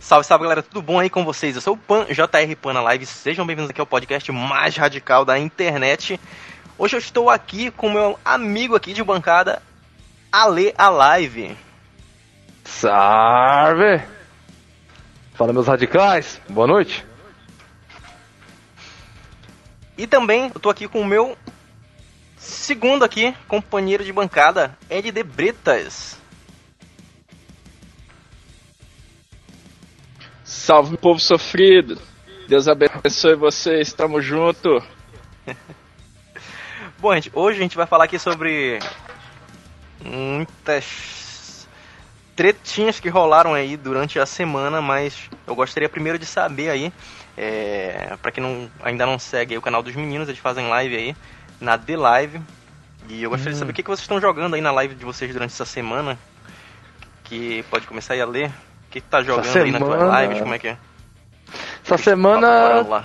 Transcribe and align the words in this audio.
Salve, 0.00 0.26
salve 0.26 0.44
galera, 0.44 0.62
tudo 0.62 0.80
bom 0.80 0.98
aí 0.98 1.10
com 1.10 1.26
vocês? 1.26 1.54
Eu 1.54 1.60
sou 1.60 1.74
o 1.74 1.76
Pan, 1.76 2.06
JR 2.06 2.56
Pan 2.58 2.72
na 2.72 2.80
Live, 2.80 3.04
sejam 3.04 3.46
bem-vindos 3.46 3.70
aqui 3.70 3.82
ao 3.82 3.86
podcast 3.86 4.32
mais 4.32 4.74
radical 4.74 5.26
da 5.26 5.38
internet. 5.38 6.18
Hoje 6.78 6.96
eu 6.96 6.98
estou 6.98 7.28
aqui 7.28 7.70
com 7.70 7.92
meu 7.92 8.18
amigo 8.24 8.74
aqui 8.74 8.94
de 8.94 9.04
bancada, 9.04 9.62
Ale 10.32 10.74
a 10.78 10.88
Live. 10.88 11.54
Salve! 12.64 14.02
Fala 15.34 15.52
meus 15.52 15.66
radicais, 15.66 16.40
boa 16.48 16.66
noite. 16.66 17.04
E 19.98 20.06
também 20.06 20.50
eu 20.52 20.58
tô 20.58 20.70
aqui 20.70 20.88
com 20.88 21.02
o 21.02 21.06
meu 21.06 21.36
segundo 22.38 23.04
aqui, 23.04 23.36
companheiro 23.46 24.02
de 24.02 24.14
bancada, 24.14 24.74
Ed 24.88 25.12
de 25.12 25.22
Bretas. 25.22 26.19
Salve, 30.50 30.96
povo 30.96 31.20
sofrido. 31.20 31.96
Deus 32.48 32.66
abençoe 32.66 33.36
vocês. 33.36 33.92
Tamo 33.92 34.20
junto. 34.20 34.82
Bom, 36.98 37.14
gente, 37.14 37.30
hoje 37.32 37.60
a 37.60 37.62
gente 37.62 37.76
vai 37.76 37.86
falar 37.86 38.06
aqui 38.06 38.18
sobre 38.18 38.80
muitas 40.04 41.68
tretinhas 42.34 42.98
que 42.98 43.08
rolaram 43.08 43.54
aí 43.54 43.76
durante 43.76 44.18
a 44.18 44.26
semana, 44.26 44.82
mas 44.82 45.30
eu 45.46 45.54
gostaria 45.54 45.88
primeiro 45.88 46.18
de 46.18 46.26
saber 46.26 46.70
aí, 46.70 46.92
é, 47.38 48.16
para 48.20 48.32
quem 48.32 48.42
não, 48.42 48.68
ainda 48.82 49.06
não 49.06 49.20
segue 49.20 49.56
o 49.56 49.62
canal 49.62 49.84
dos 49.84 49.94
meninos, 49.94 50.28
eles 50.28 50.40
fazem 50.40 50.66
live 50.66 50.96
aí 50.96 51.16
na 51.60 51.78
The 51.78 51.96
Live. 51.96 52.40
E 53.08 53.22
eu 53.22 53.30
gostaria 53.30 53.52
hum. 53.52 53.54
de 53.54 53.58
saber 53.60 53.70
o 53.70 53.74
que, 53.74 53.84
que 53.84 53.88
vocês 53.88 54.02
estão 54.02 54.20
jogando 54.20 54.54
aí 54.54 54.60
na 54.60 54.72
live 54.72 54.96
de 54.96 55.04
vocês 55.04 55.32
durante 55.32 55.52
essa 55.52 55.64
semana. 55.64 56.18
Que 57.22 57.64
pode 57.70 57.86
começar 57.86 58.14
aí 58.14 58.20
a 58.20 58.26
ler. 58.26 58.52
O 58.90 58.92
que, 58.92 59.00
que 59.00 59.06
tá 59.06 59.22
jogando 59.22 59.56
aí 59.56 59.70
na 59.70 59.78
tua 59.78 59.96
live? 59.96 60.40
Como 60.40 60.52
é 60.52 60.58
que 60.58 60.66
é? 60.66 60.76
Essa 61.84 61.96
semana. 61.96 62.82
Lá. 62.82 63.04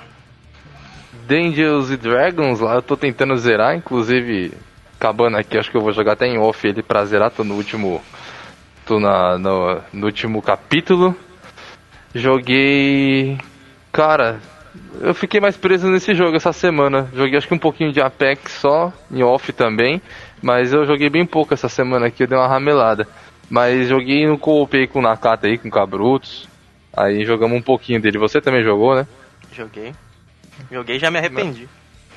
Dangers 1.27 1.91
e 1.91 1.97
Dragons 1.97 2.59
lá, 2.59 2.73
eu 2.73 2.81
tô 2.81 2.97
tentando 2.97 3.37
zerar, 3.37 3.75
inclusive 3.75 4.51
acabando 4.99 5.37
aqui, 5.37 5.57
acho 5.57 5.69
que 5.69 5.77
eu 5.77 5.81
vou 5.81 5.93
jogar 5.93 6.13
até 6.13 6.25
em 6.25 6.39
off 6.39 6.67
ele 6.67 6.81
pra 6.81 7.05
zerar, 7.05 7.29
tô 7.29 7.43
no 7.43 7.53
último. 7.53 8.01
tô 8.83 8.99
na, 8.99 9.37
no, 9.37 9.79
no 9.93 10.07
último 10.07 10.41
capítulo. 10.41 11.15
Joguei. 12.15 13.37
Cara, 13.91 14.39
eu 15.01 15.13
fiquei 15.13 15.39
mais 15.39 15.55
preso 15.55 15.87
nesse 15.87 16.15
jogo 16.15 16.35
essa 16.35 16.51
semana. 16.51 17.07
Joguei 17.13 17.37
acho 17.37 17.47
que 17.47 17.53
um 17.53 17.59
pouquinho 17.59 17.91
de 17.91 18.01
Apex 18.01 18.53
só, 18.53 18.91
em 19.11 19.21
off 19.21 19.53
também. 19.53 20.01
Mas 20.41 20.73
eu 20.73 20.83
joguei 20.83 21.11
bem 21.11 21.27
pouco 21.27 21.53
essa 21.53 21.69
semana 21.69 22.07
aqui, 22.07 22.23
eu 22.23 22.27
dei 22.27 22.37
uma 22.37 22.47
ramelada. 22.47 23.07
Mas 23.49 23.87
joguei 23.87 24.27
no 24.27 24.37
coopei 24.37 24.87
com 24.87 24.99
o 24.99 25.01
Nakata 25.01 25.47
aí, 25.47 25.57
com 25.57 25.67
o 25.67 25.71
Cabrutos. 25.71 26.47
Aí 26.95 27.25
jogamos 27.25 27.57
um 27.57 27.61
pouquinho 27.61 28.01
dele. 28.01 28.17
Você 28.17 28.41
também 28.41 28.63
jogou, 28.63 28.95
né? 28.95 29.05
Joguei. 29.51 29.93
Joguei 30.71 30.95
e 30.95 30.99
já 30.99 31.11
me 31.11 31.19
arrependi. 31.19 31.67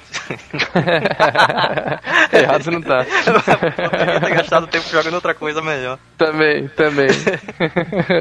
Errado 2.33 2.65
você 2.65 2.71
não 2.71 2.81
tá. 2.81 3.05
Eu 3.05 4.21
ter 4.21 4.35
gastado 4.35 4.67
tempo 4.67 4.89
jogando 4.89 5.15
outra 5.15 5.35
coisa 5.35 5.61
melhor. 5.61 5.99
Também, 6.17 6.69
também. 6.69 7.09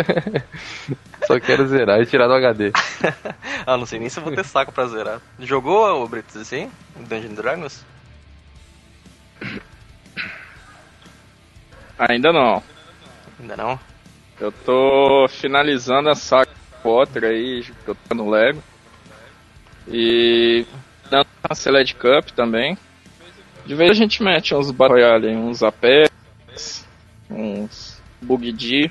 Só 1.25 1.39
quero 1.39 1.67
zerar 1.67 2.01
e 2.01 2.05
tirar 2.05 2.27
do 2.27 2.33
HD. 2.33 2.71
ah, 3.65 3.77
não 3.77 3.85
sei 3.85 3.99
nem 3.99 4.09
se 4.09 4.19
eu 4.19 4.23
vou 4.23 4.33
ter 4.33 4.43
saco 4.43 4.71
pra 4.71 4.87
zerar. 4.87 5.21
Jogou 5.39 6.03
o 6.03 6.07
Britos 6.07 6.37
assim? 6.37 6.71
Dungeon 6.95 7.33
Dragons? 7.33 7.85
Ainda 11.97 12.31
não. 12.31 12.61
Ainda 13.39 13.55
não? 13.55 13.79
Eu 14.39 14.51
tô 14.51 15.27
finalizando 15.29 16.09
a 16.09 16.15
saga 16.15 16.51
Potter 16.81 17.23
aí, 17.23 17.63
que 17.63 17.87
eu 17.87 17.95
tô 17.95 18.15
no 18.15 18.29
Lego. 18.29 18.63
E 19.87 20.65
dando 21.09 21.27
a 21.43 21.55
Select 21.55 21.95
Cup 21.95 22.29
também. 22.35 22.77
De 23.65 23.75
vez 23.75 23.91
a 23.91 23.93
gente 23.93 24.23
mete 24.23 24.55
uns 24.55 24.71
Battle 24.71 24.97
uns 25.37 25.61
Apex, 25.63 26.87
uns 27.29 28.01
Bug 28.21 28.51
D. 28.51 28.89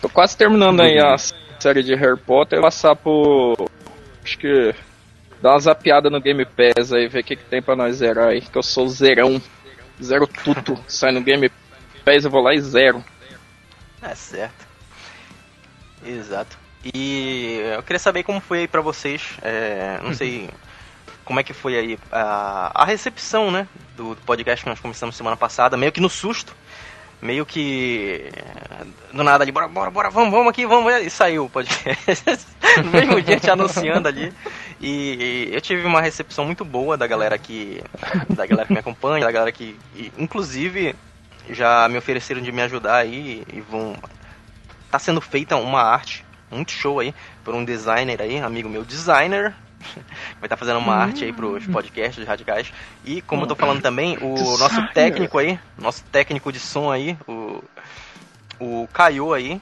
Tô 0.00 0.08
quase 0.08 0.36
terminando 0.36 0.80
aí 0.80 0.98
a 0.98 1.16
série 1.60 1.82
de 1.82 1.94
Harry 1.94 2.18
Potter 2.18 2.58
e 2.58 2.62
passar 2.62 2.96
por. 2.96 3.70
Acho 4.24 4.38
que. 4.38 4.74
Dar 5.40 5.50
uma 5.50 5.58
zapiada 5.58 6.08
no 6.08 6.20
Game 6.20 6.44
Pass 6.44 6.92
aí, 6.92 7.08
ver 7.08 7.20
o 7.20 7.24
que, 7.24 7.36
que 7.36 7.44
tem 7.44 7.60
pra 7.60 7.74
nós 7.74 7.96
zerar 7.96 8.28
aí, 8.28 8.40
que 8.40 8.56
eu 8.56 8.62
sou 8.62 8.88
zerão. 8.88 9.42
Zero 10.00 10.26
tudo. 10.26 10.78
Sai 10.86 11.12
no 11.12 11.20
Game 11.20 11.48
Pass, 11.48 11.61
eu 12.06 12.30
vou 12.30 12.42
lá 12.42 12.54
e 12.54 12.60
zero. 12.60 13.04
É 14.02 14.14
certo. 14.14 14.66
Exato. 16.04 16.58
E 16.84 17.60
eu 17.76 17.82
queria 17.82 17.98
saber 17.98 18.24
como 18.24 18.40
foi 18.40 18.60
aí 18.60 18.68
pra 18.68 18.80
vocês. 18.80 19.22
É, 19.42 20.00
não 20.02 20.12
sei 20.12 20.50
como 21.24 21.38
é 21.38 21.42
que 21.42 21.52
foi 21.52 21.78
aí 21.78 21.98
a, 22.10 22.82
a 22.82 22.84
recepção, 22.84 23.50
né? 23.50 23.68
Do, 23.96 24.14
do, 24.14 24.22
podcast 24.22 24.64
que 24.64 24.68
nós 24.68 24.80
começamos 24.80 25.14
semana 25.14 25.36
passada, 25.36 25.76
meio 25.76 25.92
que 25.92 26.00
no 26.00 26.10
susto. 26.10 26.54
Meio 27.20 27.46
que. 27.46 28.32
Do 29.12 29.22
nada 29.22 29.44
ali, 29.44 29.52
bora, 29.52 29.68
bora, 29.68 29.90
bora, 29.92 30.10
vamos, 30.10 30.32
vamos 30.32 30.48
aqui, 30.48 30.66
vamos. 30.66 30.92
E 30.92 31.08
saiu 31.08 31.44
o 31.44 31.50
podcast. 31.50 32.24
no 32.84 32.90
mesmo 32.90 33.22
dia 33.22 33.38
te 33.38 33.48
anunciando 33.48 34.08
ali. 34.08 34.32
E, 34.80 35.48
e, 35.50 35.54
eu 35.54 35.60
tive 35.60 35.86
uma 35.86 36.00
recepção 36.00 36.44
muito 36.44 36.64
boa 36.64 36.96
da 36.96 37.06
galera 37.06 37.38
que. 37.38 37.80
Da 38.28 38.44
galera 38.44 38.66
que 38.66 38.72
me 38.72 38.80
acompanha, 38.80 39.24
da 39.24 39.30
galera 39.30 39.52
que. 39.52 39.78
E, 39.94 40.10
inclusive, 40.18 40.96
já 41.50 41.88
me 41.88 41.98
ofereceram 41.98 42.40
de 42.40 42.52
me 42.52 42.62
ajudar 42.62 42.96
aí 42.96 43.44
e 43.52 43.60
vão. 43.60 43.96
Tá 44.90 44.98
sendo 44.98 45.20
feita 45.20 45.56
uma 45.56 45.82
arte 45.82 46.24
muito 46.50 46.72
show 46.72 47.00
aí 47.00 47.14
por 47.42 47.54
um 47.54 47.64
designer 47.64 48.20
aí, 48.20 48.38
amigo 48.38 48.68
meu, 48.68 48.84
designer. 48.84 49.54
Vai 50.38 50.44
estar 50.44 50.48
tá 50.48 50.56
fazendo 50.56 50.78
uma 50.78 50.94
arte 50.94 51.24
aí 51.24 51.32
pros 51.32 51.66
hum. 51.66 51.72
podcasts 51.72 52.24
radicais. 52.26 52.72
E 53.04 53.20
como 53.22 53.42
eu 53.42 53.46
tô 53.48 53.56
falando 53.56 53.80
também, 53.80 54.18
o 54.20 54.58
nosso 54.58 54.86
técnico 54.92 55.38
aí, 55.38 55.58
nosso 55.78 56.04
técnico 56.04 56.52
de 56.52 56.60
som 56.60 56.90
aí, 56.90 57.16
o, 57.26 57.64
o 58.60 58.88
Caio 58.92 59.32
aí, 59.32 59.60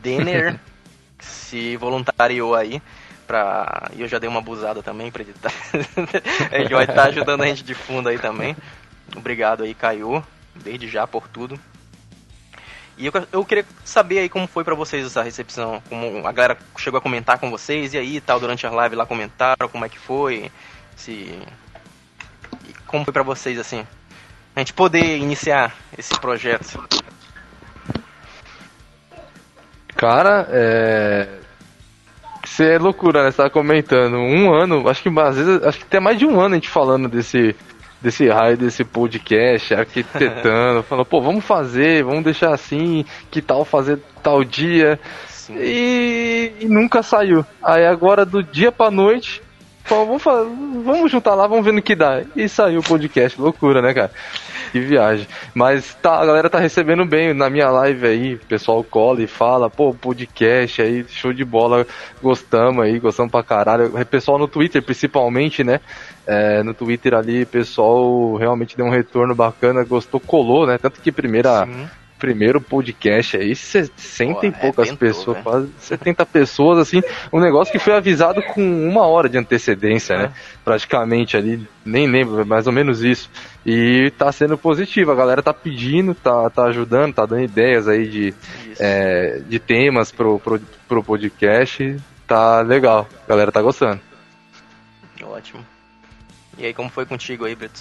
Denner, 0.00 0.58
se 1.20 1.76
voluntariou 1.76 2.54
aí 2.54 2.80
pra. 3.26 3.90
E 3.94 4.00
eu 4.00 4.08
já 4.08 4.18
dei 4.18 4.28
uma 4.28 4.40
abusada 4.40 4.82
também 4.82 5.10
pra 5.10 5.22
editar. 5.22 5.52
Ele 6.52 6.74
vai 6.74 6.84
estar 6.84 6.94
tá 6.94 7.04
ajudando 7.04 7.42
a 7.42 7.46
gente 7.46 7.64
de 7.64 7.74
fundo 7.74 8.08
aí 8.08 8.18
também. 8.18 8.56
Obrigado 9.14 9.62
aí, 9.62 9.74
Caio, 9.74 10.24
desde 10.54 10.88
já 10.88 11.06
por 11.06 11.28
tudo. 11.28 11.58
E 12.96 13.06
eu, 13.06 13.12
eu 13.32 13.44
queria 13.44 13.64
saber 13.84 14.18
aí 14.18 14.28
como 14.28 14.46
foi 14.46 14.64
para 14.64 14.74
vocês 14.74 15.06
essa 15.06 15.22
recepção, 15.22 15.82
como 15.88 16.26
a 16.26 16.32
galera 16.32 16.58
chegou 16.76 16.98
a 16.98 17.00
comentar 17.00 17.38
com 17.38 17.50
vocês, 17.50 17.94
e 17.94 17.98
aí 17.98 18.20
tal, 18.20 18.38
durante 18.38 18.66
a 18.66 18.70
live 18.70 18.96
lá 18.96 19.06
comentaram 19.06 19.68
como 19.68 19.84
é 19.84 19.88
que 19.88 19.98
foi, 19.98 20.50
se... 20.94 21.12
E 21.12 22.74
como 22.86 23.04
foi 23.04 23.12
para 23.12 23.22
vocês, 23.22 23.58
assim, 23.58 23.86
a 24.54 24.60
gente 24.60 24.74
poder 24.74 25.16
iniciar 25.16 25.74
esse 25.96 26.18
projeto. 26.20 26.86
Cara, 29.96 30.46
é... 30.50 31.38
Isso 32.44 32.62
é 32.62 32.76
loucura, 32.76 33.22
né? 33.22 33.30
Você 33.30 33.36
tava 33.38 33.50
comentando. 33.50 34.16
Um 34.16 34.52
ano, 34.52 34.86
acho 34.88 35.02
que 35.02 35.08
às 35.08 35.36
vezes, 35.36 35.62
acho 35.62 35.78
que 35.78 35.84
até 35.84 36.00
mais 36.00 36.18
de 36.18 36.26
um 36.26 36.38
ano 36.38 36.54
a 36.54 36.56
gente 36.56 36.68
falando 36.68 37.08
desse, 37.08 37.56
desse 38.02 38.28
raio 38.28 38.56
desse 38.56 38.84
podcast, 38.84 39.74
arquitetando, 39.74 40.82
falando, 40.88 41.06
pô, 41.06 41.20
vamos 41.20 41.44
fazer, 41.44 42.02
vamos 42.02 42.24
deixar 42.24 42.52
assim, 42.52 43.04
que 43.30 43.40
tal 43.40 43.64
fazer 43.64 43.98
tal 44.22 44.42
dia. 44.42 44.98
E, 45.50 46.52
e, 46.60 46.66
nunca 46.66 47.02
saiu. 47.02 47.44
Aí 47.62 47.86
agora 47.86 48.24
do 48.24 48.42
dia 48.42 48.72
pra 48.72 48.90
noite, 48.90 49.42
vamos, 49.88 50.22
vamos 50.22 51.10
juntar 51.10 51.34
lá, 51.34 51.46
vamos 51.46 51.64
ver 51.64 51.72
no 51.72 51.82
que 51.82 51.94
dá. 51.94 52.22
E 52.34 52.48
saiu 52.48 52.80
o 52.80 52.84
podcast, 52.84 53.40
loucura, 53.40 53.80
né, 53.82 53.92
cara? 53.94 54.10
Que 54.72 54.80
viagem. 54.80 55.26
Mas 55.54 55.94
tá, 56.00 56.18
a 56.18 56.24
galera 56.24 56.48
tá 56.48 56.58
recebendo 56.58 57.04
bem 57.04 57.34
na 57.34 57.50
minha 57.50 57.68
live 57.68 58.06
aí. 58.06 58.34
O 58.36 58.38
pessoal 58.38 58.82
cola 58.82 59.22
e 59.22 59.26
fala, 59.26 59.68
pô, 59.68 59.92
podcast 59.92 60.80
aí, 60.80 61.04
show 61.08 61.30
de 61.30 61.44
bola. 61.44 61.86
Gostamos 62.22 62.82
aí, 62.82 62.98
gostamos 62.98 63.30
pra 63.30 63.42
caralho. 63.42 63.94
O 63.94 64.06
pessoal 64.06 64.38
no 64.38 64.48
Twitter, 64.48 64.82
principalmente, 64.82 65.62
né? 65.62 65.78
É, 66.26 66.62
no 66.62 66.72
Twitter 66.72 67.14
ali, 67.14 67.42
o 67.42 67.46
pessoal 67.46 68.36
realmente 68.36 68.76
deu 68.76 68.86
um 68.86 68.90
retorno 68.90 69.34
bacana, 69.34 69.84
gostou, 69.84 70.20
colou, 70.20 70.66
né? 70.66 70.78
Tanto 70.78 71.00
que 71.00 71.10
primeira. 71.10 71.66
Sim 71.66 71.86
primeiro 72.22 72.60
podcast 72.60 73.36
aí, 73.36 73.52
60 73.52 74.34
Pô, 74.34 74.46
e 74.46 74.52
poucas 74.52 74.92
pessoas, 74.92 75.38
né? 75.38 75.42
quase 75.42 75.72
70 75.80 76.24
pessoas, 76.26 76.78
assim, 76.78 77.02
um 77.32 77.40
negócio 77.40 77.72
que 77.72 77.80
foi 77.80 77.94
avisado 77.94 78.40
com 78.40 78.62
uma 78.62 79.04
hora 79.04 79.28
de 79.28 79.36
antecedência, 79.36 80.16
né? 80.16 80.22
é. 80.22 80.26
né? 80.28 80.34
Praticamente 80.64 81.36
ali, 81.36 81.66
nem 81.84 82.06
lembro, 82.06 82.46
mais 82.46 82.68
ou 82.68 82.72
menos 82.72 83.02
isso. 83.02 83.28
E 83.66 84.12
tá 84.16 84.30
sendo 84.30 84.56
positivo, 84.56 85.10
a 85.10 85.16
galera 85.16 85.42
tá 85.42 85.52
pedindo, 85.52 86.14
tá, 86.14 86.48
tá 86.48 86.66
ajudando, 86.66 87.12
tá 87.12 87.26
dando 87.26 87.42
ideias 87.42 87.88
aí 87.88 88.06
de, 88.06 88.34
é, 88.78 89.40
de 89.48 89.58
temas 89.58 90.12
pro, 90.12 90.38
pro, 90.38 90.60
pro 90.86 91.02
podcast, 91.02 91.96
tá 92.24 92.60
legal, 92.60 93.08
a 93.26 93.28
galera 93.28 93.50
tá 93.50 93.60
gostando. 93.60 94.00
Ótimo. 95.24 95.71
E 96.58 96.66
aí, 96.66 96.74
como 96.74 96.90
foi 96.90 97.06
contigo 97.06 97.44
aí, 97.44 97.54
Brito? 97.54 97.80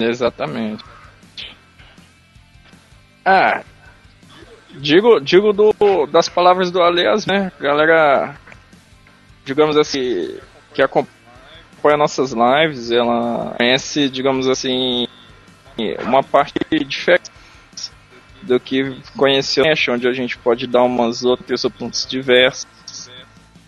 Exatamente. 0.00 0.84
Ah, 3.24 3.62
digo, 4.72 5.20
digo 5.20 5.52
do, 5.52 5.72
das 6.06 6.28
palavras 6.28 6.70
do 6.70 6.82
Aliás, 6.82 7.24
né? 7.26 7.50
Galera, 7.58 8.36
digamos 9.44 9.76
assim, 9.76 10.38
que 10.74 10.82
acompanha 10.82 11.96
nossas 11.96 12.32
lives, 12.32 12.90
ela 12.90 13.54
conhece, 13.56 14.08
digamos 14.10 14.48
assim, 14.48 15.06
uma 16.04 16.22
parte 16.22 16.54
diferente 16.86 17.30
do 18.42 18.60
que 18.60 19.00
conheceu 19.16 19.64
onde 19.90 20.06
a 20.06 20.12
gente 20.12 20.36
pode 20.36 20.66
dar 20.66 20.82
umas 20.82 21.24
outras 21.24 21.62
pontos 21.78 22.06
diversos 22.06 22.66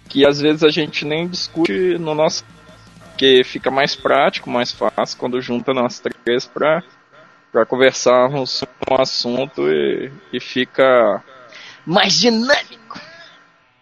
que 0.08 0.26
às 0.26 0.41
vezes 0.41 0.62
a 0.62 0.70
gente 0.70 1.05
nem 1.05 1.29
discute 1.29 1.99
no 1.99 2.14
nosso 2.14 2.44
que 3.17 3.43
fica 3.44 3.70
mais 3.70 3.97
prático, 3.97 4.50
mais 4.50 4.73
fácil 4.73 5.19
quando 5.19 5.41
junta 5.41 5.73
nós 5.73 6.00
três 6.00 6.47
para 6.47 6.82
para 7.53 7.64
conversarmos 7.64 8.62
um 8.91 9.00
assunto 9.00 9.67
e, 9.67 10.12
e 10.31 10.38
fica 10.38 11.23
mais 11.87 12.20
dinâmico. 12.20 13.00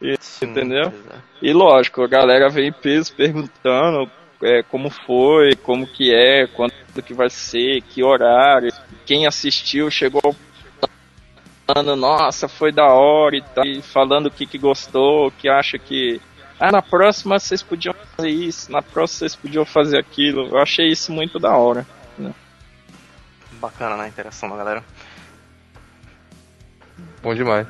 E, 0.00 0.17
Sim, 0.21 0.47
entendeu? 0.47 0.82
Exatamente. 0.82 1.25
E 1.43 1.53
lógico, 1.53 2.03
a 2.03 2.06
galera 2.06 2.49
vem 2.49 2.69
em 2.69 2.73
peso 2.73 3.12
perguntando 3.15 4.09
é, 4.43 4.62
como 4.62 4.91
foi, 4.91 5.56
como 5.56 5.87
que 5.87 6.15
é, 6.15 6.47
quando 6.47 6.73
que 7.05 7.15
vai 7.15 7.31
ser, 7.31 7.81
que 7.82 8.05
horário, 8.05 8.73
quem 9.05 9.26
assistiu 9.26 9.91
chegou 9.91 10.37
falando, 11.66 11.96
nossa, 11.96 12.49
foi 12.49 12.72
da 12.72 12.87
hora 12.87 13.37
e 13.37 13.43
tal, 13.43 13.64
e 13.64 13.82
falando 13.82 14.26
o 14.26 14.31
que, 14.31 14.46
que 14.46 14.58
gostou, 14.58 15.28
o 15.28 15.31
que 15.31 15.49
acha 15.49 15.78
que. 15.78 16.20
Ah, 16.58 16.70
na 16.70 16.82
próxima 16.82 17.38
vocês 17.38 17.62
podiam 17.62 17.94
fazer 18.16 18.31
isso, 18.31 18.70
na 18.70 18.81
próxima 18.81 19.19
vocês 19.19 19.37
podiam 19.37 19.64
fazer 19.64 19.99
aquilo. 19.99 20.49
Eu 20.49 20.58
achei 20.58 20.88
isso 20.88 21.12
muito 21.12 21.38
da 21.38 21.56
hora. 21.56 21.87
Né? 22.16 22.32
Bacana, 23.52 23.96
né? 23.96 24.05
A 24.05 24.08
interação 24.08 24.49
da 24.49 24.56
galera. 24.56 24.84
Bom 27.22 27.34
demais. 27.34 27.66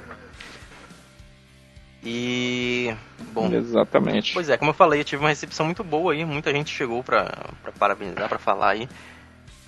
E. 2.05 2.95
Bom. 3.33 3.51
Exatamente. 3.53 4.35
Pois 4.35 4.51
é, 4.51 4.59
como 4.59 4.71
eu 4.71 4.75
falei, 4.75 5.01
eu 5.01 5.05
tive 5.05 5.23
uma 5.23 5.31
recepção 5.31 5.65
muito 5.65 5.83
boa 5.83 6.13
aí. 6.13 6.25
Muita 6.25 6.53
gente 6.53 6.75
chegou 6.75 7.03
pra, 7.03 7.49
pra 7.63 7.73
parabenizar, 7.73 8.29
pra 8.29 8.39
falar 8.39 8.71
aí. 8.71 8.89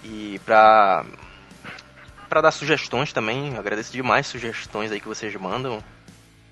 E 0.05 0.39
pra 0.45 1.07
para 2.27 2.41
dar 2.41 2.51
sugestões 2.51 3.13
também. 3.13 3.57
Agradeço 3.57 3.93
demais 3.93 4.27
sugestões 4.27 4.93
aí 4.93 5.01
que 5.01 5.09
vocês 5.09 5.35
mandam. 5.35 5.83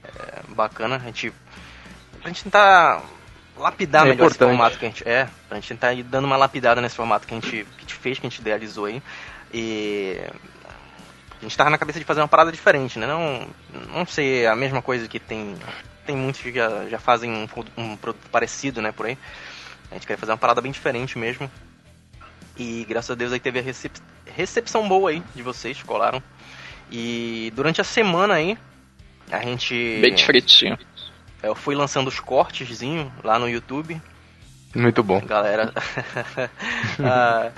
É 0.04 0.42
bacana, 0.48 0.96
a 0.96 0.98
gente. 0.98 1.32
Pra 2.20 2.28
gente 2.28 2.44
tentar 2.44 3.02
lapidar 3.56 4.02
é 4.02 4.10
melhor 4.10 4.26
importante. 4.26 4.32
esse 4.32 4.58
formato 4.58 4.78
que 4.78 4.84
a 4.84 4.88
gente. 4.88 5.08
É, 5.08 5.28
pra 5.48 5.56
gente 5.56 5.68
tentar 5.68 5.92
ir 5.92 6.02
dando 6.02 6.24
uma 6.24 6.36
lapidada 6.36 6.80
nesse 6.80 6.96
formato 6.96 7.26
que 7.26 7.34
a 7.34 7.40
gente, 7.40 7.50
que 7.50 7.76
a 7.76 7.80
gente 7.80 7.94
fez, 7.94 8.18
que 8.18 8.26
a 8.26 8.30
gente 8.30 8.40
idealizou 8.40 8.86
aí. 8.86 9.02
E. 9.52 10.20
A 11.40 11.42
gente 11.44 11.56
tava 11.58 11.68
na 11.68 11.76
cabeça 11.76 11.98
de 11.98 12.06
fazer 12.06 12.22
uma 12.22 12.28
parada 12.28 12.50
diferente, 12.50 12.98
né? 12.98 13.06
Não, 13.06 13.46
não 13.92 14.06
ser 14.06 14.46
a 14.46 14.56
mesma 14.56 14.80
coisa 14.80 15.06
que 15.06 15.20
tem. 15.20 15.56
Tem 16.06 16.16
muitos 16.16 16.40
que 16.40 16.52
já, 16.52 16.88
já 16.88 16.98
fazem 16.98 17.30
um, 17.30 17.48
um 17.76 17.96
produto 17.96 18.28
parecido, 18.30 18.80
né, 18.80 18.92
por 18.92 19.06
aí. 19.06 19.18
A 19.90 19.94
gente 19.94 20.06
quer 20.06 20.18
fazer 20.18 20.32
uma 20.32 20.38
parada 20.38 20.60
bem 20.60 20.72
diferente 20.72 21.18
mesmo. 21.18 21.50
E 22.56 22.84
graças 22.88 23.10
a 23.10 23.14
Deus 23.14 23.32
aí 23.32 23.40
teve 23.40 23.58
a 23.58 23.62
recep 23.62 23.92
recepção 24.26 24.88
boa 24.88 25.10
aí 25.10 25.22
de 25.34 25.42
vocês, 25.42 25.82
colaram. 25.82 26.22
E 26.90 27.52
durante 27.54 27.80
a 27.80 27.84
semana 27.84 28.34
aí, 28.34 28.58
a 29.30 29.40
gente. 29.40 29.74
Bem 30.00 30.14
diferentinho. 30.14 30.78
Eu 31.42 31.54
fui 31.54 31.74
lançando 31.74 32.08
os 32.08 32.20
cortezinho 32.20 33.12
lá 33.22 33.38
no 33.38 33.48
YouTube. 33.48 34.00
Muito 34.74 35.02
bom. 35.02 35.20
Galera. 35.20 35.72
a, 37.00 37.50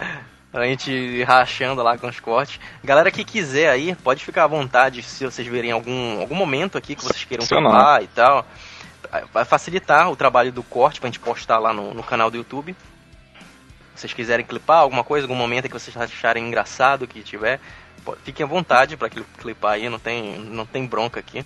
a 0.52 0.66
gente 0.66 1.22
rachando 1.22 1.82
lá 1.82 1.96
com 1.96 2.08
os 2.08 2.18
cortes. 2.18 2.58
Galera 2.82 3.10
que 3.10 3.24
quiser 3.24 3.68
aí, 3.68 3.94
pode 3.94 4.24
ficar 4.24 4.44
à 4.44 4.48
vontade 4.48 5.02
se 5.02 5.24
vocês 5.24 5.46
verem 5.46 5.70
algum, 5.70 6.20
algum 6.20 6.34
momento 6.34 6.76
aqui 6.76 6.94
que 6.94 7.04
vocês 7.04 7.24
queiram 7.24 7.46
falar 7.46 8.02
e 8.02 8.06
tal. 8.08 8.46
Vai 9.32 9.44
facilitar 9.44 10.10
o 10.10 10.16
trabalho 10.16 10.50
do 10.50 10.62
corte 10.62 11.00
pra 11.00 11.08
gente 11.08 11.20
postar 11.20 11.58
lá 11.58 11.72
no, 11.72 11.94
no 11.94 12.02
canal 12.02 12.30
do 12.30 12.36
YouTube 12.36 12.74
vocês 14.00 14.12
quiserem 14.12 14.44
clipar 14.44 14.78
alguma 14.78 15.02
coisa, 15.04 15.24
algum 15.26 15.34
momento 15.34 15.68
que 15.68 15.72
vocês 15.72 15.96
acharem 15.96 16.46
engraçado 16.46 17.06
que 17.06 17.22
tiver, 17.22 17.60
fiquem 18.24 18.44
à 18.44 18.48
vontade 18.48 18.96
para 18.96 19.08
clipar 19.08 19.72
aí, 19.72 19.88
não 19.88 19.98
tem, 19.98 20.38
não 20.38 20.66
tem 20.66 20.86
bronca 20.86 21.20
aqui. 21.20 21.44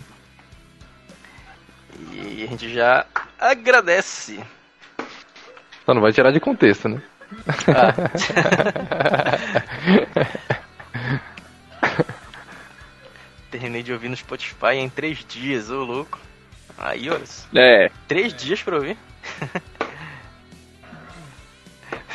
E 2.13 2.45
a 2.45 2.47
gente 2.47 2.73
já 2.73 3.07
agradece. 3.39 4.43
Só 5.85 5.95
não 5.95 6.01
vai 6.01 6.13
tirar 6.13 6.33
de 6.33 6.41
contexto, 6.41 6.89
né? 6.89 7.03
Ah. 7.69 7.95
Terminei 13.51 13.83
de 13.83 13.93
ouvir 13.93 14.09
no 14.09 14.17
Spotify 14.17 14.77
em 14.77 14.89
três 14.89 15.25
dias, 15.25 15.71
ô 15.71 15.83
louco. 15.83 16.19
Aí, 16.79 17.11
olha. 17.11 17.25
É. 17.55 17.91
Três 18.07 18.33
dias 18.33 18.63
pra 18.63 18.77
ouvir. 18.77 18.97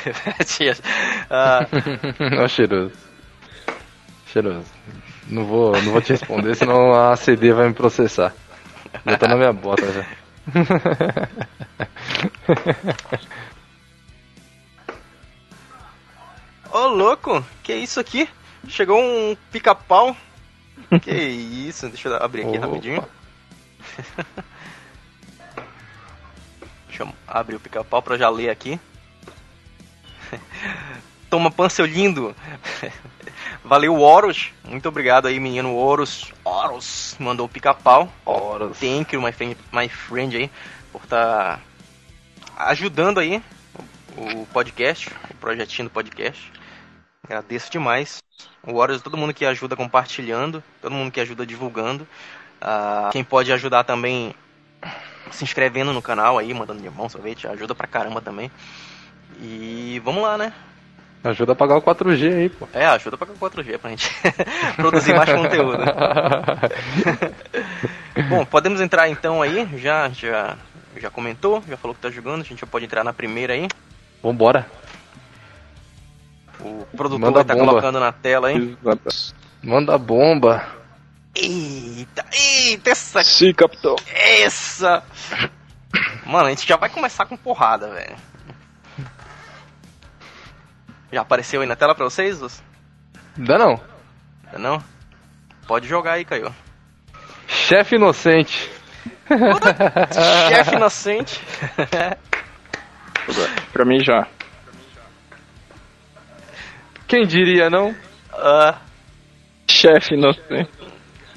Dias. 0.58 0.82
Ah. 1.30 1.68
Ó, 2.44 2.48
cheiroso. 2.48 2.94
Cheiroso. 4.28 4.68
Não 5.28 5.46
vou, 5.46 5.72
não 5.72 5.92
vou 5.92 6.02
te 6.02 6.12
responder, 6.14 6.56
senão 6.56 6.94
a 6.94 7.16
CD 7.16 7.52
vai 7.52 7.68
me 7.68 7.74
processar. 7.74 8.34
Já 9.06 9.18
tá 9.18 9.28
na 9.28 9.36
minha 9.36 9.52
bota 9.52 9.92
já. 9.92 10.06
Ô 16.72 16.78
oh, 16.78 16.88
louco, 16.88 17.44
que 17.64 17.74
isso 17.74 18.00
aqui? 18.00 18.30
Chegou 18.68 19.02
um 19.02 19.36
pica-pau. 19.52 20.16
Que 21.02 21.12
isso, 21.12 21.88
deixa 21.90 22.10
eu 22.10 22.16
abrir 22.24 22.46
aqui 22.46 22.58
Opa. 22.58 22.68
rapidinho. 22.68 23.04
Deixa 26.88 27.04
eu 27.04 27.14
abrir 27.28 27.56
o 27.56 27.60
pica-pau 27.60 28.02
pra 28.02 28.18
já 28.18 28.30
ler 28.30 28.50
aqui. 28.50 28.80
Toma 31.30 31.52
pan, 31.52 31.70
seu 31.70 31.86
lindo. 31.86 32.36
Valeu, 33.64 34.00
Horus. 34.00 34.52
Muito 34.64 34.88
obrigado 34.88 35.28
aí, 35.28 35.40
menino 35.40 35.76
Horus. 35.76 36.32
Horus 36.44 37.16
mandou 37.20 37.46
o 37.46 37.50
pica-pau. 37.50 38.12
Horus. 38.24 38.78
Thank 38.80 39.16
you, 39.16 39.22
my 39.22 39.32
friend, 39.32 39.58
my 39.72 39.90
friend 39.90 40.38
aí, 40.38 40.52
por 40.92 41.04
estar 41.04 41.58
tá 41.58 41.62
ajudando 42.70 43.20
aí 43.20 43.42
o 44.16 44.46
podcast, 44.48 45.10
o 45.30 45.36
projetinho 45.36 45.88
do 45.88 45.92
podcast. 45.92 46.52
Agradeço 47.24 47.72
demais. 47.72 48.24
O 48.62 48.76
Horus, 48.76 49.02
todo 49.02 49.18
mundo 49.18 49.34
que 49.34 49.46
ajuda 49.46 49.76
compartilhando, 49.76 50.64
todo 50.82 50.94
mundo 50.94 51.12
que 51.12 51.20
ajuda 51.20 51.46
divulgando. 51.46 52.08
Uh, 52.62 53.10
quem 53.12 53.24
pode 53.24 53.52
ajudar 53.52 53.84
também 53.84 54.34
se 55.32 55.44
inscrevendo 55.44 55.92
no 55.92 56.02
canal 56.02 56.38
aí, 56.38 56.54
mandando 56.54 56.82
de 56.82 56.90
mão, 56.90 57.10
sorvete, 57.10 57.48
ajuda 57.48 57.76
pra 57.76 57.88
caramba 57.88 58.22
também. 58.22 58.52
E 59.42 60.02
vamos 60.04 60.24
lá, 60.24 60.38
né? 60.38 60.54
Ajuda 61.24 61.54
a 61.54 61.56
pagar 61.56 61.78
o 61.78 61.82
4G 61.82 62.36
aí, 62.36 62.50
pô. 62.50 62.68
É, 62.72 62.86
ajuda 62.86 63.16
a 63.16 63.20
pagar 63.20 63.34
o 63.34 63.38
4G 63.38 63.80
pra 63.80 63.90
gente 63.90 64.12
produzir 64.78 65.16
mais 65.16 65.34
conteúdo. 65.34 65.84
Bom, 68.30 68.46
podemos 68.46 68.80
entrar 68.80 69.10
então 69.10 69.42
aí, 69.42 69.68
já, 69.80 70.08
já, 70.10 70.56
já 70.96 71.10
comentou, 71.10 71.64
já 71.68 71.76
falou 71.78 71.96
que 71.96 72.02
tá 72.02 72.12
jogando, 72.12 72.42
a 72.42 72.44
gente 72.44 72.62
já 72.62 72.68
pode 72.68 72.86
entrar 72.86 73.04
na 73.04 73.12
primeira 73.12 73.54
aí. 73.54 73.68
Vambora. 74.22 74.68
O 76.60 76.86
produtor 76.96 77.20
Manda 77.20 77.44
tá 77.44 77.56
bomba. 77.56 77.72
colocando 77.72 78.00
na 78.00 78.12
tela 78.12 78.50
aí. 78.50 78.78
Manda 79.64 79.98
bomba. 79.98 80.64
Eita, 81.36 82.24
eita, 82.32 82.92
essa. 82.92 83.24
Sim, 83.24 83.52
capitão. 83.52 83.96
Essa. 84.08 85.04
Mano, 86.26 86.46
a 86.46 86.50
gente 86.50 86.68
já 86.68 86.78
vai 86.78 86.90
começar 86.90 87.26
com 87.26 87.36
porrada, 87.36 87.90
velho. 87.90 88.16
Já 91.16 91.22
apareceu 91.22 91.62
aí 91.62 91.68
na 91.68 91.78
tela 91.78 91.96
pra 91.96 92.04
vocês? 92.04 92.62
Ainda 93.38 93.58
não. 93.58 93.82
Ainda 94.48 94.60
não? 94.60 94.84
Pode 95.66 95.88
jogar 95.88 96.12
aí, 96.12 96.26
Caio. 96.26 96.54
Chefe 97.48 97.96
inocente. 97.96 98.70
Chefe 100.50 100.76
inocente. 100.76 101.42
pra 103.72 103.86
mim 103.86 104.04
já. 104.04 104.28
Quem 107.08 107.26
diria, 107.26 107.70
não? 107.70 107.92
Uh... 107.92 108.76
Chefe 109.72 110.16
inocente. 110.16 110.70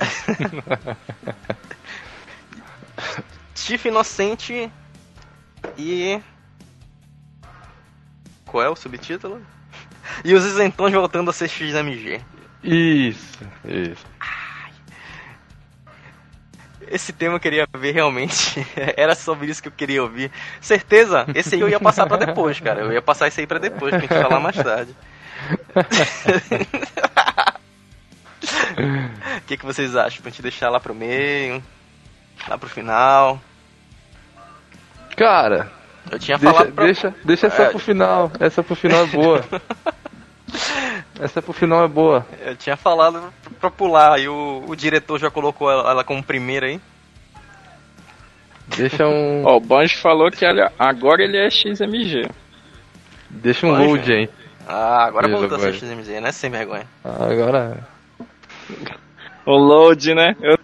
Chefe 3.55 3.89
inocente 3.91 4.73
e. 5.79 6.21
Qual 8.45 8.65
é 8.65 8.69
o 8.69 8.75
subtítulo? 8.75 9.41
E 10.25 10.35
os 10.35 10.45
isentões 10.45 10.93
voltando 10.93 11.31
a 11.31 11.33
ser 11.33 11.49
XMG. 11.49 12.21
Isso, 12.63 13.39
isso. 13.65 14.07
Esse 16.91 17.13
tema 17.13 17.35
eu 17.37 17.41
queria 17.41 17.69
ver 17.77 17.93
realmente. 17.93 18.67
Era 18.97 19.15
sobre 19.15 19.47
isso 19.49 19.63
que 19.63 19.69
eu 19.69 19.73
queria 19.73 20.03
ouvir. 20.03 20.31
Certeza, 20.61 21.27
esse 21.35 21.55
aí 21.55 21.61
eu 21.61 21.69
ia 21.69 21.79
passar 21.79 22.07
para 22.07 22.25
depois, 22.25 22.59
cara. 22.61 22.81
Eu 22.81 22.93
ia 22.93 23.03
passar 23.03 23.29
isso 23.29 23.39
aí 23.41 23.47
para 23.47 23.59
depois, 23.59 23.91
pra 23.91 24.01
gente 24.01 24.09
falar 24.23 24.41
mais 24.41 24.57
tarde. 24.57 24.95
O 29.39 29.41
que, 29.49 29.57
que 29.57 29.65
vocês 29.67 29.97
acham? 29.97 30.21
Pra 30.23 30.31
gente 30.31 30.43
deixar 30.43 30.71
lá 30.71 30.79
pro 30.79 30.95
meio? 30.95 31.63
Lá 32.49 32.57
pro 32.57 32.69
final? 32.69 33.41
Cara, 35.17 35.71
Eu 36.11 36.19
tinha 36.19 36.39
deixa, 36.39 36.55
falado 36.55 36.73
pra... 36.73 36.85
deixa, 36.85 37.15
deixa 37.25 37.47
essa 37.49 37.63
É. 37.65 37.71
pro 37.71 37.79
final. 37.79 38.31
Essa 38.39 38.63
pro 38.63 38.77
final 38.77 39.03
é 39.03 39.07
boa. 39.07 39.45
essa 41.21 41.43
pro 41.43 41.53
final 41.53 41.85
é 41.85 41.89
boa. 41.89 42.27
Eu 42.41 42.57
tinha 42.57 42.77
falado 42.77 43.33
pra 43.61 43.71
pular, 43.71 44.19
e 44.21 44.29
o, 44.29 44.65
o 44.67 44.77
diretor 44.77 45.19
já 45.19 45.31
colocou 45.31 45.71
ela, 45.71 45.91
ela 45.91 46.05
como 46.05 46.23
primeira 46.23 46.67
aí. 46.67 46.81
Deixa 48.77 49.07
um. 49.07 49.45
Ó, 49.47 49.57
o 49.57 49.61
Banjo 49.61 49.97
falou 49.99 50.31
que 50.31 50.45
ele- 50.45 50.67
agora 50.79 51.23
ele 51.23 51.39
é 51.39 51.49
XMG. 51.51 52.29
deixa 53.31 53.67
um 53.67 53.71
load 53.73 54.13
aí. 54.13 54.29
Ah, 54.67 55.07
agora 55.07 55.27
Beleza, 55.29 55.49
voltou 55.49 55.69
a 55.69 55.73
ser. 55.73 55.79
XMZ, 55.79 56.09
né? 56.21 56.33
Sem 56.33 56.51
vergonha. 56.51 56.87
Agora. 57.03 57.79
O 59.47 59.57
load, 59.57 60.15
né? 60.15 60.37
Eu, 60.43 60.59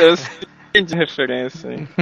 eu 0.00 0.16
sei 0.16 0.82
de 0.82 0.96
referência, 0.96 1.70
hein? 1.72 1.88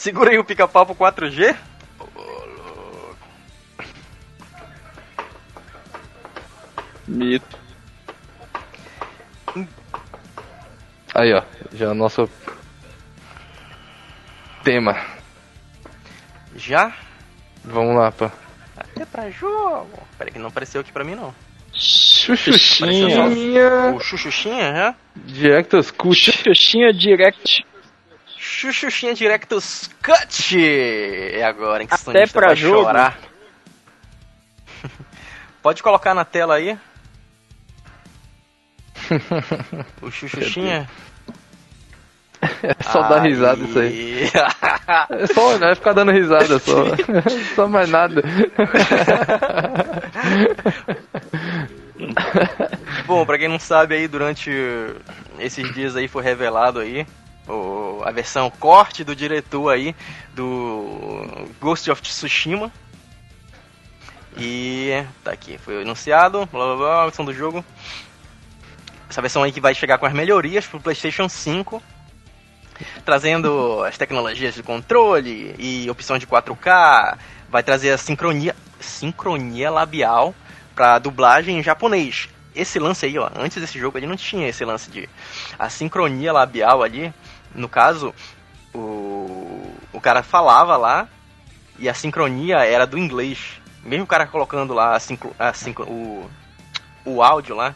Segura 0.00 0.30
aí 0.30 0.38
o 0.38 0.44
pica-pau 0.44 0.86
pro 0.86 0.94
4G. 0.94 1.54
Mito. 7.06 7.58
Aí, 11.14 11.34
ó. 11.34 11.42
Já 11.74 11.84
é 11.84 11.88
o 11.90 11.94
nosso 11.94 12.30
tema. 14.64 14.96
Já? 16.56 16.96
Vamos 17.62 17.94
lá, 17.94 18.10
pá. 18.10 18.32
Até 18.78 19.04
pra 19.04 19.30
jogo. 19.30 20.02
Peraí 20.16 20.32
que 20.32 20.38
não 20.38 20.48
apareceu 20.48 20.80
aqui 20.80 20.92
pra 20.92 21.04
mim 21.04 21.14
não. 21.14 21.34
Xuxinha. 21.74 23.26
O 23.94 24.00
Chuchuxinha, 24.00 24.74
já? 24.74 24.94
Director's 25.14 25.90
Cut. 25.90 26.32
Xuxinha 26.32 26.90
Direct. 26.90 27.66
Chuchuxinha 28.60 29.14
Directus 29.14 29.88
Cut! 30.02 30.54
É 30.54 31.42
agora, 31.44 31.82
hein, 31.82 31.88
que 31.88 31.94
Até 31.94 32.26
pra 32.26 32.48
vai 32.48 32.56
jogo. 32.56 32.82
chorar. 32.84 33.16
Pode 35.62 35.82
colocar 35.82 36.12
na 36.14 36.26
tela 36.26 36.56
aí. 36.56 36.78
o 40.02 40.10
Chuchuxinha. 40.10 40.86
É 42.62 42.82
só 42.82 43.00
dar 43.08 43.22
risada 43.22 43.64
isso 43.64 43.78
aí. 43.78 44.24
aí. 44.24 44.30
É 45.22 45.26
só 45.28 45.54
olhar 45.54 45.72
e 45.72 45.76
ficar 45.76 45.94
dando 45.94 46.12
risada 46.12 46.58
só. 46.58 46.84
só 47.54 47.66
mais 47.66 47.88
nada. 47.88 48.22
Bom, 53.06 53.24
pra 53.24 53.38
quem 53.38 53.48
não 53.48 53.58
sabe 53.58 53.94
aí, 53.94 54.06
durante 54.06 54.50
esses 55.38 55.72
dias 55.72 55.96
aí 55.96 56.08
foi 56.08 56.22
revelado 56.22 56.80
aí 56.80 57.06
a 58.04 58.10
versão 58.10 58.50
corte 58.50 59.04
do 59.04 59.14
diretor 59.14 59.70
aí 59.70 59.94
do 60.34 61.48
Ghost 61.60 61.90
of 61.90 62.02
Tsushima. 62.02 62.72
E 64.36 65.04
tá 65.24 65.32
aqui, 65.32 65.58
foi 65.58 65.82
anunciado, 65.82 66.46
blá 66.46 66.66
blá 66.66 66.76
blá, 66.76 67.02
a 67.02 67.06
versão 67.06 67.24
do 67.24 67.34
jogo. 67.34 67.64
Essa 69.08 69.20
versão 69.20 69.42
aí 69.42 69.50
que 69.50 69.60
vai 69.60 69.74
chegar 69.74 69.98
com 69.98 70.06
as 70.06 70.12
melhorias 70.12 70.66
pro 70.66 70.78
PlayStation 70.78 71.28
5, 71.28 71.82
trazendo 73.04 73.82
as 73.82 73.98
tecnologias 73.98 74.54
de 74.54 74.62
controle 74.62 75.54
e 75.58 75.90
opção 75.90 76.16
de 76.16 76.28
4K, 76.28 77.18
vai 77.48 77.62
trazer 77.62 77.90
a 77.90 77.98
sincronia, 77.98 78.54
sincronia 78.78 79.68
labial 79.68 80.32
pra 80.76 80.98
dublagem 81.00 81.58
em 81.58 81.62
japonês. 81.62 82.28
Esse 82.54 82.78
lance 82.78 83.04
aí, 83.04 83.18
ó, 83.18 83.28
antes 83.36 83.60
desse 83.60 83.78
jogo 83.78 83.98
ele 83.98 84.06
não 84.06 84.16
tinha 84.16 84.48
esse 84.48 84.64
lance 84.64 84.90
de 84.90 85.08
a 85.58 85.68
sincronia 85.68 86.32
labial 86.32 86.82
ali. 86.82 87.12
No 87.54 87.68
caso, 87.68 88.14
o, 88.74 89.72
o 89.92 90.00
cara 90.00 90.22
falava 90.22 90.76
lá 90.76 91.08
e 91.78 91.88
a 91.88 91.94
sincronia 91.94 92.58
era 92.64 92.86
do 92.86 92.98
inglês. 92.98 93.60
Mesmo 93.82 94.04
o 94.04 94.08
cara 94.08 94.26
colocando 94.26 94.74
lá 94.74 94.94
a 94.94 95.00
sincro, 95.00 95.34
a 95.38 95.52
sincro, 95.52 95.84
o, 95.88 96.30
o 97.04 97.22
áudio 97.22 97.56
lá. 97.56 97.74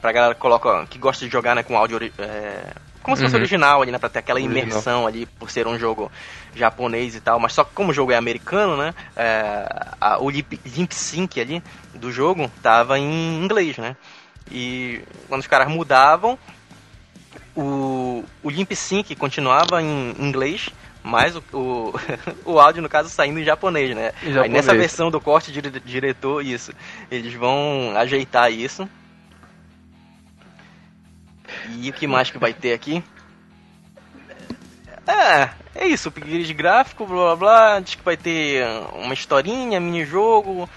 Pra 0.00 0.12
galera 0.12 0.34
que 0.34 0.40
coloca, 0.40 0.86
que 0.86 0.98
gosta 0.98 1.24
de 1.26 1.30
jogar 1.30 1.54
né, 1.54 1.62
com 1.62 1.76
áudio 1.76 1.98
é, 2.18 2.72
como 3.02 3.14
se 3.16 3.22
fosse 3.22 3.34
Uhum. 3.34 3.40
original 3.40 3.82
ali, 3.82 3.92
né? 3.92 3.98
Pra 3.98 4.08
ter 4.08 4.20
aquela 4.20 4.40
Original. 4.40 4.62
imersão 4.64 5.06
ali, 5.06 5.26
por 5.26 5.50
ser 5.50 5.66
um 5.66 5.78
jogo 5.78 6.10
japonês 6.54 7.14
e 7.14 7.20
tal. 7.20 7.38
Mas 7.38 7.52
só 7.52 7.64
que 7.64 7.72
como 7.74 7.90
o 7.90 7.94
jogo 7.94 8.10
é 8.12 8.16
americano, 8.16 8.78
né? 8.78 8.94
é, 9.14 9.66
a- 10.00 10.18
o 10.18 10.30
lip, 10.30 10.58
lip 10.64 10.94
sync 10.94 11.38
ali 11.38 11.62
do 11.94 12.10
jogo 12.10 12.50
tava 12.62 12.98
em 12.98 13.42
inglês, 13.44 13.76
né? 13.76 13.94
E 14.50 15.02
quando 15.28 15.40
os 15.40 15.46
caras 15.46 15.68
mudavam, 15.68 16.38
o, 17.54 18.24
o 18.42 18.50
lip 18.50 18.74
sync 18.74 19.14
continuava 19.14 19.82
em 19.82 20.14
inglês, 20.18 20.70
mas 21.02 21.36
o, 21.36 21.42
o, 21.52 21.92
o 22.44 22.60
áudio, 22.60 22.82
no 22.82 22.88
caso, 22.88 23.08
saindo 23.08 23.38
em 23.38 23.44
japonês, 23.44 23.94
né? 23.94 24.12
Em 24.22 24.28
Aí 24.28 24.32
japonês. 24.32 24.52
nessa 24.52 24.74
versão 24.74 25.10
do 25.10 25.20
corte 25.20 25.52
dire, 25.52 25.70
diretor, 25.80 26.44
isso, 26.44 26.72
eles 27.10 27.34
vão 27.34 27.92
ajeitar 27.96 28.52
isso. 28.52 28.88
E 31.78 31.90
o 31.90 31.92
que 31.92 32.06
mais 32.06 32.30
que 32.30 32.38
vai 32.38 32.52
ter 32.52 32.72
aqui? 32.72 33.02
É, 35.06 35.50
é 35.74 35.88
isso, 35.88 36.08
upgrade 36.08 36.52
gráfico, 36.54 37.06
blá 37.06 37.34
blá 37.34 37.36
blá, 37.36 37.80
diz 37.80 37.94
que 37.96 38.04
vai 38.04 38.16
ter 38.16 38.64
uma 38.94 39.14
historinha, 39.14 39.80
minijogo, 39.80 40.68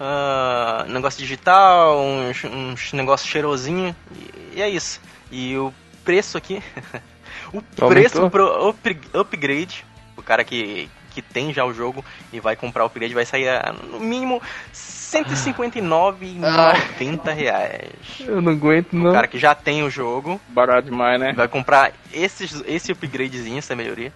ah, 0.00 0.84
negócio 0.88 1.18
digital, 1.20 2.00
uns, 2.00 2.44
uns 2.44 2.92
negócios 2.92 3.28
cheirosinho, 3.28 3.94
e, 4.14 4.58
e 4.58 4.62
é 4.62 4.68
isso. 4.68 5.00
E 5.30 5.56
o 5.56 5.72
preço 6.04 6.38
aqui, 6.38 6.62
o 7.52 7.58
Aumentou? 7.58 7.88
preço 7.88 8.30
pro 8.30 8.68
up- 8.70 9.00
upgrade, 9.12 9.84
o 10.16 10.22
cara 10.22 10.42
que, 10.44 10.88
que 11.10 11.20
tem 11.22 11.52
já 11.52 11.64
o 11.64 11.72
jogo 11.74 12.04
e 12.32 12.38
vai 12.40 12.54
comprar 12.56 12.84
o 12.84 12.86
upgrade 12.86 13.12
vai 13.14 13.24
sair 13.26 13.48
a, 13.48 13.72
no 13.72 14.00
mínimo 14.00 14.40
159,90 14.72 17.34
reais. 17.34 17.92
Eu 18.20 18.40
não 18.40 18.52
aguento, 18.52 18.92
não. 18.92 19.10
O 19.10 19.12
cara 19.12 19.26
que 19.26 19.38
já 19.38 19.54
tem 19.54 19.82
o 19.82 19.90
jogo 19.90 20.40
Barato 20.48 20.88
demais, 20.90 21.18
né? 21.20 21.32
vai 21.32 21.48
comprar 21.48 21.92
esses, 22.12 22.62
esse 22.66 22.92
upgradezinho, 22.92 23.58
essa 23.58 23.74
melhoria. 23.76 24.12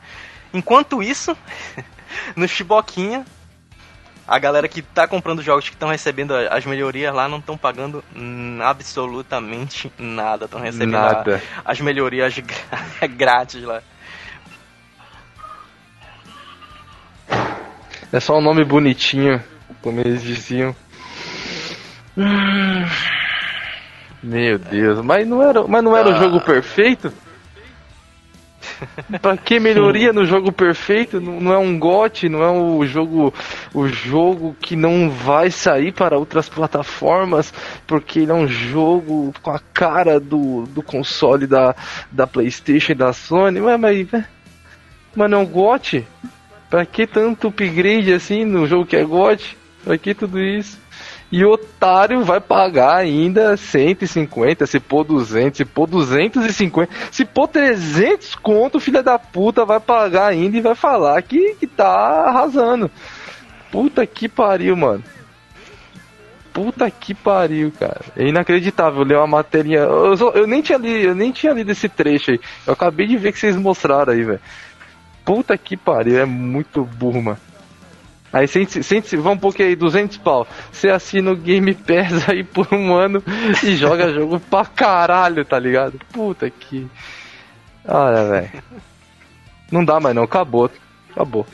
Enquanto 0.53 1.03
isso, 1.03 1.37
no 2.37 2.47
Chiboquinha, 2.47 3.25
a 4.27 4.39
galera 4.39 4.69
que 4.69 4.83
tá 4.83 5.07
comprando 5.09 5.43
jogos 5.43 5.69
que 5.69 5.75
estão 5.75 5.89
recebendo 5.89 6.35
a- 6.35 6.49
as 6.57 6.65
melhorias 6.65 7.15
lá 7.15 7.29
não 7.29 7.39
estão 7.39 7.57
pagando 7.57 8.03
absolutamente 8.63 9.93
nada. 9.99 10.45
Estão 10.45 10.61
recebendo 10.61 10.95
a- 10.97 11.01
Nada. 11.13 11.43
as 11.65 11.81
melhorias 11.81 12.35
grátis 13.17 13.63
lá. 13.63 13.83
É 18.13 18.21
só 18.21 18.37
um 18.39 18.43
nome 18.43 18.65
bonitinho, 18.65 19.43
como 19.81 20.01
eles 20.01 20.23
diziam. 20.23 20.77
Meu 24.23 24.59
Deus, 24.59 25.01
mas 25.05 25.27
não 25.27 25.43
era, 25.43 25.67
mas 25.67 25.83
não 25.83 25.97
era 25.97 26.11
o 26.11 26.17
jogo 26.19 26.41
perfeito? 26.41 27.13
Pra 29.21 29.37
que 29.37 29.61
melhoria 29.61 30.13
no 30.13 30.25
jogo 30.25 30.53
perfeito? 30.53 31.21
Não, 31.21 31.41
não 31.41 31.53
é 31.53 31.59
um 31.59 31.79
GOT, 31.79 32.29
não 32.29 32.43
é 32.43 32.51
o 32.51 32.85
jogo 32.85 33.33
o 33.75 33.87
jogo 33.89 34.57
que 34.61 34.77
não 34.77 35.09
vai 35.11 35.51
sair 35.51 35.93
para 35.93 36.19
outras 36.19 36.49
plataformas, 36.49 37.53
porque 37.87 38.21
ele 38.21 38.31
é 38.31 38.35
um 38.35 38.49
jogo 38.49 39.33
com 39.43 39.51
a 39.51 39.61
cara 39.73 40.19
do, 40.19 40.65
do 40.67 40.83
console 40.83 41.47
da, 41.47 41.75
da 42.11 42.27
Playstation 42.27 42.93
e 42.93 42.97
da 42.97 43.13
Sony. 43.13 43.61
Ué, 43.61 43.77
mas, 43.77 44.09
mas 45.15 45.31
não 45.31 45.39
é 45.39 45.41
um 45.43 45.47
GOT? 45.47 46.05
Pra 46.69 46.87
que 46.87 47.07
tanto 47.07 47.49
upgrade 47.49 48.13
assim 48.13 48.45
no 48.45 48.67
jogo 48.67 48.87
que 48.87 48.97
é 48.97 49.05
GOT? 49.05 49.57
Pra 49.85 49.99
que 49.99 50.15
tudo 50.15 50.41
isso? 50.41 50.82
E 51.33 51.43
o 51.47 51.53
otário 51.53 52.23
vai 52.25 52.41
pagar 52.43 52.97
ainda 52.97 53.57
150, 53.57 54.67
se 54.67 54.79
pôr 54.79 55.03
200, 55.03 55.57
se 55.57 55.65
pôr 55.65 55.87
250, 55.87 56.93
se 57.11 57.25
pôr 57.25 57.49
300 57.49 58.35
conto, 58.35 58.79
filha 58.79 59.03
da 59.03 59.19
puta 59.19 59.65
vai 59.65 59.81
pagar 59.81 60.27
ainda 60.27 60.59
e 60.59 60.61
vai 60.61 60.75
falar 60.75 61.23
que, 61.23 61.55
que 61.55 61.67
tá 61.67 61.89
arrasando. 62.29 62.91
Puta 63.71 64.07
que 64.07 64.29
pariu, 64.29 64.77
mano. 64.77 65.03
Puta 66.53 66.91
que 66.91 67.15
pariu, 67.15 67.73
cara. 67.81 68.03
É 68.15 68.29
inacreditável 68.29 69.03
ler 69.03 69.17
uma 69.17 69.27
matéria. 69.27 69.79
Eu, 69.79 70.15
só- 70.19 70.33
eu 70.33 70.47
nem 70.47 70.61
tinha 70.61 70.77
lido, 70.77 70.99
eu 71.09 71.15
nem 71.15 71.33
tinha 71.33 71.55
lido 71.55 71.73
esse 71.73 71.89
trecho 71.89 72.33
aí. 72.33 72.41
Eu 72.67 72.75
acabei 72.75 73.07
de 73.07 73.17
ver 73.17 73.33
que 73.33 73.39
vocês 73.39 73.57
mostraram 73.57 74.13
aí, 74.13 74.23
velho. 74.23 74.41
Puta 75.25 75.57
que 75.57 75.79
pariu, 75.79 76.19
é 76.21 76.27
muito 76.27 76.85
burro, 76.85 77.23
mano. 77.23 77.39
Aí, 78.33 78.49
sente, 78.49 78.83
sente, 78.83 79.15
vamos 79.17 79.37
um 79.37 79.41
pouquinho 79.41 79.69
aí, 79.69 79.77
200 79.77 80.17
pau. 80.19 80.47
Você 80.73 80.89
assina 80.89 81.31
o 81.31 81.37
Game 81.37 81.75
Pass 81.75 82.29
aí 82.31 82.43
por 82.43 82.67
um 82.73 82.95
ano 82.95 83.23
e 83.63 83.77
joga 83.77 84.13
jogo 84.15 84.41
pra 84.41 84.65
caralho, 84.65 85.45
tá 85.45 85.59
ligado? 85.59 86.01
Puta 86.13 86.49
que. 86.49 86.89
Olha, 87.87 88.25
velho. 88.25 88.63
Não 89.71 89.85
dá 89.85 90.01
mais 90.01 90.17
não, 90.17 90.23
acabou. 90.23 90.71
Acabou. 91.11 91.47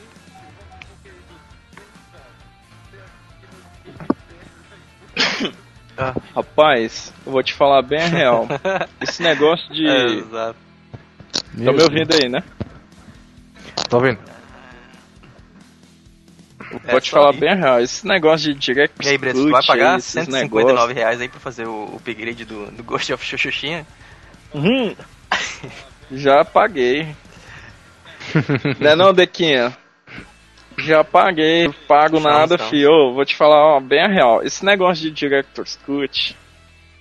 Ah. 6.01 6.15
Rapaz, 6.33 7.13
eu 7.27 7.33
vou 7.33 7.43
te 7.43 7.53
falar 7.53 7.83
bem 7.83 8.01
a 8.01 8.07
real. 8.07 8.47
Esse 9.03 9.21
negócio 9.21 9.69
de. 9.75 9.85
É, 9.85 10.05
exato. 10.05 10.59
Tá 11.33 11.73
me 11.73 11.83
ouvindo 11.83 12.15
aí, 12.15 12.29
né? 12.29 12.45
Tô 13.89 13.97
ouvindo. 13.97 14.38
É 16.85 16.93
vou 16.93 17.01
te 17.01 17.11
falar 17.11 17.33
aí. 17.33 17.41
bem 17.41 17.51
a 17.51 17.55
real. 17.55 17.81
Esse 17.81 18.07
negócio 18.07 18.53
de 18.53 18.59
direct 18.59 18.95
E 19.05 19.09
aí, 19.09 19.19
Brito, 19.19 19.51
vai 19.51 19.65
pagar 19.65 20.01
159 20.01 20.73
negócios... 20.73 20.97
reais 20.97 21.21
aí 21.21 21.29
pra 21.29 21.41
fazer 21.41 21.67
o 21.67 21.97
upgrade 21.97 22.45
do, 22.45 22.71
do 22.71 22.83
Ghost 22.85 23.13
of 23.13 23.25
Xuxuxinha? 23.25 23.87
Hum. 24.55 24.95
Já 26.13 26.45
paguei. 26.45 27.15
não 28.81 28.91
é 28.91 28.97
não, 28.97 29.13
Dequinha? 29.13 29.77
Já 30.79 31.03
paguei, 31.03 31.69
pago 31.89 32.21
nada, 32.21 32.57
fio. 32.57 33.13
Vou 33.13 33.25
te 33.25 33.35
falar 33.35 33.77
ó, 33.77 33.81
bem 33.81 34.01
a 34.01 34.09
real. 34.09 34.43
Esse 34.43 34.65
negócio 34.65 35.03
de 35.03 35.11
Director's 35.11 35.77
Cut, 35.85 36.37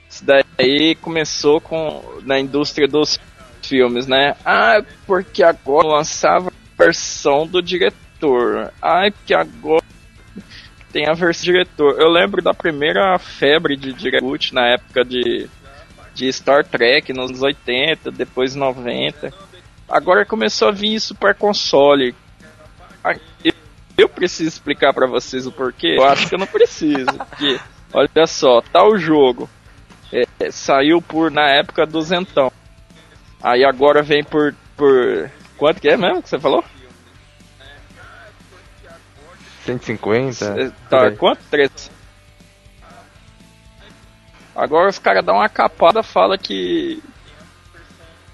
isso 0.10 0.26
daí 0.26 0.96
começou 0.96 1.62
com 1.62 2.04
na 2.24 2.40
indústria 2.40 2.88
dos 2.88 3.20
filmes, 3.62 4.08
né? 4.08 4.36
Ah, 4.44 4.82
porque 5.06 5.44
agora 5.44 5.88
lançava 5.88 6.50
a 6.50 6.84
versão 6.84 7.46
do 7.46 7.62
diretor. 7.62 8.07
Ah, 8.82 9.10
porque 9.12 9.34
agora 9.34 9.84
tem 10.92 11.08
a 11.08 11.14
versão 11.14 11.46
diretor. 11.46 12.00
Eu 12.00 12.10
lembro 12.10 12.42
da 12.42 12.54
primeira 12.54 13.18
febre 13.20 13.76
de 13.76 13.94
Director's 13.94 14.52
na 14.52 14.68
época 14.68 15.04
de, 15.04 15.50
de 16.14 16.32
Star 16.32 16.66
Trek, 16.66 17.14
nos 17.14 17.42
80, 17.42 18.12
depois 18.12 18.56
90. 18.56 19.32
Agora 19.88 20.26
começou 20.26 20.68
a 20.68 20.72
vir 20.72 20.94
isso 20.96 21.16
para 21.16 21.34
console. 21.34 22.16
Eu 23.98 24.08
preciso 24.08 24.50
explicar 24.50 24.94
para 24.94 25.08
vocês 25.08 25.48
o 25.48 25.52
porquê? 25.52 25.96
Eu 25.98 26.06
acho 26.06 26.30
que 26.30 26.36
eu 26.36 26.40
não 26.40 26.46
preciso. 26.46 27.08
Porque, 27.18 27.60
olha 27.92 28.28
só, 28.28 28.62
tal 28.62 28.92
tá 28.92 28.98
jogo 28.98 29.50
é, 30.12 30.52
saiu 30.52 31.02
por 31.02 31.32
na 31.32 31.50
época 31.50 31.86
do 31.86 32.02
Zentão. 32.02 32.52
Aí 33.42 33.64
agora 33.64 34.02
vem 34.02 34.24
por. 34.24 34.54
por. 34.76 35.30
Quanto 35.58 35.82
que 35.82 35.90
é 35.90 35.98
mesmo 35.98 36.22
que 36.22 36.30
você 36.30 36.40
falou? 36.40 36.64
150? 39.68 40.46
É, 40.46 40.72
tá, 40.90 41.12
quanto? 41.12 41.40
3. 41.50 41.92
Agora 44.56 44.90
os 44.90 44.98
caras 44.98 45.24
dão 45.24 45.36
uma 45.36 45.50
capada, 45.50 46.02
fala 46.02 46.38
que. 46.38 47.02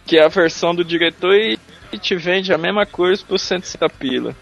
que 0.05 0.17
é 0.17 0.23
a 0.23 0.29
versão 0.29 0.73
do 0.73 0.83
diretor 0.83 1.33
e, 1.33 1.59
e 1.91 1.97
te 1.97 2.15
vende 2.15 2.53
a 2.53 2.57
mesma 2.57 2.85
coisa 2.85 3.23
por 3.25 3.39
150 3.39 3.89
pila. 3.97 4.35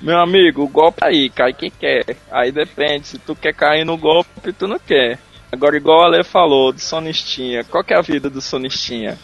Meu 0.00 0.18
amigo, 0.18 0.62
o 0.62 0.68
golpe 0.68 0.98
aí, 1.02 1.30
cai 1.30 1.52
quem 1.52 1.70
quer. 1.70 2.16
Aí 2.30 2.52
depende, 2.52 3.06
se 3.06 3.18
tu 3.18 3.34
quer 3.34 3.54
cair 3.54 3.84
no 3.84 3.96
golpe, 3.96 4.52
tu 4.52 4.68
não 4.68 4.78
quer. 4.78 5.18
Agora, 5.50 5.76
igual 5.76 6.02
a 6.02 6.06
Ale 6.06 6.22
falou, 6.22 6.72
do 6.72 6.80
Sonistinha, 6.80 7.64
qual 7.64 7.82
que 7.82 7.94
é 7.94 7.96
a 7.96 8.02
vida 8.02 8.28
do 8.28 8.40
Sonistinha? 8.40 9.18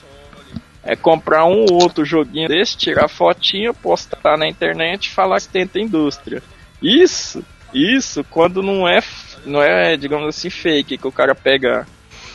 É 0.85 0.95
comprar 0.95 1.47
um 1.47 1.65
ou 1.71 1.83
outro 1.83 2.05
joguinho 2.05 2.49
desse, 2.49 2.77
tirar 2.77 3.09
fotinha, 3.09 3.73
postar 3.73 4.37
na 4.37 4.47
internet 4.47 5.07
e 5.07 5.11
falar 5.11 5.41
que 5.41 5.49
tenta 5.49 5.81
indústria. 5.81 6.43
Isso, 6.83 7.43
isso, 7.73 8.23
quando 8.25 8.63
não 8.63 8.87
é, 8.87 9.01
não 9.47 9.63
é, 9.63 9.97
digamos 9.97 10.29
assim, 10.29 10.51
fake, 10.51 10.99
que 10.99 11.07
o 11.07 11.13
cara 11.13 11.35
pega 11.35 11.87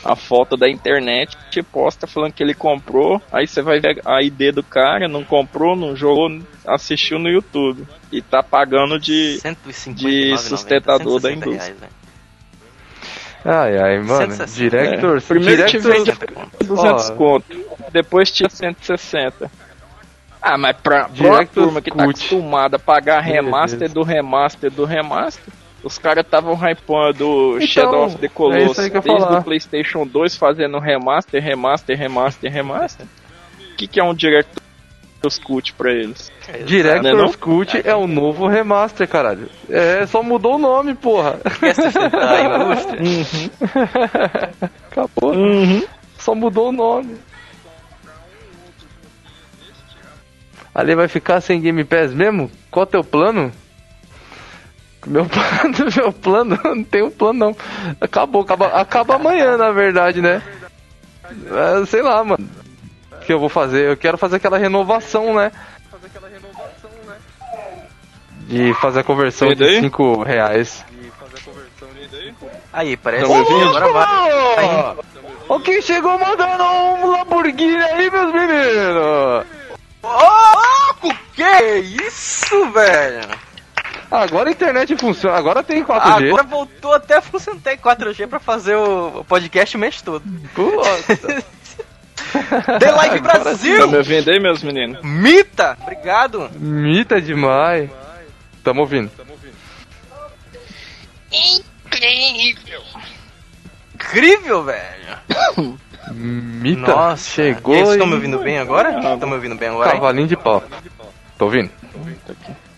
a 0.04 0.16
foto 0.16 0.56
da 0.56 0.68
internet, 0.68 1.36
te 1.50 1.62
posta 1.62 2.06
falando 2.06 2.32
que 2.32 2.42
ele 2.42 2.54
comprou, 2.54 3.20
aí 3.30 3.46
você 3.46 3.62
vai 3.62 3.80
ver 3.80 4.00
a 4.04 4.22
ID 4.22 4.54
do 4.54 4.62
cara, 4.62 5.06
não 5.06 5.24
comprou, 5.24 5.76
não 5.76 5.94
jogou, 5.94 6.40
assistiu 6.66 7.18
no 7.18 7.28
YouTube. 7.28 7.86
E 8.10 8.22
tá 8.22 8.42
pagando 8.42 8.98
de, 8.98 9.40
de 9.94 10.36
sustentador 10.38 11.20
90, 11.20 11.20
da 11.20 11.32
indústria. 11.32 11.64
Reais, 11.64 11.80
né? 11.80 11.88
Ai, 13.44 13.78
ai, 13.78 13.98
mano. 13.98 14.34
Director, 14.46 15.16
é. 15.16 15.20
Primeiro 15.20 15.66
te 15.66 15.78
vende 15.78 16.12
200 16.64 17.10
oh. 17.10 17.14
conto, 17.14 17.66
depois 17.92 18.30
tinha 18.30 18.48
160. 18.48 19.50
Ah, 20.42 20.56
mas 20.56 20.76
pra, 20.76 21.08
pra 21.08 21.26
uma 21.26 21.46
turma 21.46 21.82
que 21.82 21.90
tá 21.90 22.02
acostumada 22.02 22.76
a 22.76 22.78
pagar 22.78 23.20
remaster 23.20 23.90
do 23.90 24.02
remaster 24.02 24.70
do 24.70 24.84
remaster, 24.84 25.52
os 25.82 25.98
caras 25.98 26.24
estavam 26.24 26.54
hypando 26.54 27.56
então, 27.56 27.66
Shadow 27.66 28.04
of 28.06 28.18
the 28.18 28.28
Colossus 28.28 28.78
é 28.78 28.90
desde 28.90 29.10
o 29.10 29.42
PlayStation 29.42 30.06
2 30.06 30.36
fazendo 30.36 30.78
remaster, 30.78 31.42
remaster, 31.42 31.96
remaster, 31.96 32.52
remaster. 32.52 33.06
O 33.72 33.76
que, 33.76 33.86
que 33.86 34.00
é 34.00 34.04
um 34.04 34.14
Director's 35.20 35.38
Cut 35.38 35.74
pra 35.74 35.92
eles? 35.92 36.32
Director's 36.64 37.36
Cut 37.36 37.82
é 37.84 37.94
o 37.94 38.06
novo 38.06 38.48
remaster, 38.48 39.06
caralho. 39.06 39.50
É, 39.68 40.06
só 40.06 40.22
mudou 40.22 40.54
o 40.54 40.58
nome, 40.58 40.94
porra. 40.94 41.38
Uhum. 42.98 43.50
Acabou. 44.90 45.34
Uhum. 45.34 45.82
Só 46.18 46.34
mudou 46.34 46.70
o 46.70 46.72
nome. 46.72 47.18
Ali 50.74 50.94
vai 50.94 51.08
ficar 51.08 51.40
sem 51.42 51.60
Game 51.60 51.84
Pass 51.84 52.14
mesmo? 52.14 52.50
Qual 52.70 52.84
é 52.84 52.88
o 52.88 52.90
teu 52.90 53.04
plano? 53.04 53.52
Meu 55.06 55.26
plano, 55.28 55.92
meu 55.96 56.12
plano, 56.12 56.58
não 56.64 56.84
tem 56.84 57.02
um 57.02 57.10
plano 57.10 57.38
não. 57.38 57.56
Acabou, 58.00 58.42
acaba, 58.42 58.68
acaba 58.68 59.16
amanhã, 59.16 59.56
na 59.58 59.70
verdade, 59.70 60.22
né? 60.22 60.42
É, 61.24 61.86
sei 61.86 62.00
lá, 62.00 62.24
mano. 62.24 62.59
Que 63.30 63.34
eu 63.34 63.38
vou 63.38 63.48
fazer? 63.48 63.88
Eu 63.90 63.96
quero 63.96 64.18
fazer 64.18 64.38
aquela 64.38 64.58
renovação, 64.58 65.32
né? 65.32 65.52
De 68.40 68.74
fazer 68.74 68.98
a 68.98 69.04
conversão 69.04 69.54
de 69.54 69.80
5 69.82 70.24
reais. 70.24 70.84
Aí, 72.72 72.96
parece 72.96 73.26
que 73.26 73.32
agora 73.32 73.92
vai. 73.92 74.96
O 75.48 75.60
que 75.60 75.80
chegou 75.80 76.18
mandando 76.18 76.64
um 76.64 77.06
Lamborghini 77.12 77.76
aí, 77.76 78.10
meus 78.10 78.32
meninos? 78.32 79.46
Ô, 80.02 80.08
oh, 80.08 81.14
que 81.32 81.78
isso, 82.02 82.68
velho? 82.72 83.28
Agora 84.10 84.48
a 84.48 84.52
internet 84.52 84.96
funciona, 84.96 85.36
agora 85.36 85.62
tem 85.62 85.84
4G. 85.84 86.26
Agora 86.26 86.42
voltou 86.42 86.94
até 86.94 87.18
a 87.18 87.22
funcionar 87.22 87.60
tem 87.60 87.78
4G 87.78 88.26
pra 88.26 88.40
fazer 88.40 88.74
o 88.74 89.24
podcast 89.24 89.76
o 89.76 89.78
mês 89.78 90.02
todo. 90.02 90.24
Puta. 90.52 91.44
The 92.78 92.90
Live 92.92 93.20
Brasil! 93.20 93.80
Tá 93.80 93.86
me 93.86 93.96
ouvindo 93.96 94.30
aí, 94.30 94.40
meus 94.40 94.62
meninos? 94.62 95.02
Mita! 95.02 95.76
Obrigado! 95.80 96.50
Mita 96.58 97.20
demais! 97.20 97.90
Tamo 98.62 98.82
ouvindo. 98.82 99.10
Incrível! 101.32 102.82
Incrível, 103.94 104.64
velho! 104.64 105.78
Mita 106.12 106.80
Nossa, 106.80 107.30
chegou. 107.30 107.74
Vocês 107.74 107.90
estão 107.90 108.06
me 108.06 108.14
ouvindo 108.14 108.38
bem 108.38 108.58
agora? 108.58 108.90
Estão 109.14 109.28
me 109.28 109.34
ouvindo 109.34 109.54
bem 109.54 109.68
agora? 109.68 109.92
Cavalinho 109.92 110.26
de 110.26 110.36
pau. 110.36 110.62
Tô 111.38 111.46
ouvindo. 111.46 111.70
Tô 112.26 112.32
aqui. 112.32 112.69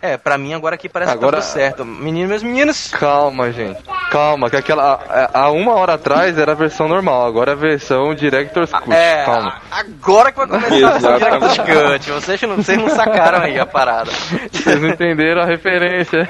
É, 0.00 0.16
pra 0.16 0.36
mim 0.36 0.54
agora 0.54 0.74
aqui 0.74 0.88
parece 0.88 1.12
agora... 1.12 1.38
que 1.38 1.42
tá 1.42 1.48
tudo 1.48 1.52
certo. 1.52 1.84
Menino, 1.84 2.28
meus 2.28 2.42
meninos. 2.42 2.88
Calma, 2.88 3.50
gente. 3.50 3.82
Calma, 4.10 4.50
que 4.50 4.56
aquela. 4.56 5.30
Há 5.32 5.50
uma 5.50 5.74
hora 5.74 5.94
atrás 5.94 6.38
era 6.38 6.52
a 6.52 6.54
versão 6.54 6.88
normal, 6.88 7.26
agora 7.26 7.52
é 7.52 7.54
a 7.54 7.56
versão 7.56 8.14
Director's 8.14 8.70
Cut. 8.70 8.92
É, 8.92 9.24
Calma. 9.24 9.60
Agora 9.70 10.32
que 10.32 10.38
vai 10.38 10.48
começar 10.48 10.88
a 10.88 10.92
versão 10.92 11.18
Director's 11.18 11.56
Cut. 11.56 12.10
Vocês 12.10 12.42
não, 12.42 12.56
vocês 12.56 12.78
não 12.78 12.88
sacaram 12.90 13.42
aí 13.42 13.58
a 13.58 13.66
parada. 13.66 14.10
Vocês 14.52 14.80
não 14.80 14.88
entenderam 14.88 15.42
a 15.42 15.46
referência. 15.46 16.28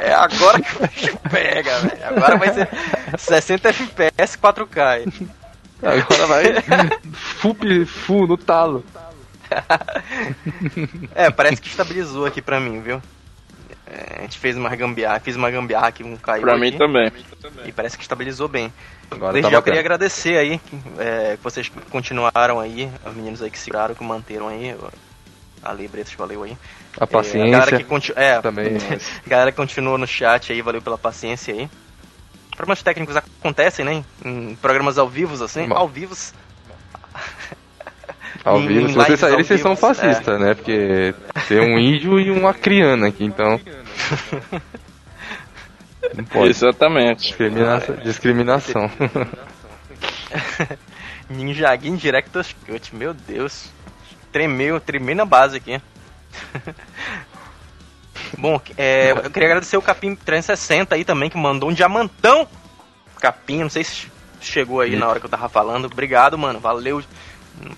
É, 0.00 0.10
é 0.10 0.14
agora 0.14 0.60
que 0.60 0.76
o 0.76 0.86
bicho 0.86 1.18
pega, 1.30 1.78
velho. 1.78 2.08
Agora 2.08 2.36
vai 2.36 2.52
ser 2.52 2.68
60 3.16 3.68
FPS 3.68 4.38
4K. 4.38 5.28
Agora 5.82 6.26
vai 6.26 6.44
full, 7.12 7.56
full 7.86 8.26
no 8.26 8.36
talo. 8.36 8.84
é, 11.14 11.30
parece 11.30 11.60
que 11.60 11.68
estabilizou 11.68 12.26
aqui 12.26 12.42
pra 12.42 12.60
mim, 12.60 12.80
viu? 12.80 13.00
É, 13.86 14.16
a 14.18 14.22
gente 14.22 14.38
fez 14.38 14.56
uma 14.56 14.74
gambiarra, 14.74 15.20
fiz 15.20 15.36
uma 15.36 15.50
gambiarra 15.50 15.88
aqui, 15.88 16.02
um 16.02 16.16
caiu 16.16 16.42
Pra 16.42 16.54
aqui, 16.54 16.60
mim 16.60 16.72
também. 16.76 17.12
E 17.64 17.72
parece 17.72 17.96
que 17.96 18.02
estabilizou 18.02 18.48
bem. 18.48 18.72
Agora 19.10 19.32
Desde 19.32 19.48
tá 19.48 19.52
já 19.52 19.58
eu 19.58 19.62
queria 19.62 19.78
agradecer 19.78 20.36
aí, 20.36 20.60
é, 20.98 21.36
que 21.36 21.42
vocês 21.42 21.70
continuaram 21.90 22.58
aí, 22.58 22.90
os 23.06 23.14
meninos 23.14 23.40
aí 23.40 23.50
que 23.50 23.58
seguraram, 23.58 23.94
que 23.94 24.02
manteram 24.02 24.48
aí. 24.48 24.74
Ali, 25.62 25.88
Bretas, 25.88 26.12
valeu 26.14 26.42
aí. 26.42 26.56
A 26.98 27.06
paciência. 27.06 27.46
É, 27.46 27.48
a 27.48 27.58
galera 27.58 27.76
que 27.76 27.84
continu... 27.84 28.18
é, 28.18 28.40
também. 28.40 28.76
galera 29.26 29.52
que 29.52 29.56
continuou 29.56 29.98
no 29.98 30.06
chat 30.06 30.52
aí, 30.52 30.60
valeu 30.62 30.82
pela 30.82 30.98
paciência 30.98 31.54
aí. 31.54 31.68
Problemas 32.56 32.82
técnicos 32.82 33.16
acontecem, 33.16 33.84
né? 33.84 34.04
Em 34.24 34.54
programas 34.56 34.98
ao 34.98 35.08
vivo, 35.08 35.42
assim, 35.44 35.68
Bom. 35.68 35.76
ao 35.76 35.88
vivos. 35.88 36.32
Ao 38.46 38.60
vivo, 38.60 38.88
se 38.88 38.94
vocês 38.94 39.18
saírem, 39.18 39.42
vocês 39.42 39.60
são 39.60 39.74
fascistas, 39.74 40.40
é. 40.40 40.44
né? 40.44 40.54
Porque 40.54 41.12
tem 41.48 41.58
um 41.58 41.76
índio 41.76 42.20
e 42.20 42.30
uma 42.30 42.54
criana 42.54 43.08
aqui, 43.08 43.24
então. 43.24 43.60
Não 46.14 46.24
pode. 46.24 46.50
Exatamente. 46.50 47.22
Discriminação. 47.22 47.96
discriminação. 47.96 48.90
Ninjagin 51.28 51.96
Director's 51.96 52.54
Cut, 52.64 52.94
meu 52.94 53.12
Deus. 53.12 53.68
Tremeu, 54.30 54.78
tremei 54.78 55.16
na 55.16 55.24
base 55.24 55.56
aqui. 55.56 55.82
Bom, 58.38 58.60
é, 58.76 59.10
eu 59.10 59.30
queria 59.30 59.48
agradecer 59.48 59.76
o 59.76 59.82
Capim 59.82 60.14
360 60.14 60.94
aí 60.94 61.04
também, 61.04 61.28
que 61.28 61.36
mandou 61.36 61.68
um 61.68 61.72
diamantão. 61.72 62.46
Capim, 63.18 63.62
não 63.62 63.70
sei 63.70 63.82
se 63.82 64.06
chegou 64.40 64.80
aí 64.80 64.94
na 64.94 65.08
hora 65.08 65.18
que 65.18 65.26
eu 65.26 65.30
tava 65.30 65.48
falando. 65.48 65.86
Obrigado, 65.86 66.38
mano. 66.38 66.60
Valeu. 66.60 67.02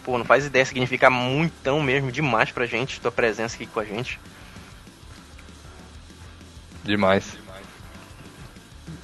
Pô, 0.05 0.19
não 0.19 0.25
faz 0.25 0.47
ideia, 0.47 0.65
significa 0.65 1.09
muitão 1.09 1.81
mesmo, 1.81 2.11
demais 2.11 2.51
pra 2.51 2.67
gente, 2.67 3.01
tua 3.01 3.13
presença 3.13 3.57
aqui 3.57 3.67
com 3.67 3.81
a 3.81 3.85
gente. 3.85 4.19
Demais. 6.85 7.37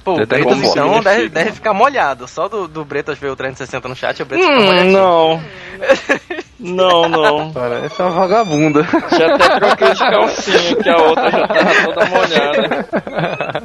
Pô, 0.03 0.21
o 0.21 0.25
Bretas 0.27 0.61
então 0.61 1.01
deve, 1.01 1.29
deve, 1.29 1.51
ficar 1.51 1.73
molhado. 1.73 2.27
Só 2.27 2.47
do, 2.47 2.67
do 2.67 2.85
Bretas 2.85 3.17
ver 3.17 3.29
o 3.29 3.35
360 3.35 3.87
no 3.87 3.95
chat, 3.95 4.21
o 4.21 4.25
Bretas 4.25 4.45
hum, 4.45 4.51
fica 4.51 4.65
molhadinho. 4.65 4.93
Não. 4.93 5.43
Não, 6.57 7.09
não. 7.09 7.51
Parece 7.51 8.01
uma 8.01 8.11
vagabunda. 8.11 8.87
Já 9.11 9.35
até 9.35 9.59
troquei 9.59 9.93
de 9.93 9.99
calcinha, 9.99 10.75
que 10.77 10.89
a 10.89 10.97
outra 10.97 11.29
já 11.29 11.47
tava 11.47 11.73
toda 11.83 12.05
molhada. 12.05 12.87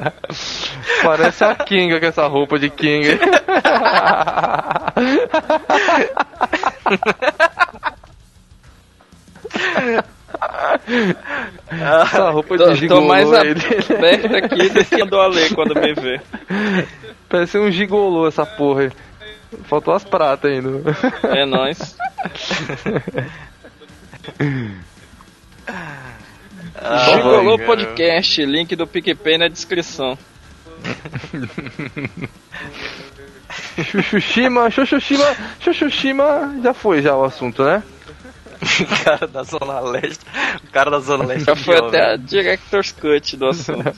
Parece 1.03 1.43
a 1.43 1.55
Kinga 1.55 1.99
com 1.99 2.05
essa 2.05 2.27
roupa 2.27 2.59
de 2.59 2.69
Kinga. 2.69 3.19
Essa 11.69 12.29
roupa 12.29 12.57
de 12.57 12.75
gigolô 12.75 13.01
tô 13.01 13.07
mais 13.07 13.33
aberto 13.33 14.35
aqui 14.35 14.69
do 14.69 14.85
que 14.85 15.05
do 15.05 15.19
Ale 15.19 15.53
quando 15.55 15.75
me 15.75 15.93
vê. 15.93 16.21
Parece 17.29 17.57
um 17.57 17.71
gigolô 17.71 18.27
essa 18.27 18.45
porra. 18.45 18.91
Faltou 19.63 19.93
as 19.93 20.03
pratas 20.03 20.51
ainda. 20.51 20.95
É 21.23 21.45
nóis. 21.45 21.97
Ah, 26.75 26.97
Gigolô 27.11 27.57
cara. 27.57 27.67
Podcast, 27.67 28.45
link 28.45 28.75
do 28.75 28.87
PicPay 28.87 29.37
na 29.37 29.47
descrição. 29.47 30.17
Chuchushima, 33.83 34.69
Chuchushima, 34.69 35.25
Chuchushima, 35.59 36.59
já 36.63 36.73
foi 36.73 37.01
já 37.01 37.15
o 37.15 37.23
assunto, 37.23 37.63
né? 37.63 37.83
o 38.61 38.85
cara 39.03 39.27
da 39.27 39.43
Zona 39.43 39.79
Leste. 39.79 40.25
O 40.63 40.71
cara 40.71 40.91
da 40.91 40.99
Zona 40.99 41.25
Leste. 41.25 41.45
Já 41.45 41.55
foi 41.55 41.77
até 41.77 42.13
a 42.13 42.15
Director's 42.15 42.91
Cut 42.91 43.37
do 43.37 43.47
assunto. 43.47 43.93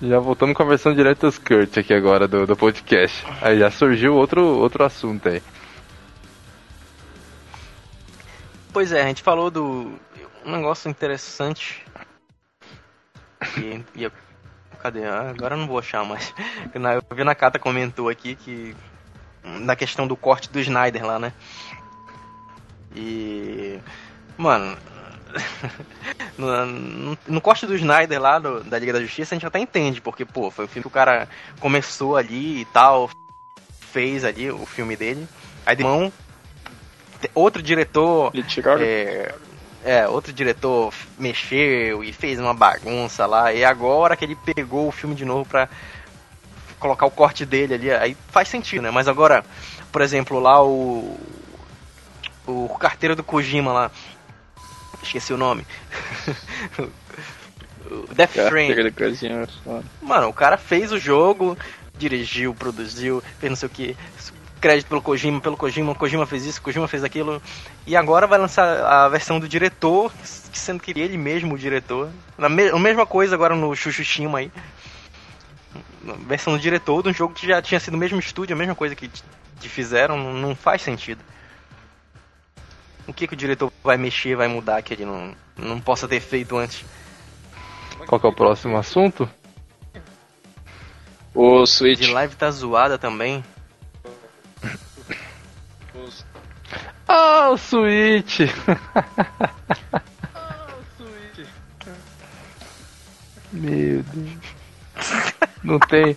Já 0.00 0.18
voltamos 0.18 0.56
com 0.56 0.62
a 0.62 0.66
versão 0.66 0.94
Director's 0.94 1.36
Cut 1.38 1.78
aqui 1.78 1.92
agora 1.92 2.26
do, 2.26 2.46
do 2.46 2.56
podcast. 2.56 3.22
Aí 3.42 3.58
já 3.58 3.70
surgiu 3.70 4.14
outro, 4.14 4.42
outro 4.42 4.82
assunto 4.84 5.28
aí. 5.28 5.42
Pois 8.72 8.92
é, 8.92 9.02
a 9.02 9.06
gente 9.06 9.22
falou 9.22 9.50
do. 9.50 9.92
Um 10.44 10.52
negócio 10.52 10.88
interessante. 10.90 11.84
E, 13.58 13.84
e 13.94 14.04
eu- 14.04 14.12
cadê? 14.80 15.04
Ah, 15.04 15.30
agora 15.30 15.54
eu 15.54 15.58
não 15.58 15.66
vou 15.66 15.78
achar 15.78 16.04
mais. 16.04 16.32
Na- 16.74 16.94
Eu 16.94 17.02
vi 17.14 17.22
na 17.24 17.34
Kata 17.34 17.58
comentou 17.58 18.08
aqui 18.08 18.34
que. 18.34 18.74
Na 19.44 19.74
questão 19.76 20.06
do 20.06 20.16
corte 20.16 20.50
do 20.50 20.60
Snyder 20.60 21.04
lá, 21.06 21.18
né? 21.18 21.32
E. 22.94 23.78
Mano. 24.36 24.76
No, 26.36 26.64
no- 26.66 27.18
no 27.28 27.40
corte 27.40 27.66
do 27.66 27.74
Snyder 27.76 28.18
lá, 28.20 28.38
do- 28.38 28.64
da 28.64 28.78
Liga 28.78 28.94
da 28.94 29.00
Justiça, 29.00 29.34
a 29.34 29.36
gente 29.36 29.46
até 29.46 29.58
entende, 29.58 30.00
porque, 30.00 30.24
pô, 30.24 30.50
foi 30.50 30.64
o 30.64 30.68
filme 30.68 30.82
que 30.82 30.88
o 30.88 30.90
cara 30.90 31.28
começou 31.60 32.16
ali 32.16 32.62
e 32.62 32.64
tal, 32.64 33.10
fez 33.92 34.24
ali 34.24 34.50
o 34.50 34.64
filme 34.64 34.96
dele. 34.96 35.28
Aí 35.66 35.76
de 35.76 35.82
mão, 35.82 36.10
outro 37.34 37.62
diretor 37.62 38.30
E 38.34 38.42
tiraram. 38.42 38.80
é, 38.82 39.34
é, 39.84 40.06
outro 40.06 40.32
diretor 40.32 40.92
mexeu 41.18 42.04
e 42.04 42.12
fez 42.12 42.38
uma 42.38 42.54
bagunça 42.54 43.26
lá. 43.26 43.52
E 43.52 43.64
agora 43.64 44.16
que 44.16 44.24
ele 44.24 44.36
pegou 44.36 44.88
o 44.88 44.92
filme 44.92 45.14
de 45.14 45.24
novo 45.24 45.48
pra 45.48 45.68
colocar 46.78 47.06
o 47.06 47.10
corte 47.10 47.44
dele 47.44 47.74
ali, 47.74 47.90
aí 47.90 48.16
faz 48.28 48.48
sentido, 48.48 48.82
né? 48.82 48.90
Mas 48.90 49.08
agora, 49.08 49.44
por 49.92 50.02
exemplo, 50.02 50.38
lá 50.38 50.62
o. 50.64 51.18
O 52.46 52.68
carteiro 52.80 53.14
do 53.14 53.22
Kojima 53.22 53.72
lá. 53.72 53.90
Esqueci 55.02 55.32
o 55.32 55.36
nome. 55.36 55.64
o 56.78 58.14
Death 58.14 58.36
foda. 59.62 59.84
Mano, 60.02 60.28
o 60.28 60.32
cara 60.32 60.56
fez 60.56 60.90
o 60.92 60.98
jogo, 60.98 61.56
dirigiu, 61.96 62.54
produziu, 62.54 63.22
fez 63.38 63.50
não 63.50 63.56
sei 63.56 63.66
o 63.66 63.70
que. 63.70 63.96
Crédito 64.60 64.88
pelo 64.88 65.00
Kojima, 65.00 65.40
pelo 65.40 65.56
Kojima, 65.56 65.94
Kojima 65.94 66.26
fez 66.26 66.44
isso, 66.44 66.60
o 66.60 66.62
Kojima 66.62 66.86
fez 66.86 67.02
aquilo. 67.02 67.40
E 67.86 67.96
agora 67.96 68.26
vai 68.26 68.38
lançar 68.38 68.84
a 68.84 69.08
versão 69.08 69.40
do 69.40 69.48
diretor, 69.48 70.12
sendo 70.22 70.80
que 70.80 70.90
ele 70.90 71.16
mesmo 71.16 71.54
o 71.54 71.58
diretor. 71.58 72.10
Na 72.36 72.48
me 72.48 72.68
a 72.68 72.78
mesma 72.78 73.06
coisa 73.06 73.34
agora 73.34 73.56
no 73.56 73.74
Chuchushima 73.74 74.38
aí. 74.38 74.52
A 76.06 76.12
versão 76.26 76.52
do 76.52 76.58
diretor 76.58 77.02
de 77.02 77.08
um 77.08 77.14
jogo 77.14 77.34
que 77.34 77.46
já 77.46 77.62
tinha 77.62 77.80
sido 77.80 77.94
o 77.94 77.98
mesmo 77.98 78.18
estúdio, 78.18 78.54
a 78.54 78.58
mesma 78.58 78.74
coisa 78.74 78.94
que, 78.94 79.10
que 79.60 79.68
fizeram, 79.68 80.16
não, 80.16 80.34
não 80.34 80.54
faz 80.54 80.82
sentido. 80.82 81.22
O 83.06 83.12
que, 83.12 83.26
que 83.26 83.34
o 83.34 83.36
diretor 83.36 83.72
vai 83.82 83.96
mexer, 83.96 84.36
vai 84.36 84.46
mudar 84.46 84.82
que 84.82 84.94
ele 84.94 85.04
não, 85.04 85.34
não 85.56 85.80
possa 85.80 86.06
ter 86.06 86.20
feito 86.20 86.56
antes? 86.56 86.84
Qual 88.06 88.20
que 88.20 88.26
é 88.26 88.30
o 88.30 88.34
próximo 88.34 88.76
assunto? 88.76 89.28
O 91.34 91.64
Switch. 91.66 92.00
De 92.00 92.12
live 92.12 92.34
tá 92.34 92.50
zoada 92.50 92.98
também. 92.98 93.44
Ah, 97.12 97.50
o 97.50 97.58
Switch! 97.58 98.38
Meu 103.52 104.04
Deus. 104.04 104.38
Não 105.64 105.80
tem. 105.80 106.16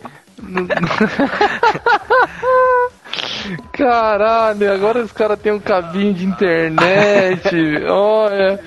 Caralho, 3.73 4.71
agora 4.71 4.99
os 4.99 5.11
caras 5.11 5.39
têm 5.39 5.51
um 5.53 5.59
cabinho 5.59 6.13
de 6.13 6.27
internet. 6.27 7.49
Olha, 7.89 8.59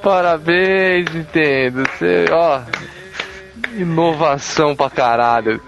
parabéns, 0.00 1.12
Nintendo. 1.12 1.82
Você, 1.82 2.26
ó, 2.30 2.60
inovação 3.74 4.76
pra 4.76 4.88
caralho. 4.88 5.60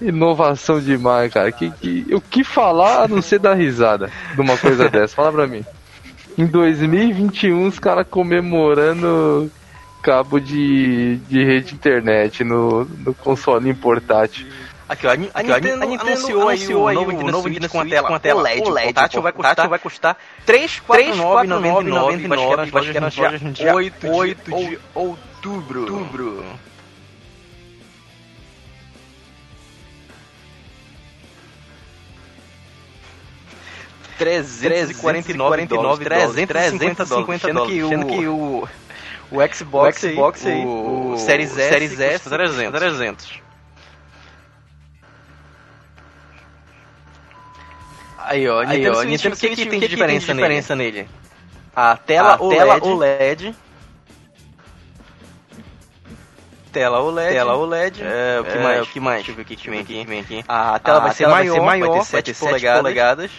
Inovação 0.00 0.80
demais, 0.80 1.32
cara. 1.32 1.50
Que, 1.50 1.70
que, 1.70 2.06
o 2.14 2.20
que 2.20 2.44
falar 2.44 3.04
a 3.04 3.08
não 3.08 3.20
ser 3.20 3.38
dar 3.38 3.54
risada 3.54 4.10
de 4.34 4.40
uma 4.40 4.56
coisa 4.56 4.88
dessa? 4.88 5.14
Fala 5.16 5.32
pra 5.32 5.46
mim. 5.46 5.64
Em 6.36 6.46
2021, 6.46 7.66
os 7.66 7.78
caras 7.78 8.06
comemorando 8.08 9.50
cabo 10.02 10.38
de, 10.40 11.16
de 11.28 11.44
rede 11.44 11.74
internet 11.74 12.44
no, 12.44 12.84
no 12.84 13.12
console 13.12 13.74
portátil. 13.74 14.46
Aqui, 14.88 15.06
ó, 15.06 15.10
a, 15.10 15.16
Ni- 15.16 15.30
a 15.34 15.42
Nintendo, 15.42 15.84
anunciou, 15.84 16.48
aí 16.48 16.74
o 16.74 16.90
novo, 16.94 17.10
Nintendo 17.12 17.32
novo 17.32 17.48
Switch 17.48 17.68
com 17.68 17.80
a 17.80 17.84
tela, 17.84 18.08
com 18.08 18.14
a 18.14 18.18
tela 18.18 18.40
OLED. 18.40 18.62
OLED. 18.62 18.84
Portátil 18.86 19.20
vai 19.22 19.32
custar, 19.32 19.68
vai 19.68 19.78
custar 19.78 20.16
3,49,99 20.46 22.70
vai 22.70 22.84
chegar 22.84 23.00
nas 23.00 23.16
lojas 23.16 23.42
no 23.42 23.52
dia 23.52 23.74
8 23.74 24.06
de 24.46 24.78
outubro. 24.94 25.80
outubro. 25.80 26.44
Trezentos 34.18 34.90
e 34.90 34.94
quarenta 34.94 35.30
e 35.30 35.34
nove 35.34 35.66
dólares, 35.66 36.46
trezentos 36.46 36.56
e 36.56 37.06
cinquenta 37.06 37.06
dólares, 37.06 37.42
sendo 37.88 38.06
que 38.06 38.26
o 38.26 38.68
o 39.30 39.36
Xbox, 39.54 40.02
O 40.02 40.10
Xbox 40.10 40.46
aí, 40.46 40.64
o, 40.64 41.12
o 41.12 41.18
Series 41.18 41.56
S, 41.56 41.68
Series 41.68 42.00
S 42.00 42.22
custa 42.24 42.36
300. 42.36 42.80
300. 42.80 43.42
Aí, 48.16 48.48
ó, 48.48 48.60
Aí, 48.60 48.78
Nintendo, 48.78 48.90
ó, 48.90 48.94
Switch, 49.02 49.10
Nintendo 49.10 49.34
o 49.34 49.38
que, 49.38 49.48
que 49.50 49.66
tem 49.66 49.78
o 49.78 49.80
de 49.82 49.88
de 49.88 49.88
diferença, 49.88 50.74
nele? 50.74 51.08
A 51.74 51.96
tela, 51.96 52.34
A 52.34 52.42
OLED, 52.42 52.58
tela 52.58 52.78
OLED. 52.82 53.54
Tela 56.72 57.00
OLED. 57.00 57.32
Tela 57.32 57.56
OLED. 57.56 58.02
É, 58.02 58.40
o 58.40 58.44
que 58.44 58.58
É, 58.58 58.62
mais? 58.62 58.80
o 58.80 58.82
O 58.82 58.86
que 58.86 59.00
mais? 59.00 59.16
Deixa 59.16 59.30
eu 59.30 59.36
ver 59.36 59.42
o 59.42 59.44
que, 59.44 59.56
que 59.56 59.70
vem 59.70 59.80
aqui. 59.80 60.04
Vem 60.04 60.20
aqui. 60.20 60.44
A 60.48 60.74
A 60.74 60.78
tela, 60.78 61.00
vai, 61.00 61.14
ser 61.14 61.26
maior, 61.28 61.62
maior, 61.62 61.90
vai 61.90 62.22
ter 62.22 62.34
7 62.34 62.34
polegadas. 62.34 62.80
polegadas. 62.82 63.30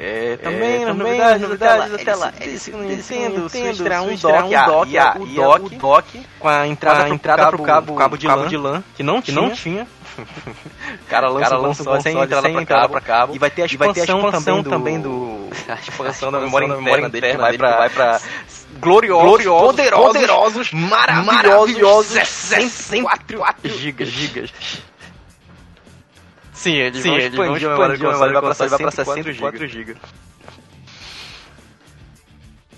É, 0.00 0.36
também, 0.36 0.82
É, 0.82 0.86
também, 0.86 1.10
novidades, 1.18 1.42
novidades 1.42 1.42
novidades 1.42 1.90
da 1.90 1.96
da 1.96 2.04
tela. 2.04 2.32
tela. 2.32 2.44
Eles, 2.48 2.66
Nintendo, 2.68 3.40
Nintendo, 3.42 3.48
Switch 3.50 3.78
terá 3.78 4.02
um 4.02 4.14
dock, 4.14 4.54
um 4.54 4.56
a- 4.58 4.66
dock, 4.66 4.90
e 4.92 4.98
a- 4.98 5.16
o 5.18 5.26
e 5.26 5.34
dock, 5.34 5.66
o 5.66 5.68
dock 5.78 6.26
com 6.38 6.48
a 6.48 6.66
entrada, 6.68 7.00
com 7.00 7.04
a 7.04 7.08
entrada 7.14 7.48
pro 7.48 7.62
cabo, 7.64 7.86
cabo- 7.86 7.98
cabo, 7.98 8.16
de, 8.18 8.26
cabo 8.28 8.46
de 8.46 8.56
lã, 8.56 8.84
que 8.96 9.02
não 9.02 9.20
que 9.20 9.32
tinha. 9.32 9.42
não 9.42 9.50
tinha. 9.50 9.86
O 10.18 11.10
cara 11.10 11.28
lança, 11.28 11.50
cara 11.50 11.60
lança 11.62 11.84
console 11.84 12.02
sem 12.02 12.12
entrada, 12.12 12.42
sem 12.42 12.52
pra, 12.52 12.62
entrada 12.62 12.82
cabo, 12.82 12.92
pra 12.92 13.00
cabo. 13.00 13.34
E 13.34 13.38
vai 13.38 13.50
ter 13.50 13.62
a 13.62 13.66
E 13.66 13.76
vai 13.76 13.92
ter 13.92 14.00
a 14.00 14.04
expansão, 14.04 14.28
expansão 14.28 14.62
também 14.64 15.00
do... 15.00 15.10
do- 15.10 15.48
A 15.70 15.74
expansão 15.74 16.30
da 16.32 16.38
a 16.38 16.40
memória 16.40 16.64
expansão 16.66 16.82
interna 16.82 16.96
memória 16.98 17.08
dele, 17.08 17.26
interna 17.26 17.42
vai 17.42 17.50
dele, 17.52 17.58
pra... 17.62 17.70
Vai 17.70 17.78
vai 17.78 17.90
pra 17.90 18.20
gloriosos, 18.80 19.24
gloriosos, 19.28 19.66
poderosos, 19.66 20.06
poderosos, 20.12 20.72
maravilhosos, 20.72 21.26
maravilhosos, 21.26 22.28
64 22.28 23.68
gigas. 23.70 24.08
gigas. 24.08 24.52
Sim, 26.58 26.74
eles 26.74 27.00
Sim, 27.00 27.10
vão 27.10 27.18
expandir, 27.18 27.36
vão 27.36 27.56
expandir 27.56 27.68
a 27.68 27.70
memória 27.70 27.96
do 27.96 28.04
console, 28.04 28.32
vai 28.32 28.42
pra, 28.42 28.66
vai 28.66 28.78
pra 28.78 28.90
64 28.90 29.68
GB. 29.68 29.96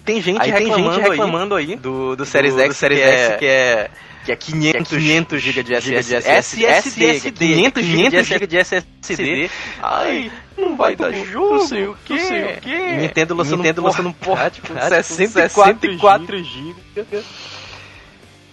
Tem 0.04 0.20
gente, 0.20 0.40
aí, 0.40 0.50
reclamando, 0.50 0.74
tem 0.74 0.92
gente 0.92 1.10
reclamando 1.10 1.54
aí, 1.54 1.76
do, 1.76 2.14
do 2.14 2.26
Series 2.26 2.58
X, 2.58 2.68
do 2.68 2.74
Series 2.74 3.00
que, 3.00 3.06
é, 3.06 3.36
que 3.38 3.46
é 3.46 3.90
que 4.24 4.32
é 4.32 4.36
500, 4.36 4.88
500 4.88 5.42
GB 5.42 5.62
de 5.62 5.74
SSD. 5.74 6.64
SSD, 6.66 7.32
500 7.32 7.84
GB 8.26 8.46
de 8.46 8.56
SSD. 8.58 9.50
Ai, 9.82 10.30
não 10.58 10.76
vai 10.76 10.94
dar 10.94 11.10
jogo, 11.10 11.54
não 11.54 11.66
sei 11.66 11.86
o 11.86 11.96
que, 12.04 12.12
não 12.12 12.20
sei 12.20 12.44
o 12.44 12.60
que. 12.60 12.96
Nintendo 12.98 13.34
lançando, 13.34 13.62
Nintendo 13.62 13.82
lançando 13.82 14.08
um 14.10 14.12
portátil 14.12 14.62
com 14.66 14.74
64 14.74 16.44
GB. 16.44 16.74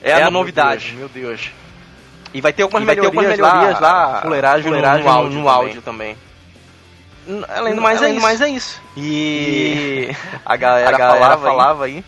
É 0.01 0.13
a 0.13 0.31
novidade. 0.31 0.93
Meu 0.95 1.09
Deus. 1.09 1.51
E 2.33 2.41
vai 2.41 2.53
ter 2.53 2.63
algumas, 2.63 2.85
vai 2.85 2.95
melhorias, 2.95 3.13
ter 3.13 3.17
algumas 3.17 3.37
melhorias 3.37 3.79
lá, 3.79 4.07
lá 4.07 4.21
fuleiragem, 4.21 4.63
fuleiragem 4.63 5.03
no, 5.03 5.09
no, 5.09 5.17
áudio, 5.17 5.39
no 5.39 5.49
áudio 5.49 5.81
também. 5.81 6.15
também. 6.15 6.27
Além 7.49 7.75
do 7.75 7.81
mais, 7.81 8.01
é, 8.01 8.11
isso. 8.11 8.21
mais 8.21 8.41
é 8.41 8.49
isso. 8.49 8.81
E 8.95 10.09
a 10.45 10.55
galera, 10.55 10.95
a 10.95 10.97
galera 10.97 11.19
falava, 11.19 11.47
falava 11.47 11.85
aí. 11.85 12.03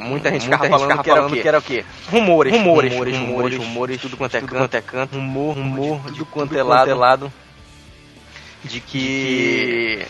Muita 0.00 0.30
gente 0.30 0.44
ficava 0.44 0.68
falando, 0.68 1.02
que, 1.02 1.10
era 1.10 1.22
falando 1.22 1.40
que 1.40 1.48
era 1.48 1.58
o 1.58 1.62
quê? 1.62 1.84
Rumores, 2.10 2.52
rumores, 2.52 2.92
rumores, 2.92 3.16
rumores, 3.16 3.58
rumores, 3.58 4.00
tudo 4.00 4.16
quanto 4.16 4.36
é 4.36 4.40
tudo 4.40 4.50
canto, 4.50 4.60
quanto 4.60 4.74
é 4.74 4.80
canto, 4.82 5.16
rumor, 5.16 5.54
rumor, 5.54 6.00
de 6.10 6.18
tudo 6.18 6.26
quanto 6.26 6.58
é 6.58 6.62
lado, 6.62 6.94
lado, 6.94 7.32
de 8.64 8.80
que 8.80 10.06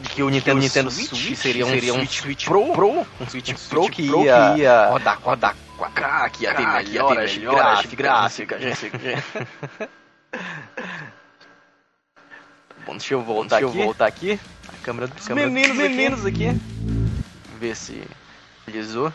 de 0.00 0.08
que 0.08 0.22
o 0.22 0.28
Nintendo, 0.28 0.60
Nintendo 0.60 0.90
Switch, 0.90 1.36
seria 1.36 1.64
um, 1.64 1.70
seria 1.70 1.94
um 1.94 2.04
Switch 2.04 2.44
Pro, 2.44 2.80
um 2.80 3.26
Switch 3.28 3.54
Pro 3.68 3.88
que 3.88 4.02
ia, 4.02 4.56
ia 4.56 4.88
rodar, 5.20 5.54
rodar 5.82 5.90
crack, 5.92 6.42
ia 6.42 6.54
ter 6.54 6.66
melhoras, 6.66 7.36
melhoras 7.36 7.86
gráficas, 7.86 8.60
gráficas. 8.60 9.24
Bom, 12.86 12.92
deixa 12.92 13.14
eu 13.14 13.22
voltar 13.22 13.60
deixa 13.60 13.70
aqui. 13.70 13.78
eu 13.78 13.84
voltar 13.84 14.06
aqui. 14.06 14.40
A 14.68 14.84
câmera 14.84 15.06
dos 15.08 15.26
câmera 15.26 15.48
meninos, 15.48 15.76
dos 15.76 15.88
meninos 15.88 16.26
aqui. 16.26 16.48
aqui. 16.48 16.60
Ver 17.58 17.76
se 17.76 18.02
alisou. 18.66 19.12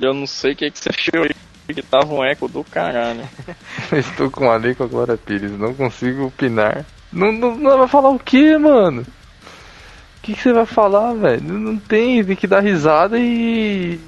Eu 0.00 0.14
não 0.14 0.26
sei 0.26 0.52
o 0.52 0.56
que, 0.56 0.70
que 0.70 0.78
você 0.78 0.90
achou 0.90 1.22
aí, 1.22 1.34
que 1.74 1.82
tava 1.82 2.14
um 2.14 2.24
eco 2.24 2.48
do 2.48 2.62
caralho. 2.64 3.28
Estou 3.92 4.30
com 4.30 4.50
a 4.50 4.56
lei 4.56 4.74
com 4.74 4.84
a 4.84 4.86
Glória 4.86 5.16
Pires, 5.16 5.50
não 5.52 5.74
consigo 5.74 6.26
opinar. 6.26 6.84
Não, 7.12 7.32
não, 7.32 7.56
não 7.56 7.78
vai 7.78 7.88
falar 7.88 8.10
o 8.10 8.18
que, 8.18 8.56
mano? 8.58 9.02
O 9.02 10.20
que, 10.22 10.34
que 10.34 10.42
você 10.42 10.52
vai 10.52 10.66
falar, 10.66 11.14
velho? 11.14 11.42
Não, 11.42 11.58
não 11.58 11.78
tem, 11.78 12.22
tem 12.22 12.36
que 12.36 12.46
dar 12.46 12.60
risada 12.60 13.18
e 13.18 13.98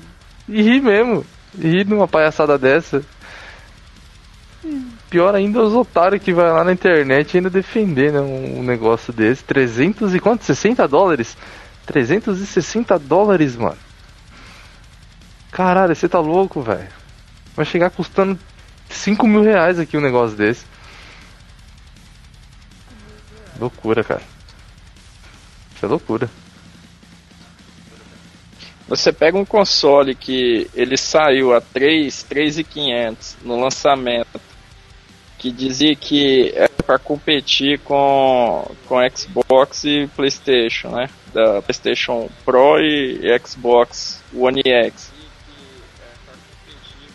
e 0.50 0.62
rir 0.62 0.82
mesmo. 0.82 1.24
E 1.58 1.68
rir 1.68 1.86
numa 1.86 2.08
palhaçada 2.08 2.58
dessa. 2.58 3.02
E 4.64 4.86
pior 5.08 5.34
ainda 5.34 5.62
os 5.62 5.72
otários 5.72 6.22
que 6.22 6.32
vai 6.32 6.50
lá 6.50 6.64
na 6.64 6.72
internet 6.72 7.36
ainda 7.36 7.48
defender 7.48 8.12
né, 8.12 8.20
um, 8.20 8.62
negócio 8.62 9.12
desse. 9.12 9.42
300 9.44 10.14
e 10.14 10.20
quanto? 10.20 10.44
60 10.44 10.86
dólares? 10.86 11.36
360 11.86 12.98
dólares, 12.98 13.56
mano. 13.56 13.78
Caralho, 15.50 15.94
você 15.94 16.08
tá 16.08 16.20
louco, 16.20 16.62
velho. 16.62 16.88
Vai 17.56 17.64
chegar 17.64 17.90
custando 17.90 18.38
5 18.88 19.26
mil 19.26 19.42
reais 19.42 19.78
aqui 19.78 19.96
um 19.96 20.00
negócio 20.00 20.36
desse. 20.36 20.64
Loucura, 23.58 24.04
cara. 24.04 24.22
Isso 25.74 25.84
é 25.84 25.88
loucura. 25.88 26.30
Você 28.90 29.12
pega 29.12 29.38
um 29.38 29.44
console 29.44 30.16
que 30.16 30.68
ele 30.74 30.96
saiu 30.96 31.54
a 31.54 31.60
3, 31.60 32.24
3,500 32.24 33.36
no 33.44 33.60
lançamento, 33.60 34.40
que 35.38 35.52
dizia 35.52 35.94
que 35.94 36.50
era 36.56 36.68
para 36.84 36.98
competir 36.98 37.78
com, 37.78 38.68
com 38.88 38.96
Xbox 39.14 39.84
e 39.84 40.08
PlayStation, 40.16 40.88
né? 40.88 41.08
Da 41.32 41.62
PlayStation 41.62 42.28
Pro 42.44 42.80
e 42.80 43.20
Xbox 43.46 44.20
One 44.34 44.60
X. 44.66 45.12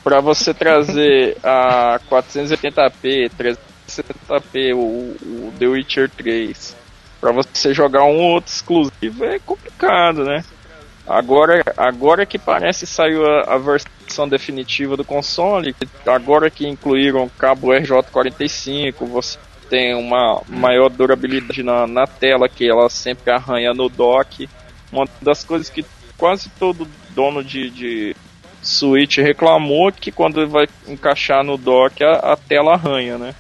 Para 0.02 0.22
você 0.22 0.54
trazer 0.54 1.36
a 1.44 2.00
480p, 2.10 3.32
360p, 3.38 4.74
o, 4.74 4.78
o 4.80 5.54
The 5.60 5.68
Witcher 5.68 6.10
3, 6.10 6.74
para 7.20 7.34
você 7.34 7.74
jogar 7.74 8.06
um 8.06 8.32
outro 8.32 8.50
exclusivo 8.50 9.26
é 9.26 9.40
complicado, 9.40 10.24
né? 10.24 10.42
Agora, 11.08 11.64
agora 11.78 12.26
que 12.26 12.40
parece 12.40 12.88
saiu 12.88 13.24
a, 13.26 13.56
a, 13.56 13.58
versão 13.60 14.28
definitiva 14.28 14.98
do 14.98 15.06
console, 15.06 15.76
agora 16.06 16.50
que 16.50 16.68
incluíram 16.68 17.30
cabo 17.30 17.68
RJ45, 17.68 19.06
você 19.06 19.38
tem 19.70 19.94
uma 19.96 20.42
maior 20.48 20.90
durabilidade 20.90 21.62
na, 21.62 21.86
na 21.86 22.08
tela, 22.08 22.50
que 22.50 22.68
ela 22.68 22.90
sempre 22.90 23.32
arranha 23.32 23.74
no 23.74 23.88
dock. 23.88 24.50
Uma 24.92 25.08
das 25.22 25.44
coisas 25.44 25.70
que 25.70 25.86
quase 26.18 26.50
todo 26.50 26.88
dono 27.10 27.44
de, 27.44 27.70
de 27.70 28.16
Switch 28.64 29.18
reclamou 29.18 29.92
que 29.92 30.12
quando 30.12 30.48
vai 30.48 30.68
encaixar 30.88 31.44
no 31.44 31.56
dock 31.56 32.04
a, 32.04 32.14
a 32.34 32.36
tela 32.36 32.74
arranha, 32.74 33.18
né? 33.18 33.36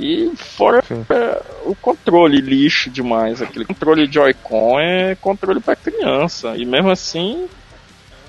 E 0.00 0.34
fora 0.34 0.82
é, 1.10 1.42
o 1.66 1.74
controle 1.74 2.40
lixo 2.40 2.88
demais. 2.88 3.42
Aquele 3.42 3.66
controle 3.66 4.10
Joy-Con 4.10 4.80
é 4.80 5.14
controle 5.14 5.60
para 5.60 5.76
criança. 5.76 6.56
E 6.56 6.64
mesmo 6.64 6.90
assim, 6.90 7.46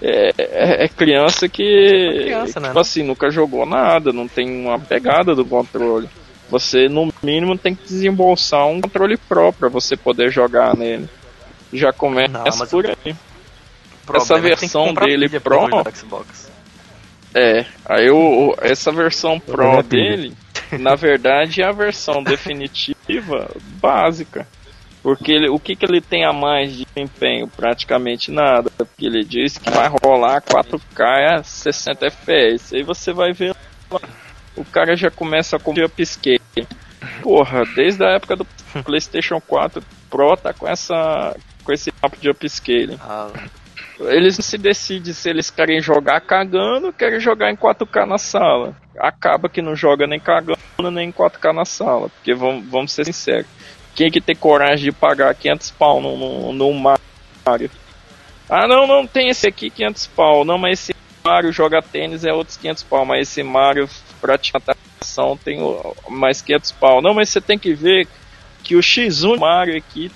é, 0.02 0.34
é, 0.38 0.84
é 0.84 0.88
criança 0.90 1.48
que, 1.48 1.64
é 1.64 2.24
criança, 2.24 2.60
né? 2.60 2.68
tipo 2.68 2.80
assim, 2.80 3.04
nunca 3.04 3.32
jogou 3.32 3.66
nada, 3.66 4.12
não 4.12 4.28
tem 4.28 4.66
uma 4.66 4.78
pegada 4.78 5.34
do 5.34 5.46
controle. 5.46 6.10
Você, 6.50 6.90
no 6.90 7.14
mínimo, 7.24 7.58
tem 7.58 7.74
que 7.74 7.86
desembolsar 7.86 8.68
um 8.68 8.82
controle 8.82 9.16
próprio 9.16 9.62
para 9.62 9.70
você 9.70 9.96
poder 9.96 10.30
jogar 10.30 10.76
nele. 10.76 11.08
Já 11.72 11.94
começa 11.94 12.34
não, 12.34 12.68
por 12.68 12.86
aí. 12.86 13.16
Essa 14.14 14.36
é 14.36 14.42
versão 14.42 14.94
dele 14.94 15.30
Pro. 15.40 15.70
É, 17.34 17.66
aí 17.86 18.10
o, 18.12 18.54
essa 18.60 18.92
versão 18.92 19.40
Pro 19.40 19.82
dele 19.84 20.36
na 20.80 20.96
verdade, 20.96 21.62
é 21.62 21.66
a 21.66 21.72
versão 21.72 22.24
definitiva 22.24 23.50
básica. 23.82 24.48
Porque 25.04 25.32
ele, 25.32 25.50
o 25.50 25.60
que, 25.60 25.76
que 25.76 25.84
ele 25.84 26.00
tem 26.00 26.24
a 26.26 26.32
mais 26.32 26.76
de 26.76 26.86
desempenho? 26.86 27.48
Praticamente 27.48 28.30
nada. 28.30 28.70
Porque 28.78 29.06
ele 29.06 29.24
diz 29.24 29.58
que 29.58 29.70
vai 29.72 29.88
rolar 30.04 30.42
4K 30.42 31.40
a 31.40 31.44
60 31.44 32.06
FPS. 32.06 32.76
Aí 32.76 32.84
você 32.84 33.12
vai 33.12 33.34
ver 33.34 33.56
o 34.56 34.66
cara 34.66 34.96
já 34.96 35.10
começa 35.10 35.58
com 35.58 35.72
upscale. 35.72 36.40
Porra, 37.22 37.64
desde 37.76 38.04
a 38.04 38.12
época 38.12 38.36
do 38.36 38.46
PlayStation 38.84 39.40
4 39.42 39.84
Pro 40.10 40.38
tá 40.38 40.54
com 40.54 40.68
essa 40.68 41.36
com 41.64 41.72
esse 41.72 41.92
papo 41.92 42.18
de 42.18 42.30
upscale. 42.30 42.98
Ah. 43.02 43.32
Eles 44.08 44.38
não 44.38 44.44
se 44.44 44.58
decidem 44.58 45.14
se 45.14 45.30
eles 45.30 45.50
querem 45.50 45.82
jogar 45.82 46.22
cagando 46.22 46.88
ou 46.88 46.94
querem 46.94 47.20
jogar 47.20 47.52
em 47.52 47.56
4K 47.56 48.06
na 48.06 48.18
sala. 48.18 48.76
Acaba 48.98 49.50
que 49.50 49.62
não 49.62 49.76
joga 49.76 50.08
nem 50.08 50.20
cagando 50.20 50.58
nem 50.92 51.10
em 51.10 51.12
4K 51.12 51.54
na 51.54 51.66
sala. 51.66 52.10
Porque 52.10 52.34
vamos, 52.34 52.66
vamos 52.68 52.92
ser 52.92 53.06
sinceros. 53.06 53.48
Quem 53.96 54.08
é 54.08 54.12
que 54.12 54.22
tem 54.22 54.36
coragem 54.36 54.86
de 54.86 54.92
pagar 54.92 55.36
500 55.36 55.72
pau 55.72 56.02
num, 56.02 56.54
num 56.54 56.74
Mario? 56.74 57.70
Ah, 58.50 58.68
não, 58.68 58.88
não 58.88 59.06
tem 59.06 59.30
esse 59.30 59.48
aqui 59.48 59.70
500 59.70 60.08
pau. 60.08 60.46
Não, 60.46 60.58
mas 60.58 60.80
esse 60.80 60.96
Mario 61.24 61.52
joga 61.52 61.82
tênis 61.82 62.26
é 62.26 62.34
outros 62.34 62.58
500 62.58 62.84
pau. 62.84 63.06
Mas 63.06 63.30
esse 63.30 63.44
Mario 63.44 63.90
pratica 64.20 64.58
atração 64.58 65.38
tem 65.38 65.60
mais 66.10 66.42
500 66.42 66.72
pau. 66.74 67.02
Não, 67.02 67.14
mas 67.14 67.30
você 67.30 67.42
tem 67.42 67.60
que 67.60 67.74
ver 67.74 68.08
que 68.64 68.76
o 68.76 68.80
X1 68.80 69.40
Mario 69.40 69.78
aqui 69.78 70.12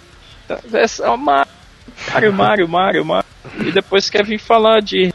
é 0.50 1.10
o 1.10 1.17
Mario, 2.12 2.34
Mario, 2.34 2.67
Mario, 2.67 3.05
Mario. 3.05 3.29
E 3.60 3.71
depois 3.71 4.10
quer 4.10 4.25
vir 4.25 4.39
falar 4.39 4.81
de 4.81 5.13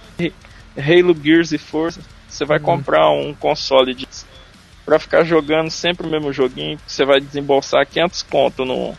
Halo 0.76 1.16
Gears 1.20 1.52
e 1.52 1.58
Forza. 1.58 2.00
Você 2.28 2.44
vai 2.44 2.58
uhum. 2.58 2.64
comprar 2.64 3.10
um 3.10 3.34
console 3.34 3.94
de 3.94 4.06
para 4.84 4.98
ficar 4.98 5.22
jogando 5.22 5.70
sempre 5.70 6.06
o 6.06 6.10
mesmo 6.10 6.32
joguinho, 6.32 6.78
você 6.84 7.04
vai 7.04 7.20
desembolsar 7.20 7.86
500 7.86 8.22
conto 8.22 8.64
no, 8.64 8.92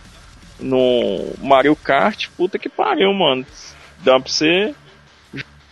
no 0.58 1.34
Mario 1.40 1.76
Kart, 1.76 2.30
puta 2.38 2.58
que 2.58 2.70
pariu, 2.70 3.14
mano. 3.14 3.46
Dá 4.00 4.18
pra 4.18 4.32
você 4.32 4.74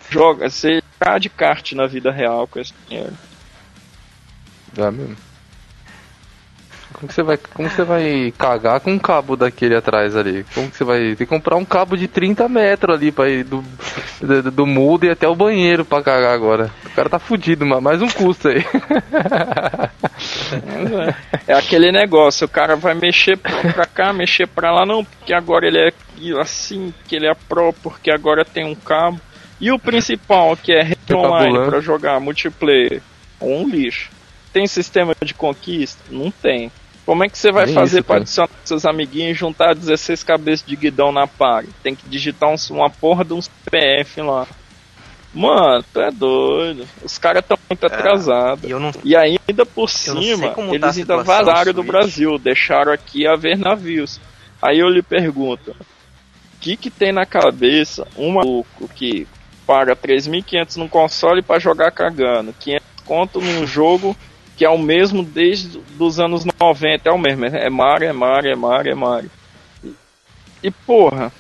joga, 0.10 0.50
você 0.50 0.82
tá 1.00 1.18
de 1.18 1.30
kart 1.30 1.72
na 1.72 1.86
vida 1.86 2.12
real 2.12 2.48
com 2.48 2.60
esse 2.60 2.74
dinheiro. 2.88 3.14
Dá 4.74 4.92
mesmo. 4.92 5.29
Como 7.00 7.08
que 7.08 7.14
você 7.14 7.24
vai, 7.24 7.38
como 7.38 7.70
você 7.70 7.84
vai 7.84 8.34
cagar 8.38 8.82
com 8.82 8.92
um 8.92 9.00
cabo 9.00 9.38
daquele 9.38 9.74
atrás 9.74 10.18
ali? 10.18 10.46
Como 10.54 10.70
que 10.70 10.76
você 10.76 10.84
vai 10.84 11.16
ter 11.16 11.16
que 11.16 11.26
comprar 11.26 11.56
um 11.56 11.64
cabo 11.64 11.96
de 11.96 12.10
30 12.10 12.50
metros 12.50 12.94
ali 12.94 13.10
para 13.10 13.30
ir 13.30 13.46
do, 13.46 13.64
do, 14.20 14.52
do 14.52 14.66
mudo 14.66 15.06
e 15.06 15.10
até 15.10 15.26
o 15.26 15.36
banheiro 15.36 15.86
para 15.86 16.04
cagar 16.04 16.34
agora? 16.34 16.70
O 16.86 16.90
cara 16.90 17.10
tá 17.10 17.18
fudido, 17.18 17.66
mas 17.66 17.82
mais 17.82 18.02
um 18.02 18.10
custo 18.10 18.50
aí. 18.50 18.66
É 21.48 21.54
aquele 21.54 21.92
negócio, 21.92 22.46
o 22.46 22.50
cara 22.50 22.76
vai 22.76 22.94
mexer 22.94 23.38
pra 23.38 23.86
cá, 23.86 24.12
mexer 24.12 24.48
pra 24.48 24.72
lá, 24.72 24.86
não, 24.86 25.06
porque 25.06 25.34
agora 25.34 25.66
ele 25.66 25.80
é 25.80 25.94
assim, 26.42 26.94
que 27.08 27.16
ele 27.16 27.28
é 27.28 27.34
pro, 27.34 27.74
porque 27.82 28.12
agora 28.12 28.44
tem 28.44 28.66
um 28.66 28.76
cabo. 28.76 29.20
E 29.60 29.72
o 29.72 29.80
principal, 29.80 30.58
que 30.58 30.74
é 30.74 30.84
rede 30.84 31.14
online 31.14 31.66
pra 31.66 31.80
jogar 31.80 32.20
multiplayer, 32.20 33.02
um 33.42 33.68
lixo. 33.68 34.10
tem 34.52 34.68
sistema 34.68 35.14
de 35.24 35.34
conquista? 35.34 36.04
Não 36.10 36.30
tem. 36.32 36.72
Como 37.10 37.24
é 37.24 37.28
que 37.28 37.40
você 37.40 37.52
vai 37.52 37.66
Nem 37.66 37.74
fazer 37.74 38.04
para 38.04 38.18
adicionar 38.18 38.52
seus 38.64 38.86
amiguinhos 38.86 39.32
e 39.32 39.40
juntar 39.40 39.74
16 39.74 40.22
cabeças 40.22 40.64
de 40.64 40.76
guidão 40.76 41.12
na 41.12 41.26
party? 41.26 41.68
Tem 41.82 41.96
que 41.96 42.08
digitar 42.08 42.48
uns- 42.48 42.70
uma 42.70 42.88
porra 42.88 43.26
de 43.26 43.34
uns 43.34 43.50
CPF 43.66 44.22
lá. 44.22 44.46
Mano, 45.34 45.84
tu 45.92 46.00
é 46.02 46.12
doido. 46.12 46.88
Os 47.02 47.18
caras 47.18 47.44
tão 47.48 47.58
muito 47.68 47.84
atrasados. 47.84 48.64
E 48.64 48.70
eu 48.70 48.80
não. 48.80 48.92
E 49.04 49.16
ainda 49.16 49.66
por 49.66 49.90
cima, 49.90 50.50
como 50.52 50.70
tá 50.70 50.76
eles 50.76 50.84
ainda 50.84 50.92
situação 50.94 51.26
vazaram 51.26 51.74
do. 51.74 51.82
Brasil, 51.82 52.38
deixaram 52.38 52.92
aqui 52.92 53.26
a 53.26 53.36
ver 53.36 53.58
navios. 53.58 54.22
Aí 54.62 54.78
eu 54.78 54.88
lhe 54.88 55.02
pergunto, 55.02 55.72
o 55.72 55.76
que 56.62 56.78
que 56.78 56.92
tem 56.92 57.12
na 57.12 57.26
cabeça 57.26 58.08
um 58.16 58.34
maluco 58.34 58.88
que 58.94 59.28
paga 59.66 59.96
3.500 59.96 60.76
num 60.76 60.88
console 60.88 61.42
pra 61.42 61.58
jogar 61.58 61.90
cagando, 61.90 62.54
500 62.60 62.86
conto 63.04 63.42
num 63.42 63.66
jogo 63.66 64.16
que 64.60 64.66
é 64.66 64.70
o 64.70 64.78
mesmo 64.78 65.24
desde 65.24 65.80
os 65.98 66.20
anos 66.20 66.44
90, 66.60 67.08
é 67.08 67.14
o 67.14 67.18
mesmo, 67.18 67.46
é 67.46 67.70
Mario, 67.70 68.10
é 68.10 68.12
Mario, 68.12 68.52
é 68.52 68.56
Mario, 68.56 68.92
é 68.92 68.96
Mario. 68.96 69.32
E, 69.82 69.94
e 70.64 70.70
porra, 70.70 71.32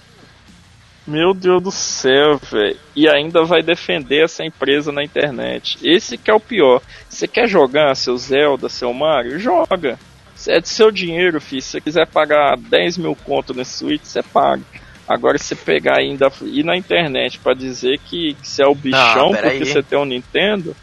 meu 1.05 1.33
Deus 1.33 1.61
do 1.61 1.69
céu, 1.69 2.37
velho. 2.37 2.77
E 2.95 3.09
ainda 3.09 3.43
vai 3.43 3.61
defender 3.61 4.23
essa 4.23 4.45
empresa 4.45 4.93
na 4.93 5.03
internet. 5.03 5.77
Esse 5.83 6.17
que 6.17 6.31
é 6.31 6.33
o 6.33 6.39
pior. 6.39 6.81
Você 7.09 7.27
quer 7.27 7.45
jogar 7.45 7.93
seu 7.95 8.15
Zelda, 8.15 8.69
seu 8.69 8.93
Mario? 8.93 9.37
Joga. 9.37 9.99
É 10.47 10.61
de 10.61 10.69
seu 10.69 10.89
dinheiro, 10.89 11.41
filho. 11.41 11.61
Se 11.61 11.71
você 11.71 11.81
quiser 11.81 12.07
pagar 12.07 12.55
10 12.55 12.99
mil 12.99 13.17
conto 13.17 13.53
nesse 13.53 13.79
Switch, 13.79 14.05
você 14.05 14.23
paga. 14.23 14.63
Agora, 15.05 15.37
se 15.37 15.43
você 15.43 15.55
pegar 15.57 15.97
ainda 15.97 16.31
ir 16.43 16.63
na 16.63 16.77
internet 16.77 17.37
pra 17.37 17.53
dizer 17.53 17.99
que, 17.99 18.33
que 18.35 18.47
você 18.47 18.63
é 18.63 18.67
o 18.67 18.73
bichão 18.73 19.33
porque 19.33 19.65
você 19.65 19.83
tem 19.83 19.99
um 19.99 20.05
Nintendo. 20.05 20.73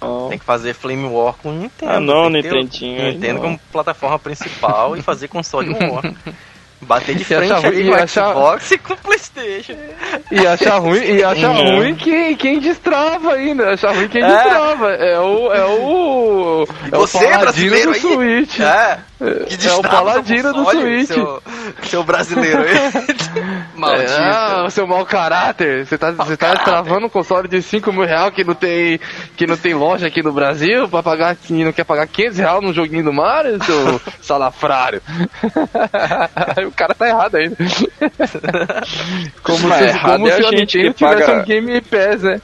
Não. 0.00 0.28
Tem 0.28 0.38
que 0.38 0.44
fazer 0.44 0.74
Flame 0.74 1.06
War 1.06 1.34
com 1.42 1.48
o 1.50 1.52
Nintendo. 1.52 1.92
Ah, 1.92 2.00
não, 2.00 2.26
o 2.26 2.30
Nintendinho, 2.30 3.12
Nintendo 3.12 3.40
como 3.40 3.58
plataforma 3.72 4.18
principal 4.18 4.96
e 4.96 5.02
fazer 5.02 5.28
console 5.28 5.70
War. 5.72 6.02
Bater 6.80 7.16
de 7.16 7.24
frente 7.24 7.52
achar- 7.52 7.66
ali 7.66 7.82
e 7.82 7.86
com 7.86 7.90
o 7.90 7.94
achar- 8.04 8.30
Xbox 8.32 8.70
e 8.70 8.78
com 8.78 8.92
o 8.92 8.96
Playstation. 8.98 9.72
E 10.30 10.46
achar 10.46 10.78
ruim, 10.78 11.00
e 11.02 11.24
achar 11.24 11.50
Uhum. 11.50 11.76
ruim 11.78 11.94
quem, 11.96 12.36
quem 12.36 12.60
destrava 12.60 13.32
ainda. 13.32 13.72
Achar 13.72 13.92
ruim 13.96 14.06
quem 14.06 14.22
É. 14.22 14.28
destrava. 14.28 14.92
É 14.92 15.18
o. 15.18 15.52
É 15.52 15.64
o. 15.64 16.68
É 16.92 16.96
o 16.96 17.00
Você, 17.00 17.18
paladino 17.18 17.40
brasileiro 17.40 17.90
do 17.90 17.94
aí? 17.96 18.00
Switch. 18.46 18.60
É, 18.60 19.00
É, 19.20 19.56
que 19.56 19.66
é 19.66 19.72
o 19.72 19.82
paladino 19.82 20.52
do 20.52 20.64
Switch. 20.70 21.06
Seu, 21.08 21.42
seu 21.82 22.04
brasileiro 22.04 22.60
aí. 22.62 22.74
Maldito. 23.74 24.12
Ah, 24.16 24.64
o 24.66 24.70
seu 24.70 24.86
mau 24.86 25.04
caráter. 25.04 25.84
Você 25.86 25.98
tá, 25.98 26.12
você 26.12 26.36
tá 26.36 26.46
caráter. 26.48 26.64
travando 26.64 27.06
um 27.06 27.08
console 27.08 27.48
de 27.48 27.60
5 27.60 27.92
mil 27.92 28.04
reais 28.04 28.32
que 28.32 28.44
não 28.44 28.54
tem, 28.54 29.00
que 29.36 29.46
não 29.46 29.56
tem 29.56 29.74
loja 29.74 30.06
aqui 30.06 30.22
no 30.22 30.32
Brasil 30.32 30.88
pra 30.88 31.02
pagar, 31.02 31.34
que 31.34 31.52
não 31.64 31.72
quer 31.72 31.84
pagar 31.84 32.06
500 32.06 32.38
reais 32.38 32.62
num 32.62 32.72
joguinho 32.72 33.02
do 33.04 33.12
Mario, 33.12 33.62
seu 33.64 34.00
salafrário. 34.22 35.02
O 36.68 36.72
cara 36.72 36.94
tá 36.94 37.08
errado 37.08 37.36
ainda. 37.36 37.56
Como 39.42 39.68
Mas 39.68 39.78
se, 39.78 39.84
errado 39.84 40.12
como 40.12 40.28
é 40.28 40.32
a 40.32 40.36
se 40.36 40.40
a 40.46 40.50
gente 40.50 40.76
Nintendo 40.78 40.94
que 40.94 40.98
tivesse 40.98 41.26
paga- 41.26 41.40
um 41.40 41.44
Game 41.44 41.80
Pass, 41.80 42.22
né? 42.22 42.40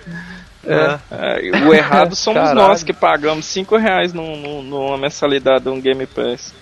É. 0.67 0.99
É, 1.11 1.67
o 1.67 1.75
errado 1.75 2.17
somos 2.17 2.41
Caralho. 2.43 2.57
nós 2.69 2.83
que 2.83 2.93
pagamos 2.93 3.45
5 3.47 3.77
reais 3.77 4.13
num- 4.15 4.37
num- 4.37 4.63
numa 4.63 4.97
mensalidade 4.97 5.65
de 5.65 5.69
um 5.71 5.81
Game 5.81 6.07
Pass. 6.07 6.55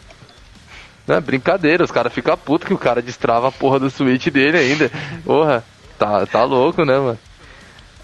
Não, 1.06 1.16
é 1.16 1.20
brincadeira, 1.20 1.84
os 1.84 1.90
caras 1.90 2.12
ficam 2.12 2.36
putos 2.36 2.66
que 2.68 2.74
o 2.74 2.78
cara 2.78 3.02
destrava 3.02 3.48
a 3.48 3.52
porra 3.52 3.78
do 3.78 3.90
Switch 3.90 4.28
dele 4.28 4.58
ainda. 4.58 4.90
Porra, 5.24 5.64
tá, 5.98 6.24
tá 6.26 6.44
louco, 6.44 6.84
né, 6.84 6.96
mano? 6.98 7.18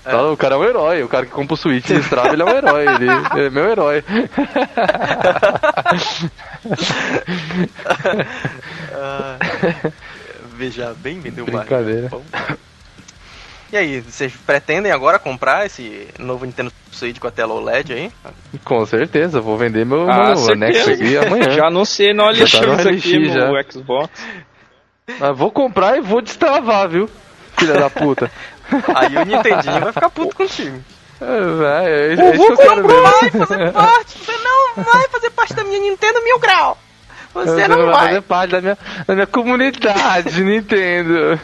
Tá 0.02 0.20
louco, 0.20 0.34
o 0.34 0.36
cara 0.36 0.54
é 0.54 0.58
um 0.58 0.64
herói, 0.64 1.02
o 1.02 1.08
cara 1.08 1.26
que 1.26 1.32
compra 1.32 1.54
o 1.54 1.56
Switch 1.56 1.90
e 1.90 1.94
destrava, 1.94 2.32
ele 2.32 2.42
é 2.42 2.44
um 2.44 2.48
herói, 2.48 2.86
ele 2.86 3.46
é 3.46 3.50
meu 3.50 3.68
herói. 3.70 4.04
Ah, 9.00 9.38
veja 10.56 10.94
bem, 10.98 11.20
vendeu 11.20 11.44
Brincadeira. 11.44 12.10
E 13.70 13.76
aí, 13.76 14.00
vocês 14.00 14.32
pretendem 14.46 14.90
agora 14.90 15.18
comprar 15.18 15.66
esse 15.66 16.08
novo 16.18 16.46
Nintendo 16.46 16.72
Switch 16.90 17.18
com 17.18 17.26
a 17.26 17.30
tela 17.30 17.52
OLED 17.52 17.92
aí? 17.92 18.12
Com 18.64 18.84
certeza, 18.86 19.40
vou 19.42 19.58
vender 19.58 19.84
meu, 19.84 20.08
Ah, 20.10 20.34
meu 20.34 20.52
aqui 20.52 21.16
amanhã. 21.18 21.50
Já 21.50 21.66
anunciei 21.66 22.14
no 22.14 22.32
Já 22.32 22.60
tá 22.60 22.66
no 22.66 22.72
OLX 22.72 22.86
aqui 22.86 23.16
LX 23.18 23.34
no 23.34 23.34
já. 23.34 23.70
Xbox. 23.70 24.10
Mas 25.20 25.36
vou 25.36 25.50
comprar 25.50 25.98
e 25.98 26.00
vou 26.00 26.22
destravar, 26.22 26.88
viu? 26.88 27.10
Filha 27.58 27.74
da 27.74 27.90
puta. 27.90 28.30
Aí 28.94 29.16
o 29.16 29.24
Nintendinho 29.24 29.80
vai 29.80 29.92
ficar 29.92 30.10
puto 30.10 30.34
contigo. 30.34 30.82
É, 31.20 31.26
velho, 31.26 32.20
é, 32.20 32.24
O 32.24 32.32
é 32.32 32.34
isso 32.36 32.46
que 32.46 32.52
eu 32.52 32.56
quero 32.56 32.82
não 32.82 32.88
ver. 32.88 33.02
vai 33.02 33.30
fazer 33.30 33.72
parte, 33.72 34.18
você 34.18 34.32
não 34.38 34.84
vai 34.84 35.08
fazer 35.08 35.30
parte 35.30 35.54
da 35.54 35.64
minha 35.64 35.80
Nintendo 35.80 36.22
Mil 36.22 36.38
Grau. 36.38 36.78
Você, 37.34 37.68
não, 37.68 37.76
vai 37.76 37.86
vai. 37.86 38.06
fazer 38.08 38.20
parte 38.22 38.50
da 38.52 38.60
minha, 38.60 38.78
da 39.06 39.14
minha 39.14 39.26
comunidade, 39.26 40.40
Nintendo. 40.44 41.38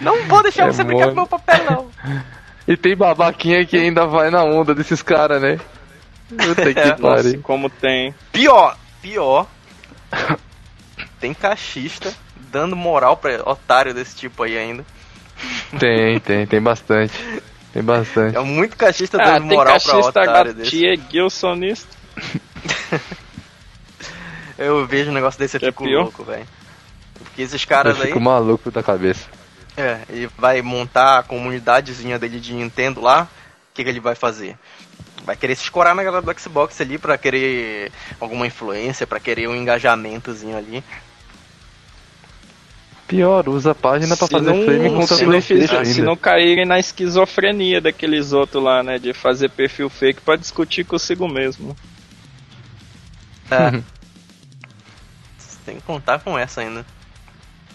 Não 0.00 0.26
vou 0.26 0.42
deixar 0.42 0.68
É 0.68 0.72
você 0.72 0.84
brincar 0.84 1.04
mole. 1.06 1.14
com 1.14 1.20
meu 1.20 1.26
papelão. 1.26 1.90
E 2.68 2.76
tem 2.76 2.94
babaquinha 2.94 3.64
que 3.64 3.78
ainda 3.78 4.04
vai 4.06 4.28
na 4.30 4.44
onda 4.44 4.74
desses 4.74 5.00
caras, 5.00 5.40
né? 5.40 5.58
Puta 6.28 6.74
que 6.74 6.78
É. 6.80 6.96
Nossa, 6.98 7.22
pariu. 7.22 7.40
como 7.42 7.70
tem. 7.70 8.14
Pior, 8.30 8.76
pior. 9.00 9.46
Tem 11.18 11.32
cachista 11.32 12.12
dando 12.52 12.76
moral 12.76 13.16
pra 13.16 13.40
otário 13.48 13.94
desse 13.94 14.14
tipo 14.14 14.42
aí 14.42 14.58
ainda. 14.58 14.84
Tem, 15.78 16.20
tem, 16.20 16.46
tem 16.46 16.60
bastante. 16.60 17.14
Tem 17.72 17.82
bastante. 17.82 18.36
É 18.36 18.40
muito 18.40 18.76
cachista 18.76 19.16
Ah, 19.18 19.24
dando 19.38 19.48
tem 19.48 19.56
moral 19.56 19.80
pra 19.80 19.92
cachista 19.94 20.20
otário 20.20 20.52
desse. 20.52 20.82
gatia 20.86 21.02
Gilsonista. 21.10 21.96
Eu 24.58 24.86
vejo 24.86 25.10
um 25.10 25.14
negócio 25.14 25.38
desse 25.38 25.56
e 25.56 25.64
é 25.66 25.72
louco, 25.78 26.24
velho. 26.24 26.46
Porque 27.18 27.42
esses 27.42 27.62
Eu 27.62 27.68
caras 27.68 27.98
aí. 28.00 28.08
fico 28.08 28.20
maluco 28.20 28.70
da 28.70 28.82
cabeça. 28.82 29.26
É, 29.78 30.00
ele 30.08 30.28
vai 30.36 30.60
montar 30.60 31.18
a 31.20 31.22
comunidadezinha 31.22 32.18
dele 32.18 32.40
de 32.40 32.52
Nintendo 32.52 33.00
lá. 33.00 33.28
O 33.70 33.74
que, 33.74 33.84
que 33.84 33.88
ele 33.90 34.00
vai 34.00 34.16
fazer? 34.16 34.58
Vai 35.24 35.36
querer 35.36 35.54
se 35.54 35.62
escorar 35.62 35.94
na 35.94 36.02
galera 36.02 36.20
do 36.20 36.40
Xbox 36.40 36.80
ali 36.80 36.98
pra 36.98 37.16
querer 37.16 37.92
alguma 38.18 38.44
influência, 38.46 39.06
pra 39.06 39.20
querer 39.20 39.48
um 39.48 39.54
engajamentozinho 39.54 40.56
ali. 40.56 40.82
Pior, 43.06 43.48
usa 43.48 43.70
a 43.70 43.74
página 43.74 44.16
pra 44.16 44.26
Se 44.26 44.32
fazer 44.32 44.52
não- 44.52 44.64
frame 44.64 44.90
contra 44.90 45.16
se 45.16 45.24
não, 45.26 45.40
fizer, 45.40 45.84
se 45.86 46.02
não 46.02 46.16
caírem 46.16 46.66
na 46.66 46.78
esquizofrenia 46.78 47.80
daqueles 47.80 48.32
outros 48.32 48.62
lá, 48.62 48.82
né? 48.82 48.98
De 48.98 49.12
fazer 49.14 49.48
perfil 49.48 49.88
fake 49.88 50.20
pra 50.20 50.36
discutir 50.36 50.84
consigo 50.84 51.26
mesmo. 51.28 51.74
É. 53.50 53.70
Você 55.38 55.56
tem 55.64 55.76
que 55.76 55.82
contar 55.82 56.18
com 56.18 56.36
essa 56.38 56.60
ainda. 56.60 56.84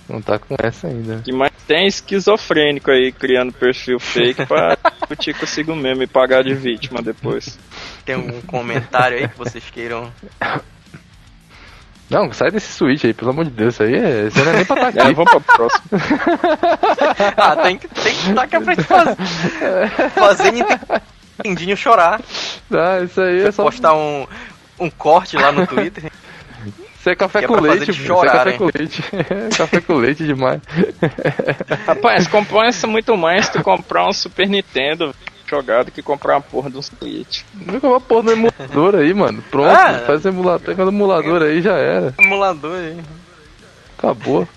Não 0.10 0.22
tá 0.22 0.38
com 0.38 0.56
essa 0.60 0.88
ainda. 0.88 1.22
Que 1.24 1.32
mais 1.32 1.52
tem 1.66 1.88
esquizofrênico 1.88 2.92
aí 2.92 3.12
criando 3.12 3.54
perfil 3.54 4.00
fake 4.00 4.46
pra 4.46 4.78
discutir 5.00 5.34
consigo 5.34 5.76
mesmo 5.76 6.04
e 6.04 6.08
pagar 6.08 6.44
de 6.44 6.54
vítima 6.54 7.02
depois. 7.02 7.58
Tem 8.06 8.16
algum 8.16 8.42
comentário 8.42 9.18
aí 9.18 9.28
que 9.30 9.38
vocês 9.38 9.64
queiram. 9.72 10.12
Não, 12.10 12.32
sai 12.34 12.52
desse 12.52 12.72
Switch 12.74 13.06
aí, 13.06 13.14
pelo 13.14 13.32
amor 13.32 13.46
de 13.46 13.52
Deus. 13.52 13.74
Isso 13.76 13.84
aí 13.84 13.96
é, 13.96 14.28
isso 14.28 14.38
não 14.44 14.52
é 14.52 14.56
nem 14.58 14.66
pra 14.66 14.76
estar 14.90 15.00
É, 15.00 15.04
aqui. 15.06 15.14
vamos 15.14 15.32
pra 15.32 15.40
próxima. 15.56 15.84
Ah, 17.38 17.56
tem 17.56 17.78
que, 17.78 17.88
tem 17.88 18.14
que 18.14 18.30
estar 18.30 18.44
aqui 18.44 18.60
pra 18.60 18.74
gente 18.76 18.84
fazer. 18.88 19.16
Fazer 20.12 20.52
Nintendinho 20.52 21.76
chorar. 21.78 22.22
Ah, 22.72 23.00
isso 23.04 23.22
aí 23.22 23.42
é 23.44 23.52
só. 23.52 23.64
Postar 23.64 23.96
um, 23.96 24.28
um 24.80 24.90
corte 24.90 25.38
lá 25.38 25.52
no 25.52 25.66
Twitter. 25.66 26.12
Isso 27.04 27.10
é 27.10 27.16
café 27.18 27.40
que 27.40 27.46
é 27.46 27.48
com 27.50 27.60
leite. 27.60 27.92
Isso 27.92 28.02
é 28.02 28.08
café 28.08 28.08
chorarem. 28.08 28.58
com 28.58 28.70
leite. 28.74 29.04
café 29.58 29.82
com 29.82 29.94
leite 29.96 30.24
demais. 30.26 30.62
Rapaz, 31.86 32.28
compensa 32.30 32.88
muito 32.88 33.18
mais 33.18 33.50
tu 33.50 33.62
comprar 33.62 34.08
um 34.08 34.14
Super 34.14 34.48
Nintendo 34.48 35.14
jogado 35.46 35.92
que 35.92 36.02
comprar 36.02 36.36
uma 36.36 36.42
porra 36.42 36.70
de 36.70 36.78
um 36.78 36.82
Switch. 36.82 37.42
Não 37.54 37.90
uma 37.92 38.00
porra 38.00 38.24
no 38.24 38.32
emulador 38.32 38.96
aí, 38.96 39.14
mano. 39.14 39.44
Pronto, 39.52 39.68
Ah. 39.70 40.02
faz 40.08 40.26
emulador, 40.26 40.66
pega 40.66 40.86
no 40.86 40.92
emulador 40.92 41.42
aí 41.42 41.62
já 41.62 41.74
era. 41.74 42.14
Emulador 42.18 42.78
aí. 42.78 42.98
Acabou. 43.98 44.48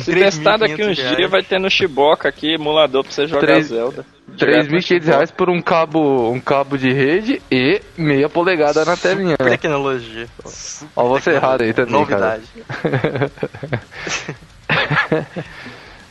Se 0.00 0.14
testar 0.14 0.56
daqui 0.56 0.76
3.500 0.76 0.88
uns 0.90 1.16
dias 1.16 1.30
vai 1.30 1.42
ter 1.42 1.60
no 1.60 1.70
Shiboka 1.70 2.26
aqui 2.26 2.54
emulador 2.54 3.04
pra 3.04 3.12
você 3.12 3.26
jogar 3.26 3.42
Três- 3.46 3.66
Zelda. 3.66 4.06
Direto 4.28 4.70
no 4.70 4.78
3.500 4.78 4.82
Shiboka. 4.82 5.10
reais 5.10 5.30
por 5.30 5.50
um 5.50 5.60
cabo, 5.60 6.30
um 6.30 6.40
cabo 6.40 6.78
de 6.78 6.90
rede 6.92 7.42
e 7.50 7.80
meia 7.96 8.28
polegada 8.28 8.84
na 8.84 8.96
telinha. 8.96 9.36
Tecnologia. 9.36 10.28
Ó, 10.96 11.08
você 11.08 11.32
errado 11.32 11.62
aí 11.62 11.72
também, 11.72 11.92
Novidade. 11.92 12.44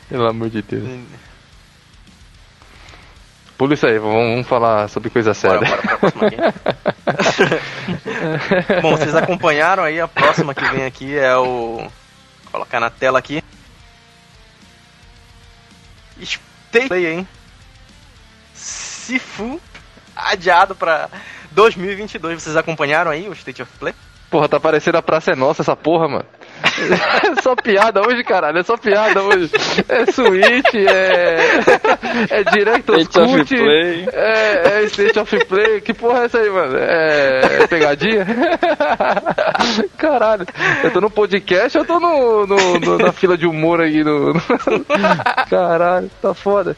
Pelo 0.08 0.28
amor 0.28 0.50
de 0.50 0.62
Deus. 0.62 0.88
Pula 3.58 3.74
isso 3.74 3.86
aí, 3.88 3.98
vamos, 4.00 4.16
vamos 4.16 4.48
falar 4.48 4.88
sobre 4.90 5.10
coisa 5.10 5.34
Bora, 5.34 5.36
séria. 5.36 5.60
bora 5.70 5.82
pra 5.82 5.98
próxima 5.98 6.28
aqui. 6.28 6.38
Bom, 8.82 8.98
vocês 8.98 9.16
acompanharam 9.16 9.84
aí, 9.84 10.00
a 10.00 10.08
próxima 10.08 10.54
que 10.54 10.64
vem 10.66 10.86
aqui 10.86 11.18
é 11.18 11.36
o. 11.38 11.78
Vou 11.78 11.92
colocar 12.52 12.80
na 12.80 12.90
tela 12.90 13.20
aqui. 13.20 13.44
Stay 16.22 17.06
hein? 17.08 17.28
Sifu 19.04 19.60
adiado 20.16 20.76
pra 20.76 21.10
2022. 21.52 22.42
Vocês 22.42 22.56
acompanharam 22.56 23.12
aí 23.12 23.28
o 23.28 23.34
State 23.34 23.62
of 23.62 23.72
Play? 23.80 23.94
Porra, 24.30 24.50
tá 24.50 24.60
parecendo 24.60 24.98
a 24.98 25.02
Praça 25.02 25.32
é 25.32 25.36
Nossa 25.36 25.62
essa 25.62 25.76
porra, 25.76 26.08
mano. 26.08 26.26
É 27.38 27.38
só 27.44 27.56
piada 27.56 28.02
hoje, 28.02 28.24
caralho. 28.24 28.58
É 28.58 28.64
só 28.64 28.76
piada 28.76 29.22
hoje. 29.22 29.52
É 29.88 30.12
Switch, 30.12 30.74
é. 30.74 31.60
É 32.32 32.44
Director's 32.46 33.02
State 33.04 33.20
of. 33.42 33.46
Play. 33.56 34.08
É, 34.12 34.62
é 34.80 34.84
State 34.86 35.20
of 35.20 35.46
Play. 35.46 35.82
Que 35.82 35.94
porra 35.94 36.22
é 36.22 36.26
essa 36.26 36.40
aí, 36.40 36.50
mano? 36.50 36.76
É. 36.80 37.42
é 37.64 37.68
pegadinha? 37.68 38.26
Caralho. 39.98 40.48
Eu 40.84 40.92
tô 40.92 41.02
no 41.02 41.10
podcast 41.12 41.78
eu 41.78 41.86
tô 41.86 42.00
no, 42.00 42.48
no- 42.48 42.80
no- 42.80 42.98
na 42.98 43.12
fila 43.12 43.38
de 43.38 43.46
humor 43.46 43.82
aí. 43.82 44.04
No- 44.04 44.34
Caralho, 45.50 46.10
tá 46.22 46.34
foda. 46.34 46.76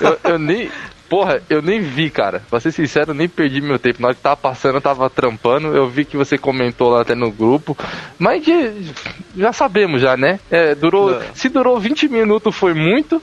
Eu, 0.00 0.18
eu 0.32 0.38
nem. 0.38 0.70
Porra, 1.08 1.42
eu 1.50 1.60
nem 1.60 1.80
vi, 1.80 2.08
cara. 2.08 2.40
Pra 2.48 2.60
ser 2.60 2.70
sincero, 2.70 3.10
eu 3.10 3.14
nem 3.14 3.28
perdi 3.28 3.60
meu 3.60 3.78
tempo. 3.80 4.00
Na 4.00 4.08
hora 4.08 4.14
que 4.14 4.22
tava 4.22 4.36
passando, 4.36 4.76
eu 4.76 4.80
tava 4.80 5.10
trampando. 5.10 5.74
Eu 5.74 5.88
vi 5.88 6.04
que 6.04 6.16
você 6.16 6.38
comentou 6.38 6.88
lá 6.90 7.02
até 7.02 7.16
no 7.16 7.32
grupo. 7.32 7.76
Mas 8.16 8.44
de- 8.44 8.92
já 9.36 9.52
sabemos, 9.52 10.00
já, 10.00 10.16
né? 10.16 10.38
É, 10.50 10.74
durou. 10.74 11.10
Não. 11.10 11.20
Se 11.34 11.48
durou 11.48 11.80
20 11.80 12.08
minutos, 12.08 12.54
foi 12.54 12.74
muito. 12.74 13.20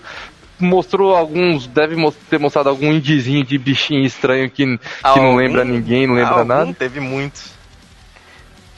Mostrou 0.60 1.16
alguns. 1.16 1.66
Deve 1.68 1.96
ter 2.30 2.38
mostrado 2.40 2.68
algum 2.68 2.92
indizinho 2.92 3.46
de 3.46 3.58
bichinho 3.58 4.04
estranho 4.06 4.50
que, 4.50 4.66
que 4.66 4.66
não 4.66 4.80
Algum- 5.04 5.36
lembra 5.38 5.64
ninguém, 5.64 6.06
não 6.08 6.16
lembra 6.16 6.44
nada. 6.44 6.74
Teve 6.74 7.00
muitos. 7.00 7.52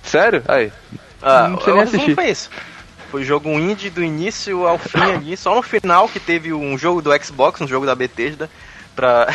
Sério? 0.04 0.44
Aí. 0.48 0.72
Ah, 1.22 1.48
Não 1.50 1.58
o 1.58 1.74
nem 1.74 1.82
assistir. 1.84 2.16
foi 2.16 2.30
isso. 2.30 2.50
Foi 3.12 3.24
jogo 3.24 3.50
indie 3.50 3.90
do 3.90 4.04
início 4.04 4.68
ao 4.68 4.78
fim 4.78 5.02
ali. 5.02 5.36
Só 5.36 5.56
no 5.56 5.64
final 5.64 6.08
que 6.08 6.20
teve 6.20 6.54
um 6.54 6.78
jogo 6.78 7.02
do 7.02 7.12
Xbox, 7.24 7.60
um 7.62 7.68
jogo 7.68 7.86
da 7.86 7.96
Bethesda, 7.96 8.50
pra, 8.96 9.28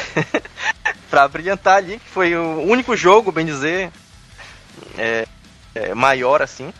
pra 1.10 1.28
brilhantar 1.28 1.78
ali. 1.78 1.98
Que 1.98 2.08
foi 2.08 2.36
o 2.36 2.60
único 2.62 2.96
jogo, 2.96 3.32
bem 3.32 3.44
dizer, 3.44 3.90
é, 4.96 5.26
é, 5.74 5.94
maior 5.94 6.40
assim. 6.40 6.72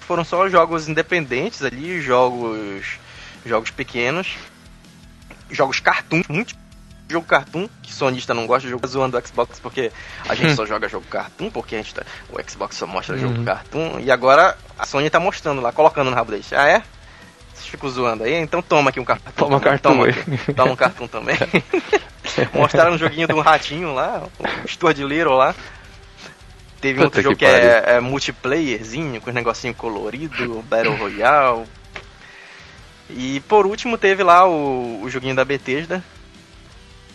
Foram 0.00 0.24
só 0.24 0.48
jogos 0.50 0.86
independentes 0.86 1.62
ali, 1.62 2.00
jogos, 2.00 2.98
jogos 3.46 3.70
pequenos, 3.70 4.36
jogos 5.50 5.80
cartoon, 5.80 6.22
muito 6.28 6.54
jogo 7.08 7.26
cartoon, 7.26 7.68
que 7.82 7.92
sonista 7.92 8.34
não 8.34 8.46
gosta 8.46 8.66
de 8.66 8.70
jogo 8.70 8.86
zoando 8.86 9.16
o 9.16 9.26
Xbox 9.26 9.58
porque 9.60 9.92
a 10.28 10.34
gente 10.34 10.52
só 10.56 10.66
joga 10.66 10.88
jogo 10.88 11.06
cartoon, 11.08 11.50
porque 11.50 11.74
a 11.74 11.78
gente 11.78 11.94
tá, 11.94 12.02
o 12.30 12.50
Xbox 12.50 12.76
só 12.76 12.86
mostra 12.86 13.16
jogo 13.16 13.38
Uhum. 13.38 13.44
cartoon, 13.44 14.00
e 14.00 14.10
agora 14.10 14.56
a 14.78 14.86
Sony 14.86 15.10
tá 15.10 15.20
mostrando 15.20 15.60
lá, 15.60 15.72
colocando 15.72 16.10
no 16.10 16.16
rabo 16.16 16.30
deles. 16.30 16.52
Ah, 16.52 16.68
é? 16.68 16.82
Vocês 17.52 17.66
ficam 17.66 17.88
zoando 17.88 18.24
aí? 18.24 18.34
Então 18.34 18.60
toma 18.60 18.90
aqui 18.90 18.98
um 18.98 19.04
cartoon. 19.04 19.30
Toma 19.36 19.60
também, 19.60 19.78
cartoon 19.78 19.92
toma, 19.92 20.08
aqui. 20.08 20.54
toma 20.54 20.72
um 20.72 20.76
cartoon 20.76 21.06
também. 21.06 21.36
Mostraram 22.52 22.92
um 22.92 22.98
joguinho 22.98 23.28
de 23.28 23.34
um 23.34 23.40
ratinho 23.40 23.94
lá, 23.94 24.26
o 24.64 24.68
Stuart 24.68 24.98
Little 24.98 25.36
lá. 25.36 25.54
Teve 26.80 27.00
um 27.00 27.04
Puta 27.04 27.18
outro 27.18 27.22
jogo 27.22 27.36
que 27.36 27.46
que, 27.46 27.50
é, 27.50 27.96
é 27.96 28.00
multiplayerzinho, 28.00 29.20
com 29.20 29.30
os 29.30 29.34
negocinho 29.34 29.72
colorido, 29.72 30.62
Battle 30.68 30.96
Royale. 30.96 31.64
E 33.08 33.40
por 33.48 33.66
último 33.66 33.96
teve 33.96 34.22
lá 34.22 34.46
o, 34.46 35.02
o 35.02 35.08
joguinho 35.08 35.34
da 35.34 35.44
Bethesda, 35.44 36.02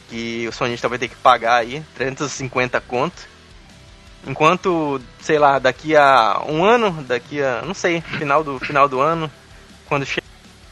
que 0.09 0.47
o 0.47 0.51
sonista 0.51 0.87
vai 0.87 0.97
ter 0.97 1.07
que 1.07 1.15
pagar 1.15 1.57
aí, 1.57 1.83
350 1.95 2.79
conto. 2.81 3.27
Enquanto, 4.27 5.01
sei 5.21 5.39
lá, 5.39 5.59
daqui 5.59 5.95
a 5.95 6.41
um 6.47 6.63
ano, 6.63 6.91
daqui 7.03 7.41
a, 7.41 7.61
não 7.65 7.73
sei, 7.73 8.01
final 8.01 8.43
do, 8.43 8.59
final 8.59 8.87
do 8.87 8.99
ano, 8.99 9.31
quando 9.87 10.05
che- 10.05 10.21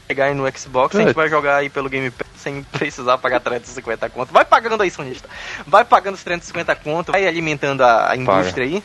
chegar 0.07 0.25
aí 0.25 0.33
no 0.33 0.43
Xbox, 0.57 0.95
a 0.95 0.99
gente 0.99 1.09
É. 1.11 1.13
vai 1.13 1.29
jogar 1.29 1.55
aí 1.57 1.69
pelo 1.69 1.89
Game 1.89 2.11
Pass 2.11 2.27
sem 2.37 2.61
precisar 2.63 3.17
pagar 3.17 3.39
350 3.39 4.09
conto. 4.09 4.31
Vai 4.33 4.45
pagando 4.45 4.81
aí, 4.83 4.91
sonista. 4.91 5.27
Vai 5.65 5.83
pagando 5.85 6.15
os 6.15 6.23
350 6.23 6.75
conto, 6.75 7.11
vai 7.11 7.25
alimentando 7.27 7.81
a, 7.83 8.11
a 8.11 8.15
indústria 8.15 8.65
aí. 8.65 8.83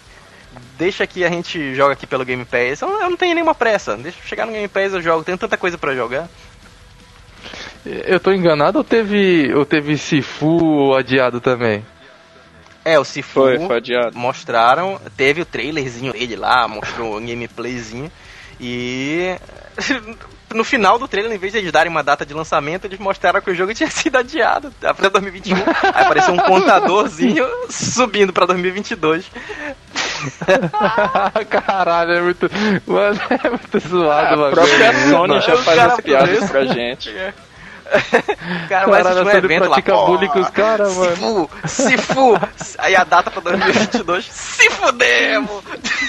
Deixa 0.79 1.07
que 1.07 1.25
a 1.25 1.29
gente 1.31 1.75
joga 1.75 1.95
aqui 1.95 2.07
pelo 2.07 2.25
Game 2.25 2.45
Pass. 2.45 2.83
Eu, 2.83 2.89
eu 2.89 3.11
não 3.11 3.17
tenho 3.17 3.35
nenhuma 3.35 3.55
pressa. 3.55 3.97
Deixa 3.97 4.19
eu 4.19 4.27
chegar 4.27 4.47
no 4.47 4.53
Game 4.53 4.69
Pass, 4.69 4.93
eu 4.93 5.03
jogo. 5.03 5.25
Tenho 5.25 5.39
tanta 5.39 5.57
coisa 5.57 5.77
pra 5.79 5.95
jogar. 5.95 6.29
Eu 7.85 8.21
tô 8.21 8.33
enganado 8.33 8.79
ou 8.79 8.85
teve, 8.85 9.53
ou 9.55 9.65
teve 9.65 9.97
Sifu 9.99 10.95
adiado 10.95 11.41
também? 11.41 11.85
É, 12.85 12.99
o 12.99 13.05
Sifu 13.05 13.33
Foi, 13.43 13.59
foi 13.67 13.77
adiado. 13.77 14.19
mostraram, 14.19 15.01
teve 15.17 15.43
o 15.43 15.47
trailerzinho 15.47 16.13
dele 16.13 16.35
lá, 16.37 16.67
mostrou 16.67 17.17
um 17.17 17.25
gameplayzinho 17.25 18.11
e 18.61 19.37
no 20.53 20.65
final 20.65 20.99
do 20.99 21.07
trailer, 21.09 21.33
em 21.33 21.39
vez 21.39 21.53
de 21.53 21.59
eles 21.61 21.73
darem 21.73 21.91
uma 21.91 22.03
data 22.03 22.27
de 22.27 22.35
lançamento, 22.35 22.85
eles 22.85 22.99
mostraram 22.99 23.41
que 23.41 23.51
o 23.51 23.55
jogo 23.55 23.73
tinha 23.73 23.89
sido 23.91 24.17
adiado 24.17 24.73
pra 24.97 25.09
2021. 25.09 25.57
Aí 25.57 26.05
apareceu 26.05 26.35
um 26.35 26.39
contadorzinho 26.39 27.47
subindo 27.71 28.33
pra 28.33 28.47
2022. 28.47 29.25
Caralho, 31.49 32.13
é 32.13 32.21
muito. 32.21 32.51
Mano, 32.87 33.21
é 33.45 33.49
muito 33.51 33.79
zoado, 33.89 34.35
A 34.35 34.37
mano. 34.37 34.53
própria 34.55 35.09
Sony 35.09 35.41
já 35.41 35.55
O 35.55 35.59
faz 35.59 35.79
as 35.79 36.01
piadas 36.01 36.51
pra 36.51 36.65
gente. 36.65 37.11
O 37.11 37.33
cara 38.69 38.87
vai 38.87 39.01
assistir 39.01 39.25
um 39.25 39.31
evento 39.31 39.69
lá, 39.69 39.81
bullying 40.07 40.29
com 40.29 40.41
os 40.41 40.51
caras, 40.51 40.97
mano. 40.97 41.51
Sifu, 41.67 41.99
Sifu, 41.99 42.41
aí 42.79 42.97
a 42.97 43.05
data 43.05 43.31
pra 43.31 43.41
2022, 43.41 44.25
se 44.27 44.71
fudemos! 44.71 45.63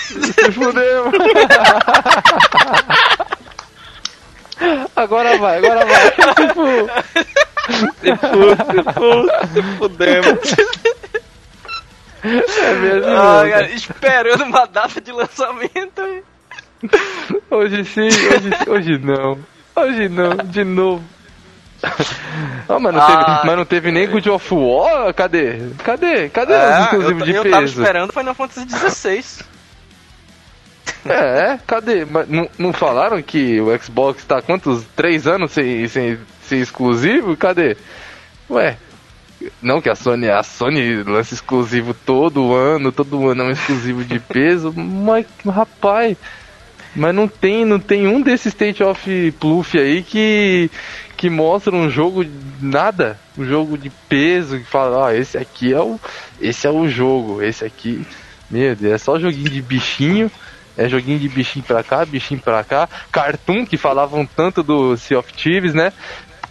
Se 0.07 0.51
fudeu. 0.51 1.11
Agora 4.95 5.37
vai, 5.37 5.57
agora 5.57 5.85
vai. 5.85 6.11
Sifu. 7.99 9.27
Se 9.53 9.63
fudemos. 9.77 10.39
É 12.23 12.73
mesmo. 12.75 13.11
Ah, 13.11 13.43
cara, 13.49 13.69
esperando 13.71 14.43
uma 14.45 14.65
data 14.65 15.01
de 15.01 15.11
lançamento. 15.11 16.23
Hoje 17.49 17.85
sim, 17.85 18.07
hoje, 18.07 18.51
hoje 18.67 18.97
não. 18.97 19.37
Hoje 19.75 20.07
não, 20.09 20.37
de 20.37 20.63
novo. 20.63 21.03
Ah, 22.69 22.79
mas, 22.79 22.93
não 22.95 23.01
Ah. 23.01 23.05
teve, 23.07 23.45
mas 23.47 23.57
não 23.57 23.65
teve 23.65 23.91
nem 23.91 24.07
God 24.09 24.25
of 24.27 24.53
War? 24.53 25.13
Cadê? 25.13 25.59
Cadê? 25.83 26.29
Cadê 26.29 26.53
os 26.53 26.59
É, 26.59 26.77
eu, 26.77 26.83
exclusivos 26.83 27.23
de 27.25 27.31
eu 27.31 27.43
tava 27.43 27.61
peso? 27.63 27.81
esperando 27.81 28.13
Final 28.13 28.33
Fantasy 28.33 28.67
XVI. 28.69 29.43
É, 31.05 31.59
cadê? 31.67 32.05
Mas 32.05 32.29
não, 32.29 32.47
não 32.57 32.71
falaram 32.73 33.21
que 33.21 33.59
o 33.59 33.77
Xbox 33.77 34.23
tá 34.23 34.41
quantos? 34.41 34.85
Três 34.95 35.27
anos 35.27 35.51
sem, 35.51 35.85
sem 35.89 36.17
ser 36.43 36.57
exclusivo? 36.57 37.35
Cadê? 37.35 37.75
Ué, 38.49 38.77
não 39.61 39.81
que 39.81 39.89
a 39.89 39.95
Sony, 39.95 40.29
a 40.29 40.41
Sony 40.43 41.03
lança 41.03 41.33
exclusivo 41.33 41.93
todo 41.93 42.53
ano, 42.55 42.89
todo 42.91 43.27
ano 43.29 43.43
é 43.43 43.45
um 43.47 43.51
exclusivo 43.51 44.03
de 44.05 44.17
peso, 44.23 44.73
mas 44.75 45.25
rapaz, 45.45 46.15
mas 46.95 47.13
não 47.13 47.27
tem, 47.27 47.65
não 47.65 47.79
tem 47.79 48.07
um 48.07 48.21
desses 48.21 48.47
State 48.53 48.81
of 48.83 49.31
Pluff 49.39 49.77
aí 49.77 50.03
que 50.03 50.71
que 51.23 51.29
mostra 51.29 51.73
um 51.73 51.89
jogo 51.89 52.25
de 52.25 52.31
nada, 52.59 53.17
um 53.37 53.45
jogo 53.45 53.77
de 53.77 53.89
peso 54.09 54.59
que 54.59 54.65
fala, 54.65 54.97
ó, 54.97 55.09
esse 55.09 55.37
aqui 55.37 55.73
é 55.73 55.79
o 55.79 55.97
esse 56.41 56.67
é 56.67 56.69
o 56.69 56.85
jogo, 56.85 57.41
esse 57.41 57.63
aqui, 57.63 58.05
meu 58.51 58.75
Deus, 58.75 58.93
é 58.95 58.97
só 58.97 59.17
joguinho 59.17 59.49
de 59.49 59.61
bichinho. 59.61 60.29
É 60.75 60.89
joguinho 60.89 61.19
de 61.19 61.29
bichinho 61.29 61.63
pra 61.63 61.81
cá, 61.81 62.03
bichinho 62.03 62.41
pra 62.41 62.61
cá. 62.63 62.89
Cartoon, 63.09 63.65
que 63.65 63.77
falavam 63.77 64.25
tanto 64.25 64.61
do 64.63 64.97
Sea 64.97 65.19
of 65.19 65.31
Thieves, 65.31 65.73
né? 65.73 65.93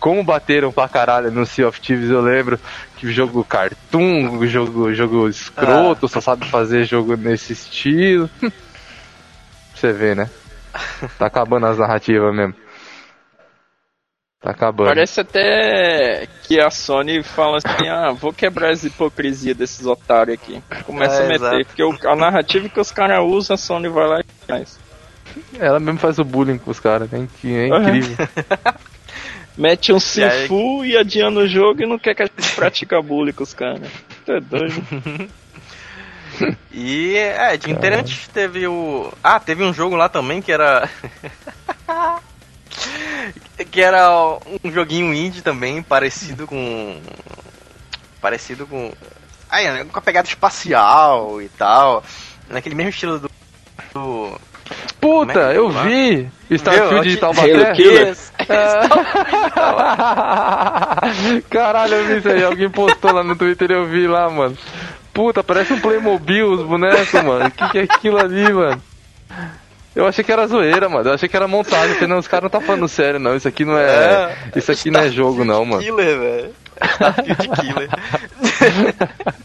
Como 0.01 0.25
bateram 0.25 0.73
pra 0.73 0.89
caralho 0.89 1.31
no 1.31 1.45
Sea 1.45 1.69
of 1.69 1.79
Thieves, 1.79 2.09
eu 2.09 2.23
lembro 2.23 2.59
que 2.97 3.13
jogo 3.13 3.45
cartoon, 3.45 4.47
jogo, 4.47 4.95
jogo 4.95 5.29
escroto, 5.29 6.09
só 6.09 6.21
sabe 6.21 6.47
fazer 6.47 6.85
jogo 6.85 7.15
nesse 7.15 7.53
estilo. 7.53 8.31
Você 9.75 9.93
vê, 9.93 10.15
né? 10.15 10.31
Tá 11.19 11.27
acabando 11.27 11.67
as 11.67 11.77
narrativas 11.77 12.35
mesmo. 12.35 12.62
Tá 14.43 14.51
acabando. 14.51 14.89
Parece 14.89 15.21
até 15.21 16.27
que 16.43 16.61
a 16.61 16.69
Sony 16.69 17.23
fala 17.23 17.59
assim, 17.59 17.89
ah, 17.89 18.11
vou 18.11 18.33
quebrar 18.33 18.71
as 18.73 18.83
hipocrisias 18.83 19.57
desses 19.57 19.87
otários 19.87 20.35
aqui. 20.35 20.61
Começa 20.85 21.23
É, 21.23 21.25
a 21.25 21.29
meter, 21.29 21.35
exato. 21.47 21.65
porque 21.67 21.83
o- 21.85 22.11
a 22.11 22.17
narrativa 22.17 22.69
que 22.69 22.81
os 22.81 22.91
caras 22.91 23.21
usam, 23.25 23.55
a 23.55 23.57
Sony 23.57 23.89
vai 23.89 24.09
lá 24.09 24.21
e 24.21 24.47
faz. 24.47 24.81
Ela 25.59 25.79
mesmo 25.79 26.01
faz 26.01 26.19
o 26.19 26.25
bullying 26.25 26.59
com 26.59 26.73
os 26.73 26.81
caras, 26.81 27.09
né? 27.11 27.29
Que 27.41 27.55
é 27.57 27.69
Uhum. 27.73 27.83
incrível. 27.83 28.17
Mete 29.57 29.93
um 29.93 29.97
aí- 29.97 30.01
Sifu 30.01 30.85
e 30.85 30.97
adiando 30.97 31.41
o 31.41 31.47
jogo 31.49 31.81
e 31.83 31.87
não 31.87 31.99
quer 31.99 32.15
que 32.17 32.23
a 32.23 32.27
gente 32.27 32.55
pratique 32.57 33.01
bullying 33.01 33.33
com 33.33 33.45
os 33.45 33.55
caras. 33.55 33.89
Tu 34.27 34.33
é 34.33 34.41
doido. 34.41 34.75
E 36.73 37.15
é, 37.15 37.57
de 37.59 37.71
inteirante 37.71 38.29
teve 38.31 38.67
o. 38.67 39.13
Ah, 39.23 39.39
teve 39.39 39.63
um 39.63 39.73
jogo 39.73 39.95
lá 39.95 40.09
também 40.09 40.41
que 40.41 40.51
era. 40.51 40.89
que 43.71 43.81
era 43.81 44.11
um 44.65 44.71
joguinho 44.71 45.15
indie 45.15 45.43
também, 45.43 45.83
parecido 45.83 46.47
com. 46.47 47.01
Parecido 48.21 48.67
com. 48.67 48.93
Ah, 49.51 49.63
é, 49.63 49.85
com 49.85 49.99
a 49.99 50.03
pegada 50.03 50.29
espacial 50.29 51.43
e 51.43 51.49
tal. 51.49 52.05
Naquele 52.49 52.75
mesmo 52.75 52.91
estilo 52.91 53.19
do. 53.19 53.31
do 53.95 54.41
Puta, 55.01 55.53
é 55.53 55.59
eu 55.59 55.69
lá? 55.69 55.83
vi! 55.83 56.31
Starfield 56.51 57.09
de 57.09 57.17
Taubaté. 57.17 57.53
Caralho, 61.51 61.95
eu 61.95 62.07
vi 62.07 62.19
isso 62.19 62.29
aí. 62.29 62.45
Alguém 62.45 62.71
postou 62.71 63.13
lá 63.13 63.25
no 63.25 63.37
Twitter 63.37 63.71
e 63.71 63.75
eu 63.75 63.87
vi 63.87 64.07
lá, 64.07 64.31
mano. 64.31 64.57
Puta, 65.13 65.43
parece 65.43 65.73
um 65.73 65.81
Playmobil 65.81 66.51
os 66.51 66.63
bonecos, 66.63 67.23
mano. 67.23 67.47
O 67.47 67.51
que, 67.51 67.69
que 67.69 67.79
é 67.79 67.83
aquilo 67.83 68.19
ali, 68.19 68.53
mano? 68.53 68.81
Eu 69.95 70.07
achei 70.07 70.25
que 70.25 70.33
era 70.33 70.47
zoeira, 70.47 70.89
mano. 70.89 71.11
Eu 71.11 71.15
achei 71.15 71.29
que 71.29 71.37
era 71.37 71.47
montagem. 71.47 71.95
Falei, 71.95 72.09
não, 72.09 72.19
os 72.19 72.27
caras 72.29 72.45
não 72.45 72.51
tá 72.51 72.61
falando 72.61 72.89
sério, 72.89 73.21
não. 73.21 73.37
Isso 73.37 73.47
aqui 73.47 73.65
não 73.65 73.77
é. 73.77 73.85
é 73.85 74.59
isso 74.59 74.73
aqui 74.73 74.91
não 74.91 75.01
é 75.01 75.11
jogo, 75.11 75.45
não, 75.45 75.65
mano. 75.65 75.83
Killer, 75.83 76.19
velho. 76.19 76.63
Starfield 76.83 77.49
Killer. 77.61 77.89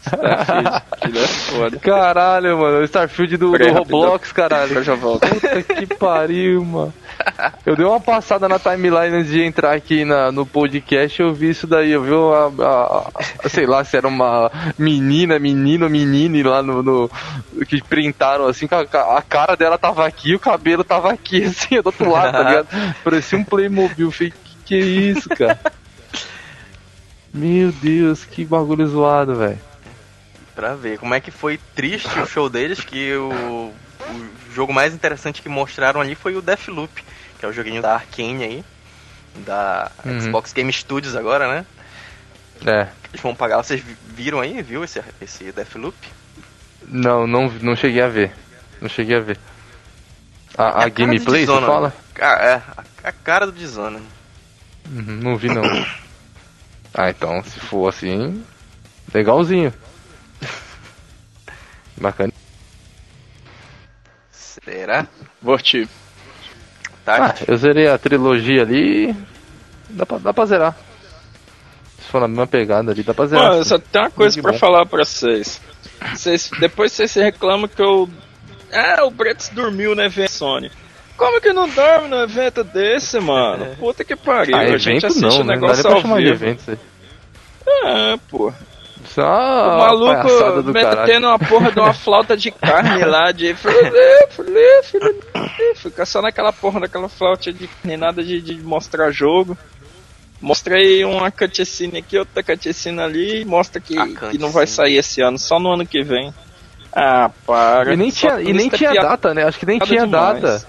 Starfield 0.00 0.82
Killer 1.02 1.22
é 1.22 1.26
foda. 1.26 1.78
Caralho, 1.78 2.58
mano. 2.58 2.78
O 2.78 2.84
Starfield 2.84 3.36
do, 3.36 3.52
do 3.52 3.72
Roblox, 3.72 4.32
caralho. 4.32 4.74
Eu 4.74 4.82
já 4.82 4.94
volto. 4.94 5.28
Puta 5.28 5.62
que 5.62 5.86
pariu, 5.94 6.64
mano. 6.64 6.94
Eu 7.64 7.76
dei 7.76 7.84
uma 7.84 8.00
passada 8.00 8.48
na 8.48 8.58
timeline 8.58 9.16
antes 9.16 9.30
de 9.30 9.42
entrar 9.42 9.74
aqui 9.74 10.04
na, 10.04 10.32
no 10.32 10.46
podcast 10.46 11.20
eu 11.20 11.32
vi 11.32 11.50
isso 11.50 11.66
daí. 11.66 11.90
Eu 11.90 12.02
vi 12.02 12.12
uma, 12.12 12.64
a, 12.64 13.10
a, 13.44 13.48
sei 13.48 13.66
lá 13.66 13.84
se 13.84 13.96
era 13.96 14.08
uma 14.08 14.50
menina, 14.78 15.38
menino, 15.38 15.88
menine 15.88 16.42
lá 16.42 16.62
no, 16.62 16.82
no 16.82 17.10
que 17.66 17.82
printaram 17.82 18.46
assim, 18.46 18.68
a, 18.70 19.16
a, 19.16 19.22
cara 19.22 19.56
dela 19.56 19.78
tava 19.78 20.06
aqui, 20.06 20.34
o 20.34 20.40
cabelo 20.40 20.84
tava 20.84 21.12
aqui, 21.12 21.44
assim, 21.46 21.80
do 21.80 21.86
outro 21.86 22.10
lado, 22.10 22.32
tá 22.32 22.42
ligado? 22.42 22.68
Parecia 23.04 23.38
um 23.38 23.44
Playmobil. 23.44 24.10
Falei, 24.10 24.32
que 24.32 24.58
que 24.68 24.74
é 24.74 24.80
isso, 24.80 25.30
cara? 25.30 25.58
Meu 27.32 27.72
Deus, 27.72 28.24
que 28.24 28.44
bagulho 28.44 28.86
zoado, 28.86 29.34
velho. 29.34 29.58
Pra 30.54 30.74
ver 30.74 30.98
como 30.98 31.14
é 31.14 31.20
que 31.20 31.30
foi 31.30 31.58
triste 31.74 32.18
o 32.20 32.26
show 32.26 32.50
deles, 32.50 32.80
que 32.80 33.14
o, 33.14 33.30
o 33.30 33.74
jogo 34.58 34.72
mais 34.72 34.92
interessante 34.92 35.40
que 35.40 35.48
mostraram 35.48 36.00
ali 36.00 36.16
foi 36.16 36.34
o 36.34 36.42
Deathloop, 36.42 37.04
que 37.38 37.44
é 37.44 37.48
o 37.48 37.52
joguinho 37.52 37.80
da 37.80 37.94
Arkane 37.94 38.42
aí, 38.42 38.64
da 39.46 39.90
uhum. 40.04 40.20
Xbox 40.20 40.52
Game 40.52 40.72
Studios 40.72 41.14
agora, 41.14 41.48
né? 41.48 41.66
É. 42.66 42.88
Eles 43.10 43.20
vão 43.22 43.36
pagar, 43.36 43.58
vocês 43.58 43.80
viram 44.08 44.40
aí, 44.40 44.60
viu 44.60 44.82
esse, 44.82 45.00
esse 45.20 45.52
Deathloop? 45.52 45.96
Não, 46.88 47.24
não, 47.24 47.48
não 47.62 47.76
cheguei 47.76 48.02
a 48.02 48.08
ver. 48.08 48.32
Não 48.80 48.88
cheguei 48.88 49.16
a 49.16 49.20
ver. 49.20 49.38
A, 50.56 50.82
a, 50.82 50.86
é 50.86 50.90
gameplay, 50.90 51.46
você 51.46 51.60
fala? 51.60 51.94
É, 52.16 52.24
a, 52.24 52.62
a 53.04 53.12
cara 53.12 53.46
do 53.46 53.52
Dishonored. 53.52 54.04
Uhum, 54.90 55.20
não 55.22 55.36
vi 55.36 55.48
não. 55.48 55.62
Ah, 56.94 57.10
então 57.10 57.44
se 57.44 57.60
for 57.60 57.86
assim, 57.86 58.42
legalzinho. 59.12 59.72
Bacana. 61.96 62.32
Será? 64.68 65.06
Vorti. 65.40 65.88
Tá. 67.04 67.28
Ah, 67.28 67.34
eu 67.46 67.56
zerei 67.56 67.88
a 67.88 67.96
trilogia 67.96 68.62
ali. 68.62 69.16
Dá 69.88 70.04
pra, 70.04 70.18
dá 70.18 70.34
pra 70.34 70.44
zerar. 70.44 70.76
Se 71.98 72.10
for 72.10 72.20
na 72.20 72.28
mesma 72.28 72.46
pegada 72.46 72.92
ali, 72.92 73.02
dá 73.02 73.14
pra 73.14 73.26
zerar. 73.26 73.50
Mano, 73.50 73.64
só 73.64 73.78
tem 73.78 74.02
uma 74.02 74.10
coisa 74.10 74.42
pra 74.42 74.52
bom. 74.52 74.58
falar 74.58 74.84
pra 74.84 75.04
vocês. 75.04 75.60
vocês. 76.14 76.50
Depois 76.60 76.92
vocês 76.92 77.10
se 77.10 77.22
reclamam 77.22 77.66
que 77.66 77.80
eu. 77.80 78.08
Ah, 78.70 79.04
o 79.04 79.10
Brex 79.10 79.48
dormiu 79.48 79.94
no 79.94 80.02
evento 80.02 80.32
Sony. 80.32 80.70
Como 81.16 81.40
que 81.40 81.52
não 81.52 81.68
dorme 81.68 82.08
num 82.08 82.22
evento 82.22 82.62
desse, 82.62 83.18
mano? 83.18 83.64
É. 83.64 83.74
Puta 83.76 84.04
que 84.04 84.14
pariu. 84.14 84.54
Ah, 84.54 84.60
a 84.60 84.78
gente 84.78 85.06
assiste 85.06 85.22
não, 85.22 85.40
o 85.40 85.44
né? 85.44 85.54
negócio 85.54 85.82
né? 85.82 85.94
ao 85.94 86.02
vivo. 86.02 86.16
De 86.18 86.28
evento, 86.28 86.78
é, 87.66 88.16
pô. 88.28 88.52
Só 89.14 89.22
o 89.22 89.78
maluco 89.78 90.72
metendo 90.72 91.26
uma 91.26 91.38
porra 91.38 91.72
de 91.72 91.80
uma 91.80 91.92
flauta 91.94 92.36
de 92.36 92.50
carne 92.50 93.04
lá, 93.04 93.32
de 93.32 93.54
fica 95.76 96.04
só 96.04 96.20
naquela 96.22 96.52
porra 96.52 96.80
daquela 96.80 97.08
flauta 97.08 97.52
de 97.52 97.66
carne, 97.66 97.96
nada 97.96 98.22
de, 98.22 98.40
de 98.40 98.62
mostrar 98.62 99.10
jogo. 99.10 99.56
Mostrei 100.40 101.04
uma 101.04 101.30
cutscene 101.32 101.98
aqui, 101.98 102.16
outra 102.16 102.42
cutscene 102.42 103.00
ali, 103.00 103.44
mostra 103.44 103.80
que, 103.80 103.96
que 104.30 104.38
não 104.38 104.50
vai 104.50 104.66
sair 104.66 104.96
esse 104.96 105.20
ano, 105.20 105.38
só 105.38 105.58
no 105.58 105.72
ano 105.72 105.84
que 105.84 106.02
vem. 106.02 106.32
Ah, 106.92 107.30
para. 107.46 107.92
E 107.92 107.96
nem 107.96 108.10
tinha, 108.10 108.40
e 108.40 108.52
nem 108.52 108.68
tinha 108.68 108.92
data, 108.94 109.34
né? 109.34 109.44
Acho 109.44 109.58
que 109.58 109.66
nem 109.66 109.78
tinha 109.78 110.06
demais. 110.06 110.40
data. 110.40 110.66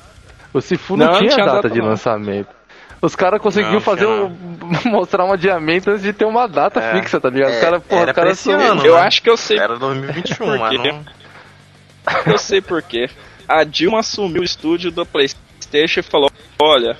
O 0.54 0.60
Sifu 0.60 0.98
não, 0.98 1.06
não 1.06 1.20
tinha, 1.20 1.30
tinha, 1.30 1.46
data, 1.46 1.62
data 1.62 1.70
de 1.70 1.80
não. 1.80 1.88
lançamento. 1.88 2.59
Os 3.02 3.16
caras 3.16 3.41
conseguiram 3.41 3.80
fazer 3.80 4.06
um, 4.06 4.30
mostrar 4.86 5.26
um 5.26 5.32
adiamento 5.32 5.89
antes 5.89 6.04
de 6.04 6.12
ter 6.12 6.26
uma 6.26 6.47
data 6.47 6.80
é, 6.80 7.00
fixa, 7.00 7.20
tá 7.20 7.30
ligado? 7.30 7.52
É, 7.52 7.56
os 7.56 7.62
caras, 7.62 7.84
porra, 7.84 8.02
era 8.02 8.14
cara 8.14 8.32
esse 8.32 8.52
ano, 8.52 8.86
Eu 8.86 8.95
né? 8.95 9.02
acho 9.02 9.22
que 9.22 9.30
eu 9.30 9.38
sei. 9.38 9.58
Era 9.58 9.78
2021, 9.78 10.58
mas 10.58 10.78
não... 10.78 11.06
Eu 12.26 12.38
sei 12.38 12.62
por 12.62 12.82
quê. 12.82 13.10
A 13.47 13.64
Dilma 13.64 14.00
assumiu 14.00 14.41
o 14.41 14.45
estúdio 14.45 14.91
do 14.91 15.06
PlayStation 15.06 16.00
e 16.00 16.04
falou: 16.04 16.30
Olha, 16.60 16.97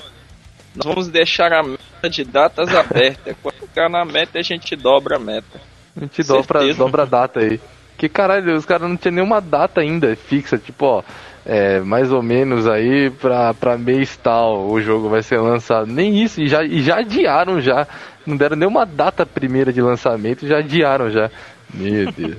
nós 0.76 0.86
vamos 0.86 1.08
deixar 1.08 1.52
a 1.52 1.64
meta 1.64 2.10
de 2.10 2.24
datas 2.24 2.74
aberta. 2.74 3.36
Quando 3.42 3.56
ficar 3.56 3.90
na 3.90 4.06
meta, 4.06 4.40
a 4.40 4.42
gente 4.42 4.76
dobra 4.76 5.18
a 5.18 5.20
meta. 5.20 5.60
A 5.96 6.02
gente 6.02 6.24
dobra, 6.24 6.74
dobra 6.74 7.04
a 7.04 7.06
data 7.06 7.40
aí. 7.40 7.60
Que 7.98 8.08
caralho, 8.08 8.56
os 8.56 8.66
caras 8.66 8.88
não 8.90 8.96
tinham 8.96 9.16
nenhuma 9.16 9.42
data 9.42 9.82
ainda 9.82 10.16
fixa, 10.16 10.58
tipo, 10.58 10.86
ó 10.86 11.04
é, 11.52 11.80
mais 11.80 12.12
ou 12.12 12.22
menos 12.22 12.68
aí 12.68 13.10
pra, 13.10 13.56
pra 13.56 13.76
mês 13.76 14.16
tal 14.16 14.70
o 14.70 14.80
jogo 14.80 15.10
vai 15.10 15.24
ser 15.24 15.40
lançado. 15.40 15.88
Nem 15.88 16.22
isso, 16.22 16.40
e 16.40 16.48
já, 16.48 16.64
e 16.64 16.84
já 16.84 17.00
adiaram 17.00 17.60
já. 17.60 17.88
Não 18.24 18.38
deram 18.38 18.56
nenhuma 18.56 18.86
data 18.86 19.26
primeira 19.26 19.74
de 19.74 19.82
lançamento, 19.82 20.48
já 20.48 20.60
adiaram 20.60 21.10
já. 21.10 21.32
Meu 21.74 22.12
Deus. 22.12 22.38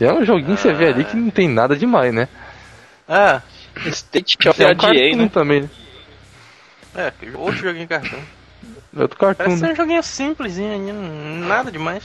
é 0.00 0.12
um 0.12 0.24
joguinho 0.24 0.56
que 0.56 0.62
você 0.62 0.72
vê 0.72 0.88
ali 0.88 1.04
que 1.04 1.16
não 1.16 1.30
tem 1.30 1.46
nada 1.46 1.76
demais, 1.76 2.12
né? 2.12 2.26
Ah, 3.08 3.40
State 3.86 4.48
of 4.48 4.60
é 4.60 4.66
um 4.66 4.76
cartoon 4.76 5.16
né? 5.16 5.30
também. 5.32 5.70
É, 6.96 7.12
outro 7.36 7.60
joguinho 7.60 7.86
cartão. 7.86 8.18
Outro 8.96 9.16
cartoon. 9.16 9.44
Parece 9.44 9.64
um 9.64 9.76
joguinho 9.76 10.02
simplesinho, 10.02 10.92
nada 11.46 11.70
demais. 11.70 12.02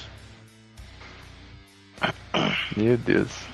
Meu 2.75 2.95
Deus. 2.97 3.46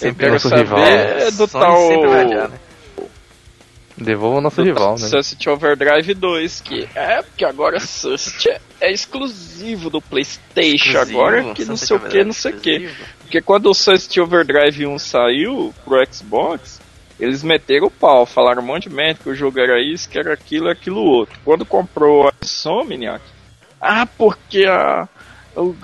Sempre 0.00 0.26
é 0.26 0.30
nosso 0.30 0.48
rival. 0.48 0.78
É 0.78 1.30
do 1.30 1.46
Sony 1.46 2.02
tal. 2.02 2.48
né? 2.48 2.50
Devolva 3.98 4.38
o 4.38 4.40
nosso 4.40 4.56
do 4.56 4.64
rival, 4.64 4.92
né? 4.92 5.08
Sunset 5.08 5.48
Overdrive 5.50 6.14
2, 6.14 6.60
que 6.62 6.88
é, 6.94 7.20
porque 7.20 7.44
agora 7.44 7.78
Sunset 7.78 8.58
é 8.80 8.90
exclusivo 8.90 9.90
do 9.90 10.00
PlayStation, 10.00 10.92
exclusivo, 10.92 11.20
agora 11.20 11.52
que 11.52 11.66
não 11.66 11.76
sei 11.76 11.96
o 11.96 12.00
que, 12.00 12.24
não 12.24 12.32
sei 12.32 12.52
o 12.52 12.56
que. 12.58 12.90
Porque 13.20 13.42
quando 13.42 13.66
o 13.66 13.74
Sunset 13.74 14.18
Overdrive 14.20 14.86
1 14.86 14.98
saiu 14.98 15.74
pro 15.84 16.02
Xbox, 16.10 16.80
eles 17.18 17.42
meteram 17.42 17.88
o 17.88 17.90
pau, 17.90 18.24
falaram 18.24 18.62
um 18.62 18.66
monte 18.66 18.88
de 18.88 18.94
merda 18.94 19.20
que 19.22 19.28
o 19.28 19.34
jogo 19.34 19.60
era 19.60 19.78
isso, 19.82 20.08
que 20.08 20.18
era 20.18 20.32
aquilo, 20.32 20.70
aquilo 20.70 21.02
outro. 21.02 21.38
Quando 21.44 21.66
comprou 21.66 22.26
a 22.26 22.32
Insomniac, 22.42 23.22
ah, 23.78 24.06
porque 24.06 24.64
a, 24.64 25.06
o, 25.54 25.76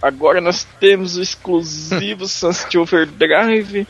Agora 0.00 0.40
nós 0.40 0.66
temos 0.78 1.16
o 1.16 1.22
exclusivo 1.22 2.26
Sunset 2.28 2.78
Overdrive. 2.78 3.86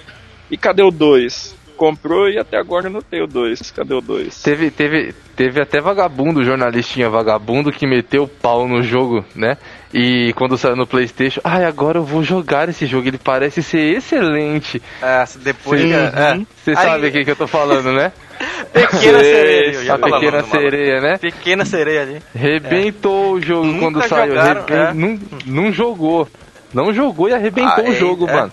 E 0.51 0.57
cadê 0.57 0.83
o 0.83 0.91
2? 0.91 1.55
Comprou 1.81 2.29
e 2.29 2.39
até 2.39 2.59
agora 2.59 2.91
não 2.91 3.01
tem 3.01 3.23
o 3.23 3.27
2. 3.27 3.71
Cadê 3.71 3.95
o 3.95 4.03
2? 4.03 4.43
Teve, 4.43 4.71
teve, 4.71 5.15
teve 5.35 5.63
até 5.63 5.81
vagabundo, 5.81 6.45
jornalistinha 6.45 7.09
vagabundo, 7.09 7.73
que 7.73 7.87
meteu 7.87 8.25
o 8.25 8.29
pau 8.29 8.69
no 8.69 8.83
jogo, 8.83 9.25
né? 9.35 9.57
E 9.91 10.31
quando 10.35 10.59
saiu 10.59 10.77
no 10.77 10.87
Playstation, 10.87 11.41
ai, 11.43 11.65
ah, 11.65 11.69
agora 11.69 11.97
eu 11.97 12.05
vou 12.05 12.23
jogar 12.23 12.69
esse 12.69 12.85
jogo, 12.85 13.09
ele 13.09 13.17
parece 13.17 13.63
ser 13.63 13.97
excelente. 13.97 14.83
É, 15.01 15.25
depois... 15.43 15.81
Você 15.81 16.73
é. 16.73 16.75
sabe 16.75 17.07
o 17.07 17.13
que, 17.13 17.25
que 17.25 17.31
eu 17.31 17.37
tô 17.37 17.47
falando, 17.47 17.95
né? 17.95 18.13
Pequena 18.75 19.21
sereia, 19.21 19.85
já 19.85 19.95
a 19.95 19.99
pequena 19.99 20.43
sereia, 20.43 21.01
né? 21.01 21.17
Pequena 21.17 21.65
sereia 21.65 22.03
ali. 22.03 22.23
Rebentou 22.35 23.25
é. 23.25 23.39
o 23.39 23.41
jogo 23.41 23.67
Nunca 23.67 23.81
quando 23.81 24.07
saiu. 24.07 24.35
Jogaram, 24.35 24.67
Reben... 24.67 24.77
é. 24.77 24.93
não, 24.93 25.19
não 25.47 25.73
jogou. 25.73 26.29
Não 26.75 26.93
jogou 26.93 27.31
e 27.31 27.33
arrebentou 27.33 27.89
o 27.89 27.95
jogo, 27.95 28.29
é. 28.29 28.33
mano. 28.35 28.53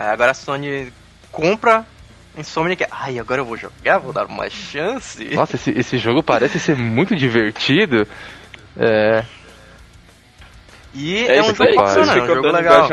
É, 0.00 0.04
agora 0.04 0.30
a 0.30 0.34
Sony 0.34 0.90
compra 1.38 1.86
Insomniac. 2.36 2.86
Ai, 2.90 3.18
agora 3.18 3.40
eu 3.40 3.44
vou 3.44 3.56
jogar, 3.56 3.98
vou 3.98 4.12
dar 4.12 4.26
uma 4.26 4.48
chance. 4.50 5.24
Nossa, 5.34 5.56
esse, 5.56 5.70
esse 5.70 5.98
jogo 5.98 6.22
parece 6.22 6.58
ser 6.58 6.76
muito 6.76 7.14
divertido. 7.14 8.06
É. 8.76 9.24
E 10.94 11.26
é, 11.26 11.36
é 11.36 11.42
um 11.42 11.54
jogo 11.54 11.74
bacana, 11.74 12.12
é 12.12 12.22
um 12.22 12.26
jogo 12.26 12.48
legal. 12.48 12.88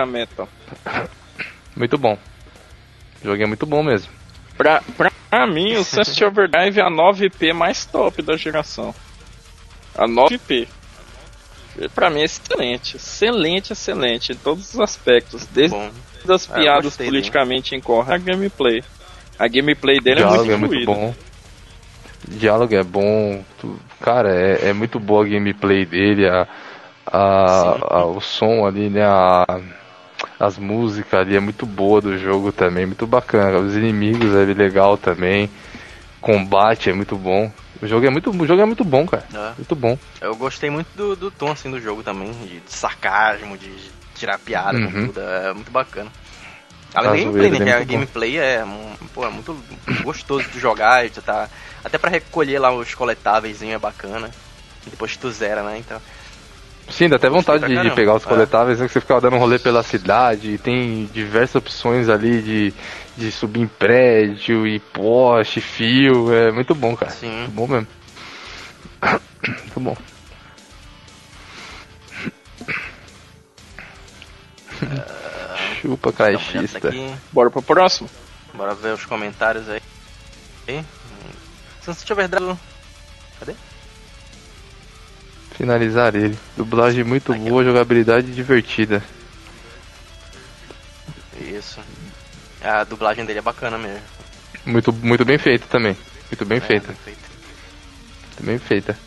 Muito 1.76 1.98
bom. 1.98 2.18
O 3.22 3.28
jogo 3.28 3.42
é 3.42 3.46
muito 3.46 3.66
bom 3.66 3.84
mesmo. 3.84 4.12
Pra, 4.58 4.82
pra 4.98 5.48
mim, 5.48 5.76
o 5.76 5.84
Sunset 5.84 6.24
Overdrive 6.24 6.80
é 6.80 6.84
a 6.84 6.90
9P 6.90 7.54
mais 7.54 7.86
top 7.86 8.22
da 8.22 8.38
geração. 8.38 8.96
A 9.96 10.08
9P. 10.08 10.68
Pra 11.94 12.10
mim 12.10 12.22
é 12.22 12.24
excelente. 12.24 12.98
Excelente, 12.98 13.74
excelente. 13.74 14.32
Em 14.32 14.36
todos 14.36 14.74
os 14.74 14.80
aspectos. 14.80 15.46
Desde 15.48 15.76
bom. 15.76 15.92
As 16.30 16.50
é, 16.50 16.54
piadas 16.54 16.98
politicamente 16.98 17.76
incorretas 17.76 18.22
a 18.22 18.32
gameplay. 18.32 18.84
A 19.38 19.48
gameplay 19.48 20.00
dele 20.00 20.22
é 20.22 20.26
muito, 20.26 20.52
é 20.52 20.58
muito 20.58 20.86
bom. 20.86 21.14
Diálogo 22.28 22.74
é 22.74 22.84
bom. 22.84 23.44
Cara, 24.00 24.34
é, 24.34 24.70
é 24.70 24.74
muito 24.74 25.00
boa 25.00 25.26
a 25.26 25.28
gameplay 25.28 25.86
dele. 25.86 26.28
A, 26.28 26.48
a, 27.06 27.98
a, 27.98 28.06
o 28.06 28.20
som 28.22 28.66
ali, 28.66 28.90
né? 28.90 29.04
A, 29.04 29.46
as 30.40 30.58
músicas 30.58 31.22
ali 31.22 31.36
é 31.36 31.40
muito 31.40 31.66
boa 31.66 32.02
do 32.02 32.18
jogo 32.18 32.52
também, 32.52 32.86
muito 32.86 33.06
bacana. 33.06 33.60
Os 33.60 33.76
inimigos 33.76 34.34
é 34.36 34.46
legal 34.46 34.98
também. 34.98 35.50
combate 36.22 36.90
é 36.90 36.94
muito 36.94 37.16
bom. 37.16 37.52
O 37.82 37.88
jogo 37.88 38.06
é 38.06 38.10
muito, 38.10 38.30
o 38.30 38.48
jogo 38.48 38.62
é 38.62 38.66
muito 38.66 38.84
bom, 38.84 39.06
cara. 39.06 39.26
É. 39.34 39.54
Muito 39.58 39.76
bom. 39.76 39.98
Eu 40.22 40.36
gostei 40.36 40.70
muito 40.70 40.88
do, 40.96 41.16
do 41.16 41.30
tom 41.30 41.52
assim 41.52 41.70
do 41.70 41.80
jogo 41.80 42.04
também, 42.04 42.32
de, 42.32 42.60
de 42.60 42.72
sarcasmo, 42.72 43.58
de 43.58 43.70
tirar 44.16 44.40
piada 44.40 44.80
com 44.80 44.86
Uhum. 45.00 45.08
tudo, 45.08 45.20
é 45.22 45.54
muito 45.54 45.72
bacana. 45.72 46.10
Além 46.94 47.28
A 47.28 47.32
da 47.32 47.40
gameplay, 47.40 47.60
né? 47.60 47.72
é 47.72 47.80
Que 47.80 47.86
gameplay 47.86 48.38
é, 48.38 48.64
pô, 49.14 49.26
é 49.26 49.30
muito 49.30 49.58
gostoso 50.02 50.50
de 50.50 50.60
jogar, 50.60 51.08
de 51.10 51.22
tá, 51.22 51.50
até 51.84 51.98
pra 51.98 52.10
recolher 52.10 52.58
lá 52.58 52.74
os 52.74 52.94
coletáveis 52.96 53.62
é 53.62 53.78
bacana. 53.78 54.32
E 54.88 54.90
depois 54.90 55.18
tu 55.18 55.30
zera, 55.30 55.62
né? 55.62 55.78
Então. 55.78 56.00
Sim, 56.88 57.10
dá 57.10 57.16
até 57.16 57.30
vontade 57.30 57.66
de, 57.66 57.82
de 57.82 57.92
pegar 57.96 58.14
os 58.16 58.24
É. 58.24 58.28
coletáveis, 58.30 58.80
né? 58.80 58.88
Que 58.88 58.94
você 58.94 59.02
ficava 59.02 59.20
dando 59.20 59.36
um 59.36 59.40
rolê 59.40 59.58
pela 59.58 59.82
cidade, 59.84 60.52
e 60.52 60.58
tem 60.58 61.06
diversas 61.12 61.56
opções 61.56 62.08
ali 62.10 62.42
de, 62.42 62.74
de 63.18 63.32
subir 63.32 63.62
em 63.62 63.68
prédio, 63.68 64.68
e 64.68 64.80
poste, 64.80 65.60
fio, 65.60 66.32
é 66.32 66.52
muito 66.52 66.76
bom, 66.76 66.96
cara. 66.96 67.12
Sim. 67.12 67.30
Muito 67.32 67.52
bom 67.52 67.68
mesmo. 67.68 67.88
Muito 69.48 69.80
bom. 69.80 70.15
Chupa, 75.82 76.12
caixista. 76.12 76.92
Bora 77.32 77.50
pro 77.50 77.62
próximo? 77.62 78.10
Bora 78.54 78.74
ver 78.76 78.94
os 78.94 79.06
comentários 79.06 79.68
aí. 79.70 79.82
Hum. 80.70 80.84
Sunset 81.84 82.12
Overdrive. 82.14 82.58
Cadê? 83.40 83.54
Finalizar 85.58 86.16
ele. 86.16 86.38
Dublagem 86.58 87.04
muito 87.04 87.32
Aqui, 87.32 87.50
boa, 87.50 87.64
jogabilidade 87.64 88.34
divertida. 88.34 89.04
Isso. 91.40 91.80
A 92.62 92.84
dublagem 92.84 93.26
dele 93.26 93.40
é 93.40 93.42
bacana 93.42 93.78
mesmo. 93.78 94.02
Muito, 94.66 94.92
muito 94.92 95.24
bem 95.24 95.38
feita 95.38 95.66
também. 95.68 95.96
Muito 96.32 96.46
bem 96.46 96.58
É, 96.58 96.62
feita. 96.62 96.88
bem 96.88 96.96
feita. 97.04 97.20
Muito 98.40 98.44
bem 98.44 98.58
feita. 98.60 98.98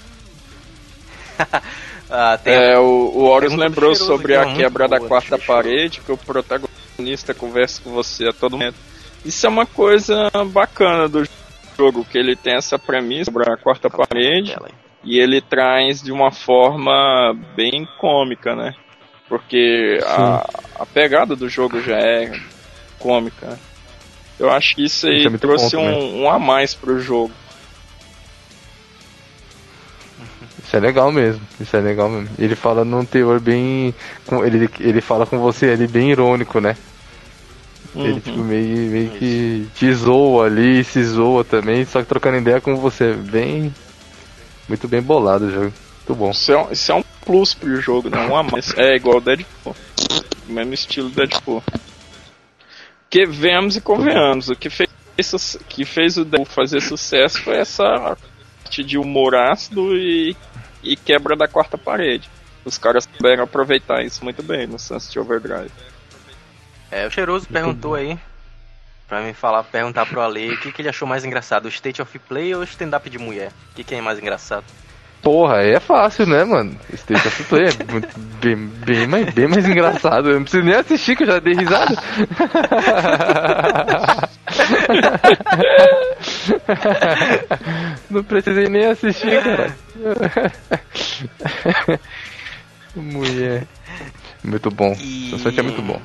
Ah, 2.11 2.38
É, 2.44 2.78
o, 2.78 2.82
o 3.14 3.24
Horus 3.24 3.54
lembrou 3.54 3.94
sobre 3.94 4.34
aqui, 4.36 4.50
a 4.50 4.56
quebra 4.56 4.84
muito 4.84 4.90
da 4.90 4.98
boa, 4.98 5.09
quarta 5.09 5.38
parede, 5.38 6.00
que 6.00 6.11
o 6.12 6.16
protagonista 6.16 7.34
conversa 7.34 7.82
com 7.82 7.90
você 7.90 8.28
a 8.28 8.32
todo 8.32 8.52
momento. 8.56 8.76
Isso 9.24 9.46
é 9.46 9.48
uma 9.48 9.66
coisa 9.66 10.30
bacana 10.52 11.09
do 11.09 11.28
jogo, 11.78 12.04
que 12.04 12.18
ele 12.18 12.34
tem 12.34 12.54
essa 12.56 12.78
premissa 12.78 13.30
sobre 13.30 13.52
a 13.52 13.56
quarta 13.56 13.90
parede 13.90 14.56
e 15.04 15.18
ele 15.18 15.40
traz 15.40 16.02
de 16.02 16.11
uma 16.11 16.30
forma 16.30 17.36
bem 17.54 17.86
cômica, 18.00 18.54
né? 18.54 18.74
Porque 19.28 19.98
a, 20.06 20.48
a 20.80 20.86
pegada 20.86 21.36
do 21.36 21.48
jogo 21.48 21.80
já 21.82 21.98
é 21.98 22.32
cômica. 22.98 23.46
né? 23.46 23.59
Eu 24.38 24.50
acho 24.50 24.74
que 24.76 24.84
isso 24.84 25.06
aí 25.06 25.18
Isso 25.18 25.34
é 25.34 25.38
trouxe 25.38 25.76
bom 25.76 25.82
um, 25.82 26.22
um 26.22 26.30
a 26.30 26.38
mais 26.38 26.74
pro 26.74 26.98
jogo. 26.98 27.32
Isso 30.68 30.76
é 30.76 30.80
legal 30.80 31.10
mesmo. 31.10 31.40
Isso 31.58 31.74
é 31.74 31.80
legal 31.80 32.10
mesmo. 32.10 32.28
Ele 32.38 32.54
fala 32.54 32.84
num 32.84 33.02
teor 33.02 33.40
bem. 33.40 33.94
com- 34.26 34.44
Ele, 34.44 34.68
ele 34.80 35.00
fala 35.00 35.24
com 35.24 35.38
você 35.38 35.70
ali 35.70 35.86
bem 35.86 36.10
irônico, 36.10 36.60
né? 36.60 36.76
Ele 37.96 38.12
Uhum. 38.12 38.20
tipo 38.20 38.38
meio, 38.38 38.90
meio 38.90 39.10
que 39.12 39.66
te 39.74 39.90
zoa 39.94 40.44
ali, 40.44 40.84
se 40.84 41.02
zoa 41.02 41.42
também, 41.42 41.86
só 41.86 42.02
que 42.02 42.06
trocando 42.08 42.36
ideia 42.36 42.60
com 42.60 42.76
você. 42.76 43.14
Bem. 43.14 43.74
Muito 44.68 44.86
bem 44.86 45.00
bolado 45.00 45.46
o 45.46 45.50
jogo. 45.50 45.72
Muito 46.06 46.14
bom. 46.14 46.30
Isso 46.32 46.52
é, 46.52 46.58
um- 46.62 46.70
isso 46.70 46.92
é 46.92 46.94
um 46.96 47.04
plus 47.24 47.54
pro 47.54 47.80
jogo, 47.80 48.10
não 48.10 48.28
um 48.32 48.36
a 48.36 48.42
mais. 48.42 48.76
É 48.76 48.94
igual 48.94 49.16
o 49.16 49.20
Deadpool. 49.22 49.74
Mesmo 50.46 50.74
estilo 50.74 51.08
Deadpool. 51.08 51.62
Que 53.08 53.24
vemos 53.24 53.74
e 53.76 53.80
convenhamos. 53.80 54.50
O 54.50 54.54
que 54.54 54.68
fez, 54.68 54.90
que 55.68 55.84
fez 55.86 56.18
o 56.18 56.24
Deadpool 56.26 56.44
fazer 56.54 56.82
sucesso 56.82 57.40
foi 57.42 57.56
essa 57.56 57.84
parte 57.84 58.84
de 58.84 58.98
humor 58.98 59.34
ácido 59.34 59.96
e, 59.96 60.36
e 60.82 60.96
quebra 60.96 61.36
da 61.36 61.48
quarta 61.48 61.76
parede. 61.76 62.30
Os 62.64 62.78
caras 62.78 63.04
souberam 63.04 63.44
aproveitar 63.44 64.02
isso 64.02 64.24
muito 64.24 64.42
bem 64.42 64.66
no 64.66 64.78
Sunset 64.78 65.18
Overdrive. 65.18 65.70
É, 66.90 67.06
o 67.06 67.10
Cheiroso 67.10 67.46
perguntou 67.48 67.94
aí. 67.94 68.18
Pra 69.08 69.22
me 69.22 69.32
falar, 69.32 69.64
perguntar 69.64 70.04
pro 70.04 70.20
Ale 70.20 70.52
o 70.52 70.60
que, 70.60 70.70
que 70.70 70.82
ele 70.82 70.90
achou 70.90 71.08
mais 71.08 71.24
engraçado, 71.24 71.64
o 71.64 71.68
State 71.68 72.02
of 72.02 72.18
Play 72.18 72.54
ou 72.54 72.60
o 72.60 72.64
stand-up 72.64 73.08
de 73.08 73.18
mulher? 73.18 73.52
O 73.72 73.74
que, 73.74 73.82
que 73.82 73.94
é 73.94 74.02
mais 74.02 74.18
engraçado? 74.18 74.64
Porra, 75.22 75.58
aí 75.58 75.72
é 75.72 75.80
fácil, 75.80 76.26
né, 76.26 76.44
mano? 76.44 76.78
State 76.92 77.26
of 77.26 77.44
Play 77.44 77.68
é 77.68 77.72
muito, 77.90 78.08
bem, 78.40 78.56
bem, 78.56 79.06
mais, 79.06 79.32
bem 79.32 79.48
mais 79.48 79.66
engraçado. 79.66 80.28
Eu 80.28 80.34
não 80.34 80.42
preciso 80.42 80.62
nem 80.62 80.74
assistir 80.74 81.16
que 81.16 81.22
eu 81.24 81.26
já 81.26 81.38
dei 81.38 81.54
risada. 81.54 81.96
Não 88.10 88.22
precisei 88.24 88.68
nem 88.68 88.86
assistir, 88.86 89.38
cara. 89.42 89.74
Mulher. 92.94 93.66
Muito 94.44 94.70
bom. 94.70 94.92
E- 94.98 95.30
Sunset 95.30 95.58
é 95.60 95.62
muito 95.62 95.82
bom. 95.82 96.00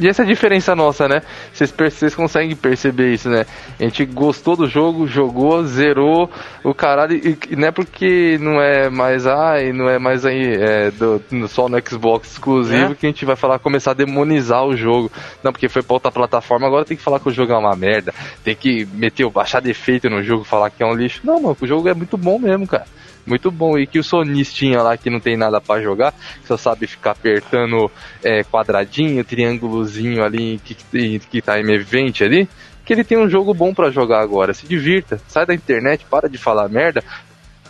E 0.00 0.06
essa 0.08 0.22
é 0.22 0.24
a 0.24 0.28
diferença 0.28 0.74
nossa, 0.76 1.08
né? 1.08 1.22
Vocês 1.52 1.72
vocês 1.76 2.14
conseguem 2.14 2.54
perceber 2.54 3.12
isso, 3.14 3.28
né? 3.28 3.44
A 3.78 3.82
gente 3.82 4.04
gostou 4.04 4.56
do 4.56 4.66
jogo, 4.68 5.06
jogou, 5.06 5.64
zerou 5.64 6.30
o 6.64 6.72
caralho. 6.72 7.16
E, 7.16 7.36
e 7.50 7.56
não 7.56 7.68
é 7.68 7.72
porque 7.72 8.38
não 8.40 8.60
é 8.60 8.88
mais. 8.88 9.26
Ai, 9.26 9.72
não 9.72 9.88
é 9.88 9.98
mais 9.98 10.24
aí 10.24 10.54
é, 10.54 10.90
do- 10.92 11.20
só 11.48 11.68
no 11.68 11.78
Xbox 11.86 12.30
exclusivo 12.32 12.92
É. 12.92 12.94
que 12.94 13.06
a 13.06 13.08
gente 13.08 13.24
vai 13.24 13.34
falar, 13.36 13.58
começar 13.58 13.90
a 13.90 13.94
demonizar 13.94 14.64
o 14.64 14.76
jogo. 14.76 15.10
Não, 15.42 15.50
porque 15.52 15.68
foi 15.68 15.82
pra 15.82 15.94
outra 15.94 16.12
plataforma, 16.12 16.66
agora 16.66 16.84
tem 16.84 16.96
que 16.96 17.02
falar 17.02 17.18
que 17.18 17.28
o 17.28 17.32
jogo 17.32 17.52
é 17.52 17.56
uma 17.58 17.74
merda. 17.74 18.14
Tem 18.44 18.54
que 18.54 18.86
meter, 18.94 19.24
o- 19.24 19.30
baixar 19.30 19.60
defeito 19.60 20.08
no 20.08 20.22
jogo, 20.22 20.44
falar 20.44 20.70
que 20.70 20.82
é 20.82 20.86
um 20.86 20.94
lixo. 20.94 21.20
Não, 21.24 21.40
mano, 21.42 21.56
o 21.60 21.66
jogo 21.66 21.88
é 21.88 21.94
muito 21.94 22.16
bom 22.16 22.38
mesmo, 22.38 22.66
cara. 22.66 22.86
Muito 23.28 23.50
bom. 23.50 23.78
E 23.78 23.86
que 23.86 23.98
o 23.98 24.04
sonistinha 24.04 24.82
lá 24.82 24.96
que 24.96 25.10
não 25.10 25.20
tem 25.20 25.36
nada 25.36 25.60
pra 25.60 25.80
jogar, 25.80 26.14
só 26.44 26.56
sabe 26.56 26.86
ficar 26.86 27.12
apertando 27.12 27.90
é, 28.24 28.42
quadradinho, 28.42 29.24
triângulozinho 29.24 30.24
ali 30.24 30.60
que, 30.64 30.74
que, 31.18 31.42
tá 31.42 31.60
em 31.60 31.70
event 31.72 32.22
ali, 32.22 32.48
que 32.84 32.92
ele 32.92 33.04
tem 33.04 33.18
um 33.18 33.28
jogo 33.28 33.52
bom 33.52 33.74
pra 33.74 33.90
jogar 33.90 34.20
agora. 34.20 34.54
Se 34.54 34.66
divirta, 34.66 35.20
sai 35.28 35.44
da 35.44 35.54
internet, 35.54 36.06
para 36.10 36.28
de 36.28 36.38
falar 36.38 36.68
merda, 36.68 37.04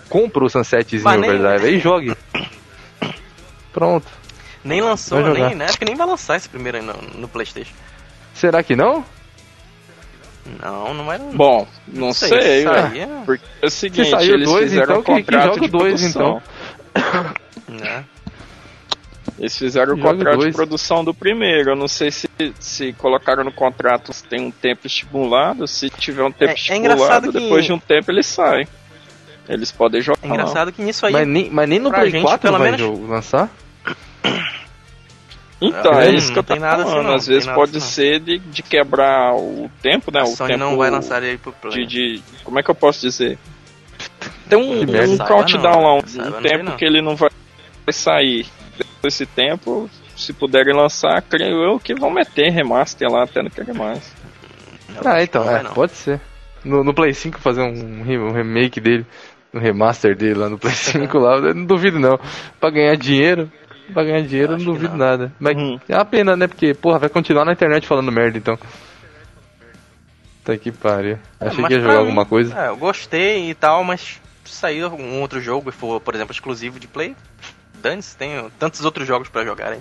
compra 0.09 0.45
o 0.45 0.49
Sunsetzinho 0.49 1.05
nem- 1.19 1.31
Overdrive 1.31 1.77
e 1.77 1.81
jogue. 1.81 2.17
Pronto. 3.73 4.07
Nem 4.65 4.81
lançou, 4.81 5.23
nem, 5.33 5.55
né? 5.55 5.67
Acho 5.67 5.79
que 5.79 5.85
nem 5.85 5.95
vai 5.95 6.07
lançar 6.07 6.37
esse 6.37 6.49
primeiro 6.49 6.79
aí 6.79 6.85
no, 6.85 6.95
no 7.15 7.29
Playstation. 7.29 7.73
Será 8.35 8.63
que 8.63 8.77
não? 8.77 9.05
Não, 10.63 10.95
não 10.95 11.05
vai. 11.05 11.19
Bom, 11.19 11.67
não 11.87 12.13
sei, 12.13 12.29
sei, 12.29 12.59
isso 12.65 12.73
velho. 12.73 12.97
é- 13.03 13.23
Porque 13.27 13.45
é 13.63 13.67
o 13.67 13.71
seguinte, 13.71 14.11
saiu 14.11 14.35
eles 14.35 14.49
dois, 14.49 14.71
fizeram 14.71 15.01
então, 15.01 15.01
um 15.01 15.03
que- 15.03 15.23
que 15.25 15.33
contrato 15.33 15.55
joga 15.55 15.61
de 15.61 15.69
dois, 15.69 16.01
produção. 16.13 16.43
né? 17.69 18.05
Eles 19.39 19.57
fizeram 19.57 19.95
o 19.95 20.01
contrato 20.01 20.37
dois. 20.39 20.49
de 20.51 20.53
produção 20.57 21.05
do 21.05 21.15
primeiro. 21.15 21.71
Eu 21.71 21.77
não 21.77 21.87
sei 21.87 22.11
se, 22.11 22.29
se 22.59 22.93
colocaram 22.95 23.45
no 23.45 23.53
contrato 23.53 24.13
se 24.13 24.25
tem 24.25 24.41
um 24.41 24.51
tempo 24.51 24.87
estimulado. 24.87 25.67
Se 25.69 25.89
tiver 25.91 26.25
um 26.25 26.33
tempo 26.33 26.53
É- 26.53 26.73
é 26.73 26.77
engraçado 26.77 27.27
estipulado, 27.27 27.33
que- 27.33 27.41
depois 27.41 27.65
de 27.65 27.73
um 27.73 27.79
tempo 27.79 28.11
eles 28.11 28.27
saem. 28.27 28.67
Eles 29.49 29.71
podem 29.71 30.01
jogar. 30.03 30.19
É 30.23 30.27
engraçado 30.27 30.73
que 30.73 30.83
nisso 30.83 31.07
aí. 31.07 31.13
Mas 31.13 31.27
nem, 31.29 31.51
mas 31.51 31.69
nem 31.69 31.79
no 31.79 31.91
Play 31.91 32.11
gente, 32.11 32.23
4 32.23 32.41
pelo 32.41 32.59
vai 32.59 32.71
menos- 32.73 33.09
lançar? 33.09 33.49
Então, 35.61 35.93
Não, 35.93 36.01
é 36.01 36.11
isso 36.11 36.33
que 36.33 36.39
eu 36.39 36.43
tô 36.45 36.53
tem 36.55 36.61
nada 36.63 36.85
assim, 36.85 37.03
não, 37.03 37.15
Às 37.15 37.27
vezes 37.27 37.47
pode 37.49 37.77
assim, 37.79 37.87
ser 37.89 38.21
de, 38.21 38.39
de 38.39 38.63
quebrar 38.63 39.35
o 39.35 39.69
tempo, 39.83 40.13
né? 40.13 40.21
a 40.21 40.25
O 40.25 40.27
Sony 40.29 40.53
tempo 40.53 40.61
não 40.65 40.77
vai 40.77 40.89
lançar 40.89 41.21
ele 41.23 41.37
pro 41.39 41.53
Play. 41.53 41.85
de, 41.85 42.19
de- 42.19 42.23
Como 42.45 42.59
é 42.61 42.63
que 42.63 42.71
eu 42.71 42.75
posso 42.77 43.01
dizer? 43.01 43.37
Tem 44.49 44.57
um, 44.59 44.83
um 44.83 45.19
countdown 45.19 45.83
lá, 45.83 45.95
um, 45.95 45.99
um 45.99 46.43
tempo 46.43 46.77
que 46.77 46.85
ele 46.85 47.03
não 47.03 47.17
vai, 47.17 47.29
sair. 47.91 48.47
Desse 49.03 49.27
tempo, 49.27 49.91
se 50.17 50.33
puderem 50.33 50.75
lançar, 50.75 51.21
creio 51.23 51.63
eu 51.65 51.79
que 51.81 51.95
vão 51.95 52.11
meter 52.11 52.51
remaster 52.51 53.09
lá 53.11 53.25
até 53.25 53.43
não 53.43 53.51
querer 53.51 53.75
mais. 53.75 54.15
Ah, 55.05 55.23
então, 55.23 55.49
é, 55.49 55.63
pode 55.63 55.93
ser. 55.93 56.21
No, 56.65 56.83
no 56.83 56.93
Play 56.95 57.13
5 57.15 57.39
fazer 57.39 57.61
um, 57.61 58.01
um 58.01 58.33
remake 58.33 58.81
dele, 58.81 59.07
um 59.55 59.59
remaster 59.61 60.17
dele 60.17 60.35
lá 60.35 60.49
no 60.49 60.59
Play 60.59 60.73
5 60.75 61.19
lá, 61.19 61.41
não 61.55 61.65
duvido 61.67 62.01
não. 62.01 62.19
Pra 62.59 62.71
ganhar 62.71 62.97
dinheiro, 62.97 63.53
pra 63.93 64.05
ganhar 64.05 64.23
dinheiro 64.23 64.53
eu 64.53 64.59
não 64.59 64.65
que 64.65 64.71
duvido 64.73 64.91
não. 64.91 64.99
nada. 64.99 65.33
Mas 65.39 65.57
Uhum. 65.57 65.79
é 65.89 65.95
uma 65.95 66.05
pena, 66.05 66.37
né? 66.37 66.47
Porque, 66.47 66.75
porra, 66.75 66.99
vai 66.99 67.09
continuar 67.09 67.45
na 67.45 67.53
internet 67.53 67.87
falando 67.87 68.11
merda 68.13 68.39
então. 68.39 68.59
Tá 70.45 70.57
que 70.57 70.73
pariu. 70.73 71.19
Achei 71.41 71.61
Mas 71.61 71.69
que 71.69 71.75
ia 71.75 71.81
jogar 71.81 71.93
mim, 71.95 71.99
alguma 72.01 72.25
coisa. 72.25 72.59
É, 72.59 72.69
eu 72.69 72.77
gostei 72.77 73.51
e 73.51 73.55
tal, 73.55 73.85
mas 73.85 74.21
se 74.45 74.55
sair 74.55 74.85
um 74.87 75.21
outro 75.21 75.41
jogo 75.41 75.69
e 75.69 75.73
for, 75.73 76.01
por 76.01 76.15
exemplo, 76.15 76.33
exclusivo 76.33 76.81
de 76.81 76.87
Play, 76.87 77.15
dane-se, 77.75 78.17
tem 78.17 78.31
tantos 78.59 78.85
outros 78.85 79.07
jogos 79.07 79.29
pra 79.29 79.45
jogar 79.45 79.73
aí. 79.73 79.81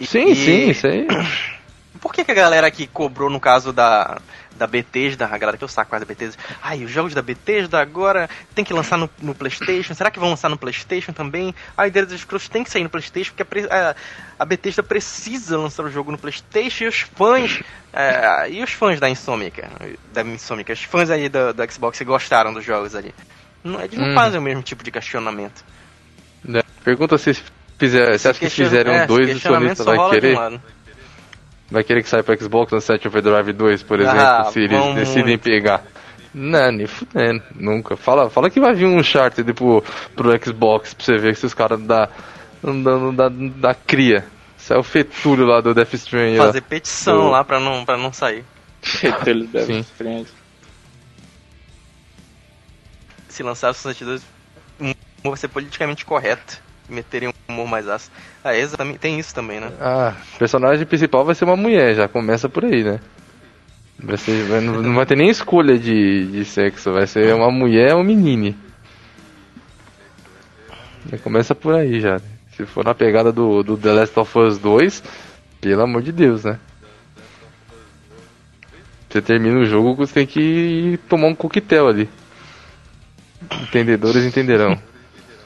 E- 0.00 0.06
Sim, 0.06 0.28
e- 0.30 0.34
sim, 0.36 0.70
isso 0.70 0.86
aí. 0.86 1.06
Por 2.00 2.12
que, 2.12 2.24
que 2.24 2.30
a 2.32 2.34
galera 2.34 2.66
aqui 2.66 2.86
cobrou 2.86 3.28
no 3.28 3.38
caso 3.38 3.70
da, 3.72 4.18
da 4.62 4.66
Bethesda, 4.68 5.26
a 5.26 5.36
galera 5.36 5.58
que 5.58 5.64
eu 5.64 5.68
saco 5.68 5.98
da 5.98 6.04
Bethesda, 6.04 6.40
ai, 6.62 6.84
os 6.84 6.90
jogos 6.90 7.12
da 7.12 7.20
Bethesda 7.20 7.80
agora 7.80 8.30
tem 8.54 8.64
que 8.64 8.72
lançar 8.72 8.96
no, 8.96 9.10
no 9.20 9.34
Playstation, 9.34 9.92
será 9.92 10.08
que 10.08 10.20
vão 10.20 10.30
lançar 10.30 10.48
no 10.48 10.56
Playstation 10.56 11.12
também? 11.12 11.52
A 11.76 11.88
ideia 11.88 12.06
dos 12.06 12.20
Scrolls 12.20 12.48
tem 12.48 12.62
que 12.62 12.70
sair 12.70 12.84
no 12.84 12.88
Playstation, 12.88 13.34
porque 13.34 13.66
a, 13.68 13.96
a, 14.38 14.44
Bethesda 14.44 14.80
precisa 14.80 15.58
lançar 15.58 15.84
o 15.84 15.90
jogo 15.90 16.12
no 16.12 16.18
Playstation 16.18 16.84
e 16.84 16.86
os 16.86 17.00
fãs, 17.00 17.60
é, 17.92 18.50
e 18.50 18.62
os 18.62 18.70
fãs 18.70 19.00
da 19.00 19.10
Insomniac, 19.10 19.62
da 20.12 20.22
Insomniac, 20.22 20.70
os 20.70 20.84
fãs 20.84 21.10
aí 21.10 21.28
do, 21.28 21.52
do 21.52 21.72
Xbox 21.72 21.98
que 21.98 22.04
gostaram 22.04 22.54
dos 22.54 22.64
jogos 22.64 22.94
ali, 22.94 23.12
não, 23.64 23.80
eles 23.80 23.98
não 23.98 24.10
hum. 24.10 24.14
fazem 24.14 24.38
o 24.38 24.42
mesmo 24.42 24.62
tipo 24.62 24.84
de 24.84 24.92
questionamento. 24.92 25.64
É. 26.54 26.62
Pergunta 26.84 27.18
se 27.18 27.36
fizer, 27.78 28.16
você 28.16 28.28
acha 28.28 28.38
que 28.38 28.48
fizeram 28.48 28.92
é, 28.92 29.06
dois, 29.08 29.36
o 29.36 29.40
sonista 29.40 29.82
vai 29.82 30.10
querer? 30.10 30.38
Vai 31.72 31.82
querer 31.82 32.02
que 32.02 32.08
saia 32.08 32.22
pro 32.22 32.38
Xbox 32.38 32.70
no 32.70 32.82
Set 32.82 33.08
Overdrive 33.08 33.54
2, 33.54 33.82
por 33.82 33.98
exemplo, 33.98 34.20
ah, 34.20 34.44
se 34.52 34.60
eles 34.60 34.94
decidem 34.94 35.24
muito. 35.24 35.42
pegar. 35.42 35.82
Não, 36.34 36.70
nem 36.70 36.86
fudendo, 36.86 37.42
nunca. 37.54 37.96
Fala, 37.96 38.28
fala 38.28 38.50
que 38.50 38.60
vai 38.60 38.74
vir 38.74 38.84
um 38.84 38.98
Uncharted 38.98 39.50
pro, 39.54 39.82
pro 40.14 40.44
Xbox 40.44 40.92
pra 40.92 41.04
você 41.04 41.16
ver 41.16 41.34
se 41.34 41.46
os 41.46 41.54
caras 41.54 41.80
da, 41.80 42.10
da, 42.62 43.10
da, 43.10 43.28
da 43.30 43.74
cria. 43.74 44.26
Isso 44.58 44.74
é 44.74 44.78
o 44.78 44.82
fetulho 44.82 45.46
lá 45.46 45.62
do 45.62 45.72
Death 45.72 45.94
Stranding. 45.94 46.36
Fazer 46.36 46.60
lá. 46.60 46.66
petição 46.68 47.22
do... 47.22 47.30
lá 47.30 47.42
pra 47.42 47.58
não, 47.58 47.86
pra 47.86 47.96
não 47.96 48.12
sair. 48.12 48.44
Fetulho 48.82 49.46
do 49.46 49.52
Death 49.52 49.70
Stranding. 49.70 50.26
Se 53.28 53.42
lançar 53.42 53.70
o 53.70 53.74
62, 53.74 54.22
vai 55.24 55.36
ser 55.38 55.48
politicamente 55.48 56.04
correto 56.04 56.60
meterem 56.92 57.28
um 57.28 57.52
humor 57.52 57.66
mais 57.66 57.88
ácido. 57.88 58.14
Ah, 58.44 58.56
exatamente, 58.56 58.98
tem 58.98 59.18
isso 59.18 59.34
também, 59.34 59.60
né? 59.60 59.72
Ah, 59.80 60.14
personagem 60.38 60.86
principal 60.86 61.24
vai 61.24 61.34
ser 61.34 61.44
uma 61.44 61.56
mulher, 61.56 61.94
já 61.94 62.08
começa 62.08 62.48
por 62.48 62.64
aí, 62.64 62.84
né? 62.84 63.00
Vai 63.98 64.16
ser, 64.16 64.44
vai, 64.44 64.60
não, 64.60 64.82
não, 64.82 64.94
vai 64.94 65.06
ter 65.06 65.16
nem 65.16 65.28
escolha 65.28 65.78
de, 65.78 66.26
de 66.26 66.44
sexo, 66.44 66.92
vai 66.92 67.06
ser 67.06 67.34
uma 67.34 67.50
mulher 67.50 67.94
ou 67.94 68.00
um 68.00 68.04
menino. 68.04 68.54
Já 71.10 71.18
começa 71.18 71.54
por 71.54 71.74
aí 71.74 72.00
já. 72.00 72.20
Se 72.56 72.66
for 72.66 72.84
na 72.84 72.94
pegada 72.94 73.32
do, 73.32 73.62
do 73.62 73.76
The 73.76 73.92
Last 73.92 74.18
of 74.18 74.38
Us 74.38 74.58
2, 74.58 75.02
pelo 75.60 75.82
amor 75.82 76.02
de 76.02 76.12
Deus, 76.12 76.44
né? 76.44 76.58
Você 79.08 79.20
termina 79.20 79.58
o 79.58 79.64
jogo, 79.64 79.94
você 79.94 80.14
tem 80.14 80.26
que 80.26 80.98
tomar 81.08 81.28
um 81.28 81.34
coquetel 81.34 81.86
ali. 81.86 82.08
Entendedores 83.62 84.24
entenderão. 84.24 84.78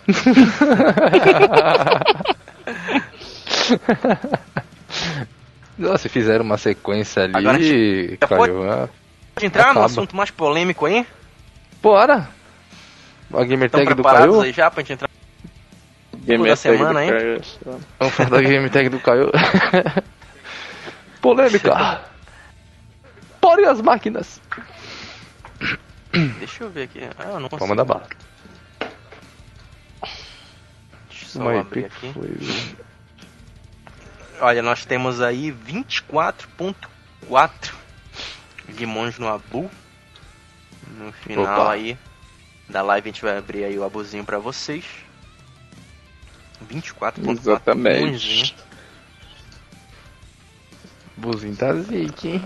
Nossa, 5.79 6.09
fizeram 6.09 6.43
uma 6.45 6.57
sequência 6.57 7.25
ali. 7.25 7.37
Agora, 7.37 7.59
caiu, 7.59 8.39
pode, 8.39 8.53
ah, 8.71 8.89
pode 9.35 9.47
entrar 9.47 9.65
acaba. 9.65 9.81
no 9.81 9.87
assunto 9.87 10.17
mais 10.17 10.31
polêmico 10.31 10.87
aí? 10.87 11.07
Bora! 11.83 12.29
A 13.35 13.45
Gamer 13.45 13.71
Tag 13.71 13.93
do 13.95 14.03
Caio? 14.03 14.41
aí 14.41 14.53
já 14.53 14.71
pra 14.71 14.83
gente 14.83 14.95
entrar 14.95 15.11
Gamer 16.19 16.51
da 16.51 16.57
semana 16.57 17.01
aí? 17.01 17.11
Vamos 17.99 18.15
falar 18.15 18.31
da 18.31 18.41
Gamer 18.41 18.71
Tag 18.71 18.89
do 18.89 19.01
Caio. 19.01 19.31
Polêmica! 21.21 22.03
Porem 23.41 23.67
as 23.67 23.81
máquinas! 23.81 24.41
Deixa 26.39 26.65
eu 26.65 26.71
ver 26.71 26.85
aqui. 26.85 27.01
Ah, 27.19 27.33
eu 27.33 27.41
não 27.41 27.49
consigo. 27.49 27.59
Vamos 27.59 27.69
mandar 27.69 27.85
bala. 27.85 28.07
Só 31.37 31.45
Mas 31.45 31.61
abrir 31.61 31.85
aqui. 31.85 32.13
Foi... 32.13 32.37
Olha, 34.41 34.63
nós 34.63 34.87
temos 34.87 35.21
aí 35.21 35.53
24.4 35.53 37.75
limões 38.69 39.19
no 39.19 39.29
Abu. 39.29 39.71
No 40.99 41.13
final 41.13 41.45
Opa. 41.45 41.73
aí 41.73 41.99
da 42.69 42.83
live 42.83 43.09
a 43.09 43.13
gente 43.13 43.23
vai 43.23 43.37
abrir 43.37 43.65
aí 43.65 43.79
o 43.79 43.85
abuzinho 43.85 44.25
para 44.25 44.39
vocês. 44.39 44.85
24.4 46.71 47.31
Exatamente. 47.31 48.57
Buzinho 51.17 51.57
tá 51.57 51.75
zique, 51.75 52.29
hein? 52.29 52.43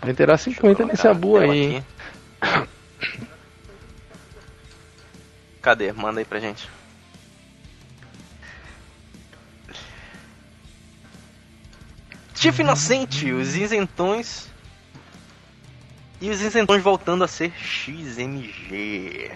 Vai 0.00 0.14
ter 0.14 0.36
50 0.36 0.84
nesse 0.84 1.06
abu 1.06 1.38
aí. 1.38 1.84
Cadê? 5.62 5.92
Manda 5.92 6.18
aí 6.20 6.24
pra 6.24 6.40
gente. 6.40 6.68
Tiff 12.38 12.60
Inocente, 12.60 13.32
os 13.32 13.56
isentões. 13.56 14.48
E 16.20 16.30
os 16.30 16.40
isentões 16.40 16.82
voltando 16.82 17.24
a 17.24 17.28
ser 17.28 17.52
XMG. 17.52 19.30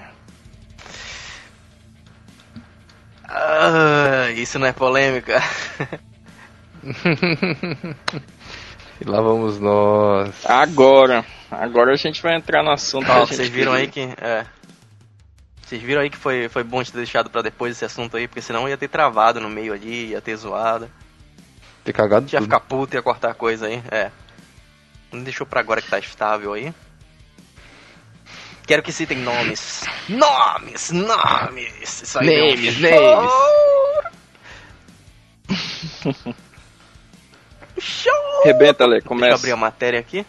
Ah, 3.24 4.30
isso 4.36 4.58
não 4.58 4.66
é 4.66 4.72
polêmica. 4.72 5.42
e 9.00 9.04
lá 9.04 9.20
vamos 9.20 9.58
nós. 9.58 10.44
Agora. 10.44 11.24
Agora 11.50 11.92
a 11.92 11.96
gente 11.96 12.22
vai 12.22 12.36
entrar 12.36 12.62
no 12.62 12.70
assunto. 12.70 13.10
Ah, 13.10 13.20
vocês 13.20 13.48
viram 13.48 13.72
aí 13.72 13.88
que. 13.88 14.00
É. 14.00 14.46
Vocês 15.64 15.82
viram 15.82 16.02
aí 16.02 16.10
que 16.10 16.16
foi, 16.16 16.48
foi 16.48 16.62
bom 16.62 16.84
ter 16.84 16.92
deixado 16.92 17.30
para 17.30 17.42
depois 17.42 17.72
esse 17.72 17.84
assunto 17.84 18.16
aí, 18.16 18.28
porque 18.28 18.42
senão 18.42 18.68
ia 18.68 18.76
ter 18.76 18.88
travado 18.88 19.40
no 19.40 19.48
meio 19.48 19.72
ali, 19.72 20.10
ia 20.10 20.20
ter 20.20 20.36
zoado. 20.36 20.88
Ter 21.84 21.92
cagado 21.92 22.26
Ia 22.32 22.40
ficar 22.40 22.60
puto, 22.60 22.94
ia 22.94 23.02
cortar 23.02 23.34
coisa 23.34 23.66
aí, 23.66 23.82
é. 23.90 24.10
Não 25.10 25.22
deixou 25.22 25.46
pra 25.46 25.60
agora 25.60 25.82
que 25.82 25.90
tá 25.90 25.98
estável 25.98 26.52
aí. 26.52 26.72
Quero 28.66 28.82
que 28.82 28.92
citem 28.92 29.18
nomes. 29.18 29.82
Nomes, 30.08 30.90
nomes! 30.90 32.02
Isso 32.02 32.18
aí 32.18 32.26
names, 32.26 32.80
names! 32.80 33.32
Show! 37.78 38.44
Rebenta, 38.44 38.84
Ale, 38.84 39.00
começa. 39.02 39.30
Deixa 39.30 39.34
eu 39.34 39.38
abrir 39.40 39.52
a 39.52 39.56
matéria 39.56 40.00
aqui. 40.00 40.24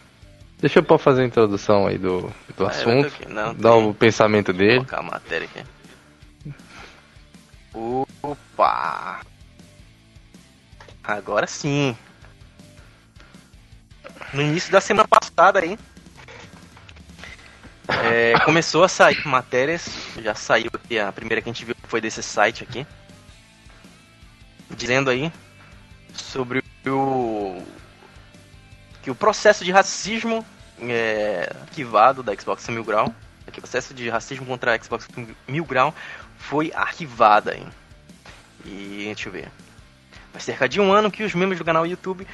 Deixa 0.59 0.79
eu 0.79 0.97
fazer 0.97 1.23
a 1.23 1.25
introdução 1.25 1.85
aí 1.87 1.97
do, 1.97 2.33
do 2.57 2.65
ah, 2.65 2.69
assunto. 2.69 3.11
Não, 3.29 3.53
dar 3.53 3.75
o 3.75 3.93
pensamento 3.93 4.51
dele. 4.51 4.77
Vou 4.77 4.85
colocar 4.85 4.99
a 4.99 5.03
matéria 5.03 5.47
aqui. 5.47 5.63
Opa! 7.73 9.21
Agora 11.03 11.45
sim. 11.45 11.97
No 14.33 14.41
início 14.41 14.71
da 14.71 14.79
semana 14.79 15.07
passada 15.07 15.59
aí. 15.59 15.77
É, 17.87 18.39
começou 18.45 18.83
a 18.83 18.87
sair 18.87 19.27
matérias. 19.27 19.85
Já 20.21 20.33
saiu 20.33 20.69
aqui, 20.73 20.97
a 20.97 21.11
primeira 21.11 21.41
que 21.41 21.49
a 21.49 21.53
gente 21.53 21.65
viu 21.65 21.75
foi 21.83 21.99
desse 21.99 22.23
site 22.23 22.63
aqui. 22.63 22.87
Dizendo 24.71 25.09
aí 25.09 25.31
sobre 26.13 26.63
o. 26.87 27.61
Que 29.01 29.11
o 29.11 29.15
processo 29.15 29.65
de 29.65 29.71
racismo 29.71 30.45
é, 30.79 31.51
arquivado 31.61 32.23
da 32.23 32.33
Xbox 32.33 32.67
Mil 32.69 32.83
Grau. 32.83 33.13
Que 33.51 33.59
o 33.59 33.61
processo 33.61 33.93
de 33.93 34.09
racismo 34.09 34.45
contra 34.45 34.73
a 34.73 34.81
Xbox 34.81 35.07
Mil 35.47 35.65
Grau 35.65 35.93
foi 36.37 36.71
arquivado 36.73 37.51
aí. 37.51 37.67
E 38.65 39.03
deixa 39.05 39.27
eu 39.27 39.33
ver. 39.33 39.51
Faz 40.33 40.43
cerca 40.43 40.67
de 40.67 40.81
um 40.81 40.91
ano 40.91 41.09
que 41.09 41.23
os 41.23 41.33
membros 41.33 41.59
do 41.59 41.63
canal 41.63 41.87
YouTube 41.87 42.27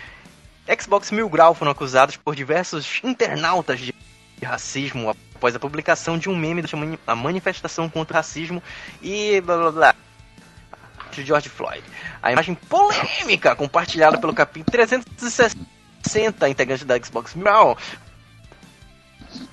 Xbox 0.82 1.12
Mil 1.12 1.30
Grau 1.30 1.54
foram 1.54 1.72
acusados 1.72 2.16
por 2.16 2.36
diversos 2.36 3.00
internautas 3.04 3.80
de 3.80 3.94
racismo 4.44 5.10
após 5.36 5.56
a 5.56 5.60
publicação 5.60 6.18
de 6.18 6.30
um 6.30 6.36
meme 6.36 6.64
da 7.06 7.16
manifestação 7.16 7.90
contra 7.90 8.14
o 8.14 8.18
racismo 8.18 8.64
e 9.02 9.42
blá 9.42 9.58
blá 9.58 9.72
blá 9.72 9.96
de 11.12 11.26
George 11.26 11.50
Floyd. 11.50 11.84
A 12.22 12.32
imagem 12.32 12.56
polêmica 12.56 13.56
compartilhada 13.56 14.18
pelo 14.18 14.34
capítulo 14.34 14.72
360 14.72 16.50
integrantes 16.50 16.86
da 16.86 16.98
Xbox 16.98 17.36
Mil 17.36 17.46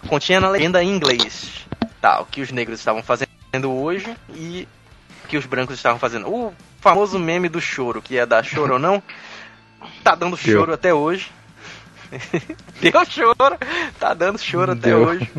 continha 0.06 0.40
na 0.40 0.48
legenda 0.48 0.82
em 0.82 0.88
inglês 0.88 1.66
tá, 2.06 2.20
o 2.20 2.26
que 2.26 2.40
os 2.40 2.52
negros 2.52 2.78
estavam 2.78 3.02
fazendo 3.02 3.28
hoje 3.72 4.16
e 4.30 4.68
que 5.28 5.36
os 5.36 5.44
brancos 5.44 5.74
estavam 5.74 5.98
fazendo. 5.98 6.28
O 6.28 6.54
famoso 6.88 7.18
meme 7.18 7.48
do 7.48 7.60
choro, 7.60 8.00
que 8.00 8.16
é 8.16 8.24
da 8.24 8.42
choro 8.44 8.74
ou 8.74 8.78
não, 8.78 9.02
tá 10.04 10.14
dando 10.14 10.36
choro 10.36 10.66
Deu. 10.66 10.74
até 10.74 10.94
hoje. 10.94 11.32
Deu 12.80 13.04
choro, 13.04 13.58
tá 13.98 14.14
dando 14.14 14.38
choro 14.38 14.72
Deu. 14.74 15.02
até 15.02 15.10
hoje. 15.10 15.32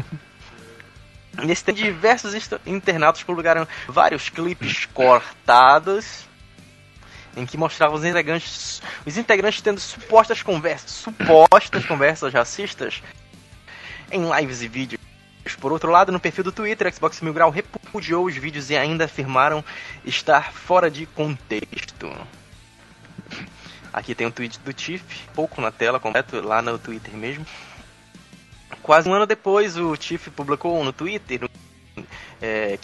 Nesse 1.45 1.63
tem 1.63 1.73
diversos 1.73 2.33
internautas 2.65 3.23
publicaram 3.23 3.65
vários 3.87 4.27
clipes 4.27 4.85
cortados 4.87 6.25
em 7.35 7.45
que 7.45 7.55
mostravam 7.55 7.95
os 7.95 8.03
integrantes, 8.03 8.81
os 9.05 9.17
integrantes 9.17 9.61
tendo 9.61 9.79
supostas 9.79 10.41
conversas, 10.41 10.91
supostas 10.91 11.85
conversas 11.85 12.33
racistas 12.33 13.01
em 14.11 14.27
lives 14.35 14.63
e 14.63 14.67
vídeos 14.67 15.06
por 15.55 15.71
outro 15.71 15.91
lado, 15.91 16.11
no 16.11 16.19
perfil 16.19 16.43
do 16.43 16.51
Twitter, 16.51 16.93
Xbox 16.93 17.21
Mil 17.21 17.33
Grau 17.33 17.49
repudiou 17.49 18.25
os 18.25 18.35
vídeos 18.35 18.69
e 18.69 18.77
ainda 18.77 19.05
afirmaram 19.05 19.63
estar 20.05 20.51
fora 20.53 20.89
de 20.89 21.05
contexto. 21.05 22.09
Aqui 23.91 24.13
tem 24.13 24.27
um 24.27 24.31
tweet 24.31 24.59
do 24.59 24.73
Tiff, 24.73 25.27
pouco 25.33 25.59
na 25.61 25.71
tela, 25.71 25.99
completo, 25.99 26.39
lá 26.41 26.61
no 26.61 26.77
Twitter 26.77 27.13
mesmo. 27.15 27.45
Quase 28.81 29.09
um 29.09 29.13
ano 29.13 29.25
depois, 29.25 29.77
o 29.77 29.95
Tiff 29.97 30.29
publicou 30.29 30.83
no 30.83 30.93
Twitter 30.93 31.49
é, 32.41 32.77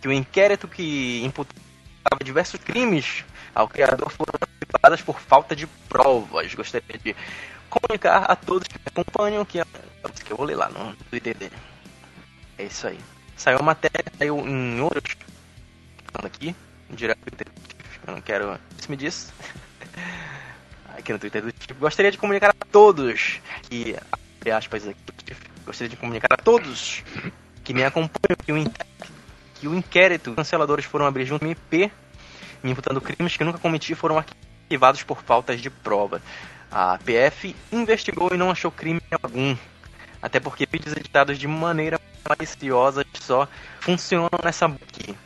que 0.00 0.08
o 0.08 0.12
inquérito 0.12 0.66
que 0.66 1.22
imputava 1.24 2.24
diversos 2.24 2.60
crimes 2.60 3.24
ao 3.54 3.68
criador 3.68 4.10
foram 4.10 4.32
antecipadas 4.34 5.02
por 5.02 5.20
falta 5.20 5.54
de 5.54 5.66
provas. 5.88 6.54
Gostaria 6.54 6.98
de 6.98 7.14
comunicar 7.68 8.24
a 8.30 8.36
todos 8.36 8.68
que 8.68 8.78
me 8.78 8.84
acompanham 8.86 9.44
que, 9.44 9.60
que 10.24 10.32
eu 10.32 10.36
vou 10.36 10.46
ler 10.46 10.56
lá 10.56 10.68
no 10.68 10.94
Twitter 11.10 11.36
dele. 11.36 11.52
É 12.58 12.64
isso 12.64 12.86
aí. 12.86 12.98
Saiu 13.36 13.58
a 13.58 13.62
matéria, 13.62 14.04
saiu 14.18 14.38
em 14.46 14.80
outros. 14.80 15.16
Aqui, 16.14 16.56
direto 16.90 17.18
do 17.18 17.30
Twitter. 17.30 17.46
Eu 18.06 18.14
não 18.14 18.20
quero. 18.20 18.58
Isso 18.78 18.90
me 18.90 18.96
diz. 18.96 19.32
Aqui 20.96 21.12
no 21.12 21.18
Twitter 21.18 21.42
do 21.42 21.52
tipo. 21.52 21.74
Gostaria 21.80 22.10
de 22.10 22.18
comunicar 22.18 22.50
a 22.50 22.64
todos 22.72 23.40
que. 23.68 23.96
Abre 24.10 24.50
aspas 24.50 24.86
aqui. 24.86 25.00
Gostaria 25.66 25.90
de 25.90 25.96
comunicar 25.96 26.32
a 26.32 26.36
todos 26.36 27.02
que 27.64 27.74
me 27.74 27.82
acompanham 27.82 28.36
que 28.44 28.52
o, 28.52 28.56
inquérito, 28.56 29.12
que 29.56 29.68
o 29.68 29.74
inquérito 29.74 30.34
canceladores 30.34 30.84
foram 30.84 31.04
abrir 31.04 31.26
junto 31.26 31.44
ao 31.44 31.50
MP 31.50 31.90
me 32.62 32.72
imputando 32.72 33.00
crimes 33.00 33.36
que 33.36 33.44
nunca 33.44 33.58
cometi 33.58 33.94
foram 33.94 34.18
arquivados 34.18 35.02
por 35.02 35.22
faltas 35.22 35.60
de 35.60 35.70
prova. 35.70 36.20
A 36.70 36.98
PF 36.98 37.54
investigou 37.72 38.30
e 38.32 38.36
não 38.36 38.50
achou 38.50 38.70
crime 38.70 39.00
algum. 39.22 39.56
Até 40.26 40.40
porque 40.40 40.66
vídeos 40.66 40.96
editados 40.96 41.38
de 41.38 41.46
maneira 41.46 42.00
maliciosa 42.28 43.06
só 43.14 43.46
funcionam 43.78 44.28
nessa 44.42 44.66
aqui. 44.66 45.16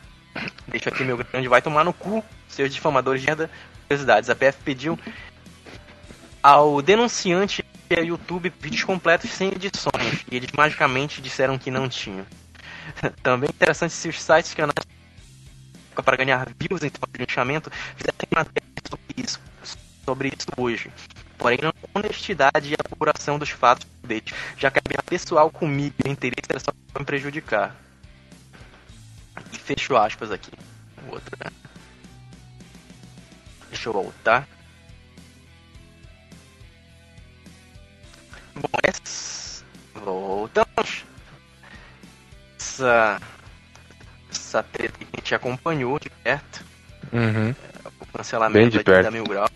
Deixa 0.67 0.91
aqui 0.91 1.03
meu 1.03 1.17
grande 1.17 1.47
vai 1.47 1.59
tomar 1.59 1.83
no 1.83 1.91
cu, 1.91 2.23
seus 2.47 2.71
difamadores 2.71 3.19
de 3.19 3.25
merda. 3.25 3.49
Curiosidades. 3.87 4.29
A 4.29 4.35
PF 4.35 4.59
pediu 4.63 4.99
ao 6.43 6.83
denunciante 6.83 7.65
e 7.89 7.95
ao 7.95 8.05
YouTube 8.05 8.53
vídeos 8.61 8.83
completos 8.83 9.31
sem 9.31 9.47
edições. 9.47 10.23
E 10.31 10.35
eles 10.35 10.51
magicamente 10.55 11.19
disseram 11.19 11.57
que 11.57 11.71
não 11.71 11.89
tinham. 11.89 12.25
Também 13.23 13.49
é 13.49 13.51
interessante 13.55 13.93
se 13.93 14.07
os 14.07 14.21
sites 14.21 14.53
analisam 14.53 14.83
para 15.95 16.15
ganhar 16.15 16.47
views 16.59 16.83
em 16.83 16.91
troca 16.91 17.13
de 17.13 17.25
linchamento 17.25 17.71
fizerem 17.95 18.27
matéria 18.29 18.69
sobre 18.87 19.15
isso, 19.17 19.41
sobre 20.05 20.27
isso 20.27 20.47
hoje. 20.55 20.91
Porém, 21.41 21.57
não 21.59 21.73
honestidade 21.95 22.71
e 22.71 22.75
apuração 22.75 23.39
dos 23.39 23.49
fatos 23.49 23.87
deles, 24.03 24.31
já 24.55 24.69
que 24.69 24.77
a 24.77 25.01
pessoal 25.01 25.49
comigo 25.49 25.95
e 26.05 26.09
interesse 26.09 26.45
era 26.47 26.59
só 26.59 26.71
me 26.97 27.03
prejudicar. 27.03 27.75
E 29.51 29.57
fechou 29.57 29.97
aspas 29.97 30.31
aqui. 30.31 30.51
Outra. 31.09 31.35
Né? 31.43 31.51
Deixa 33.69 33.89
eu 33.89 33.93
voltar. 33.93 34.47
Bom, 38.53 38.69
essa... 38.83 39.65
voltamos. 39.95 41.05
Essa 42.59 43.19
essa 44.29 44.61
treta 44.61 44.99
que 44.99 45.07
a 45.11 45.17
gente 45.17 45.33
acompanhou 45.33 45.97
de 45.97 46.09
perto. 46.09 46.63
Uhum. 47.11 47.55
O 47.99 48.05
cancelamento 48.17 48.83
da 48.83 49.09
Mil 49.09 49.23
Grau. 49.23 49.49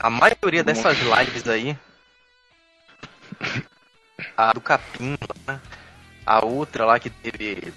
A 0.00 0.10
maioria 0.10 0.62
dessas 0.62 0.98
lives 0.98 1.48
aí. 1.48 1.76
A 4.36 4.52
do 4.52 4.60
Capim, 4.60 5.16
né? 5.46 5.60
a 6.24 6.44
outra 6.44 6.84
lá 6.84 7.00
que 7.00 7.10
teve. 7.10 7.72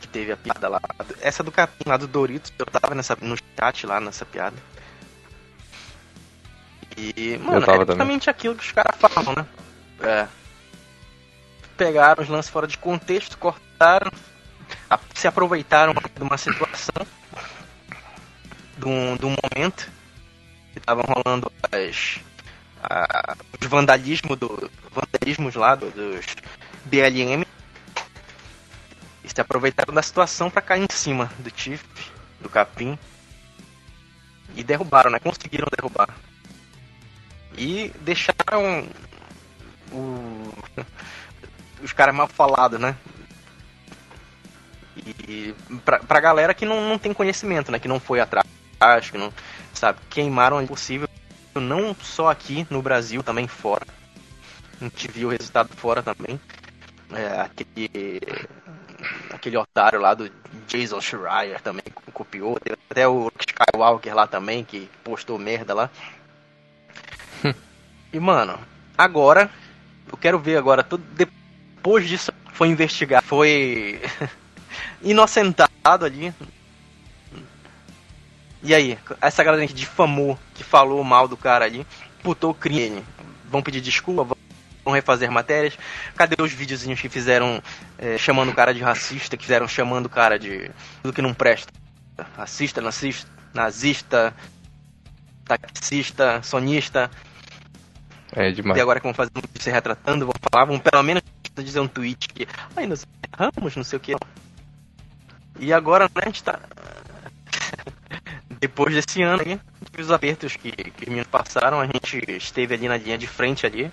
Que 0.00 0.08
teve 0.08 0.32
a 0.32 0.36
piada 0.36 0.68
lá. 0.68 0.80
Essa 1.20 1.42
do 1.42 1.52
Capim 1.52 1.88
lá 1.88 1.96
do 1.96 2.06
Doritos, 2.06 2.52
eu 2.58 2.66
tava 2.66 2.94
nessa, 2.94 3.16
no 3.20 3.36
chat 3.36 3.86
lá 3.86 4.00
nessa 4.00 4.26
piada. 4.26 4.56
E, 6.96 7.38
mano, 7.38 7.64
é 7.64 7.82
exatamente 7.82 8.30
aquilo 8.30 8.54
que 8.54 8.64
os 8.64 8.72
caras 8.72 8.96
falam, 8.98 9.34
né? 9.34 9.46
É. 10.00 10.28
Pegaram 11.76 12.22
os 12.22 12.28
lances 12.28 12.50
fora 12.50 12.66
de 12.66 12.78
contexto, 12.78 13.38
cortaram, 13.38 14.12
se 15.14 15.26
aproveitaram 15.26 15.92
de 15.92 16.22
uma 16.22 16.38
situação, 16.38 17.06
de 18.78 18.86
um, 18.86 19.16
de 19.16 19.26
um 19.26 19.34
momento 19.42 19.90
que 20.74 20.80
estavam 20.80 21.04
rolando 21.04 21.50
as, 21.70 22.18
a, 22.82 23.36
os 23.60 23.66
vandalismo 23.66 24.34
do, 24.34 24.70
vandalismos 24.90 25.54
lá 25.54 25.76
do, 25.76 25.88
dos 25.90 26.26
BLM 26.84 27.46
e 29.22 29.28
se 29.28 29.40
aproveitaram 29.40 29.94
da 29.94 30.02
situação 30.02 30.50
para 30.50 30.60
cair 30.60 30.82
em 30.82 30.94
cima 30.94 31.32
do 31.38 31.50
Tiff, 31.50 31.84
do 32.40 32.50
Capim 32.50 32.98
e 34.56 34.62
derrubaram, 34.62 35.10
né? 35.10 35.18
Conseguiram 35.18 35.68
derrubar. 35.74 36.08
E 37.56 37.92
deixaram 38.00 38.86
o, 39.92 40.52
os 41.82 41.92
caras 41.92 42.14
mal 42.14 42.26
falados, 42.26 42.80
né? 42.80 42.96
E 45.28 45.54
pra, 45.84 46.00
pra 46.00 46.20
galera 46.20 46.54
que 46.54 46.64
não, 46.66 46.88
não 46.88 46.98
tem 46.98 47.12
conhecimento, 47.12 47.70
né? 47.70 47.78
Que 47.78 47.88
não 47.88 48.00
foi 48.00 48.20
atrás, 48.20 48.46
que 49.10 49.18
não. 49.18 49.32
Sabe, 49.74 49.98
queimaram 50.08 50.62
o 50.62 50.66
possível, 50.66 51.08
não 51.54 51.94
só 51.94 52.30
aqui 52.30 52.66
no 52.70 52.80
Brasil, 52.80 53.22
também 53.22 53.48
fora. 53.48 53.86
A 54.80 54.84
gente 54.84 55.08
viu 55.08 55.28
o 55.28 55.30
resultado 55.30 55.68
fora 55.76 56.02
também. 56.02 56.40
É, 57.12 57.40
aquele, 57.40 58.20
aquele 59.30 59.56
otário 59.56 60.00
lá 60.00 60.14
do 60.14 60.30
Jason 60.66 61.00
Schreier 61.00 61.60
também 61.60 61.84
copiou. 62.12 62.58
Teve 62.60 62.78
até 62.88 63.06
o 63.06 63.30
Skywalker 63.38 64.14
lá 64.14 64.26
também, 64.26 64.64
que 64.64 64.88
postou 65.02 65.38
merda 65.38 65.74
lá. 65.74 65.90
e 68.12 68.20
mano, 68.20 68.58
agora, 68.96 69.50
eu 70.10 70.16
quero 70.16 70.38
ver 70.38 70.56
agora, 70.56 70.82
tudo 70.82 71.04
depois 71.14 72.08
disso 72.08 72.32
foi 72.52 72.68
investigar, 72.68 73.22
foi 73.22 74.00
inocentado 75.02 76.04
ali. 76.04 76.32
E 78.64 78.74
aí, 78.74 78.98
essa 79.20 79.44
galera 79.44 79.66
que 79.66 79.74
difamou, 79.74 80.38
que 80.54 80.64
falou 80.64 81.04
mal 81.04 81.28
do 81.28 81.36
cara 81.36 81.66
ali, 81.66 81.86
putou 82.22 82.50
o 82.50 82.54
crime. 82.54 83.04
Vão 83.50 83.62
pedir 83.62 83.82
desculpa, 83.82 84.34
vão 84.82 84.94
refazer 84.94 85.30
matérias. 85.30 85.76
Cadê 86.16 86.42
os 86.42 86.50
videozinhos 86.50 86.98
que 86.98 87.10
fizeram 87.10 87.62
é, 87.98 88.16
chamando 88.16 88.48
o 88.48 88.54
cara 88.54 88.72
de 88.72 88.80
racista, 88.80 89.36
que 89.36 89.44
fizeram 89.44 89.68
chamando 89.68 90.06
o 90.06 90.08
cara 90.08 90.38
de 90.38 90.70
tudo 91.02 91.12
que 91.12 91.20
não 91.20 91.34
presta? 91.34 91.70
Racista, 92.34 92.80
nazista, 92.80 93.28
nazista, 93.52 94.34
taxista, 95.44 96.42
sonista. 96.42 97.10
É 98.32 98.50
demais. 98.50 98.78
E 98.78 98.80
agora 98.80 98.98
que 98.98 99.04
vão 99.04 99.12
fazer 99.12 99.30
um 99.36 99.60
se 99.60 99.70
retratando, 99.70 100.24
vão 100.24 100.34
falar, 100.50 100.64
vão 100.64 100.78
pelo 100.78 101.02
menos 101.02 101.22
dizer 101.62 101.80
um 101.80 101.86
tweet 101.86 102.28
que 102.28 102.48
ai, 102.74 102.86
nós 102.86 103.06
erramos, 103.30 103.76
não 103.76 103.84
sei 103.84 103.98
o 103.98 104.00
que. 104.00 104.16
E 105.60 105.70
agora, 105.70 106.04
né, 106.04 106.22
a 106.22 106.26
gente 106.26 106.42
tá. 106.42 106.58
Depois 108.64 108.94
desse 108.94 109.20
ano 109.20 109.42
aí, 109.44 109.60
os 109.98 110.10
apertos 110.10 110.56
que, 110.56 110.72
que 110.72 111.10
me 111.10 111.22
passaram, 111.22 111.80
a 111.80 111.84
gente 111.84 112.24
esteve 112.30 112.72
ali 112.72 112.88
na 112.88 112.96
linha 112.96 113.18
de 113.18 113.26
frente 113.26 113.66
ali, 113.66 113.92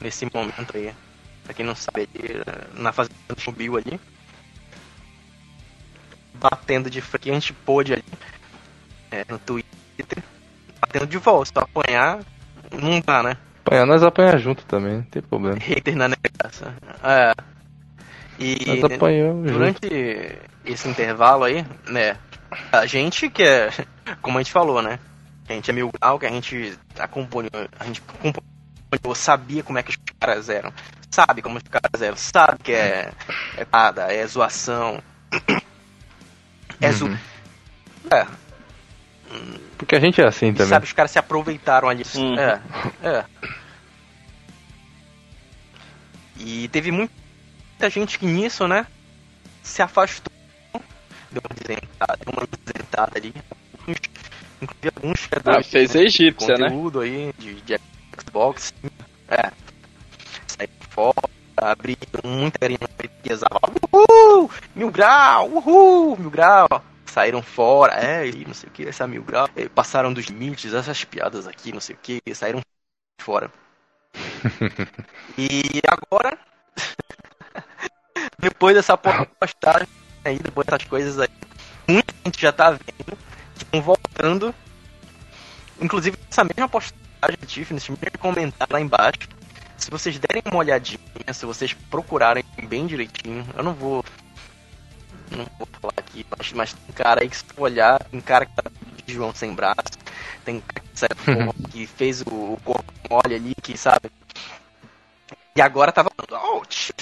nesse 0.00 0.24
momento 0.32 0.76
aí. 0.76 0.94
Pra 1.42 1.52
quem 1.52 1.66
não 1.66 1.74
sabe, 1.74 2.08
ali, 2.14 2.80
na 2.80 2.92
fazenda 2.92 3.16
subiu 3.36 3.76
ali. 3.76 3.98
Batendo 6.34 6.88
de 6.88 7.00
frente, 7.00 7.28
a 7.28 7.34
gente 7.34 7.52
pôde 7.52 7.92
ali 7.92 8.04
é, 9.10 9.24
no 9.28 9.36
Twitter, 9.36 10.22
batendo 10.80 11.08
de 11.08 11.18
volta, 11.18 11.50
só 11.52 11.60
apanhar 11.64 12.20
não 12.70 13.00
dá, 13.00 13.20
né? 13.20 13.36
Apanhar 13.66 13.84
nós 13.84 14.04
apanhar 14.04 14.38
junto 14.38 14.64
também, 14.64 14.98
não 14.98 15.02
tem 15.02 15.22
problema. 15.22 15.58
Hater 15.58 15.96
na 15.96 16.06
negação. 16.08 16.72
É. 17.02 17.32
E 18.38 18.64
nós 18.64 18.84
apanhamos 18.84 19.50
durante 19.50 19.88
junto 19.88 20.38
esse 20.64 20.88
intervalo 20.88 21.42
aí, 21.42 21.66
né? 21.88 22.16
A 22.70 22.86
gente 22.86 23.28
que 23.28 23.42
é, 23.42 23.70
como 24.20 24.38
a 24.38 24.42
gente 24.42 24.52
falou, 24.52 24.82
né? 24.82 24.98
A 25.48 25.52
gente 25.52 25.70
é 25.70 25.74
mil 25.74 25.90
grau, 25.90 26.18
que 26.18 26.26
a 26.26 26.30
gente 26.30 26.78
acompanhou, 26.98 27.50
a 27.78 27.84
gente 27.84 28.02
acompanhou, 28.08 29.14
sabia 29.14 29.62
como 29.62 29.78
é 29.78 29.82
que 29.82 29.90
os 29.90 29.98
caras 30.18 30.48
eram, 30.48 30.72
sabe 31.10 31.42
como 31.42 31.58
os 31.58 31.62
caras 31.64 32.00
eram, 32.00 32.16
sabe 32.16 32.58
que 32.62 32.72
é, 32.72 33.12
é 33.56 33.66
nada, 33.70 34.12
é 34.12 34.26
zoação, 34.26 35.02
é 36.80 36.92
zo... 36.92 37.06
Uhum. 37.06 37.18
É. 38.10 38.26
Porque 39.76 39.96
a 39.96 40.00
gente 40.00 40.20
é 40.20 40.26
assim 40.26 40.52
também. 40.52 40.68
Sabe, 40.68 40.86
os 40.86 40.92
caras 40.92 41.10
se 41.10 41.18
aproveitaram 41.18 41.88
ali. 41.88 42.04
Uhum. 42.14 42.38
É, 42.38 42.60
é. 43.02 43.24
E 46.38 46.68
teve 46.68 46.90
muita 46.90 47.90
gente 47.90 48.18
que 48.18 48.26
nisso, 48.26 48.68
né? 48.68 48.86
Se 49.62 49.82
afastou 49.82 50.32
deu 51.34 51.42
uma 51.42 51.56
isentada, 51.60 52.18
deu 52.24 52.32
uma 52.32 52.46
isentada 52.46 53.18
ali. 53.18 53.34
Inclusive 53.86 54.92
alguns 54.96 55.26
criadores 55.26 55.66
ah, 55.66 55.70
fez 55.70 55.96
a 55.96 56.00
egípcia, 56.00 56.54
né? 56.56 56.68
conteúdo 56.68 57.00
né? 57.00 57.06
aí 57.06 57.34
de, 57.38 57.60
de 57.62 57.80
Xbox. 58.18 58.72
É. 59.28 59.50
Saí 60.46 60.68
fora, 60.90 61.14
abri 61.56 61.98
muita 62.24 62.58
pesava. 63.22 63.60
Uhul! 63.92 64.50
Mil 64.74 64.90
grau! 64.90 65.50
Uhul! 65.50 66.16
Mil 66.18 66.30
grau! 66.30 66.68
saíram 67.14 67.42
fora, 67.42 67.92
é, 67.94 68.26
e 68.26 68.44
não 68.44 68.52
sei 68.52 68.68
o 68.68 68.72
que, 68.72 68.88
essa 68.88 69.06
mil 69.06 69.22
graus, 69.22 69.48
passaram 69.72 70.12
dos 70.12 70.26
limites, 70.26 70.74
essas 70.74 71.04
piadas 71.04 71.46
aqui, 71.46 71.72
não 71.72 71.80
sei 71.80 71.94
o 71.94 71.98
que, 72.02 72.20
saíram 72.34 72.60
fora. 73.20 73.52
e 75.38 75.80
agora, 75.86 76.36
depois 78.36 78.74
dessa 78.74 78.96
postagem 78.96 79.86
aí, 80.24 80.40
depois 80.40 80.66
dessas 80.66 80.88
coisas 80.88 81.20
aí, 81.20 81.28
muita 81.86 82.12
gente 82.24 82.40
já 82.40 82.52
tá 82.52 82.72
vendo 82.72 83.16
estão 83.56 83.80
voltando. 83.80 84.54
Inclusive, 85.80 86.16
essa 86.30 86.44
mesma 86.44 86.68
postagem 86.68 87.36
do 87.38 87.46
Tiff, 87.46 87.72
nesse 87.72 87.90
mesmo 87.90 88.18
comentário 88.18 88.72
lá 88.72 88.80
embaixo, 88.80 89.28
se 89.76 89.90
vocês 89.90 90.18
derem 90.18 90.42
uma 90.46 90.58
olhadinha, 90.58 90.98
se 91.32 91.44
vocês 91.44 91.72
procurarem 91.90 92.44
bem 92.68 92.86
direitinho, 92.86 93.46
eu 93.56 93.62
não 93.62 93.74
vou. 93.74 94.04
Não 95.30 95.46
vou 95.58 95.68
falar 95.80 95.94
aqui, 95.96 96.24
mas, 96.36 96.52
mas 96.52 96.72
tem 96.72 96.94
cara 96.94 97.22
aí 97.22 97.28
que 97.28 97.36
se 97.36 97.44
olhar, 97.56 98.02
tem 98.04 98.20
cara 98.20 98.46
que 98.46 98.54
tá 98.54 98.62
de 99.04 99.12
João 99.12 99.34
sem 99.34 99.52
braço, 99.52 99.98
tem 100.44 100.62
cara 100.94 101.14
que, 101.14 101.68
que 101.70 101.86
fez 101.86 102.22
o, 102.22 102.54
o 102.54 102.60
corpo 102.64 102.92
mole 103.10 103.34
ali, 103.34 103.54
que 103.62 103.76
sabe. 103.76 104.10
E 105.56 105.60
agora 105.60 105.92
tava 105.92 106.10
falando, 106.16 106.46
oh, 106.46 106.64
Tiff, 106.66 106.94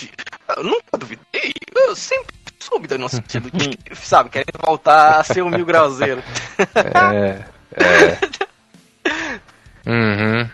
eu 0.56 0.64
nunca 0.64 0.98
duvidei, 0.98 1.52
eu 1.74 1.96
sempre 1.96 2.41
soube 2.62 2.86
da 2.88 2.94
inocência 2.96 3.40
do 3.40 3.50
Tiff, 3.50 4.06
sabe? 4.06 4.30
Querendo 4.30 4.58
voltar 4.64 5.18
a 5.20 5.24
ser 5.24 5.42
o 5.42 5.50
mil 5.50 5.64
grauzeiro. 5.64 6.22
É, 6.74 7.42
é. 7.74 8.18
Uhum. 9.86 10.48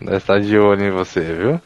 Deve 0.00 0.16
estar 0.16 0.40
de 0.40 0.58
olho 0.58 0.84
em 0.84 0.90
você, 0.90 1.20
viu? 1.20 1.60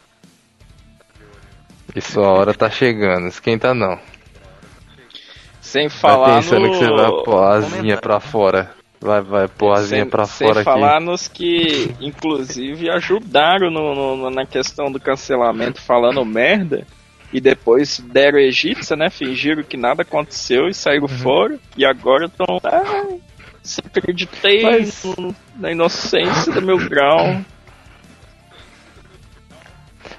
E 1.94 2.00
sua 2.00 2.28
hora 2.28 2.52
tá 2.52 2.68
chegando, 2.68 3.28
esquenta 3.28 3.72
não. 3.72 3.98
Sem 5.60 5.88
falar 5.88 6.26
vai 6.26 6.42
pensando 6.42 6.66
no... 6.66 6.72
que 6.72 6.78
você 6.78 6.90
vai 6.92 7.10
pôr 7.24 7.38
a 7.42 7.54
asinha 7.54 7.96
pra 7.96 8.20
fora. 8.20 8.70
Vai, 9.00 9.20
vai 9.20 9.48
pôr 9.48 9.72
a 9.72 9.78
asinha 9.78 10.02
sem, 10.02 10.10
pra 10.10 10.24
sem 10.26 10.46
fora 10.48 10.62
falar 10.64 10.96
aqui. 10.96 11.04
nos 11.06 11.28
que, 11.28 11.94
inclusive, 12.00 12.90
ajudaram 12.90 13.70
no, 13.70 14.16
no- 14.16 14.30
na 14.30 14.44
questão 14.46 14.90
do 14.90 14.98
cancelamento 15.00 15.80
falando 15.80 16.24
merda. 16.24 16.86
E 17.32 17.40
depois 17.40 17.98
deram 17.98 18.38
egípcia, 18.38 18.96
né? 18.96 19.10
Fingiram 19.10 19.62
que 19.62 19.76
nada 19.76 20.02
aconteceu 20.02 20.68
e 20.68 20.74
saíram 20.74 21.02
Uhum. 21.10 21.18
fora. 21.18 21.58
E 21.76 21.84
agora 21.84 22.26
estão. 22.26 22.60
Ah, 22.64 23.04
se 23.62 23.80
acreditei 23.84 24.62
Mas- 24.62 25.02
na 25.56 25.72
inocência 25.72 26.52
do 26.52 26.62
meu 26.62 26.78
grau. 26.78 27.40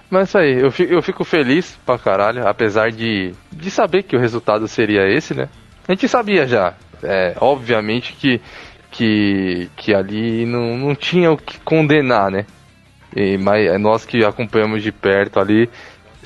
Mas 0.09 0.29
isso 0.29 0.37
aí, 0.37 0.53
eu 0.59 0.71
fico, 0.71 0.93
eu 0.93 1.01
fico 1.01 1.23
feliz 1.25 1.77
pra 1.85 1.97
caralho, 1.97 2.47
apesar 2.47 2.91
de, 2.91 3.33
de 3.51 3.69
saber 3.69 4.03
que 4.03 4.15
o 4.15 4.19
resultado 4.19 4.67
seria 4.67 5.07
esse, 5.07 5.33
né? 5.33 5.49
A 5.87 5.91
gente 5.91 6.07
sabia 6.07 6.47
já. 6.47 6.73
É, 7.03 7.35
obviamente 7.39 8.13
que, 8.13 8.41
que, 8.89 9.69
que 9.75 9.93
ali 9.93 10.45
não, 10.45 10.77
não 10.77 10.95
tinha 10.95 11.31
o 11.31 11.37
que 11.37 11.59
condenar, 11.59 12.31
né? 12.31 12.45
E, 13.15 13.37
mas 13.37 13.67
é 13.67 13.77
nós 13.77 14.05
que 14.05 14.23
acompanhamos 14.23 14.81
de 14.81 14.91
perto 14.91 15.39
ali, 15.39 15.69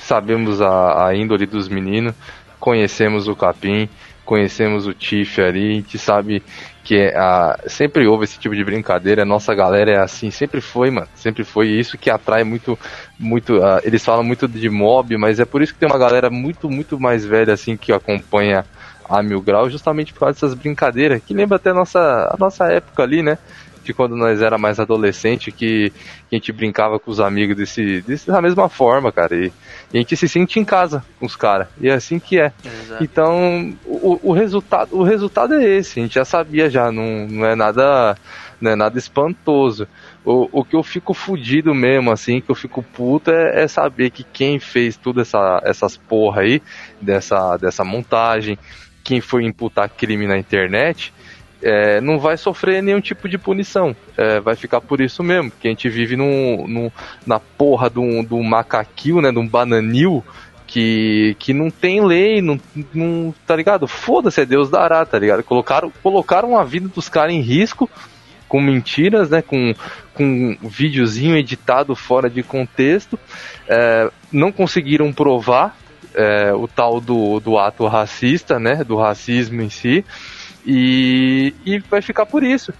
sabemos 0.02 0.60
a, 0.60 1.06
a 1.06 1.14
índole 1.14 1.46
dos 1.46 1.68
meninos, 1.68 2.14
conhecemos 2.58 3.28
o 3.28 3.34
Capim, 3.34 3.88
conhecemos 4.24 4.86
o 4.86 4.94
Tiff 4.94 5.40
ali, 5.40 5.70
a 5.70 5.74
gente 5.74 5.98
sabe 5.98 6.42
que 6.84 6.96
é 6.96 7.16
a, 7.16 7.58
sempre 7.66 8.06
houve 8.06 8.24
esse 8.24 8.38
tipo 8.38 8.54
de 8.54 8.64
brincadeira, 8.64 9.22
a 9.22 9.26
nossa 9.26 9.54
galera 9.54 9.90
é 9.90 9.98
assim, 9.98 10.30
sempre 10.30 10.60
foi, 10.60 10.90
mano, 10.90 11.08
sempre 11.14 11.44
foi 11.44 11.68
e 11.68 11.80
isso 11.80 11.96
que 11.98 12.10
atrai 12.10 12.44
muito, 12.44 12.78
muito, 13.18 13.62
ah, 13.62 13.80
eles 13.84 14.04
falam 14.04 14.24
muito 14.24 14.48
de 14.48 14.68
mob, 14.68 15.16
mas 15.16 15.38
é 15.38 15.44
por 15.44 15.62
isso 15.62 15.72
que 15.72 15.80
tem 15.80 15.88
uma 15.88 15.98
galera 15.98 16.30
muito, 16.30 16.70
muito 16.70 16.98
mais 16.98 17.24
velha 17.24 17.52
assim 17.52 17.76
que 17.76 17.92
acompanha 17.92 18.64
a 19.08 19.22
Mil 19.22 19.40
Grau, 19.40 19.68
justamente 19.68 20.12
por 20.12 20.20
causa 20.20 20.34
dessas 20.34 20.54
brincadeiras, 20.54 21.22
que 21.22 21.34
lembra 21.34 21.56
até 21.56 21.70
a 21.70 21.74
nossa, 21.74 22.00
a 22.32 22.36
nossa 22.38 22.72
época 22.72 23.02
ali, 23.02 23.22
né? 23.22 23.38
De 23.82 23.92
quando 23.92 24.16
nós 24.16 24.40
era 24.40 24.56
mais 24.56 24.78
adolescente, 24.78 25.50
que, 25.50 25.90
que 25.90 26.34
a 26.34 26.34
gente 26.36 26.52
brincava 26.52 26.98
com 26.98 27.10
os 27.10 27.20
amigos 27.20 27.56
desse, 27.56 28.00
desse, 28.02 28.26
da 28.26 28.40
mesma 28.40 28.68
forma, 28.68 29.10
cara. 29.10 29.34
E, 29.34 29.52
e 29.92 29.96
a 29.96 29.98
gente 29.98 30.16
se 30.16 30.28
sente 30.28 30.60
em 30.60 30.64
casa 30.64 31.04
com 31.18 31.26
os 31.26 31.36
caras. 31.36 31.68
E 31.80 31.88
é 31.88 31.94
assim 31.94 32.18
que 32.18 32.38
é. 32.38 32.52
Exato. 32.64 33.02
Então, 33.02 33.74
o, 33.84 34.30
o, 34.30 34.32
resultado, 34.32 34.96
o 34.96 35.02
resultado 35.02 35.54
é 35.54 35.64
esse. 35.64 35.98
A 35.98 36.02
gente 36.02 36.14
já 36.14 36.24
sabia 36.24 36.70
já, 36.70 36.92
não, 36.92 37.26
não 37.26 37.44
é 37.44 37.54
nada 37.54 38.16
não 38.62 38.70
é 38.70 38.76
nada 38.76 38.96
espantoso. 38.96 39.88
O, 40.24 40.60
o 40.60 40.64
que 40.64 40.76
eu 40.76 40.82
fico 40.84 41.12
fudido 41.12 41.74
mesmo, 41.74 42.12
assim, 42.12 42.40
que 42.40 42.48
eu 42.48 42.54
fico 42.54 42.82
puto 42.82 43.32
é, 43.32 43.64
é 43.64 43.68
saber 43.68 44.10
que 44.10 44.22
quem 44.22 44.60
fez 44.60 44.96
tudo 44.96 45.20
essa, 45.20 45.60
essas 45.64 45.96
porra 45.96 46.42
aí, 46.42 46.62
dessa, 47.00 47.56
dessa 47.56 47.84
montagem, 47.84 48.56
quem 49.02 49.20
foi 49.20 49.44
imputar 49.44 49.90
crime 49.90 50.28
na 50.28 50.38
internet, 50.38 51.12
é, 51.62 52.00
não 52.00 52.18
vai 52.18 52.36
sofrer 52.36 52.82
nenhum 52.82 53.00
tipo 53.00 53.28
de 53.28 53.38
punição. 53.38 53.94
É, 54.16 54.40
vai 54.40 54.56
ficar 54.56 54.80
por 54.80 55.00
isso 55.00 55.22
mesmo, 55.22 55.50
porque 55.50 55.68
a 55.68 55.70
gente 55.70 55.88
vive 55.88 56.16
num, 56.16 56.66
num, 56.66 56.90
na 57.26 57.38
porra 57.38 57.88
de 57.88 57.98
um, 57.98 58.24
de 58.24 58.34
um 58.34 58.42
macaquil, 58.42 59.20
né, 59.20 59.30
de 59.30 59.38
um 59.38 59.46
bananil, 59.46 60.24
que, 60.66 61.36
que 61.38 61.52
não 61.52 61.70
tem 61.70 62.02
lei, 62.02 62.40
não, 62.40 62.58
não 62.94 63.34
tá 63.46 63.54
ligado? 63.54 63.86
Foda-se, 63.86 64.40
é 64.40 64.46
Deus 64.46 64.70
dará, 64.70 65.04
tá 65.04 65.18
ligado? 65.18 65.42
Colocaram, 65.42 65.92
colocaram 66.02 66.58
a 66.58 66.64
vida 66.64 66.88
dos 66.88 67.10
caras 67.10 67.34
em 67.34 67.40
risco 67.40 67.90
com 68.48 68.60
mentiras, 68.60 69.28
né? 69.30 69.42
Com, 69.42 69.74
com 70.14 70.24
um 70.24 70.68
videozinho 70.68 71.36
editado 71.36 71.94
fora 71.94 72.30
de 72.30 72.42
contexto. 72.42 73.18
É, 73.68 74.10
não 74.32 74.50
conseguiram 74.50 75.12
provar 75.12 75.76
é, 76.14 76.52
o 76.54 76.66
tal 76.66 77.00
do, 77.00 77.38
do 77.40 77.58
ato 77.58 77.86
racista, 77.86 78.58
né? 78.58 78.82
Do 78.82 78.96
racismo 78.96 79.60
em 79.60 79.70
si. 79.70 80.04
E, 80.66 81.54
e 81.64 81.78
vai 81.78 82.00
ficar 82.00 82.26
por 82.26 82.42
isso. 82.42 82.72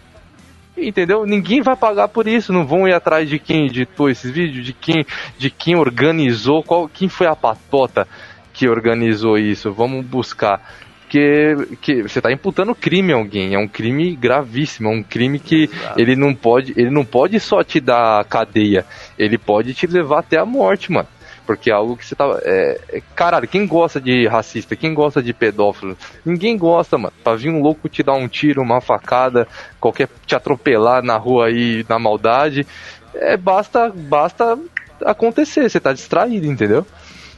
Entendeu? 0.77 1.27
Ninguém 1.27 1.61
vai 1.61 1.77
pagar 1.77 2.09
por 2.09 2.27
isso. 2.27 2.53
Não 2.53 2.67
vão 2.67 2.89
ir 2.89 2.95
atrás 2.95 3.29
de 3.29 3.39
quem 3.39 3.67
editou 3.67 4.09
esses 4.09 4.31
vídeos, 4.31 4.65
de 4.65 4.73
quem, 4.73 5.05
de 5.39 5.51
quem 5.51 5.77
organizou, 5.77 6.63
qual, 6.63 6.89
quem 6.89 7.09
foi 7.09 7.27
a 7.27 7.37
patota 7.37 8.07
que 8.53 8.69
organizou 8.69 9.37
isso. 9.39 9.73
Vamos 9.73 10.05
buscar. 10.05 10.61
Que, 11.09 11.77
que 11.83 12.03
você 12.03 12.21
está 12.21 12.33
imputando 12.33 12.75
crime 12.75 13.13
a 13.13 13.17
alguém. 13.17 13.55
É 13.55 13.59
um 13.59 13.69
crime 13.69 14.17
gravíssimo. 14.17 14.89
É 14.89 14.93
um 14.93 15.03
crime 15.03 15.39
que 15.39 15.65
Exato. 15.65 16.01
ele 16.01 16.17
não 16.17 16.35
pode. 16.35 16.73
Ele 16.75 16.91
não 16.91 17.05
pode 17.05 17.39
só 17.39 17.63
te 17.63 17.81
dar 17.81 18.25
cadeia. 18.25 18.87
Ele 19.19 19.37
pode 19.37 19.75
te 19.75 19.87
levar 19.87 20.21
até 20.21 20.39
a 20.39 20.47
morte, 20.47 20.91
mano. 20.91 21.09
Porque 21.47 21.71
é 21.71 21.73
algo 21.73 21.97
que 21.97 22.07
você 22.07 22.15
tava. 22.15 22.41
É, 22.45 22.81
é, 22.89 23.03
caralho, 23.15 23.49
quem 23.49 23.67
gosta 23.67 24.01
de 24.01 24.27
racista? 24.27 24.77
Quem 24.77 24.95
gosta 24.95 25.23
de 25.23 25.33
pedófilo? 25.33 25.97
Ninguém 26.25 26.57
gosta, 26.57 26.97
mano. 26.97 27.13
Pra 27.23 27.35
vir 27.35 27.51
um 27.51 27.61
louco 27.61 27.89
te 27.89 28.03
dar 28.03 28.15
um 28.15 28.29
tiro, 28.29 28.63
uma 28.63 28.81
facada, 28.81 29.47
qualquer 29.81 30.09
te 30.27 30.35
atropelar 30.35 31.03
na 31.03 31.17
rua 31.17 31.47
aí 31.47 31.85
na 31.89 31.99
maldade. 31.99 32.67
É, 33.15 33.37
basta, 33.37 33.91
basta 33.91 34.59
acontecer, 35.05 35.69
você 35.69 35.81
tá 35.81 35.93
distraído, 35.93 36.47
entendeu? 36.47 36.87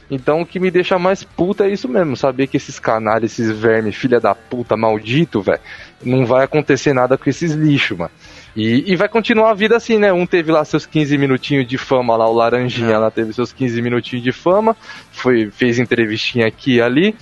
Então 0.09 0.41
o 0.41 0.45
que 0.45 0.59
me 0.59 0.69
deixa 0.69 0.99
mais 0.99 1.23
puta 1.23 1.65
é 1.65 1.69
isso 1.69 1.89
mesmo, 1.89 2.15
saber 2.15 2.47
que 2.47 2.57
esses 2.57 2.79
canalhas, 2.79 3.31
esses 3.31 3.51
vermes, 3.51 3.95
filha 3.95 4.19
da 4.19 4.35
puta, 4.35 4.77
maldito, 4.77 5.41
velho, 5.41 5.59
não 6.03 6.25
vai 6.25 6.43
acontecer 6.43 6.93
nada 6.93 7.17
com 7.17 7.29
esses 7.29 7.53
lixos, 7.53 7.97
mano. 7.97 8.11
E, 8.55 8.91
e 8.91 8.95
vai 8.95 9.09
continuar 9.09 9.51
a 9.51 9.53
vida 9.53 9.75
assim, 9.75 9.97
né? 9.97 10.13
Um 10.13 10.25
teve 10.25 10.51
lá 10.51 10.63
seus 10.63 10.85
15 10.85 11.17
minutinhos 11.17 11.67
de 11.67 11.77
fama 11.77 12.15
lá, 12.15 12.29
o 12.29 12.33
Laranjinha 12.33 12.97
lá 12.97 13.11
teve 13.11 13.33
seus 13.33 13.51
15 13.51 13.81
minutinhos 13.81 14.23
de 14.23 14.31
fama, 14.31 14.77
foi, 15.11 15.49
fez 15.51 15.77
entrevistinha 15.77 16.47
aqui 16.47 16.75
e 16.75 16.81
ali, 16.81 17.15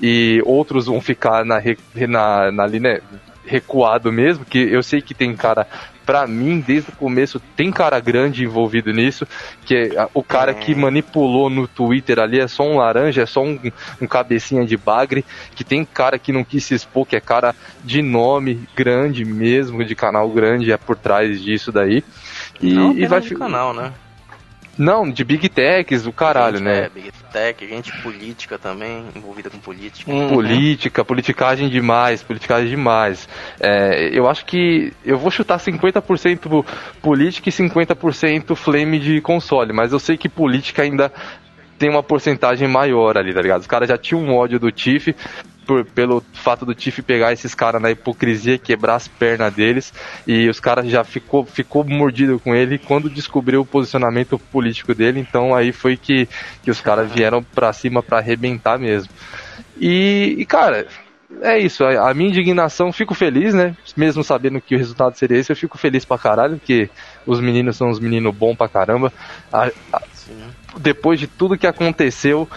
e 0.00 0.42
outros 0.44 0.86
vão 0.86 1.00
ficar 1.00 1.44
na, 1.44 1.62
na, 2.08 2.50
na 2.50 2.62
ali, 2.64 2.80
né? 2.80 3.00
Recuado 3.44 4.12
mesmo, 4.12 4.44
que 4.44 4.58
eu 4.58 4.82
sei 4.82 5.00
que 5.00 5.14
tem 5.14 5.34
cara, 5.34 5.66
pra 6.10 6.26
mim, 6.26 6.58
desde 6.58 6.90
o 6.90 6.96
começo, 6.96 7.40
tem 7.54 7.70
cara 7.70 8.00
grande 8.00 8.42
envolvido 8.42 8.92
nisso, 8.92 9.24
que 9.64 9.76
é 9.76 10.08
o 10.12 10.24
cara 10.24 10.52
que 10.52 10.74
manipulou 10.74 11.48
no 11.48 11.68
Twitter 11.68 12.18
ali 12.18 12.40
é 12.40 12.48
só 12.48 12.64
um 12.64 12.78
laranja, 12.78 13.22
é 13.22 13.26
só 13.26 13.44
um, 13.44 13.56
um 14.02 14.08
cabecinha 14.08 14.66
de 14.66 14.76
bagre, 14.76 15.24
que 15.54 15.62
tem 15.62 15.84
cara 15.84 16.18
que 16.18 16.32
não 16.32 16.42
quis 16.42 16.64
se 16.64 16.74
expor, 16.74 17.06
que 17.06 17.14
é 17.14 17.20
cara 17.20 17.54
de 17.84 18.02
nome 18.02 18.68
grande 18.74 19.24
mesmo, 19.24 19.84
de 19.84 19.94
canal 19.94 20.28
grande, 20.30 20.72
é 20.72 20.76
por 20.76 20.96
trás 20.96 21.40
disso 21.40 21.70
daí. 21.70 22.02
E, 22.60 22.72
não 22.74 22.90
e 22.92 23.06
vai 23.06 23.20
de 23.20 23.28
fi- 23.28 23.36
canal, 23.36 23.72
né? 23.72 23.92
Não, 24.80 25.10
de 25.10 25.22
Big 25.24 25.46
Techs, 25.50 26.06
o 26.06 26.12
caralho, 26.12 26.56
gente, 26.56 26.64
né? 26.64 26.84
É, 26.84 26.88
Big 26.88 27.12
Tech, 27.30 27.68
gente 27.68 27.92
política 28.02 28.58
também, 28.58 29.04
envolvida 29.14 29.50
com 29.50 29.58
política. 29.58 30.10
Uhum. 30.10 30.30
Política, 30.30 31.04
politicagem 31.04 31.68
demais, 31.68 32.22
politicagem 32.22 32.70
demais. 32.70 33.28
É, 33.60 34.08
eu 34.10 34.26
acho 34.26 34.46
que 34.46 34.90
eu 35.04 35.18
vou 35.18 35.30
chutar 35.30 35.58
50% 35.58 36.64
política 37.02 37.50
e 37.50 37.52
50% 37.52 38.56
flame 38.56 38.98
de 38.98 39.20
console, 39.20 39.70
mas 39.74 39.92
eu 39.92 39.98
sei 39.98 40.16
que 40.16 40.30
política 40.30 40.80
ainda 40.80 41.12
tem 41.78 41.90
uma 41.90 42.02
porcentagem 42.02 42.66
maior 42.66 43.18
ali, 43.18 43.34
tá 43.34 43.42
ligado? 43.42 43.60
Os 43.60 43.66
caras 43.66 43.86
já 43.86 43.98
tinham 43.98 44.22
um 44.22 44.34
ódio 44.34 44.58
do 44.58 44.72
Tiff 44.72 45.14
por- 45.70 45.84
pelo 45.84 46.20
fato 46.32 46.66
do 46.66 46.74
Tiff 46.74 47.00
pegar 47.00 47.32
esses 47.32 47.54
caras 47.54 47.80
na 47.80 47.92
hipocrisia, 47.92 48.58
quebrar 48.58 48.96
as 48.96 49.06
pernas 49.06 49.54
deles, 49.54 49.94
e 50.26 50.48
os 50.48 50.58
caras 50.58 50.90
já 50.90 51.04
ficou, 51.04 51.46
ficou 51.46 51.84
mordido 51.84 52.40
com 52.40 52.52
ele 52.52 52.76
quando 52.76 53.08
descobriu 53.08 53.60
o 53.60 53.66
posicionamento 53.66 54.36
político 54.36 54.92
dele, 54.92 55.20
então 55.20 55.54
aí 55.54 55.70
foi 55.70 55.96
que, 55.96 56.28
que 56.64 56.72
os 56.72 56.80
caras 56.80 57.12
vieram 57.12 57.40
pra 57.40 57.72
cima 57.72 58.02
pra 58.02 58.18
arrebentar 58.18 58.80
mesmo. 58.80 59.12
E, 59.78 60.34
e, 60.38 60.44
cara, 60.44 60.88
é 61.40 61.56
isso, 61.56 61.84
a, 61.84 62.12
minha 62.12 62.30
indignação, 62.30 62.92
fico 62.92 63.14
feliz, 63.14 63.54
né? 63.54 63.76
Mesmo 63.96 64.24
sabendo 64.24 64.60
que 64.60 64.74
o 64.74 64.78
resultado 64.78 65.16
seria 65.16 65.38
esse, 65.38 65.52
eu 65.52 65.56
fico 65.56 65.78
feliz 65.78 66.04
pra 66.04 66.18
caralho, 66.18 66.56
porque 66.58 66.90
os 67.24 67.40
meninos 67.40 67.76
são 67.76 67.90
os 67.90 68.00
meninos 68.00 68.34
bons 68.34 68.56
pra 68.56 68.68
caramba. 68.68 69.12
A, 69.52 69.70
a, 69.92 70.02
depois 70.78 71.20
de 71.20 71.28
tudo 71.28 71.56
que 71.56 71.66
aconteceu, 71.66 72.48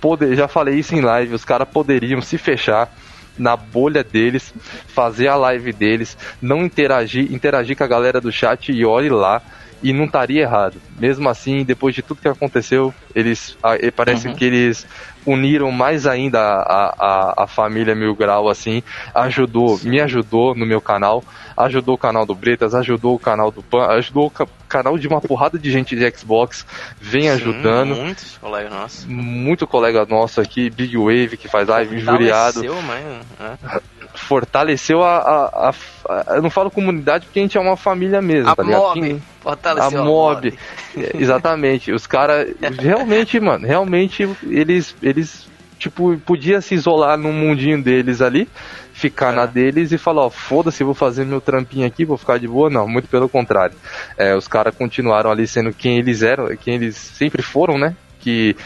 poder, 0.00 0.34
já 0.36 0.48
falei 0.48 0.78
isso 0.78 0.94
em 0.94 1.00
live, 1.00 1.34
os 1.34 1.44
caras 1.44 1.68
poderiam 1.68 2.20
se 2.20 2.38
fechar 2.38 2.90
na 3.38 3.56
bolha 3.56 4.02
deles, 4.02 4.54
fazer 4.86 5.28
a 5.28 5.36
live 5.36 5.72
deles, 5.72 6.16
não 6.40 6.64
interagir, 6.64 7.32
interagir 7.32 7.76
com 7.76 7.84
a 7.84 7.88
galera 7.88 8.20
do 8.20 8.32
chat 8.32 8.72
e 8.72 8.84
olhe 8.84 9.10
lá 9.10 9.42
e 9.82 9.92
não 9.92 10.04
estaria 10.04 10.42
errado. 10.42 10.80
Mesmo 10.98 11.28
assim, 11.28 11.62
depois 11.64 11.94
de 11.94 12.02
tudo 12.02 12.20
que 12.20 12.28
aconteceu, 12.28 12.94
eles 13.14 13.56
parece 13.94 14.28
uhum. 14.28 14.34
que 14.34 14.44
eles 14.44 14.86
uniram 15.26 15.70
mais 15.70 16.06
ainda 16.06 16.40
a, 16.40 16.94
a, 16.98 17.44
a, 17.44 17.46
família 17.46 17.94
Mil 17.94 18.14
Grau, 18.14 18.48
assim, 18.48 18.82
ajudou, 19.14 19.78
me 19.82 20.00
ajudou 20.00 20.54
no 20.54 20.64
meu 20.64 20.80
canal, 20.80 21.22
ajudou 21.56 21.96
o 21.96 21.98
canal 21.98 22.24
do 22.24 22.34
Bretas, 22.34 22.74
ajudou 22.74 23.16
o 23.16 23.18
canal 23.18 23.50
do 23.50 23.62
Pan, 23.62 23.86
ajudou 23.88 24.26
o 24.26 24.30
canal 24.66 24.98
de 24.98 25.06
uma 25.08 25.20
porrada 25.20 25.58
de 25.58 25.70
gente 25.70 25.94
de 25.96 26.10
Xbox, 26.16 26.66
vem 27.00 27.22
Sim, 27.22 27.28
ajudando. 27.28 27.94
Muitos 27.94 28.38
colegas 28.38 28.70
nossos. 28.70 29.04
Muito 29.06 29.66
colega 29.66 30.06
nosso 30.06 30.40
aqui, 30.40 30.70
Big 30.70 30.96
Wave, 30.96 31.36
que 31.36 31.48
faz 31.48 31.68
live, 31.68 31.96
injuriado. 31.96 32.62
Mas, 32.82 33.04
é 33.40 33.96
fortaleceu 34.16 35.02
a, 35.02 35.18
a, 35.18 35.74
a, 36.08 36.34
Eu 36.36 36.42
não 36.42 36.50
falo 36.50 36.70
comunidade 36.70 37.26
porque 37.26 37.38
a 37.38 37.42
gente 37.42 37.56
é 37.56 37.60
uma 37.60 37.76
família 37.76 38.20
mesmo, 38.20 38.50
a 38.50 38.56
tá 38.56 38.62
ligado? 38.62 38.82
Mob. 38.82 39.22
Fortaleceu 39.40 40.00
a 40.00 40.04
mob. 40.04 40.50
mob. 40.50 40.58
É, 40.96 41.14
exatamente. 41.18 41.92
Os 41.92 42.06
caras, 42.06 42.48
realmente, 42.78 43.38
mano, 43.38 43.66
realmente 43.66 44.26
eles, 44.48 44.96
eles, 45.02 45.46
tipo, 45.78 46.16
podia 46.20 46.62
se 46.62 46.74
isolar 46.74 47.18
num 47.18 47.34
mundinho 47.34 47.82
deles 47.82 48.22
ali, 48.22 48.48
ficar 48.96 49.32
é. 49.32 49.36
na 49.36 49.46
deles 49.46 49.92
e 49.92 49.98
falar, 49.98 50.22
ó, 50.22 50.30
foda-se, 50.30 50.82
vou 50.82 50.94
fazer 50.94 51.26
meu 51.26 51.40
trampinho 51.40 51.86
aqui, 51.86 52.04
vou 52.04 52.16
ficar 52.16 52.38
de 52.38 52.48
boa. 52.48 52.70
Não, 52.70 52.88
muito 52.88 53.08
pelo 53.08 53.28
contrário. 53.28 53.76
É, 54.16 54.34
os 54.34 54.48
caras 54.48 54.74
continuaram 54.74 55.30
ali 55.30 55.46
sendo 55.46 55.72
quem 55.72 55.98
eles 55.98 56.22
eram, 56.22 56.56
quem 56.56 56.76
eles 56.76 56.96
sempre 56.96 57.42
foram, 57.42 57.78
né? 57.78 57.94
Que, 58.18 58.56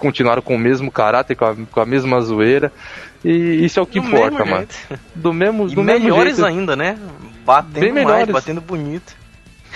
continuaram 0.00 0.42
com 0.42 0.56
o 0.56 0.58
mesmo 0.58 0.90
caráter, 0.90 1.36
com 1.36 1.44
a, 1.44 1.54
com 1.54 1.80
a 1.80 1.86
mesma 1.86 2.20
zoeira. 2.20 2.72
E 3.24 3.64
isso 3.64 3.78
é 3.78 3.82
o 3.82 3.86
que 3.86 4.00
do 4.00 4.06
importa, 4.06 4.44
mano. 4.44 4.66
Do 5.14 5.32
mesmo, 5.32 5.68
e 5.68 5.74
do 5.74 5.84
melhores 5.84 6.38
mesmo 6.38 6.46
ainda, 6.46 6.74
né? 6.74 6.98
Batendo 7.44 7.94
Bem 7.94 8.04
mais, 8.04 8.28
batendo 8.28 8.60
bonito. 8.60 9.14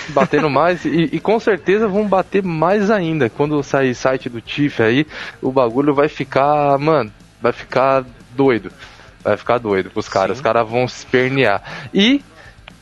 Batendo 0.08 0.50
mais 0.50 0.84
e, 0.84 1.10
e, 1.12 1.20
com 1.20 1.38
certeza 1.38 1.86
vão 1.86 2.08
bater 2.08 2.42
mais 2.42 2.90
ainda. 2.90 3.30
Quando 3.30 3.62
sair 3.62 3.94
site 3.94 4.28
do 4.28 4.40
Tiff 4.40 4.82
aí, 4.82 5.06
o 5.40 5.52
bagulho 5.52 5.94
vai 5.94 6.08
ficar, 6.08 6.76
mano, 6.78 7.12
vai 7.40 7.52
ficar 7.52 8.04
doido. 8.34 8.72
Vai 9.24 9.36
ficar 9.38 9.58
doido 9.58 9.90
pros 9.90 10.08
caras. 10.08 10.36
Sim. 10.36 10.40
Os 10.40 10.44
caras 10.44 10.68
vão 10.68 10.86
se 10.86 10.98
espernear. 10.98 11.88
E, 11.92 12.22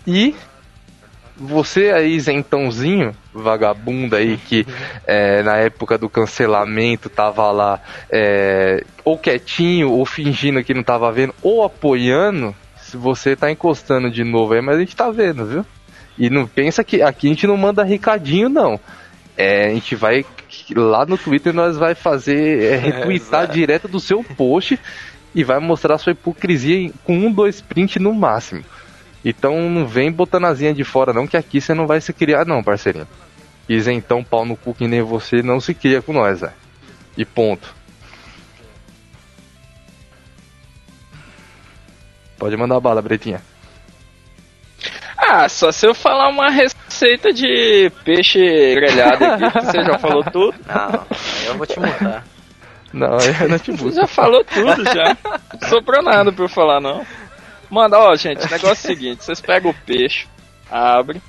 e 0.06 0.34
você 1.36 1.90
aí, 1.90 2.18
zentãozinho, 2.20 3.14
vagabundo 3.32 4.16
aí, 4.16 4.36
que 4.36 4.66
é, 5.06 5.42
na 5.42 5.56
época 5.56 5.96
do 5.96 6.08
cancelamento 6.08 7.08
tava 7.08 7.50
lá 7.50 7.80
é, 8.10 8.84
ou 9.04 9.16
quietinho, 9.16 9.90
ou 9.90 10.04
fingindo 10.04 10.62
que 10.62 10.74
não 10.74 10.82
tava 10.82 11.10
vendo, 11.10 11.34
ou 11.42 11.64
apoiando, 11.64 12.54
se 12.76 12.96
você 12.96 13.34
tá 13.34 13.50
encostando 13.50 14.10
de 14.10 14.24
novo 14.24 14.52
aí, 14.52 14.60
mas 14.60 14.76
a 14.76 14.80
gente 14.80 14.96
tá 14.96 15.10
vendo, 15.10 15.46
viu? 15.46 15.66
E 16.18 16.28
não 16.28 16.46
pensa 16.46 16.84
que 16.84 17.00
aqui 17.00 17.26
a 17.26 17.30
gente 17.30 17.46
não 17.46 17.56
manda 17.56 17.82
recadinho, 17.82 18.48
não. 18.48 18.78
É, 19.36 19.66
a 19.66 19.70
gente 19.70 19.94
vai 19.96 20.26
lá 20.76 21.06
no 21.06 21.16
Twitter 21.16 21.54
nós 21.54 21.78
vai 21.78 21.94
fazer 21.94 22.62
é, 22.62 22.76
retweetar 22.76 23.44
é, 23.44 23.46
direto 23.52 23.88
do 23.88 23.98
seu 23.98 24.22
post 24.22 24.78
e 25.34 25.42
vai 25.42 25.58
mostrar 25.58 25.98
sua 25.98 26.12
hipocrisia 26.12 26.90
com 27.04 27.16
um, 27.16 27.32
dois 27.32 27.60
print 27.60 27.98
no 27.98 28.14
máximo. 28.14 28.64
Então 29.24 29.70
não 29.70 29.86
vem 29.86 30.10
botando 30.10 30.46
asinha 30.46 30.74
de 30.74 30.84
fora 30.84 31.12
não, 31.12 31.26
que 31.26 31.36
aqui 31.36 31.60
você 31.60 31.74
não 31.74 31.86
vai 31.86 32.00
se 32.00 32.12
criar 32.12 32.44
não, 32.44 32.62
parceirinho. 32.62 33.06
Isentão, 33.68 34.24
pau 34.24 34.44
no 34.44 34.56
cu 34.56 34.74
que 34.74 34.88
nem 34.88 35.02
você, 35.02 35.42
não 35.42 35.60
se 35.60 35.72
cria 35.72 36.02
com 36.02 36.12
nós, 36.12 36.40
velho. 36.40 36.52
E 37.16 37.24
ponto. 37.24 37.74
Pode 42.36 42.56
mandar 42.56 42.80
bala, 42.80 43.00
Bretinha. 43.00 43.40
Ah, 45.16 45.48
só 45.48 45.70
se 45.70 45.86
eu 45.86 45.94
falar 45.94 46.28
uma 46.28 46.50
receita 46.50 47.32
de 47.32 47.90
peixe 48.04 48.40
grelhado 48.74 49.24
aqui, 49.24 49.60
você 49.60 49.84
já 49.84 49.98
falou 49.98 50.24
tudo. 50.24 50.54
Não, 50.66 51.06
eu 51.46 51.56
vou 51.56 51.66
te 51.66 51.78
mudar. 51.78 52.24
Não, 52.92 53.08
mudo. 53.68 53.90
Você 53.90 54.00
já 54.00 54.06
falou 54.06 54.44
tudo 54.44 54.84
já. 54.84 55.16
Não 55.60 55.68
sobrou 55.68 56.02
nada 56.02 56.32
pra 56.32 56.44
eu 56.44 56.48
falar, 56.48 56.80
não. 56.80 57.04
Manda, 57.70 57.98
ó, 57.98 58.14
gente, 58.14 58.46
o 58.46 58.50
negócio 58.50 58.68
é 58.68 58.72
o 58.72 58.76
seguinte: 58.76 59.24
vocês 59.24 59.40
pegam 59.40 59.70
o 59.70 59.74
peixe, 59.74 60.26
abrem, 60.70 61.22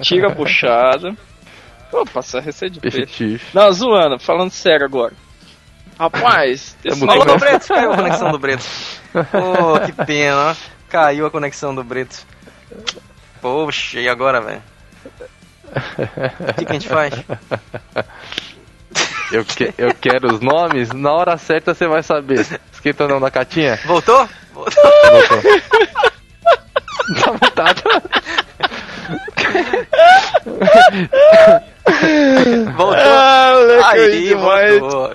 tira 0.00 0.28
a 0.28 0.34
puxada. 0.34 1.14
Opa, 1.92 2.20
essa 2.20 2.40
receita 2.40 2.74
de 2.74 2.80
peixe. 2.80 2.98
peixe. 2.98 3.40
Não, 3.52 3.70
zoando, 3.72 4.18
falando 4.18 4.50
sério 4.50 4.86
agora. 4.86 5.12
Rapaz, 5.98 6.76
é 6.84 6.94
falou 6.94 7.24
do 7.24 7.38
Breto, 7.38 7.68
caiu 7.68 7.92
a 7.92 7.96
conexão 7.96 8.30
do 8.32 8.38
Breto. 8.38 8.64
Pô, 9.12 9.80
que 9.84 9.92
pena, 10.04 10.50
ó. 10.50 10.54
Caiu 10.88 11.26
a 11.26 11.30
conexão 11.30 11.74
do 11.74 11.84
Breto. 11.84 12.26
Poxa, 13.40 14.00
e 14.00 14.08
agora, 14.08 14.40
velho? 14.40 14.62
O 15.70 16.54
que, 16.54 16.64
que 16.64 16.70
a 16.70 16.74
gente 16.74 16.88
faz? 16.88 17.14
Eu, 19.32 19.44
que, 19.44 19.74
eu 19.76 19.92
quero 19.94 20.32
os 20.32 20.40
nomes, 20.40 20.90
na 20.90 21.12
hora 21.12 21.36
certa 21.36 21.74
você 21.74 21.86
vai 21.86 22.02
saber. 22.02 22.46
Esquenta 22.72 23.04
o 23.04 23.08
nome 23.08 23.22
da 23.22 23.30
catinha? 23.30 23.78
Voltou? 23.84 24.28
Voltou. 24.52 24.82
Voltou. 25.10 25.42
tá 27.22 27.32
mutado. 27.32 27.82
voltou. 32.76 32.96
Ah, 32.96 33.90
Aí, 33.90 34.34
voltou. 34.34 35.12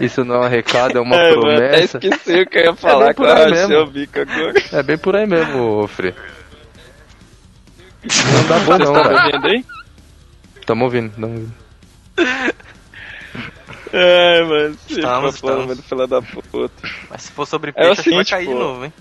Isso 0.00 0.24
não 0.24 0.36
é 0.36 0.46
um 0.46 0.48
recado, 0.48 0.98
é 0.98 1.00
uma 1.00 1.16
é, 1.16 1.32
promessa. 1.32 1.98
Mano, 1.98 2.14
esqueci 2.14 2.40
o 2.40 2.46
que 2.46 2.58
eu 2.58 2.64
ia 2.64 2.74
falar 2.74 3.10
é 3.10 3.14
com 3.14 3.24
a 3.24 3.66
seu 3.66 3.86
bico 3.86 4.20
agora. 4.20 4.54
É 4.72 4.82
bem 4.82 4.98
por 4.98 5.16
aí 5.16 5.26
mesmo, 5.26 5.86
Fre. 5.88 6.14
Não 8.32 8.46
dá 8.48 8.58
bom 8.60 8.78
não, 8.78 8.92
tá 8.92 9.08
me 9.08 9.14
ouvindo 9.16 9.46
aí? 9.46 9.64
Tamo 10.64 10.84
ouvindo, 10.84 11.10
tamo 11.12 11.26
ouvindo. 11.26 11.52
Ai, 13.92 14.42
mano, 14.44 14.76
estamos, 14.88 15.34
estamos. 15.34 15.80
Filha 15.80 16.06
da 16.06 16.22
puta. 16.22 16.88
Mas 17.10 17.22
se 17.22 17.32
for 17.32 17.46
sobre 17.46 17.72
peixe, 17.72 17.88
é 17.88 17.92
assim, 17.92 18.14
vai 18.14 18.24
cair 18.24 18.46
pô. 18.46 18.52
de 18.52 18.58
novo, 18.58 18.84
hein? 18.84 18.92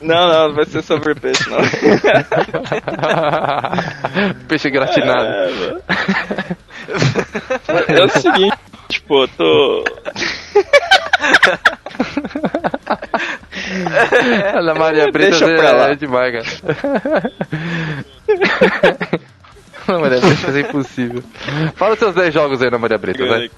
Não, 0.00 0.28
não, 0.28 0.48
não 0.48 0.54
vai 0.54 0.64
ser 0.64 0.82
sobre 0.82 1.14
peixe, 1.14 1.44
não. 1.50 1.58
peixe 4.48 4.70
gratinado. 4.70 5.82
É, 7.68 7.98
é 7.98 8.04
o 8.04 8.08
seguinte, 8.08 8.56
tipo, 8.88 9.28
tô. 9.28 9.84
Ana 14.54 14.74
Maria 14.74 15.10
Brita 15.10 15.44
é, 15.44 15.92
é 15.92 15.94
demais, 15.94 16.32
cara. 16.32 16.46
Ana 19.88 19.98
Maria 19.98 20.20
Brita 20.20 20.50
é 20.50 20.60
impossível. 20.60 21.22
Fala 21.74 21.94
os 21.94 21.98
seus 21.98 22.14
10 22.14 22.34
jogos 22.34 22.62
aí, 22.62 22.68
Ana 22.68 22.78
Maria 22.78 22.98
Brita, 22.98 23.26
vai. 23.26 23.50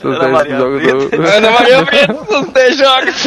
Seus 0.00 0.18
10 0.18 0.48
jogos 0.58 0.82
do. 0.82 1.16
Ana 1.26 1.50
Maria 1.50 1.84
Brita, 1.84 2.24
seus 2.24 2.46
10 2.48 2.78
jogos. 2.78 3.26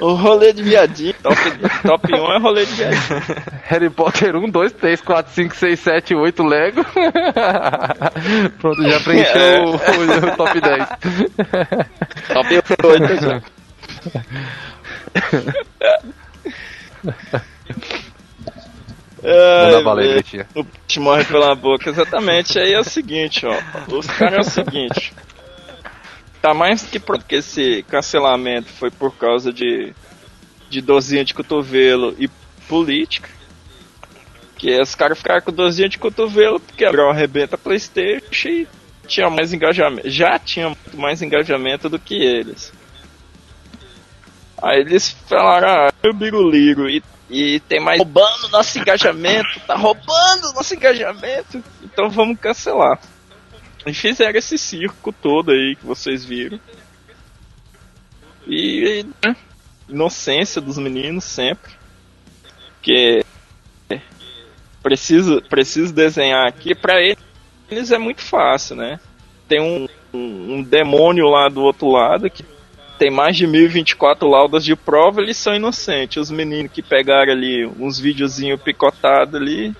O 0.00 0.14
rolê 0.14 0.52
de 0.52 0.62
viadinho. 0.62 1.14
Top, 1.22 1.36
top 1.82 2.14
1 2.14 2.32
é 2.32 2.38
rolê 2.38 2.66
de 2.66 2.72
viadinho. 2.72 3.22
Harry 3.64 3.90
Potter 3.90 4.36
1, 4.36 4.50
2, 4.50 4.72
3, 4.72 5.00
4, 5.00 5.32
5, 5.32 5.56
6, 5.56 5.80
7, 5.80 6.14
8 6.14 6.42
Lego. 6.42 6.84
Pronto, 8.60 8.82
já 8.82 9.00
preencheu 9.00 9.42
é. 9.42 9.60
o, 9.60 9.74
o, 9.74 10.36
top 10.36 10.60
10. 10.60 10.88
top 12.28 12.62
8 12.86 13.16
já. 13.20 13.42
Manda 19.22 19.82
bala 19.84 20.00
aí, 20.00 20.14
Betinha. 20.14 20.46
O 20.54 20.64
te 20.86 20.98
morre 20.98 21.24
pela 21.24 21.54
boca, 21.54 21.88
exatamente. 21.88 22.58
Aí 22.58 22.72
é 22.72 22.80
o 22.80 22.84
seguinte, 22.84 23.46
ó. 23.46 23.56
Os 23.94 24.06
caras 24.06 24.34
é 24.34 24.40
o 24.40 24.44
seguinte. 24.64 25.12
Tá 26.42 26.52
mais 26.52 26.82
que 26.82 26.98
porque 26.98 27.36
esse 27.36 27.84
cancelamento 27.84 28.68
foi 28.68 28.90
por 28.90 29.14
causa 29.16 29.52
de, 29.52 29.94
de 30.68 30.80
dorzinha 30.80 31.24
de 31.24 31.32
cotovelo 31.32 32.16
e 32.18 32.28
política. 32.68 33.30
Que 34.56 34.80
os 34.80 34.96
caras 34.96 35.18
ficaram 35.18 35.40
com 35.40 35.52
dorzinha 35.52 35.88
de 35.88 35.98
cotovelo 35.98 36.58
porque 36.58 36.84
abriu 36.84 37.08
arrebenta 37.08 37.56
Playstation 37.56 38.48
e 38.48 38.68
tinha 39.06 39.30
mais 39.30 39.52
engajamento. 39.52 40.10
Já 40.10 40.36
tinha 40.36 40.66
muito 40.66 40.96
mais 40.96 41.22
engajamento 41.22 41.88
do 41.88 41.98
que 41.98 42.16
eles. 42.16 42.72
Aí 44.60 44.80
eles 44.80 45.10
falaram, 45.28 45.68
ah, 45.68 45.92
eu 46.02 46.12
biruliro. 46.12 46.90
E, 46.90 47.02
e 47.30 47.60
tem 47.60 47.78
mais 47.78 47.98
roubando 47.98 48.48
nosso 48.50 48.78
engajamento, 48.80 49.60
tá 49.66 49.76
roubando 49.76 50.52
nosso 50.54 50.74
engajamento, 50.74 51.62
então 51.82 52.10
vamos 52.10 52.38
cancelar. 52.38 53.00
E 53.86 53.92
fizeram 53.92 54.38
esse 54.38 54.56
circo 54.56 55.12
todo 55.12 55.50
aí 55.50 55.76
que 55.76 55.84
vocês 55.84 56.24
viram. 56.24 56.58
E 58.46 59.04
né, 59.24 59.36
inocência 59.88 60.60
dos 60.60 60.78
meninos 60.78 61.24
sempre. 61.24 61.72
Que 62.80 63.24
preciso, 64.82 65.40
preciso 65.42 65.94
desenhar 65.94 66.46
aqui 66.46 66.74
para 66.74 67.00
eles 67.00 67.90
é 67.90 67.98
muito 67.98 68.20
fácil, 68.20 68.76
né? 68.76 68.98
Tem 69.48 69.60
um, 69.60 69.88
um, 70.12 70.56
um 70.56 70.62
demônio 70.62 71.26
lá 71.26 71.48
do 71.48 71.62
outro 71.62 71.88
lado 71.88 72.28
que 72.28 72.44
tem 72.98 73.10
mais 73.10 73.36
de 73.36 73.46
1024 73.46 74.28
laudas 74.28 74.64
de 74.64 74.76
prova, 74.76 75.20
eles 75.20 75.36
são 75.36 75.54
inocentes. 75.54 76.18
Os 76.18 76.30
meninos 76.30 76.70
que 76.70 76.82
pegaram 76.82 77.32
ali 77.32 77.66
uns 77.66 77.98
videozinhos 77.98 78.60
picotados 78.60 79.34
ali, 79.34 79.74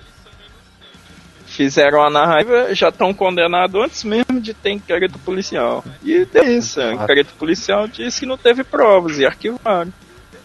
fizeram 1.53 2.03
a 2.03 2.09
narrativa, 2.09 2.73
já 2.73 2.89
estão 2.89 3.13
condenados 3.13 3.81
antes 3.81 4.03
mesmo 4.03 4.41
de 4.41 4.53
ter 4.53 4.71
inquérito 4.71 5.19
policial. 5.19 5.83
E 6.03 6.27
é 6.33 6.49
isso, 6.51 6.81
o 6.81 6.91
inquérito 6.91 7.33
policial 7.37 7.87
disse 7.87 8.21
que 8.21 8.25
não 8.25 8.37
teve 8.37 8.63
provas 8.63 9.19
e 9.19 9.25
arquivaram. 9.25 9.93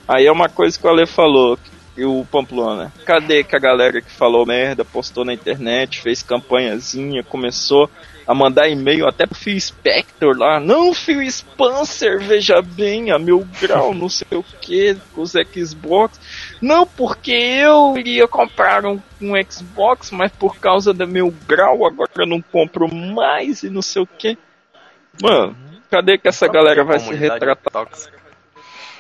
Aí 0.06 0.26
é 0.26 0.32
uma 0.32 0.48
coisa 0.48 0.78
que 0.78 0.86
o 0.86 0.90
Ale 0.90 1.06
falou, 1.06 1.59
e 1.97 2.05
o 2.05 2.24
Pamplona. 2.30 2.93
Cadê 3.05 3.43
que 3.43 3.56
a 3.56 3.59
galera 3.59 4.01
que 4.01 4.10
falou 4.10 4.47
merda, 4.47 4.85
postou 4.85 5.24
na 5.24 5.35
internet, 5.35 6.01
fez 6.01 6.22
campanhazinha, 6.22 7.24
começou 7.24 7.90
a 8.29 8.35
mandar 8.35 8.69
e-mail 8.69 9.09
até 9.09 9.27
pro 9.27 9.35
Phil 9.35 9.59
Spector 9.59 10.37
lá. 10.37 10.61
Não, 10.61 10.93
Phil 10.93 11.27
Spencer, 11.31 12.21
veja 12.21 12.61
bem, 12.61 13.11
a 13.11 13.19
meu 13.19 13.43
grau, 13.59 13.95
não 13.95 14.11
sei 14.11 14.37
o 14.37 14.43
que, 14.61 14.95
com 15.15 15.23
os 15.23 15.33
Xbox. 15.33 16.21
Não, 16.61 16.87
porque 16.87 17.33
eu 17.33 17.97
iria 17.97 18.29
comprar 18.29 18.85
um, 18.85 19.01
um 19.19 19.33
Xbox, 19.51 20.11
mas 20.11 20.31
por 20.31 20.59
causa 20.59 20.93
do 20.93 21.09
meu 21.09 21.33
grau 21.49 21.87
agora 21.87 22.11
eu 22.19 22.27
não 22.27 22.43
compro 22.43 22.87
mais 22.95 23.63
e 23.63 23.71
não 23.71 23.81
sei 23.81 24.03
o 24.03 24.07
que. 24.07 24.37
Mano, 25.23 25.57
cadê 25.91 26.19
que 26.19 26.29
essa 26.29 26.47
galera 26.47 26.85
vai 26.85 26.99
se 26.99 27.15
retratar? 27.15 27.87
Tóxica. 27.87 28.19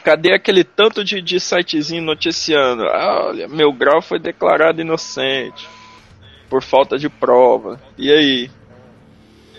Cadê 0.02 0.32
aquele 0.32 0.64
tanto 0.64 1.04
de, 1.04 1.20
de 1.20 1.38
sitezinho 1.38 2.02
noticiando? 2.02 2.84
Ah, 2.84 3.26
olha, 3.26 3.46
meu 3.46 3.70
grau 3.74 4.00
foi 4.00 4.18
declarado 4.18 4.80
inocente 4.80 5.68
por 6.48 6.62
falta 6.62 6.96
de 6.96 7.10
prova. 7.10 7.78
E 7.98 8.10
aí? 8.10 8.50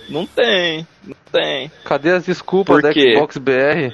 Não 0.10 0.26
tem, 0.26 0.88
não 1.04 1.16
tem. 1.32 1.72
Cadê 1.86 2.12
as 2.12 2.26
desculpas 2.26 2.82
da 2.82 2.92
Xbox 2.92 3.38
BR? 3.38 3.94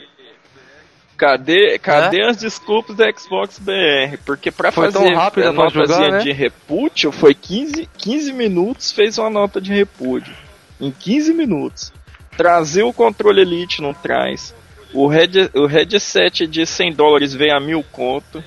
Cadê, 1.18 1.80
cadê 1.80 2.22
é? 2.22 2.30
as 2.30 2.38
desculpas 2.38 2.96
da 2.96 3.06
Xbox 3.12 3.58
BR? 3.60 4.18
Porque 4.26 4.52
para 4.52 4.72
fazer 4.72 5.14
a 5.16 5.52
notazinha 5.52 6.12
né? 6.12 6.18
de 6.20 6.32
repúdio 6.32 7.12
foi 7.12 7.34
15, 7.34 7.88
15 7.98 8.34
minutos, 8.34 8.92
fez 8.92 9.18
uma 9.18 9.30
nota 9.30 9.62
de 9.62 9.74
repúdio. 9.74 10.34
Em 10.80 10.92
15 10.92 11.34
minutos. 11.34 11.94
Trazer 12.36 12.84
o 12.84 12.92
controle 12.92 13.42
Elite 13.42 13.82
não 13.82 13.94
traz. 13.94 14.54
O, 14.94 15.08
head, 15.08 15.52
o 15.54 15.66
headset 15.66 16.46
de 16.48 16.66
100 16.66 16.94
dólares 16.94 17.34
vem 17.34 17.52
a 17.52 17.62
mil 17.62 17.84
conto. 17.92 18.44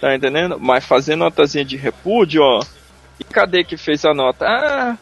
Tá 0.00 0.14
entendendo? 0.14 0.58
Mas 0.58 0.84
fazer 0.84 1.14
notazinha 1.14 1.64
de 1.64 1.76
repúdio, 1.76 2.42
ó. 2.42 2.60
E 3.20 3.24
cadê 3.24 3.62
que 3.62 3.76
fez 3.76 4.04
a 4.04 4.14
nota? 4.14 4.46
Ah, 4.46 4.98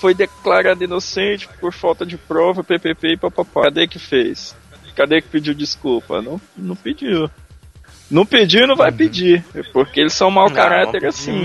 foi 0.00 0.14
declarado 0.14 0.82
inocente 0.82 1.48
por 1.60 1.72
falta 1.72 2.06
de 2.06 2.16
prova, 2.16 2.64
PPP 2.64 3.12
e 3.12 3.16
papapá. 3.16 3.62
Cadê 3.64 3.86
que 3.86 3.98
fez? 3.98 4.56
Cadê 4.94 5.20
que 5.20 5.28
pediu 5.28 5.54
desculpa? 5.54 6.20
Não, 6.20 6.40
não 6.56 6.74
pediu. 6.74 7.30
Não 8.10 8.24
pediu 8.24 8.66
não 8.66 8.74
vai 8.74 8.90
uhum. 8.90 8.96
pedir. 8.96 9.44
Porque 9.72 10.00
eles 10.00 10.14
são 10.14 10.30
mau 10.30 10.50
caráter 10.50 11.04
assim. 11.06 11.42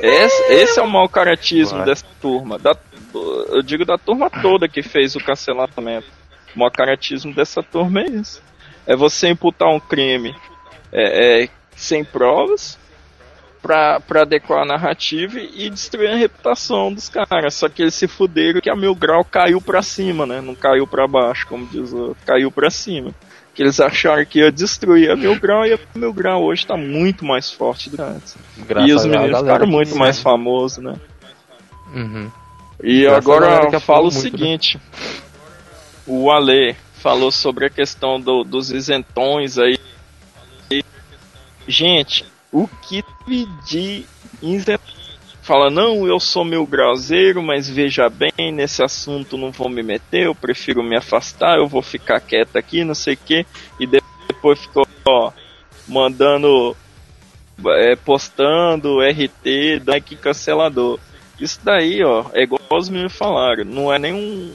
Esse, 0.00 0.42
esse, 0.52 0.80
é 0.80 0.82
o 0.82 0.88
mau 0.88 1.08
caratismo 1.08 1.84
dessa 1.84 2.06
turma. 2.20 2.58
Da, 2.58 2.74
eu 3.14 3.62
digo 3.62 3.84
da 3.84 3.98
turma 3.98 4.30
toda 4.30 4.68
que 4.68 4.82
fez 4.82 5.14
o 5.14 5.20
cancelamento. 5.20 6.06
O 6.54 6.58
mau 6.58 6.70
caratismo 6.70 7.34
dessa 7.34 7.62
turma 7.62 8.00
é 8.00 8.06
isso. 8.06 8.42
É 8.86 8.96
você 8.96 9.28
imputar 9.28 9.68
um 9.68 9.78
crime 9.78 10.34
é, 10.90 11.44
é, 11.44 11.48
sem 11.76 12.04
provas 12.04 12.78
pra, 13.62 14.02
adequar 14.20 14.62
a 14.62 14.66
narrativa 14.66 15.38
e 15.38 15.70
destruir 15.70 16.10
a 16.10 16.16
reputação 16.16 16.92
dos 16.92 17.08
caras. 17.08 17.54
Só 17.54 17.68
que 17.68 17.82
eles 17.82 17.94
se 17.94 18.08
fuderam 18.08 18.60
que 18.60 18.68
a 18.68 18.76
Mil 18.76 18.94
Grau 18.94 19.24
caiu 19.24 19.60
pra 19.60 19.80
cima, 19.80 20.26
né? 20.26 20.40
Não 20.40 20.54
caiu 20.54 20.86
pra 20.86 21.06
baixo, 21.06 21.46
como 21.46 21.64
diz 21.66 21.92
o 21.92 21.98
outro. 21.98 22.16
Caiu 22.26 22.50
pra 22.50 22.68
cima. 22.68 23.12
Que 23.54 23.62
eles 23.62 23.78
acharam 23.78 24.24
que 24.24 24.40
ia 24.40 24.50
destruir 24.50 25.10
a 25.10 25.16
Mil 25.16 25.38
Grau 25.38 25.64
e 25.64 25.74
a 25.74 25.78
Mil 25.94 26.12
Grau 26.12 26.42
hoje 26.42 26.66
tá 26.66 26.76
muito 26.76 27.24
mais 27.24 27.50
forte 27.50 27.88
do 27.88 27.96
que 27.96 28.02
antes. 28.02 28.36
Graças 28.66 28.90
e 28.90 28.92
os 28.94 29.06
meninos 29.06 29.38
ficaram 29.38 29.66
muito 29.66 29.94
mais 29.94 30.18
famosos, 30.20 30.82
né? 30.82 30.96
Uhum. 31.94 32.30
E 32.82 33.02
Graças 33.02 33.18
agora 33.18 33.68
eu 33.72 33.80
falo 33.80 34.08
o 34.08 34.12
né? 34.12 34.20
seguinte. 34.20 34.76
Né? 34.76 35.10
O 36.06 36.30
Ale 36.32 36.74
falou 36.94 37.30
sobre 37.30 37.66
a 37.66 37.70
questão 37.70 38.20
do, 38.20 38.42
dos 38.42 38.70
isentões 38.70 39.58
aí. 39.58 39.78
Gente, 41.68 42.24
o 42.52 42.68
que 42.68 43.02
pedir 43.24 44.06
fala, 45.42 45.70
não, 45.70 46.06
eu 46.06 46.20
sou 46.20 46.44
meu 46.44 46.64
grauzeiro, 46.66 47.42
mas 47.42 47.68
veja 47.68 48.08
bem, 48.08 48.52
nesse 48.52 48.82
assunto 48.82 49.36
não 49.36 49.50
vou 49.50 49.68
me 49.68 49.82
meter, 49.82 50.26
eu 50.26 50.34
prefiro 50.34 50.82
me 50.82 50.96
afastar, 50.96 51.58
eu 51.58 51.66
vou 51.66 51.82
ficar 51.82 52.20
quieto 52.20 52.56
aqui, 52.56 52.84
não 52.84 52.94
sei 52.94 53.14
o 53.14 53.16
que, 53.16 53.46
e 53.80 53.86
depois 53.86 54.60
ficou, 54.60 54.86
ó, 55.04 55.32
mandando, 55.88 56.76
é, 57.66 57.96
postando 57.96 59.00
RT, 59.00 59.82
like 59.86 60.14
cancelador. 60.16 61.00
Isso 61.40 61.58
daí, 61.64 62.04
ó, 62.04 62.26
é 62.32 62.42
igual 62.42 62.60
os 62.70 62.88
meninos 62.88 63.16
falaram, 63.16 63.64
não 63.64 63.92
é 63.92 63.98
nem 63.98 64.12
um, 64.12 64.54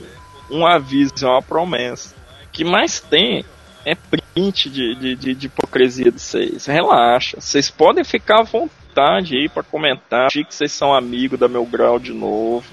um 0.49 0.65
aviso, 0.65 1.14
é 1.22 1.28
uma 1.28 1.41
promessa. 1.41 2.15
O 2.45 2.52
que 2.52 2.64
mais 2.64 3.02
tem 3.02 3.44
é 3.88 3.95
print 3.95 4.69
de, 4.69 4.95
de, 4.95 5.15
de, 5.15 5.34
de 5.34 5.45
hipocrisia 5.47 6.11
de 6.11 6.19
vocês. 6.19 6.65
Relaxa. 6.65 7.39
Vocês 7.39 7.69
podem 7.69 8.03
ficar 8.03 8.41
à 8.41 8.43
vontade 8.43 9.38
aí 9.38 9.47
para 9.47 9.64
comentar. 9.64 10.27
Achei 10.27 10.43
que 10.43 10.53
vocês 10.53 10.73
são 10.73 10.93
amigos 10.93 11.39
da 11.39 11.47
meu 11.47 11.65
grau 11.65 11.97
de 11.97 12.11
novo. 12.11 12.65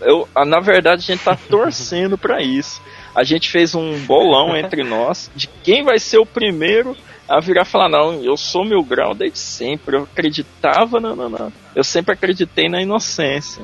Eu, 0.00 0.28
na 0.44 0.58
verdade, 0.58 1.02
a 1.04 1.14
gente 1.14 1.24
tá 1.24 1.36
torcendo 1.48 2.18
para 2.18 2.42
isso. 2.42 2.82
A 3.14 3.22
gente 3.22 3.48
fez 3.48 3.76
um 3.76 3.96
bolão 4.06 4.56
entre 4.56 4.82
nós 4.82 5.30
de 5.36 5.46
quem 5.62 5.84
vai 5.84 6.00
ser 6.00 6.18
o 6.18 6.26
primeiro 6.26 6.96
a 7.28 7.38
virar 7.38 7.62
e 7.62 7.66
falar, 7.66 7.88
não, 7.88 8.20
eu 8.22 8.36
sou 8.36 8.64
meu 8.64 8.82
grau 8.82 9.14
desde 9.14 9.38
sempre. 9.38 9.96
Eu 9.96 10.02
acreditava, 10.02 10.98
não. 10.98 11.52
Eu 11.76 11.84
sempre 11.84 12.12
acreditei 12.12 12.68
na 12.68 12.82
inocência. 12.82 13.62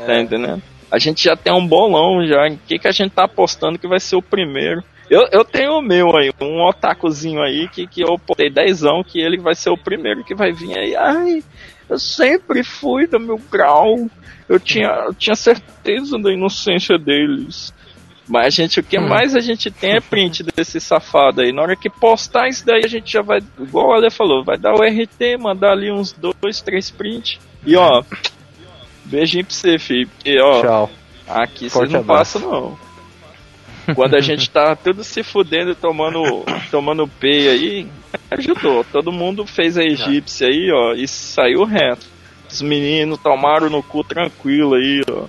É. 0.00 0.04
Tá 0.04 0.20
entendendo? 0.20 0.62
A 0.90 0.98
gente 0.98 1.22
já 1.22 1.36
tem 1.36 1.52
um 1.52 1.66
bolão 1.66 2.26
já. 2.26 2.48
Em 2.48 2.56
que, 2.56 2.76
que 2.76 2.88
a 2.88 2.92
gente 2.92 3.12
tá 3.12 3.24
apostando 3.24 3.78
que 3.78 3.86
vai 3.86 4.00
ser 4.00 4.16
o 4.16 4.22
primeiro? 4.22 4.82
Eu, 5.10 5.26
eu 5.32 5.44
tenho 5.44 5.78
o 5.78 5.82
meu 5.82 6.14
aí, 6.16 6.30
um 6.40 6.62
otakuzinho 6.62 7.42
aí 7.42 7.68
que, 7.68 7.86
que 7.86 8.02
eu 8.02 8.20
botei 8.26 8.50
dezão 8.50 9.02
que 9.02 9.18
ele 9.18 9.38
vai 9.38 9.54
ser 9.54 9.70
o 9.70 9.76
primeiro 9.76 10.22
que 10.22 10.34
vai 10.34 10.52
vir 10.52 10.76
aí. 10.76 10.94
Ai, 10.94 11.42
eu 11.88 11.98
sempre 11.98 12.62
fui 12.62 13.06
do 13.06 13.18
meu 13.18 13.40
grau. 13.50 14.08
Eu 14.48 14.60
tinha, 14.60 14.88
eu 15.06 15.14
tinha 15.14 15.34
certeza 15.34 16.18
da 16.18 16.32
inocência 16.32 16.98
deles. 16.98 17.72
Mas, 18.28 18.52
gente, 18.52 18.78
o 18.78 18.82
que 18.82 18.98
hum. 18.98 19.08
mais 19.08 19.34
a 19.34 19.40
gente 19.40 19.70
tem 19.70 19.96
é 19.96 20.00
print 20.00 20.42
desse 20.42 20.78
safado 20.80 21.40
aí. 21.40 21.50
Na 21.50 21.62
hora 21.62 21.76
que 21.76 21.88
postar 21.88 22.48
isso 22.48 22.64
daí, 22.66 22.82
a 22.84 22.88
gente 22.88 23.10
já 23.10 23.22
vai, 23.22 23.40
igual 23.58 23.88
o 23.88 23.92
Ale 23.94 24.10
falou, 24.10 24.44
vai 24.44 24.58
dar 24.58 24.74
o 24.74 24.82
RT, 24.82 25.38
mandar 25.40 25.72
ali 25.72 25.90
uns 25.90 26.12
dois, 26.12 26.60
três 26.60 26.90
prints. 26.90 27.38
E 27.64 27.74
ó, 27.74 28.02
beijinho 29.06 29.46
pra 29.46 29.54
você, 29.54 29.78
filho. 29.78 30.10
E 30.24 30.38
ó, 30.38 30.60
Tchau. 30.60 30.90
aqui 31.26 31.70
você 31.70 31.86
não 31.86 32.04
passa 32.04 32.38
não. 32.38 32.87
Quando 33.94 34.14
a 34.14 34.20
gente 34.20 34.50
tá 34.50 34.76
tudo 34.76 35.02
se 35.02 35.22
fudendo 35.22 35.74
tomando, 35.74 36.44
tomando 36.70 37.08
P 37.08 37.48
aí, 37.48 37.86
ajudou. 38.30 38.84
Todo 38.84 39.12
mundo 39.12 39.46
fez 39.46 39.76
a 39.76 39.82
egípcia 39.82 40.48
aí, 40.48 40.70
ó, 40.72 40.92
e 40.94 41.06
saiu 41.06 41.64
reto. 41.64 42.06
Os 42.50 42.62
meninos 42.62 43.18
tomaram 43.20 43.68
no 43.68 43.82
cu 43.82 44.02
tranquilo 44.04 44.74
aí, 44.74 45.02
ó. 45.10 45.26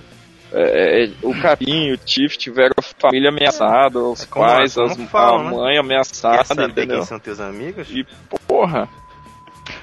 É, 0.52 1.04
é 1.04 1.10
o 1.22 1.32
Capinho, 1.40 1.94
o 1.94 1.96
Tiff 1.96 2.36
tiveram 2.36 2.74
a 2.76 2.82
família 2.82 3.28
ameaçada, 3.28 4.00
os 4.00 4.24
é 4.24 4.26
pais, 4.26 4.76
as, 4.76 4.96
fala, 5.04 5.40
a 5.40 5.44
né? 5.44 5.50
mãe 5.50 5.74
né? 5.74 5.80
ameaçada, 5.80 6.64
entendeu? 6.64 6.96
quem 6.96 7.06
são 7.06 7.20
teus 7.20 7.38
amigos? 7.38 7.88
E 7.90 8.04
porra. 8.48 8.88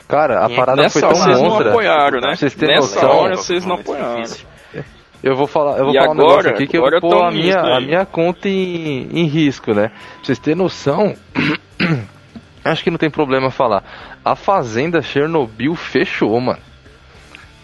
Cara, 0.10 0.46
a 0.46 0.50
parada 0.50 0.90
foi 0.90 1.02
tão 1.02 1.12
vocês 1.12 1.42
não 1.42 1.58
apoiaram, 1.58 2.20
né? 2.20 2.36
Vocês 2.36 2.54
têm 2.54 2.68
Nessa 2.68 2.96
noção, 2.96 3.18
hora 3.18 3.36
vocês 3.38 3.66
não 3.66 3.76
apoiaram. 3.76 4.22
Difícil. 4.24 4.46
Eu 5.24 5.36
vou 5.36 5.48
falar, 5.48 5.78
eu 5.78 5.86
vou 5.86 5.94
e 5.94 5.98
falar 5.98 6.12
agora, 6.12 6.12
um 6.12 6.28
negócio 6.28 6.50
aqui 6.52 6.68
que 6.68 6.78
eu 6.78 6.82
vou 6.82 7.02
pôr 7.02 7.24
a 7.24 7.32
minha, 7.32 7.60
a 7.60 7.82
minha 7.82 8.06
conta 8.06 8.48
em, 8.48 9.10
em 9.12 9.26
risco, 9.26 9.74
né? 9.74 9.90
Pra 9.90 10.24
vocês 10.24 10.40
terem 10.40 10.58
noção, 10.58 11.16
acho 12.64 12.84
que 12.84 12.92
não 12.92 12.98
tem 12.98 13.10
problema 13.10 13.50
falar. 13.50 13.84
A 14.24 14.36
fazenda 14.36 15.02
Chernobyl 15.02 15.76
fechou, 15.76 16.40
mano. 16.40 16.60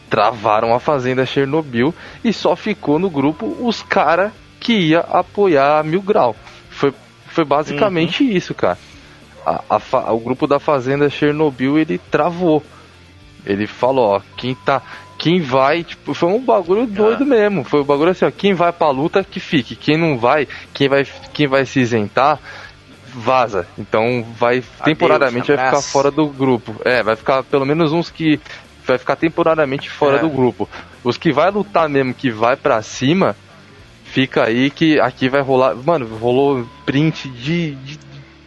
Travaram 0.09 0.73
a 0.73 0.79
fazenda 0.79 1.25
Chernobyl 1.25 1.93
e 2.23 2.33
só 2.33 2.55
ficou 2.55 2.97
no 2.99 3.09
grupo 3.09 3.45
os 3.59 3.81
cara 3.81 4.31
que 4.59 4.73
ia 4.73 4.99
apoiar 4.99 5.79
a 5.79 5.83
Mil 5.83 6.01
Grau. 6.01 6.35
Foi, 6.69 6.93
foi 7.27 7.45
basicamente 7.45 8.23
uhum. 8.23 8.29
isso, 8.29 8.53
cara. 8.53 8.77
a, 9.45 9.61
a, 9.69 10.13
o 10.13 10.19
grupo 10.19 10.47
da 10.47 10.59
Fazenda 10.59 11.09
Chernobyl 11.09 11.77
ele 11.77 11.97
travou. 11.97 12.63
Ele 13.45 13.67
falou, 13.67 14.15
ó, 14.15 14.21
quem 14.37 14.55
tá. 14.55 14.81
Quem 15.23 15.39
vai, 15.39 15.85
tipo, 15.85 16.13
foi 16.13 16.27
um 16.27 16.43
bagulho 16.43 16.85
doido 16.85 17.23
ah. 17.23 17.25
mesmo. 17.25 17.63
Foi 17.63 17.79
um 17.79 17.85
bagulho 17.85 18.11
assim, 18.11 18.25
ó, 18.25 18.29
quem 18.29 18.53
vai 18.53 18.73
pra 18.73 18.89
luta 18.89 19.23
que 19.23 19.39
fique. 19.39 19.73
Quem 19.73 19.97
não 19.97 20.17
vai, 20.17 20.45
quem 20.73 20.89
vai, 20.89 21.07
quem 21.31 21.47
vai 21.47 21.65
se 21.65 21.79
isentar, 21.79 22.37
vaza. 23.13 23.65
Então 23.77 24.21
vai 24.37 24.57
Adeus, 24.57 24.81
temporariamente 24.83 25.47
vai 25.47 25.65
ficar 25.65 25.81
fora 25.81 26.11
do 26.11 26.27
grupo. 26.27 26.75
É, 26.83 27.01
vai 27.01 27.15
ficar 27.15 27.41
pelo 27.41 27.65
menos 27.65 27.93
uns 27.93 28.11
que 28.11 28.37
vai 28.85 28.97
ficar 28.97 29.15
temporariamente 29.15 29.89
fora 29.89 30.17
é. 30.17 30.19
do 30.19 30.29
grupo. 30.29 30.67
Os 31.05 31.15
que 31.15 31.31
vai 31.31 31.49
lutar 31.49 31.87
mesmo, 31.87 32.13
que 32.13 32.29
vai 32.29 32.57
para 32.57 32.81
cima, 32.81 33.33
fica 34.03 34.43
aí 34.43 34.69
que 34.69 34.99
aqui 34.99 35.29
vai 35.29 35.41
rolar. 35.41 35.73
Mano, 35.73 36.05
rolou 36.17 36.67
print 36.85 37.29
de, 37.29 37.75
de 37.75 37.97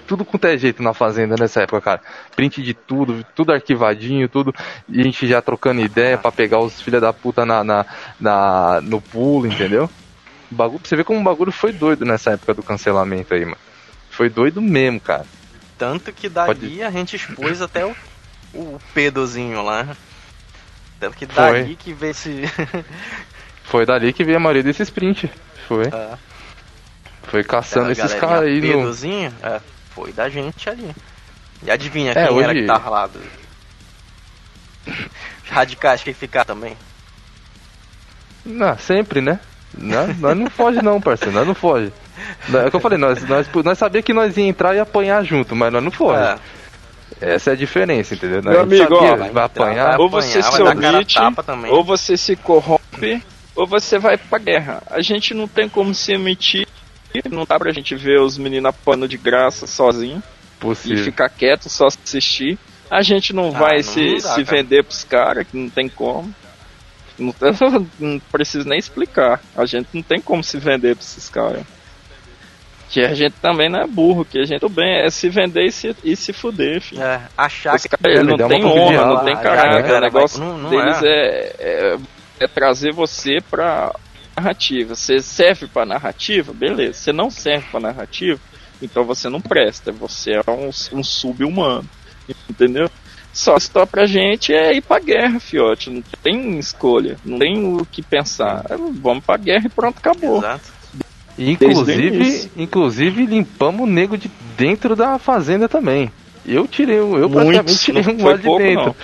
tudo 0.06 0.24
com 0.24 0.38
é 0.46 0.56
jeito 0.56 0.82
na 0.82 0.94
fazenda 0.94 1.34
nessa 1.38 1.62
época, 1.62 1.80
cara. 1.80 2.00
Print 2.34 2.62
de 2.62 2.72
tudo, 2.72 3.24
tudo 3.34 3.52
arquivadinho, 3.52 4.28
tudo. 4.28 4.54
E 4.88 5.00
a 5.00 5.02
gente 5.02 5.26
já 5.26 5.42
trocando 5.42 5.80
ideia 5.80 6.16
para 6.16 6.32
pegar 6.32 6.60
os 6.60 6.80
filha 6.80 7.00
da 7.00 7.12
puta 7.12 7.44
na, 7.44 7.64
na, 7.64 7.86
na, 8.20 8.80
no 8.82 9.00
pulo, 9.00 9.46
entendeu? 9.46 9.90
Bagulho, 10.50 10.80
você 10.82 10.94
vê 10.96 11.02
como 11.02 11.20
o 11.20 11.24
bagulho 11.24 11.50
foi 11.50 11.72
doido 11.72 12.04
nessa 12.04 12.30
época 12.30 12.54
do 12.54 12.62
cancelamento 12.62 13.34
aí, 13.34 13.44
mano. 13.44 13.58
Foi 14.10 14.30
doido 14.30 14.62
mesmo, 14.62 15.00
cara. 15.00 15.26
Tanto 15.76 16.12
que 16.12 16.28
dali 16.28 16.46
Pode... 16.46 16.82
a 16.82 16.90
gente 16.90 17.16
expôs 17.16 17.60
até 17.60 17.84
o, 17.84 17.94
o 18.54 18.80
pedozinho 18.94 19.62
lá. 19.62 19.96
Tanto 20.98 21.16
que 21.16 21.26
dali 21.26 21.64
foi. 21.64 21.76
que 21.76 21.92
vê 21.92 22.14
se. 22.14 22.42
foi 23.64 23.84
dali 23.84 24.12
que 24.12 24.24
veio 24.24 24.38
a 24.38 24.40
maioria 24.40 24.62
desses 24.62 24.88
print. 24.88 25.30
Foi. 25.66 25.86
É. 25.86 26.18
Foi 27.24 27.42
caçando 27.42 27.90
esses 27.90 28.14
caras 28.14 28.44
aí 28.44 28.60
pedozinho, 28.60 29.34
no. 29.42 29.48
É, 29.48 29.60
foi 29.96 30.12
da 30.12 30.28
gente 30.28 30.68
ali. 30.68 30.94
E 31.62 31.70
adivinha 31.70 32.12
é, 32.12 32.26
quem 32.26 32.36
hoje... 32.36 32.44
era 32.44 32.54
que 32.54 32.66
tava 32.66 32.90
lá? 32.90 33.06
Do... 33.06 33.18
Radicais 35.48 36.02
que 36.02 36.12
ficar 36.12 36.44
também. 36.44 36.76
Não, 38.44 38.76
sempre, 38.76 39.22
né? 39.22 39.40
Não, 39.76 40.06
nós 40.14 40.36
não 40.36 40.50
foge 40.50 40.82
não, 40.82 41.00
parceiro, 41.00 41.34
nós 41.34 41.46
não 41.46 41.54
foge. 41.54 41.90
É 42.52 42.66
o 42.66 42.70
que 42.70 42.76
eu 42.76 42.80
falei, 42.80 42.98
nós, 42.98 43.22
nós, 43.24 43.48
nós 43.52 43.78
sabia 43.78 44.02
que 44.02 44.12
nós 44.12 44.36
ia 44.36 44.46
entrar 44.46 44.74
e 44.74 44.78
apanhar 44.78 45.24
junto, 45.24 45.56
mas 45.56 45.72
nós 45.72 45.82
não 45.82 45.90
foge. 45.90 46.22
É. 46.22 46.38
Essa 47.34 47.50
é 47.50 47.52
a 47.54 47.56
diferença, 47.56 48.14
entendeu? 48.14 48.42
Meu 48.42 48.60
amigo, 48.60 48.94
ó, 48.94 49.16
vai, 49.16 49.30
vai 49.30 49.44
apanhar, 49.44 49.98
ou 49.98 50.10
você 50.10 50.42
se 50.42 50.62
omite, 50.62 51.18
ou 51.70 51.82
você 51.82 52.16
se 52.16 52.36
corrompe, 52.36 53.22
ou 53.54 53.66
você 53.66 53.98
vai 53.98 54.18
pra 54.18 54.38
guerra. 54.38 54.82
A 54.90 55.00
gente 55.00 55.32
não 55.32 55.48
tem 55.48 55.68
como 55.68 55.94
se 55.94 56.12
emitir 56.12 56.66
não 57.30 57.44
dá 57.44 57.58
pra 57.58 57.72
gente 57.72 57.94
ver 57.94 58.20
os 58.20 58.38
meninos 58.38 58.70
apanhando 58.70 59.08
de 59.08 59.16
graça 59.16 59.66
sozinho. 59.66 60.22
Possível. 60.58 60.98
E 60.98 61.04
ficar 61.04 61.28
quieto, 61.28 61.68
só 61.68 61.86
assistir. 61.86 62.58
A 62.90 63.02
gente 63.02 63.32
não 63.32 63.48
ah, 63.48 63.58
vai 63.58 63.76
não 63.76 63.82
se, 63.82 64.18
dá, 64.22 64.34
se 64.34 64.42
vender 64.42 64.84
pros 64.84 65.04
caras, 65.04 65.46
que 65.46 65.56
não 65.56 65.68
tem 65.68 65.88
como. 65.88 66.32
Não, 67.18 67.34
não 67.98 68.20
preciso 68.30 68.68
nem 68.68 68.78
explicar. 68.78 69.40
A 69.56 69.66
gente 69.66 69.88
não 69.92 70.02
tem 70.02 70.20
como 70.20 70.42
se 70.42 70.58
vender 70.58 70.94
pra 70.94 71.04
esses 71.04 71.28
caras. 71.28 71.64
Que 72.88 73.00
a 73.00 73.14
gente 73.14 73.34
também 73.42 73.68
não 73.68 73.80
é 73.80 73.86
burro, 73.86 74.24
que 74.24 74.38
a 74.38 74.44
gente 74.44 74.66
bem 74.68 75.00
é 75.00 75.10
se 75.10 75.28
vender 75.28 75.66
e 75.66 75.72
se, 75.72 75.94
e 76.04 76.14
se 76.14 76.32
fuder, 76.32 76.80
filho. 76.80 77.02
É, 77.02 77.20
achar 77.36 77.74
Os 77.74 77.82
que. 77.82 77.88
Cara, 77.88 78.22
não 78.22 78.36
tem 78.48 78.64
honra, 78.64 79.06
não 79.06 79.24
tem 79.24 79.36
caráter. 79.36 79.92
O 79.92 80.00
negócio 80.00 80.40
não, 80.40 80.56
não 80.56 80.70
deles 80.70 81.02
é. 81.02 81.08
É, 81.08 81.56
é, 81.58 81.98
é 82.38 82.46
trazer 82.46 82.92
você 82.92 83.38
pra 83.50 83.92
narrativa. 84.36 84.94
Você 84.94 85.20
serve 85.20 85.66
para 85.66 85.86
narrativa, 85.86 86.52
beleza. 86.52 86.94
Você 86.94 87.12
não 87.12 87.30
serve 87.30 87.66
para 87.70 87.80
narrativa, 87.80 88.40
então 88.80 89.04
você 89.04 89.28
não 89.28 89.40
presta. 89.40 89.92
Você 89.92 90.32
é 90.32 90.50
um, 90.50 90.70
um 90.98 91.02
sub-humano, 91.02 91.88
entendeu? 92.48 92.90
Só 93.32 93.56
que 93.58 93.86
pra 93.90 94.06
gente 94.06 94.52
é 94.54 94.74
ir 94.74 94.80
pra 94.80 94.98
guerra, 94.98 95.38
fiote. 95.38 95.90
Não 95.90 96.02
tem 96.22 96.58
escolha, 96.58 97.18
não 97.24 97.38
tem 97.38 97.64
o 97.64 97.84
que 97.84 98.02
pensar. 98.02 98.64
Vamos 98.94 99.24
pra 99.24 99.36
guerra 99.36 99.66
e 99.66 99.68
pronto, 99.68 99.98
acabou. 99.98 100.38
Exato. 100.38 100.76
Inclusive, 101.38 102.50
inclusive 102.56 103.26
limpamos 103.26 103.82
o 103.82 103.86
nego 103.86 104.16
de 104.16 104.30
dentro 104.56 104.96
da 104.96 105.18
fazenda 105.18 105.68
também. 105.68 106.10
Eu 106.46 106.66
tirei, 106.66 106.98
eu 106.98 107.28
praticamente 107.28 107.78
tirei 107.78 108.02
um 108.02 108.24
lá 108.24 108.36
de 108.36 108.42
pouco, 108.42 108.62
dentro. 108.62 108.86
Não. 108.86 108.96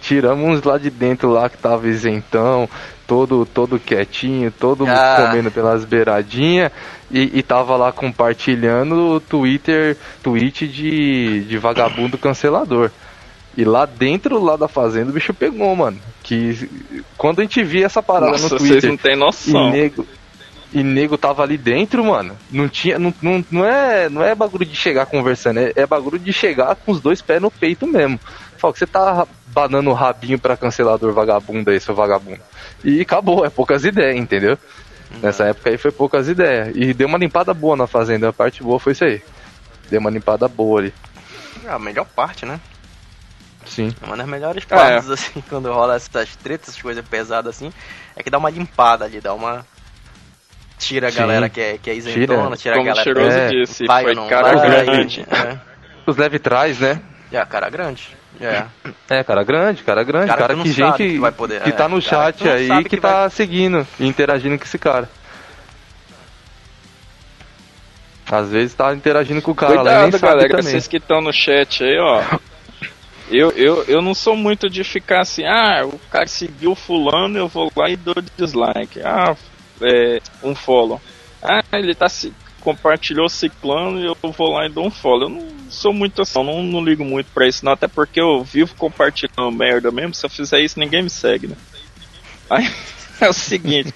Tiramos 0.00 0.58
uns 0.58 0.62
lá 0.62 0.76
de 0.76 0.90
dentro 0.90 1.30
lá 1.30 1.48
que 1.48 1.56
tava 1.56 1.88
isentão, 1.88 2.68
todo 3.06 3.46
todo 3.46 3.78
quietinho, 3.78 4.50
todo 4.50 4.86
ah. 4.86 5.26
comendo 5.26 5.50
pelas 5.50 5.84
beiradinhas 5.84 6.70
e, 7.10 7.38
e 7.38 7.42
tava 7.42 7.76
lá 7.76 7.92
compartilhando 7.92 9.14
o 9.14 9.20
Twitter, 9.20 9.96
tweet 10.22 10.68
de, 10.68 11.44
de 11.44 11.58
vagabundo 11.58 12.18
cancelador. 12.18 12.90
E 13.56 13.64
lá 13.64 13.84
dentro 13.84 14.42
lá 14.42 14.56
da 14.56 14.66
fazenda 14.66 15.10
o 15.10 15.12
bicho 15.12 15.34
pegou, 15.34 15.74
mano. 15.76 15.98
Que 16.22 16.68
quando 17.18 17.40
a 17.40 17.42
gente 17.42 17.62
via 17.62 17.86
essa 17.86 18.02
parada 18.02 18.32
Nossa, 18.32 18.54
no 18.54 18.58
Twitter. 18.58 18.80
Vocês 18.80 18.90
não 18.90 18.96
tem 18.96 19.16
noção. 19.16 19.68
E 19.68 19.72
nego, 19.72 20.06
e 20.72 20.82
nego 20.82 21.18
tava 21.18 21.42
ali 21.42 21.58
dentro, 21.58 22.04
mano. 22.04 22.34
Não 22.50 22.68
tinha. 22.68 22.98
Não, 22.98 23.12
não, 23.20 23.44
não, 23.50 23.64
é, 23.64 24.08
não 24.08 24.22
é 24.22 24.34
bagulho 24.34 24.64
de 24.64 24.74
chegar 24.74 25.04
conversando, 25.04 25.60
é, 25.60 25.72
é 25.76 25.86
bagulho 25.86 26.18
de 26.18 26.32
chegar 26.32 26.74
com 26.76 26.92
os 26.92 27.00
dois 27.00 27.20
pés 27.20 27.42
no 27.42 27.50
peito 27.50 27.86
mesmo. 27.86 28.18
Fala 28.62 28.72
que 28.72 28.78
você 28.78 28.86
tá 28.86 29.26
banando 29.48 29.90
o 29.90 29.92
rabinho 29.92 30.38
pra 30.38 30.56
cancelador 30.56 31.12
vagabundo 31.12 31.68
aí, 31.68 31.80
seu 31.80 31.96
vagabundo. 31.96 32.38
E 32.84 33.00
acabou, 33.00 33.44
é 33.44 33.50
poucas 33.50 33.84
ideias, 33.84 34.16
entendeu? 34.16 34.56
Nessa 35.20 35.46
época 35.46 35.70
aí 35.70 35.76
foi 35.76 35.90
poucas 35.90 36.28
ideias. 36.28 36.70
E 36.76 36.94
deu 36.94 37.08
uma 37.08 37.18
limpada 37.18 37.52
boa 37.52 37.76
na 37.76 37.88
fazenda, 37.88 38.28
a 38.28 38.32
parte 38.32 38.62
boa 38.62 38.78
foi 38.78 38.92
isso 38.92 39.04
aí. 39.04 39.20
Deu 39.90 39.98
uma 39.98 40.10
limpada 40.10 40.46
boa 40.46 40.78
ali. 40.78 40.94
É 41.64 41.70
a 41.70 41.78
melhor 41.80 42.06
parte, 42.06 42.46
né? 42.46 42.60
Sim. 43.66 43.92
Uma 44.00 44.16
das 44.16 44.28
melhores 44.28 44.64
partes, 44.64 45.10
é. 45.10 45.14
assim, 45.14 45.42
quando 45.50 45.72
rola 45.72 45.96
essas 45.96 46.36
tretas, 46.36 46.68
essas 46.68 46.80
coisas 46.80 47.04
pesadas 47.04 47.56
assim, 47.56 47.72
é 48.14 48.22
que 48.22 48.30
dá 48.30 48.38
uma 48.38 48.48
limpada 48.48 49.06
ali, 49.06 49.20
dá 49.20 49.34
uma. 49.34 49.66
Tira 50.78 51.08
a 51.08 51.10
Sim. 51.10 51.18
galera 51.18 51.48
que 51.48 51.60
é, 51.60 51.78
que 51.78 51.90
é 51.90 51.96
isentona, 51.96 52.56
tira, 52.56 52.76
tira 52.76 52.80
a 52.80 52.84
galera 52.84 53.12
que 53.12 53.20
é, 53.20 53.48
disse, 53.48 53.86
vai 53.86 54.04
foi 54.04 54.28
cara 54.28 54.56
vai, 54.56 54.84
grande. 54.84 55.22
É. 55.22 55.58
Os 56.06 56.16
leve 56.16 56.38
trás, 56.38 56.78
né? 56.78 57.02
É, 57.32 57.44
cara 57.44 57.68
grande. 57.68 58.21
É. 58.40 58.64
É, 59.08 59.24
cara 59.24 59.44
grande, 59.44 59.82
cara 59.82 60.02
grande, 60.02 60.26
cara, 60.26 60.40
cara 60.40 60.54
que, 60.56 60.62
que 60.62 60.72
gente 60.72 60.96
que, 60.96 61.18
vai 61.18 61.30
poder, 61.30 61.62
que 61.62 61.68
é, 61.68 61.72
tá 61.72 61.88
no 61.88 62.00
chat 62.00 62.38
que 62.42 62.48
aí 62.48 62.68
que, 62.82 62.90
que 62.90 62.96
tá 62.96 63.20
vai... 63.20 63.30
seguindo 63.30 63.86
e 64.00 64.06
interagindo 64.06 64.58
com 64.58 64.64
esse 64.64 64.78
cara. 64.78 65.08
Às 68.30 68.50
vezes 68.50 68.74
tá 68.74 68.94
interagindo 68.94 69.42
com 69.42 69.50
o 69.50 69.54
cara 69.54 69.74
Cuidado, 69.74 69.94
lá 69.94 70.08
nem 70.08 70.20
galera, 70.20 70.48
também. 70.48 70.62
vocês 70.62 70.88
que 70.88 70.96
estão 70.96 71.20
no 71.20 71.32
chat 71.32 71.84
aí, 71.84 71.98
ó. 71.98 72.22
Eu, 73.30 73.50
eu, 73.52 73.84
eu 73.84 74.02
não 74.02 74.14
sou 74.14 74.36
muito 74.36 74.68
de 74.68 74.84
ficar 74.84 75.20
assim, 75.20 75.44
ah, 75.44 75.86
o 75.86 75.98
cara 76.10 76.26
seguiu 76.26 76.74
fulano, 76.74 77.38
eu 77.38 77.48
vou 77.48 77.70
lá 77.74 77.88
e 77.88 77.96
dou 77.96 78.14
dislike. 78.36 79.00
Ah, 79.02 79.36
é, 79.80 80.20
um 80.42 80.54
follow. 80.54 81.00
Ah, 81.42 81.62
ele 81.72 81.94
tá 81.94 82.08
se 82.08 82.32
compartilhou 82.62 83.28
ciclano 83.28 84.00
e 84.00 84.06
eu 84.06 84.16
vou 84.32 84.52
lá 84.52 84.66
e 84.66 84.70
dou 84.70 84.86
um 84.86 84.90
follow. 84.90 85.24
Eu 85.24 85.28
não 85.28 85.70
sou 85.70 85.92
muito 85.92 86.22
assim, 86.22 86.42
não, 86.42 86.62
não 86.62 86.84
ligo 86.84 87.04
muito 87.04 87.26
pra 87.32 87.46
isso, 87.46 87.64
não, 87.64 87.72
até 87.72 87.88
porque 87.88 88.20
eu 88.20 88.42
vivo 88.42 88.74
compartilhando 88.76 89.50
merda 89.52 89.90
mesmo. 89.90 90.14
Se 90.14 90.24
eu 90.24 90.30
fizer 90.30 90.60
isso, 90.60 90.78
ninguém 90.78 91.02
me 91.02 91.10
segue, 91.10 91.48
né? 91.48 91.56
Aí 92.48 92.70
é 93.20 93.28
o 93.28 93.32
seguinte. 93.32 93.94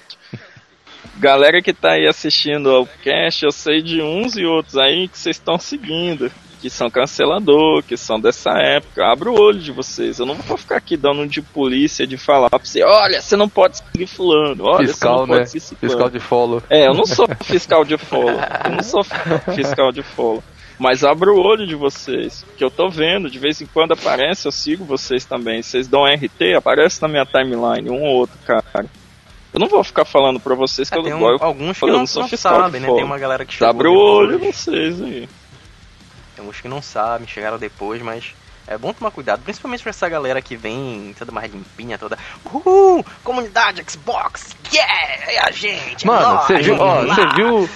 Galera 1.18 1.62
que 1.62 1.72
tá 1.72 1.92
aí 1.92 2.06
assistindo 2.06 2.70
ao 2.70 2.86
cast, 2.86 3.44
eu 3.44 3.50
sei 3.50 3.80
de 3.80 4.02
uns 4.02 4.36
e 4.36 4.44
outros 4.44 4.76
aí 4.76 5.08
que 5.08 5.18
vocês 5.18 5.36
estão 5.36 5.58
seguindo 5.58 6.30
que 6.60 6.70
são 6.70 6.90
cancelador, 6.90 7.82
que 7.82 7.96
são 7.96 8.20
dessa 8.20 8.50
época. 8.58 9.06
Abra 9.06 9.30
o 9.30 9.38
olho 9.38 9.60
de 9.60 9.72
vocês. 9.72 10.18
Eu 10.18 10.26
não 10.26 10.34
vou 10.34 10.56
ficar 10.56 10.76
aqui 10.76 10.96
dando 10.96 11.26
de 11.26 11.42
polícia 11.42 12.06
de 12.06 12.16
falar 12.16 12.50
pra 12.50 12.58
você, 12.58 12.82
olha, 12.82 13.20
você 13.20 13.36
não 13.36 13.48
pode 13.48 13.78
seguir 13.78 14.06
fulano, 14.06 14.64
olha, 14.64 14.88
fiscal, 14.88 15.18
você 15.18 15.20
não 15.20 15.26
né? 15.26 15.36
pode 15.38 15.50
seguir 15.50 15.76
Fiscal 15.76 16.10
de 16.10 16.20
follow. 16.20 16.62
É, 16.70 16.86
eu 16.86 16.94
não 16.94 17.06
sou 17.06 17.28
fiscal 17.42 17.84
de 17.84 17.96
follow. 17.96 18.40
Eu 18.64 18.70
não 18.70 18.82
sou 18.82 19.04
fiscal 19.54 19.92
de 19.92 20.02
follow. 20.02 20.42
Mas 20.78 21.02
abra 21.02 21.32
o 21.32 21.40
olho 21.40 21.66
de 21.66 21.74
vocês, 21.74 22.44
que 22.56 22.62
eu 22.62 22.70
tô 22.70 22.88
vendo, 22.90 23.30
de 23.30 23.38
vez 23.38 23.62
em 23.62 23.66
quando 23.66 23.92
aparece, 23.92 24.46
eu 24.46 24.52
sigo 24.52 24.84
vocês 24.84 25.24
também. 25.24 25.62
Vocês 25.62 25.88
dão 25.88 26.04
RT, 26.04 26.54
aparece 26.56 27.00
na 27.00 27.08
minha 27.08 27.24
timeline, 27.24 27.88
um 27.88 28.02
ou 28.02 28.16
outro, 28.16 28.36
cara. 28.44 28.86
Eu 29.54 29.60
não 29.60 29.68
vou 29.68 29.82
ficar 29.82 30.04
falando 30.04 30.38
pra 30.38 30.54
vocês 30.54 30.90
que 30.90 30.96
é, 30.96 30.98
eu 30.98 31.02
não 31.02 31.22
um, 31.22 31.36
Alguns 31.40 31.78
que 31.78 31.86
não, 31.86 32.00
não 32.00 32.06
sabem, 32.06 32.78
né? 32.78 32.92
Tem 32.92 33.04
uma 33.04 33.18
galera 33.18 33.46
que 33.46 33.54
chegou 33.54 33.68
Abre 33.70 33.88
o 33.88 33.94
olho 33.94 34.38
de 34.38 34.52
vocês 34.52 35.00
aí. 35.00 35.26
Tem 36.36 36.46
uns 36.46 36.60
que 36.60 36.68
não 36.68 36.82
sabem, 36.82 37.26
chegaram 37.26 37.58
depois, 37.58 38.02
mas 38.02 38.34
é 38.68 38.76
bom 38.76 38.92
tomar 38.92 39.12
cuidado, 39.12 39.42
principalmente 39.42 39.82
pra 39.82 39.90
essa 39.90 40.08
galera 40.08 40.42
que 40.42 40.56
vem 40.56 41.14
toda 41.16 41.30
mais 41.30 41.52
limpinha, 41.52 41.96
toda. 41.96 42.18
Uhul! 42.44 43.04
Comunidade 43.22 43.82
Xbox! 43.88 44.56
Yeah! 44.72 45.32
É 45.32 45.38
a 45.46 45.50
gente! 45.50 46.06
Mano, 46.06 46.42
você 46.42 46.58
viu, 46.58 46.76
você 46.76 47.26
viu. 47.36 47.70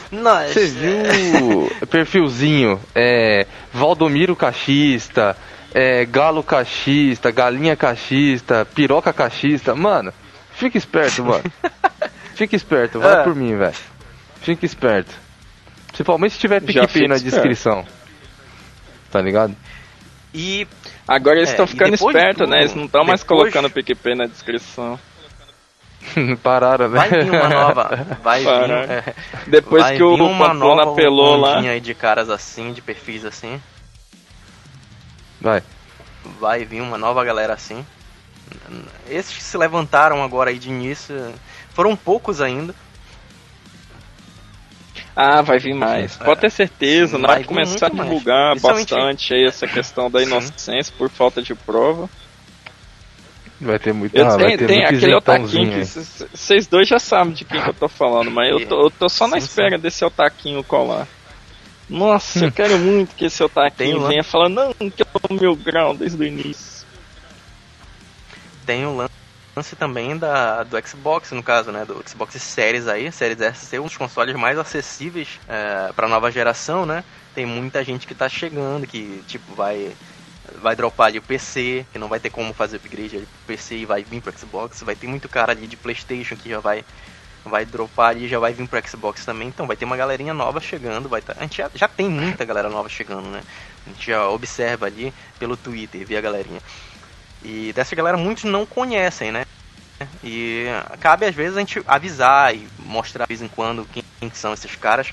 Você 0.53 0.67
viu 0.67 1.71
perfilzinho? 1.89 2.81
É. 2.95 3.47
Valdomiro 3.73 4.35
Cachista, 4.35 5.37
é, 5.73 6.05
Galo 6.05 6.43
Cachista, 6.43 7.31
Galinha 7.31 7.77
Cachista, 7.77 8.67
Piroca 8.75 9.13
Cachista. 9.13 9.77
Mano, 9.77 10.13
fica 10.53 10.77
esperto, 10.77 11.25
mano. 11.25 11.45
fica 12.35 12.57
esperto, 12.57 12.99
vai 12.99 13.21
é. 13.21 13.23
por 13.23 13.37
mim, 13.37 13.57
velho. 13.57 13.75
Fica 14.43 14.67
esperto. 14.67 15.15
Principalmente 15.87 16.33
se 16.33 16.41
tiver 16.41 16.61
PicPay 16.61 17.07
na 17.07 17.17
descrição. 17.17 17.87
Tá 19.11 19.21
ligado? 19.21 19.55
E 20.33 20.67
Agora 21.07 21.39
eles 21.39 21.49
É, 21.49 21.53
estão 21.53 21.65
e 21.65 21.69
ficando 21.69 21.95
espertos, 21.95 22.49
né? 22.49 22.61
Eles 22.61 22.75
não 22.75 22.85
estão 22.85 23.05
mais 23.05 23.23
colocando 23.25 23.67
o 23.67 23.71
PicPay 23.71 24.15
na 24.15 24.27
descrição. 24.27 24.99
Pararam, 26.43 26.89
né? 26.89 26.97
vai 26.99 27.09
vir 27.11 27.31
uma 27.31 27.49
nova. 27.49 28.07
Vai 28.23 28.41
vir. 28.41 28.47
Caraca. 28.47 28.93
é, 28.93 29.15
Depois 29.49 29.83
vai 29.83 29.97
que 29.97 30.03
o 30.03 30.15
vir 30.17 30.23
uma 30.23 30.49
Pamplona 30.51 30.85
nova 30.85 30.93
apelou 30.93 31.37
lá. 31.37 31.59
aí 31.59 31.81
de 31.81 31.95
caras 31.95 32.31
assim, 32.31 32.73
de 32.73 32.81
perfis 32.81 33.25
assim. 33.25 33.61
Vai. 35.41 35.63
Vai 36.39 36.65
vir 36.65 36.81
uma 36.81 36.97
nova 36.97 37.25
galera 37.25 37.53
assim. 37.55 37.85
Esses 39.09 39.37
que 39.37 39.43
se 39.43 39.57
levantaram 39.59 40.23
agora 40.23 40.51
aí 40.51 40.59
de 40.59 40.69
início 40.69 41.35
foram 41.75 41.97
poucos 41.97 42.41
ainda. 42.41 42.75
Ah, 45.15 45.43
vai 45.43 45.59
vir 45.59 45.75
mais. 45.75 46.17
Pode 46.17 46.41
ter 46.41 46.51
certeza, 46.51 47.17
Sim, 47.17 47.23
vai 47.23 47.37
Vai 47.37 47.45
começar 47.45 47.87
a 47.87 47.91
divulgar 47.91 48.59
bastante 48.61 49.35
aí 49.35 49.45
essa 49.45 49.67
questão 49.67 50.11
da 50.11 50.21
Sim. 50.21 50.27
inocência 50.27 50.95
por 50.97 51.11
falta 51.11 51.43
de 51.43 51.55
prova. 51.55 52.09
Vai 53.61 53.79
ter 53.79 53.93
muito. 53.93 54.17
Eu 54.17 54.27
ah, 54.27 54.37
vai 54.37 54.47
tenho, 54.47 54.59
ter 54.59 54.67
tem 54.67 54.79
muito 54.79 54.95
aquele 54.97 55.15
otaquinho 55.15 55.71
que 55.71 55.85
vocês 55.85 56.67
dois 56.67 56.89
já 56.89 56.99
sabem 56.99 57.35
de 57.35 57.45
quem 57.45 57.61
que 57.61 57.69
eu 57.69 57.75
tô 57.75 57.89
falando, 57.89 58.31
mas 58.31 58.51
eu 58.51 58.67
tô, 58.67 58.87
eu 58.87 58.91
tô 58.91 59.09
só 59.09 59.29
na 59.29 59.39
Sim, 59.39 59.47
espera 59.47 59.77
desse 59.77 60.03
otaquinho 60.05 60.65
colar. 60.65 61.07
Nossa, 61.87 62.47
eu 62.47 62.53
quero 62.53 62.79
muito 62.79 63.15
que 63.15 63.27
esse 63.27 63.39
Tem 63.39 63.47
otaquinho 63.47 64.07
venha 64.07 64.23
falar, 64.25 64.49
não, 64.49 64.73
que 64.73 65.03
eu 65.03 65.07
tô 65.07 65.35
no 65.35 65.41
meu 65.41 65.57
grau 65.57 65.93
desde 65.95 66.23
o 66.23 66.25
início. 66.25 66.87
Tem 68.65 68.87
o 68.87 68.97
lance 68.97 69.20
também 69.79 70.17
da, 70.17 70.63
do 70.63 70.77
Xbox, 70.87 71.33
no 71.33 71.43
caso, 71.43 71.71
né? 71.73 71.85
Do 71.85 72.03
Xbox 72.09 72.35
Series 72.41 72.87
aí, 72.87 73.11
Series 73.13 73.41
S 73.41 73.67
ser 73.67 73.81
um 73.81 73.85
dos 73.85 73.97
consoles 73.97 74.35
mais 74.37 74.59
acessíveis 74.59 75.41
é, 75.49 75.93
para 75.93 76.09
nova 76.09 76.31
geração, 76.31 76.87
né? 76.87 77.05
Tem 77.35 77.45
muita 77.45 77.85
gente 77.85 78.07
que 78.07 78.15
tá 78.15 78.29
chegando, 78.29 78.87
que 78.87 79.23
tipo 79.27 79.55
vai 79.55 79.95
vai 80.61 80.75
dropar 80.75 81.09
ali 81.09 81.19
o 81.19 81.23
PC, 81.23 81.87
que 81.93 81.99
não 81.99 82.09
vai 82.09 82.19
ter 82.19 82.31
como 82.31 82.53
fazer 82.53 82.77
upgrade 82.77 83.17
ali 83.17 83.27
pro 83.27 83.55
PC 83.55 83.77
e 83.77 83.87
vai 83.87 84.03
vir 84.03 84.21
pro 84.21 84.37
Xbox, 84.37 84.83
vai 84.83 84.97
ter 84.97 85.07
muito 85.07 85.29
cara 85.29 85.53
ali 85.53 85.67
de 85.67 85.77
PlayStation 85.77 86.37
que 86.37 86.49
já 86.49 86.59
vai 86.59 86.85
vai 87.45 87.65
dropar 87.65 88.11
ali, 88.11 88.29
já 88.29 88.39
vai 88.39 88.53
vir 88.53 88.69
pro 88.69 88.87
Xbox 88.87 89.25
também, 89.25 89.49
então 89.49 89.67
vai 89.67 89.77
ter 89.77 89.85
uma 89.85 89.97
galerinha 89.97 90.35
nova 90.35 90.61
chegando, 90.61 91.09
vai 91.09 91.23
tá, 91.23 91.35
a 91.39 91.43
gente 91.43 91.59
já, 91.59 91.71
já 91.75 91.89
tem 91.89 92.09
muita 92.09 92.45
galera 92.45 92.69
nova 92.69 92.89
chegando, 92.89 93.29
né? 93.31 93.43
A 93.87 93.91
gente 93.91 94.07
já 94.07 94.29
observa 94.29 94.87
ali 94.87 95.13
pelo 95.39 95.57
Twitter, 95.57 96.05
vê 96.07 96.17
a 96.17 96.21
galerinha. 96.21 96.61
E 97.43 97.73
dessa 97.73 97.97
galera 97.97 98.17
muitos 98.17 98.45
não 98.45 98.67
conhecem, 98.67 99.33
né? 99.33 99.45
E 100.25 100.65
cabe 101.01 101.27
às 101.27 101.35
vezes 101.35 101.57
a 101.57 101.61
gente 101.61 101.83
avisar 101.87 102.55
e 102.55 102.67
mostrar 102.79 103.25
de 103.25 103.29
vez 103.29 103.43
em 103.43 103.49
quando 103.49 103.87
quem, 103.93 104.03
quem 104.19 104.31
são 104.33 104.53
esses 104.53 104.75
caras. 104.77 105.13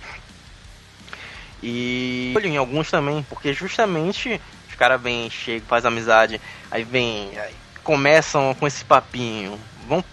E 1.62 2.34
olho 2.36 2.48
em 2.48 2.58
alguns 2.58 2.90
também, 2.90 3.26
porque 3.30 3.54
justamente 3.54 4.40
os 4.70 4.76
caras 4.76 5.02
vêm, 5.02 5.30
chegam, 5.30 5.68
faz 5.68 5.86
amizade, 5.86 6.40
aí 6.70 6.84
vem, 6.84 7.38
aí 7.38 7.54
começam 7.84 8.54
com 8.56 8.68
esse 8.68 8.86
papinho, 8.86 9.60
vão 9.88 10.04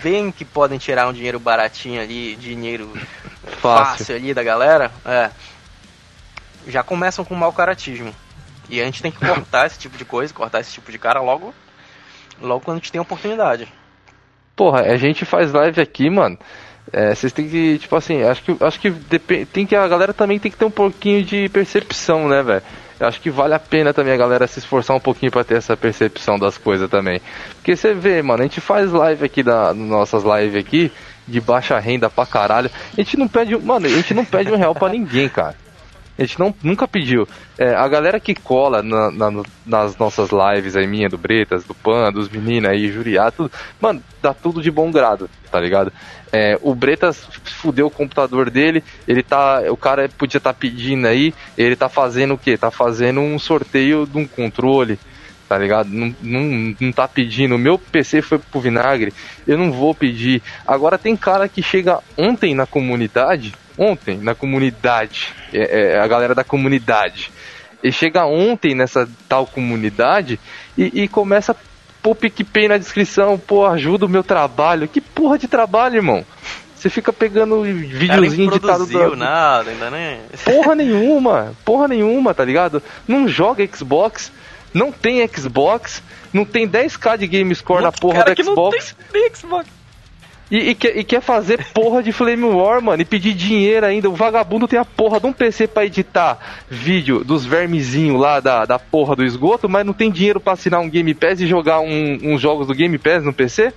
veem 0.00 0.30
que 0.30 0.44
podem 0.44 0.78
tirar 0.78 1.08
um 1.08 1.12
dinheiro 1.12 1.38
baratinho 1.38 2.00
ali, 2.00 2.36
dinheiro 2.36 2.92
Fácil. 3.60 3.98
fácil 3.98 4.16
ali 4.16 4.34
da 4.34 4.42
galera, 4.42 4.90
é. 5.04 5.30
Já 6.66 6.82
começam 6.82 7.24
com 7.24 7.34
mau 7.34 7.52
caratismo. 7.52 8.14
E 8.68 8.80
a 8.80 8.84
gente 8.84 9.02
tem 9.02 9.10
que 9.10 9.18
cortar 9.18 9.66
esse 9.66 9.78
tipo 9.78 9.96
de 9.96 10.04
coisa, 10.04 10.32
cortar 10.32 10.60
esse 10.60 10.72
tipo 10.72 10.92
de 10.92 10.98
cara 10.98 11.20
logo, 11.20 11.54
logo 12.40 12.64
quando 12.64 12.76
a 12.76 12.80
gente 12.80 12.92
tem 12.92 13.00
oportunidade. 13.00 13.68
Porra, 14.54 14.82
a 14.82 14.96
gente 14.96 15.24
faz 15.24 15.52
live 15.52 15.80
aqui, 15.80 16.10
mano. 16.10 16.38
É, 16.92 17.14
vocês 17.14 17.32
têm 17.32 17.48
que, 17.48 17.78
tipo 17.78 17.94
assim, 17.96 18.22
acho 18.22 18.42
que, 18.42 18.56
acho 18.64 18.80
que 18.80 18.90
tem 19.52 19.66
que 19.66 19.76
a 19.76 19.86
galera 19.86 20.14
também 20.14 20.38
tem 20.38 20.50
que 20.50 20.56
ter 20.56 20.64
um 20.64 20.70
pouquinho 20.70 21.22
de 21.22 21.48
percepção, 21.50 22.28
né, 22.28 22.42
velho? 22.42 22.62
Acho 23.00 23.20
que 23.20 23.30
vale 23.30 23.54
a 23.54 23.58
pena 23.58 23.94
também 23.94 24.12
a 24.12 24.16
galera 24.16 24.46
se 24.46 24.58
esforçar 24.58 24.96
um 24.96 25.00
pouquinho 25.00 25.30
pra 25.30 25.44
ter 25.44 25.56
essa 25.56 25.76
percepção 25.76 26.38
das 26.38 26.58
coisas 26.58 26.90
também. 26.90 27.20
Porque 27.54 27.76
você 27.76 27.94
vê, 27.94 28.20
mano, 28.22 28.42
a 28.42 28.46
gente 28.46 28.60
faz 28.60 28.90
live 28.90 29.24
aqui 29.24 29.42
da 29.42 29.72
nossas 29.72 30.24
lives 30.24 30.56
aqui 30.56 30.90
de 31.26 31.40
baixa 31.40 31.78
renda 31.78 32.10
pra 32.10 32.26
caralho. 32.26 32.70
A 32.92 33.00
gente 33.00 33.16
não 33.16 33.28
pede, 33.28 33.56
mano, 33.56 33.86
a 33.86 33.90
gente 33.90 34.14
não 34.14 34.24
pede 34.24 34.50
um 34.50 34.56
real 34.56 34.74
pra 34.74 34.88
ninguém, 34.88 35.28
cara. 35.28 35.54
A 36.18 36.22
gente 36.22 36.38
não, 36.40 36.52
nunca 36.64 36.88
pediu. 36.88 37.28
É, 37.56 37.74
a 37.76 37.86
galera 37.86 38.18
que 38.18 38.34
cola 38.34 38.82
na- 38.82 39.10
na- 39.10 39.42
nas 39.64 39.96
nossas 39.96 40.30
lives 40.30 40.74
aí, 40.74 40.86
minha, 40.86 41.08
do 41.08 41.16
Bretas, 41.16 41.62
do 41.64 41.74
Pan, 41.74 42.10
dos 42.12 42.28
meninos 42.28 42.68
aí, 42.70 42.90
Juriá, 42.90 43.30
tudo. 43.30 43.52
Mano, 43.80 44.02
dá 44.20 44.34
tudo 44.34 44.60
de 44.60 44.70
bom 44.70 44.90
grado, 44.90 45.30
tá 45.50 45.60
ligado? 45.60 45.92
É, 46.32 46.58
o 46.60 46.74
Bretas 46.74 47.24
fudeu 47.44 47.86
o 47.86 47.90
computador 47.90 48.50
dele, 48.50 48.82
ele 49.06 49.22
tá. 49.22 49.62
O 49.70 49.76
cara 49.76 50.08
podia 50.08 50.38
estar 50.38 50.52
pedindo 50.54 51.06
aí, 51.06 51.32
ele 51.56 51.76
tá 51.76 51.88
fazendo 51.88 52.34
o 52.34 52.38
quê? 52.38 52.58
Tá 52.58 52.70
fazendo 52.70 53.20
um 53.20 53.38
sorteio 53.38 54.04
de 54.04 54.18
um 54.18 54.26
controle, 54.26 54.98
tá 55.48 55.56
ligado? 55.56 55.88
Não, 55.88 56.14
não, 56.20 56.74
não 56.80 56.92
tá 56.92 57.06
pedindo. 57.06 57.54
O 57.54 57.58
meu 57.58 57.78
PC 57.78 58.22
foi 58.22 58.38
pro 58.38 58.60
vinagre, 58.60 59.14
eu 59.46 59.56
não 59.56 59.70
vou 59.70 59.94
pedir. 59.94 60.42
Agora 60.66 60.98
tem 60.98 61.16
cara 61.16 61.48
que 61.48 61.62
chega 61.62 62.00
ontem 62.16 62.54
na 62.56 62.66
comunidade, 62.66 63.54
ontem 63.78 64.18
na 64.18 64.34
comunidade, 64.34 65.34
é, 65.52 65.92
é, 65.92 66.00
a 66.00 66.06
galera 66.06 66.34
da 66.34 66.44
comunidade. 66.44 67.30
Ele 67.82 67.92
chega 67.92 68.26
ontem 68.26 68.74
nessa 68.74 69.08
tal 69.28 69.46
comunidade 69.46 70.40
e, 70.76 71.02
e 71.04 71.08
começa 71.08 71.52
a 71.52 71.56
pôr 72.02 72.14
PicPay 72.16 72.68
na 72.68 72.76
descrição, 72.76 73.38
pô, 73.38 73.66
ajuda 73.66 74.06
o 74.06 74.08
meu 74.08 74.24
trabalho. 74.24 74.88
Que 74.88 75.00
porra 75.00 75.38
de 75.38 75.46
trabalho, 75.46 75.96
irmão? 75.96 76.24
Você 76.74 76.88
fica 76.88 77.12
pegando 77.12 77.62
videozinho 77.62 78.50
editado 78.50 78.86
produziu 78.86 79.10
da, 79.10 79.16
nada, 79.16 79.70
ainda 79.70 79.90
nem. 79.90 80.20
Porra 80.44 80.74
nenhuma, 80.76 81.52
porra 81.64 81.88
nenhuma, 81.88 82.32
tá 82.32 82.44
ligado? 82.44 82.82
Não 83.06 83.26
joga 83.26 83.66
Xbox, 83.66 84.30
não 84.72 84.92
tem 84.92 85.26
Xbox, 85.26 86.02
não 86.32 86.44
tem 86.44 86.68
10k 86.68 87.18
de 87.18 87.26
game 87.26 87.54
score 87.54 87.82
na 87.82 87.90
porra 87.90 88.18
cara 88.18 88.30
do 88.30 88.36
que 88.36 88.42
não 88.44 88.52
Xbox. 88.52 88.94
tem 89.10 89.22
nem 89.22 89.34
Xbox. 89.34 89.77
E, 90.50 90.70
e 90.70 90.74
quer, 90.74 90.96
e 90.96 91.04
quer 91.04 91.20
fazer 91.20 91.62
porra 91.74 92.02
de 92.02 92.10
Flame 92.10 92.44
War, 92.44 92.80
mano, 92.82 93.02
e 93.02 93.04
pedir 93.04 93.34
dinheiro 93.34 93.84
ainda. 93.84 94.08
O 94.08 94.14
vagabundo 94.14 94.66
tem 94.66 94.78
a 94.78 94.84
porra 94.84 95.20
de 95.20 95.26
um 95.26 95.32
PC 95.32 95.66
pra 95.66 95.84
editar 95.84 96.38
vídeo 96.70 97.22
dos 97.22 97.44
vermezinhos 97.44 98.18
lá 98.18 98.40
da, 98.40 98.64
da 98.64 98.78
porra 98.78 99.14
do 99.14 99.24
esgoto, 99.24 99.68
mas 99.68 99.84
não 99.84 99.92
tem 99.92 100.10
dinheiro 100.10 100.40
pra 100.40 100.54
assinar 100.54 100.80
um 100.80 100.88
Game 100.88 101.12
Pass 101.14 101.40
e 101.40 101.46
jogar 101.46 101.80
um- 101.80 102.18
uns 102.22 102.40
jogos 102.40 102.66
do 102.66 102.74
Game 102.74 102.96
Pass 102.98 103.22
no 103.22 103.32
PC? 103.32 103.72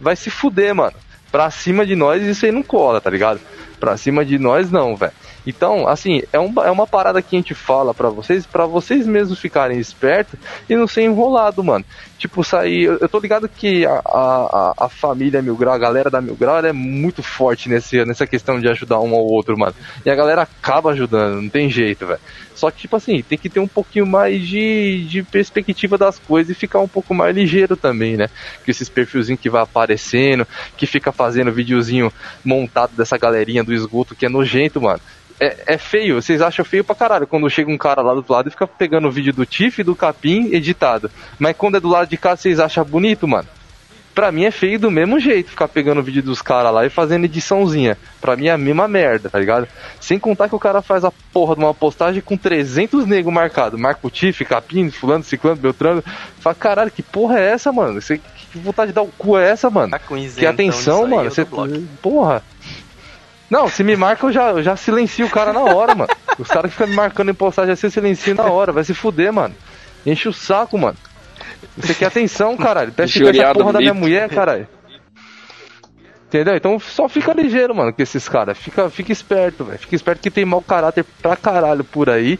Vai 0.00 0.16
se 0.16 0.30
fuder, 0.30 0.74
mano. 0.74 0.94
Pra 1.30 1.50
cima 1.50 1.84
de 1.84 1.94
nós 1.94 2.22
isso 2.22 2.46
aí 2.46 2.52
não 2.52 2.62
cola, 2.62 2.98
tá 3.00 3.10
ligado? 3.10 3.40
Pra 3.78 3.96
cima 3.98 4.24
de 4.24 4.38
nós 4.38 4.70
não, 4.70 4.96
velho. 4.96 5.12
Então, 5.46 5.86
assim, 5.86 6.22
é, 6.32 6.40
um, 6.40 6.52
é 6.62 6.70
uma 6.70 6.86
parada 6.86 7.22
que 7.22 7.36
a 7.36 7.38
gente 7.38 7.54
fala 7.54 7.94
pra 7.94 8.08
vocês, 8.08 8.44
pra 8.44 8.66
vocês 8.66 9.06
mesmos 9.06 9.38
ficarem 9.38 9.78
espertos 9.78 10.38
e 10.68 10.74
não 10.74 10.86
ser 10.88 11.02
enrolado, 11.02 11.62
mano. 11.62 11.84
Tipo, 12.18 12.42
sair. 12.42 12.84
Eu, 12.84 12.98
eu 13.00 13.08
tô 13.08 13.20
ligado 13.20 13.48
que 13.48 13.86
a, 13.86 14.00
a, 14.04 14.74
a- 14.78 14.88
família 14.88 15.42
Mil 15.42 15.56
Grau, 15.56 15.74
a 15.74 15.78
galera 15.78 16.10
da 16.10 16.20
Mil 16.20 16.34
Grau, 16.34 16.58
é 16.64 16.72
muito 16.72 17.22
forte 17.22 17.68
nesse, 17.68 18.04
nessa 18.04 18.26
questão 18.26 18.58
de 18.58 18.68
ajudar 18.68 18.98
um 19.00 19.14
ao 19.14 19.24
outro, 19.24 19.56
mano. 19.56 19.74
E 20.04 20.10
a 20.10 20.14
galera 20.14 20.42
acaba 20.42 20.90
ajudando, 20.90 21.40
não 21.42 21.48
tem 21.50 21.70
jeito, 21.70 22.06
velho. 22.06 22.20
Só 22.54 22.70
que, 22.70 22.80
tipo 22.80 22.96
assim, 22.96 23.22
tem 23.22 23.36
que 23.38 23.50
ter 23.50 23.60
um 23.60 23.68
pouquinho 23.68 24.06
mais 24.06 24.42
de, 24.46 25.06
de 25.08 25.22
perspectiva 25.22 25.98
das 25.98 26.18
coisas 26.18 26.56
e 26.56 26.58
ficar 26.58 26.80
um 26.80 26.88
pouco 26.88 27.14
mais 27.14 27.34
ligeiro 27.36 27.76
também, 27.76 28.16
né? 28.16 28.26
Que 28.64 28.70
esses 28.70 28.88
perfilzinhos 28.88 29.40
que 29.40 29.50
vai 29.50 29.62
aparecendo, 29.62 30.46
que 30.76 30.86
fica 30.86 31.12
fazendo 31.12 31.52
videozinho 31.52 32.10
montado 32.44 32.96
dessa 32.96 33.18
galerinha 33.18 33.62
do 33.62 33.74
esgoto 33.74 34.14
que 34.16 34.24
é 34.26 34.28
nojento, 34.28 34.80
mano. 34.80 35.00
É, 35.38 35.74
é 35.74 35.78
feio, 35.78 36.20
vocês 36.20 36.40
acham 36.40 36.64
feio 36.64 36.82
pra 36.82 36.94
caralho 36.94 37.26
quando 37.26 37.48
chega 37.50 37.70
um 37.70 37.76
cara 37.76 38.00
lá 38.00 38.14
do 38.14 38.24
lado 38.28 38.48
e 38.48 38.50
fica 38.50 38.66
pegando 38.66 39.06
o 39.06 39.10
vídeo 39.10 39.32
do 39.32 39.44
Tiff 39.44 39.80
e 39.80 39.84
do 39.84 39.94
Capim 39.94 40.48
editado. 40.52 41.10
Mas 41.38 41.56
quando 41.56 41.76
é 41.76 41.80
do 41.80 41.88
lado 41.88 42.08
de 42.08 42.16
cá, 42.16 42.34
vocês 42.36 42.58
acham 42.58 42.84
bonito, 42.84 43.28
mano? 43.28 43.48
Pra 44.14 44.32
mim 44.32 44.46
é 44.46 44.50
feio 44.50 44.78
do 44.78 44.90
mesmo 44.90 45.20
jeito 45.20 45.50
ficar 45.50 45.68
pegando 45.68 46.00
o 46.00 46.02
vídeo 46.02 46.22
dos 46.22 46.40
caras 46.40 46.72
lá 46.72 46.86
e 46.86 46.88
fazendo 46.88 47.26
ediçãozinha. 47.26 47.98
Pra 48.18 48.34
mim 48.34 48.46
é 48.46 48.52
a 48.52 48.56
mesma 48.56 48.88
merda, 48.88 49.28
tá 49.28 49.38
ligado? 49.38 49.68
Sem 50.00 50.18
contar 50.18 50.48
que 50.48 50.54
o 50.54 50.58
cara 50.58 50.80
faz 50.80 51.04
a 51.04 51.12
porra 51.34 51.54
de 51.54 51.60
uma 51.60 51.74
postagem 51.74 52.22
com 52.22 52.34
300 52.34 53.04
nego 53.04 53.30
marcado. 53.30 53.76
Marca 53.76 54.06
o 54.06 54.10
Tiff, 54.10 54.42
Capim, 54.46 54.90
fulano, 54.90 55.22
ciclano, 55.22 55.60
beltrano. 55.60 56.02
Fala, 56.40 56.54
caralho, 56.54 56.90
que 56.90 57.02
porra 57.02 57.38
é 57.38 57.50
essa, 57.50 57.70
mano? 57.70 58.00
Você, 58.00 58.16
que 58.16 58.58
vontade 58.58 58.88
de 58.88 58.94
dar 58.94 59.02
o 59.02 59.08
cu 59.18 59.36
é 59.36 59.50
essa, 59.50 59.68
mano? 59.68 59.90
Tá 59.90 59.98
Que 60.40 60.46
atenção, 60.46 61.06
mano. 61.06 61.30
Você, 61.30 61.44
porra. 62.00 62.42
Não, 63.48 63.68
se 63.68 63.84
me 63.84 63.96
marca, 63.96 64.26
eu 64.26 64.32
já, 64.32 64.50
eu 64.50 64.62
já 64.62 64.76
silencio 64.76 65.26
o 65.26 65.30
cara 65.30 65.52
na 65.52 65.60
hora, 65.60 65.94
mano. 65.94 66.12
Os 66.38 66.48
caras 66.48 66.70
que 66.70 66.76
ficam 66.76 66.88
me 66.88 66.94
marcando 66.94 67.30
em 67.30 67.34
postagem 67.34 67.72
assim, 67.72 67.86
eu 67.86 67.90
silencio 67.90 68.34
na 68.34 68.44
hora. 68.44 68.72
Vai 68.72 68.84
se 68.84 68.92
fuder, 68.92 69.32
mano. 69.32 69.54
Enche 70.04 70.28
o 70.28 70.32
saco, 70.32 70.76
mano. 70.76 70.96
Você 71.76 71.94
quer 71.94 72.06
atenção, 72.06 72.56
caralho. 72.56 72.92
Peste 72.92 73.24
essa 73.26 73.52
porra 73.54 73.72
da 73.72 73.78
minha 73.78 73.94
mulher, 73.94 74.28
caralho. 74.28 74.66
Entendeu? 76.26 76.56
Então 76.56 76.78
só 76.78 77.08
fica 77.08 77.32
ligeiro, 77.32 77.74
mano, 77.74 77.92
com 77.92 78.02
esses 78.02 78.28
caras. 78.28 78.58
Fica, 78.58 78.90
fica 78.90 79.12
esperto, 79.12 79.64
velho. 79.64 79.78
Fica 79.78 79.94
esperto 79.94 80.20
que 80.20 80.30
tem 80.30 80.44
mau 80.44 80.60
caráter 80.60 81.04
pra 81.22 81.36
caralho 81.36 81.84
por 81.84 82.10
aí, 82.10 82.38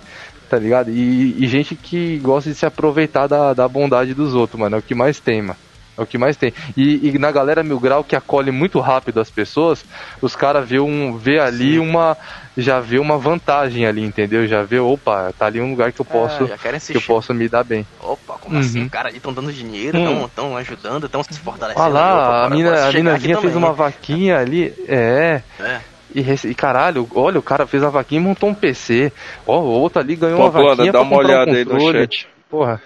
tá 0.51 0.59
ligado? 0.59 0.91
E, 0.91 1.37
e 1.43 1.47
gente 1.47 1.77
que 1.77 2.19
gosta 2.19 2.51
de 2.51 2.57
se 2.57 2.67
aproveitar 2.67 3.29
da, 3.29 3.55
da 3.55 3.69
bondade 3.69 4.13
dos 4.13 4.35
outros, 4.35 4.59
mano. 4.59 4.77
É 4.77 4.79
o 4.81 4.83
que 4.83 4.95
mais 4.95 5.21
tem, 5.21 5.41
mano. 5.41 5.59
É 5.97 6.03
o 6.03 6.07
que 6.07 6.19
mais 6.19 6.37
tem. 6.37 6.53
E, 6.77 7.09
e 7.09 7.19
na 7.19 7.31
galera 7.31 7.63
Mil 7.63 7.81
Grau 7.81 8.05
que 8.05 8.15
acolhe 8.15 8.51
muito 8.51 8.81
rápido 8.81 9.21
as 9.21 9.31
pessoas, 9.31 9.85
os 10.21 10.37
caras 10.37 10.69
vê, 10.69 10.79
um, 10.79 11.17
vê 11.17 11.39
ali 11.39 11.75
Sim. 11.75 11.79
uma. 11.79 12.17
Já 12.57 12.81
vê 12.81 12.99
uma 12.99 13.19
vantagem 13.19 13.87
ali, 13.87 14.03
entendeu? 14.03 14.47
Já 14.47 14.63
vê, 14.63 14.79
opa, 14.79 15.31
tá 15.39 15.45
ali 15.45 15.61
um 15.61 15.71
lugar 15.71 15.93
que 15.93 16.01
eu 16.01 16.07
é, 16.09 16.13
posso. 16.13 16.45
É, 16.45 16.79
que 16.79 16.97
eu 16.97 17.03
posso 17.03 17.35
me 17.35 17.49
dar 17.49 17.63
bem. 17.65 17.87
Opa, 18.01 18.39
como 18.41 18.59
assim? 18.59 18.79
uhum. 18.79 18.85
assim? 18.85 18.89
Cara, 18.89 19.09
ali 19.09 19.19
estão 19.19 19.33
dando 19.33 19.53
dinheiro, 19.53 19.99
estão 20.25 20.53
hum. 20.53 20.57
ajudando, 20.57 21.05
estão 21.05 21.23
se 21.23 21.39
fortalecendo. 21.39 21.85
Olha 21.85 21.93
lá, 21.93 22.15
opa, 22.15 22.47
a, 22.47 22.51
mina, 22.51 22.89
a 22.89 22.93
minazinha 22.93 23.41
fez 23.41 23.55
uma 23.55 23.73
vaquinha 23.73 24.39
ali. 24.39 24.73
É. 24.89 25.43
É. 25.61 25.81
E, 26.15 26.23
e, 26.49 26.55
caralho, 26.55 27.07
olha, 27.15 27.39
o 27.39 27.43
cara 27.43 27.67
fez 27.67 27.83
a 27.83 27.91
vaquinha 27.91 28.21
e 28.21 28.25
montou 28.25 28.49
um 28.49 28.55
PC. 28.55 29.13
Ó, 29.47 29.61
o 29.61 29.67
outro 29.67 30.01
ali 30.01 30.17
ganhou 30.17 30.39
Pô, 30.39 30.45
uma 30.45 30.51
vaquinha. 30.51 30.93
Dá 30.93 31.03
uma 31.03 31.17
olhada 31.17 31.51
um 31.51 31.55
aí 31.55 31.65
no 31.65 31.93
chat. 31.93 32.27
Porra. 32.49 32.81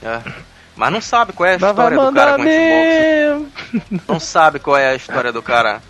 É. 0.00 0.51
Mas 0.74 0.92
não 0.92 1.00
sabe 1.00 1.32
qual 1.32 1.46
é 1.46 1.52
a 1.52 1.56
história 1.56 1.98
do 1.98 2.12
cara 2.12 2.36
com 2.36 2.42
Xbox. 2.42 4.02
Não 4.08 4.20
sabe 4.20 4.58
qual 4.58 4.76
é 4.76 4.88
a 4.90 4.94
história 4.94 5.32
do 5.32 5.42
cara. 5.42 5.82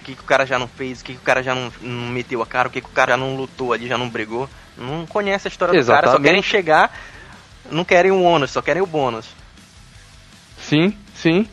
O 0.00 0.04
que, 0.04 0.14
que 0.14 0.20
o 0.20 0.24
cara 0.24 0.44
já 0.44 0.58
não 0.58 0.68
fez, 0.68 1.00
o 1.00 1.04
que, 1.04 1.12
que 1.14 1.18
o 1.18 1.22
cara 1.22 1.42
já 1.42 1.54
não, 1.54 1.72
não, 1.80 2.08
meteu 2.08 2.42
a 2.42 2.46
cara, 2.46 2.68
o 2.68 2.70
que, 2.70 2.80
que 2.80 2.88
o 2.88 2.92
cara 2.92 3.12
já 3.12 3.16
não 3.16 3.36
lutou 3.36 3.72
ali, 3.72 3.88
já 3.88 3.96
não 3.96 4.08
brigou. 4.08 4.48
Não 4.76 5.06
conhece 5.06 5.48
a 5.48 5.50
história 5.50 5.76
Exatamente. 5.78 6.02
do 6.02 6.04
cara, 6.06 6.16
só 6.16 6.22
querem 6.22 6.42
chegar, 6.42 6.92
não 7.70 7.84
querem 7.84 8.10
o 8.10 8.22
ônus, 8.22 8.50
só 8.50 8.60
querem 8.60 8.82
o 8.82 8.86
bônus. 8.86 9.26
Sim, 10.58 10.94
sim. 11.14 11.48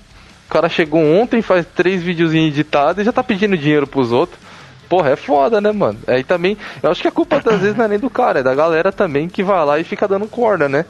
O 0.50 0.52
cara 0.52 0.68
chegou 0.68 1.02
ontem, 1.02 1.42
faz 1.42 1.66
três 1.66 2.04
videozinhos 2.04 2.50
editados 2.50 3.02
e 3.02 3.06
já 3.06 3.14
tá 3.14 3.24
pedindo 3.24 3.58
dinheiro 3.58 3.88
pros 3.88 4.12
outros. 4.12 4.38
Porra, 4.90 5.12
é 5.12 5.16
foda, 5.16 5.62
né, 5.62 5.72
mano? 5.72 6.00
Aí 6.06 6.22
também, 6.22 6.58
eu 6.84 6.92
acho 6.92 7.02
que 7.02 7.08
a 7.08 7.12
culpa 7.12 7.38
às 7.38 7.62
vezes 7.62 7.78
não 7.78 7.86
é 7.86 7.88
nem 7.88 8.00
do 8.00 8.10
cara, 8.10 8.42
é 8.42 8.44
da 8.44 8.54
galera 8.54 8.92
também 8.92 9.30
que 9.30 9.42
vai 9.42 9.64
lá 9.64 9.80
e 9.80 9.86
fica 9.86 10.06
dando 10.06 10.28
corda, 10.28 10.68
né? 10.68 10.86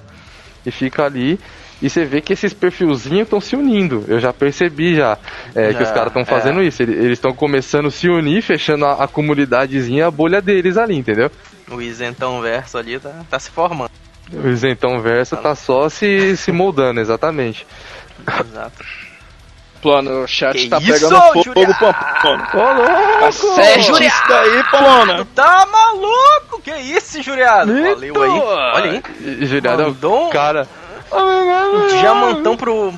E 0.66 0.72
fica 0.72 1.06
ali 1.06 1.40
e 1.82 1.90
você 1.90 2.06
vê 2.06 2.22
que 2.22 2.34
esses 2.34 2.54
perfilzinhos 2.54 3.24
estão 3.24 3.42
se 3.42 3.56
unindo. 3.56 4.06
Eu 4.08 4.20
já 4.20 4.32
percebi 4.32 4.96
já, 4.96 5.18
é, 5.56 5.72
já 5.72 5.78
que 5.78 5.84
os 5.84 5.92
caras 5.92 6.08
estão 6.08 6.24
fazendo 6.24 6.62
é. 6.62 6.66
isso. 6.66 6.84
Eles 6.84 7.14
estão 7.14 7.34
começando 7.34 7.88
a 7.88 7.92
se 7.92 8.08
unir, 8.08 8.44
fechando 8.44 8.86
a, 8.86 9.04
a, 9.04 9.08
comunidadezinha, 9.08 10.08
a 10.08 10.12
bolha 10.12 10.42
deles 10.42 10.78
ali, 10.78 10.96
entendeu? 10.96 11.32
O 11.70 11.82
isentão 11.82 12.42
verso 12.42 12.78
ali 12.78 13.00
tá, 13.00 13.12
tá 13.30 13.40
se 13.40 13.50
formando. 13.50 13.90
O 14.32 14.48
isentão 14.48 15.02
verso 15.02 15.36
tá, 15.36 15.42
tá 15.42 15.56
só 15.56 15.90
se, 15.90 16.38
se 16.38 16.52
moldando, 16.52 17.00
exatamente. 17.00 17.66
Exato. 18.28 18.86
Plano, 19.82 20.24
o 20.24 20.28
chat 20.28 20.56
que 20.56 20.70
tá 20.70 20.78
isso, 20.78 20.94
pegando 20.94 21.20
fogo, 21.20 21.44
Juriado? 21.44 21.76
Pamplona. 22.22 22.82
Ô, 22.82 22.84
louco! 22.84 23.26
Acerte 23.26 24.06
isso 24.06 24.34
aí, 24.34 24.64
Plano. 24.70 25.26
Tá 25.26 25.66
maluco? 25.66 26.62
Que 26.64 26.76
isso, 26.76 27.24
Juriado? 27.24 27.74
Valeu 27.74 28.22
aí. 28.22 28.30
Olha 28.30 28.92
aí. 28.92 29.46
Juriado 29.48 29.82
é 29.82 30.08
o 30.08 30.30
cara 30.30 30.68
Diamantão 32.00 32.58
pro. 32.58 32.94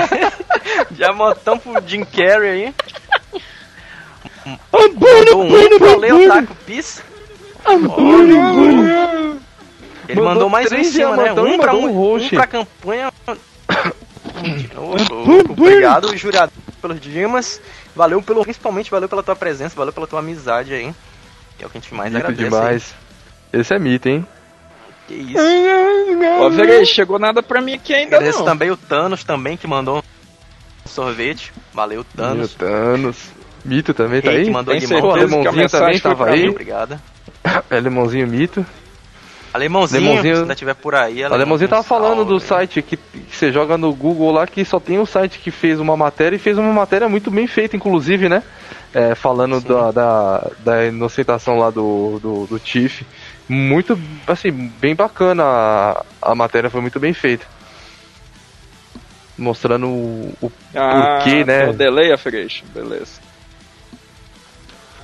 Diamantão 0.90 1.58
pro 1.58 1.82
Jim 1.86 2.04
Carrey 2.04 2.50
aí. 2.50 2.74
Mandou 4.72 5.44
um 5.44 5.78
pro 5.78 5.98
Leo 5.98 6.28
Taco 6.28 6.54
Piece. 6.66 7.02
Ele 10.08 10.20
mandou 10.20 10.48
mais 10.48 10.70
um 10.70 10.76
em 10.76 10.84
cima, 10.84 11.16
né? 11.16 11.32
Um 11.32 11.58
pra, 11.58 11.74
um, 11.74 12.16
um 12.16 12.28
pra 12.28 12.46
campanha. 12.46 13.12
Obrigado, 15.48 16.16
jurado, 16.16 16.52
pelos 16.80 17.00
dimas. 17.00 17.60
Valeu 17.94 18.22
pelo. 18.22 18.42
Principalmente 18.42 18.90
valeu 18.90 19.08
pela 19.08 19.22
tua 19.22 19.36
presença, 19.36 19.76
valeu 19.76 19.92
pela 19.92 20.06
tua 20.06 20.18
amizade 20.18 20.74
aí. 20.74 20.92
Que 21.56 21.64
é 21.64 21.66
o 21.66 21.70
que 21.70 21.78
a 21.78 21.80
gente 21.80 21.94
mais 21.94 22.12
mito 22.12 22.26
agradece. 22.26 22.50
demais. 22.50 22.94
Esse 23.52 23.74
é 23.74 23.78
mito, 23.78 24.08
hein? 24.08 24.26
Que 25.06 25.14
isso? 25.14 26.94
Chegou 26.94 27.18
nada 27.18 27.42
pra 27.42 27.60
mim 27.60 27.74
aqui 27.74 27.94
ainda 27.94 28.16
Agradeço 28.16 28.40
não. 28.40 28.46
também 28.46 28.70
o 28.70 28.76
Thanos 28.76 29.24
também, 29.24 29.56
que 29.56 29.66
mandou 29.66 29.98
um 29.98 30.88
sorvete. 30.88 31.52
Valeu, 31.72 32.04
Thanos. 32.04 32.56
Meu 32.56 32.68
Thanos. 32.68 33.16
Mito 33.64 33.94
também 33.94 34.20
tá 34.20 34.30
aí? 34.30 34.44
Que 34.44 34.50
mandou 34.50 34.76
Tem 34.76 34.86
limão. 34.86 35.10
Alemãozinho 35.10 35.68
também 35.68 36.00
tava 36.00 36.30
aí. 36.30 36.48
Obrigado. 36.48 37.00
Alemãozinho 37.70 38.26
Mito. 38.26 38.64
Alemãozinho, 39.52 40.02
Alemãozinho, 40.02 40.36
se 40.36 40.42
ainda 40.42 40.54
tiver 40.54 40.74
por 40.74 40.94
aí. 40.94 41.22
Alemãozinho, 41.22 41.34
Alemãozinho 41.34 41.68
tava 41.68 41.82
falando 41.82 42.24
do 42.24 42.40
site 42.40 42.80
que, 42.80 42.96
que, 42.96 43.24
você 43.30 43.52
joga 43.52 43.76
no 43.76 43.92
Google 43.92 44.32
lá, 44.32 44.46
que 44.46 44.64
só 44.64 44.80
tem 44.80 44.98
o 44.98 45.04
site 45.04 45.38
que 45.38 45.50
fez 45.50 45.78
uma 45.78 45.94
matéria 45.94 46.36
e 46.36 46.38
fez 46.38 46.56
uma 46.56 46.72
matéria 46.72 47.06
muito 47.06 47.30
bem 47.30 47.46
feita, 47.46 47.76
inclusive, 47.76 48.30
né? 48.30 48.42
É, 48.94 49.14
falando 49.14 49.60
da, 49.60 49.90
da, 49.90 50.50
da, 50.58 50.86
inocentação 50.86 51.58
lá 51.58 51.70
do, 51.70 52.18
do, 52.20 52.46
do 52.46 52.58
Tiff 52.58 53.04
muito, 53.52 53.98
assim, 54.26 54.50
bem 54.50 54.94
bacana. 54.94 55.44
A, 55.44 56.04
a 56.22 56.34
matéria 56.34 56.70
foi 56.70 56.80
muito 56.80 56.98
bem 56.98 57.12
feita. 57.12 57.46
Mostrando 59.36 59.86
o, 59.88 60.34
o 60.40 60.52
ah, 60.74 61.18
porquê, 61.18 61.44
né? 61.44 61.68
O 61.68 61.72
delay 61.72 62.12
affiliation, 62.12 62.64
beleza. 62.72 63.20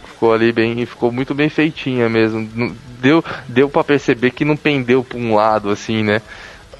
Ficou 0.06 0.32
ali 0.32 0.50
bem, 0.50 0.84
ficou 0.84 1.12
muito 1.12 1.34
bem 1.34 1.48
feitinha 1.48 2.08
mesmo. 2.08 2.74
Deu, 2.98 3.24
deu 3.46 3.68
para 3.68 3.84
perceber 3.84 4.32
que 4.32 4.44
não 4.44 4.56
pendeu 4.56 5.04
para 5.04 5.18
um 5.18 5.34
lado 5.34 5.70
assim, 5.70 6.02
né? 6.02 6.20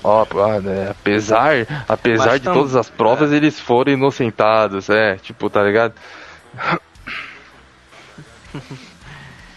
Ó, 0.03 0.25
né? 0.63 0.91
apesar, 0.91 1.67
apesar 1.89 2.39
de 2.39 2.45
todas 2.45 2.77
as 2.77 2.89
provas, 2.89 3.33
é. 3.33 3.37
eles 3.37 3.59
foram 3.59 3.93
inocentados, 3.93 4.89
é, 4.89 5.17
tipo, 5.17 5.51
tá 5.51 5.63
ligado? 5.63 5.95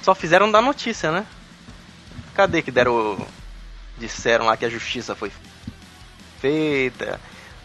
Só 0.02 0.16
fizeram 0.16 0.52
da 0.52 0.62
notícia, 0.62 1.12
né? 1.12 1.26
Cadê 2.36 2.62
que 2.62 2.72
deram. 2.72 3.18
Disseram 3.98 4.46
lá 4.46 4.58
que 4.58 4.66
a 4.66 4.70
justiça 4.70 5.16
foi 5.16 5.32
feita. 6.40 7.20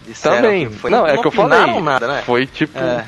Disseram 0.07 0.37
Também. 0.37 0.69
Que 0.69 0.75
foi, 0.75 0.91
não, 0.91 1.07
é 1.07 1.17
que 1.17 1.27
eu 1.27 1.31
falei. 1.31 1.81
Nada, 1.81 2.07
né? 2.07 2.23
Foi 2.25 2.47
tipo. 2.47 2.79
É. 2.79 3.05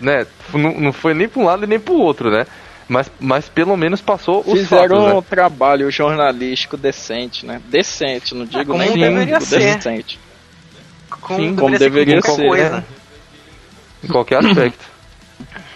Né, 0.00 0.26
não, 0.52 0.80
não 0.80 0.92
foi 0.92 1.12
nem 1.12 1.28
pra 1.28 1.40
um 1.40 1.44
lado 1.44 1.64
e 1.64 1.66
nem 1.66 1.80
pro 1.80 1.94
outro, 1.94 2.30
né? 2.30 2.46
Mas, 2.88 3.10
mas 3.20 3.48
pelo 3.48 3.76
menos 3.76 4.00
passou 4.00 4.40
os 4.46 4.60
Fizeram 4.60 4.96
fatos, 4.96 5.04
né? 5.04 5.14
um 5.14 5.22
trabalho 5.22 5.90
jornalístico 5.90 6.76
decente, 6.76 7.44
né? 7.44 7.60
Decente, 7.66 8.34
não 8.34 8.46
digo 8.46 8.74
ah, 8.74 8.78
nem 8.78 8.96
deveria 8.96 9.38
decente. 9.38 10.18
Como, 11.10 11.38
Sim, 11.38 11.56
como 11.56 11.78
deveria 11.78 12.22
ser. 12.22 12.36
Deveria 12.36 12.64
ser. 12.64 12.70
Né? 12.70 12.84
Em 14.04 14.08
qualquer 14.08 14.38
aspecto. 14.38 14.84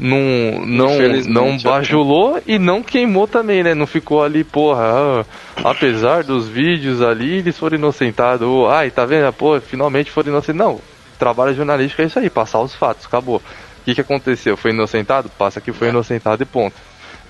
não, 0.00 0.64
não, 0.66 0.98
não 1.28 1.58
bajulou 1.58 2.42
e 2.46 2.58
não 2.58 2.82
queimou 2.82 3.28
também, 3.28 3.62
né? 3.62 3.74
Não 3.74 3.86
ficou 3.86 4.24
ali, 4.24 4.42
porra, 4.42 4.82
ah, 4.82 5.24
apesar 5.62 6.24
dos 6.24 6.48
vídeos 6.48 7.02
ali, 7.02 7.36
eles 7.38 7.58
foram 7.58 7.76
inocentados. 7.76 8.48
Ai, 8.70 8.90
tá 8.90 9.04
vendo? 9.04 9.30
Pô, 9.34 9.60
finalmente 9.60 10.10
foram 10.10 10.30
inocentados. 10.30 10.72
Não, 10.72 10.80
trabalho 11.18 11.54
jornalístico 11.54 12.00
é 12.00 12.06
isso 12.06 12.18
aí, 12.18 12.30
passar 12.30 12.60
os 12.60 12.74
fatos, 12.74 13.04
acabou. 13.04 13.36
O 13.36 13.84
que, 13.84 13.94
que 13.94 14.00
aconteceu? 14.00 14.56
Foi 14.56 14.70
inocentado? 14.70 15.28
Passa 15.28 15.60
que 15.60 15.72
foi 15.72 15.88
é. 15.88 15.90
inocentado 15.90 16.42
e 16.42 16.46
ponto. 16.46 16.76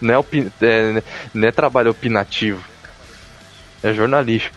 Não 0.01 0.15
é, 0.15 0.19
opin... 0.19 0.51
é, 0.63 1.03
não 1.35 1.49
é 1.49 1.51
trabalho 1.51 1.91
opinativo. 1.91 2.65
É 3.83 3.93
jornalístico. 3.93 4.57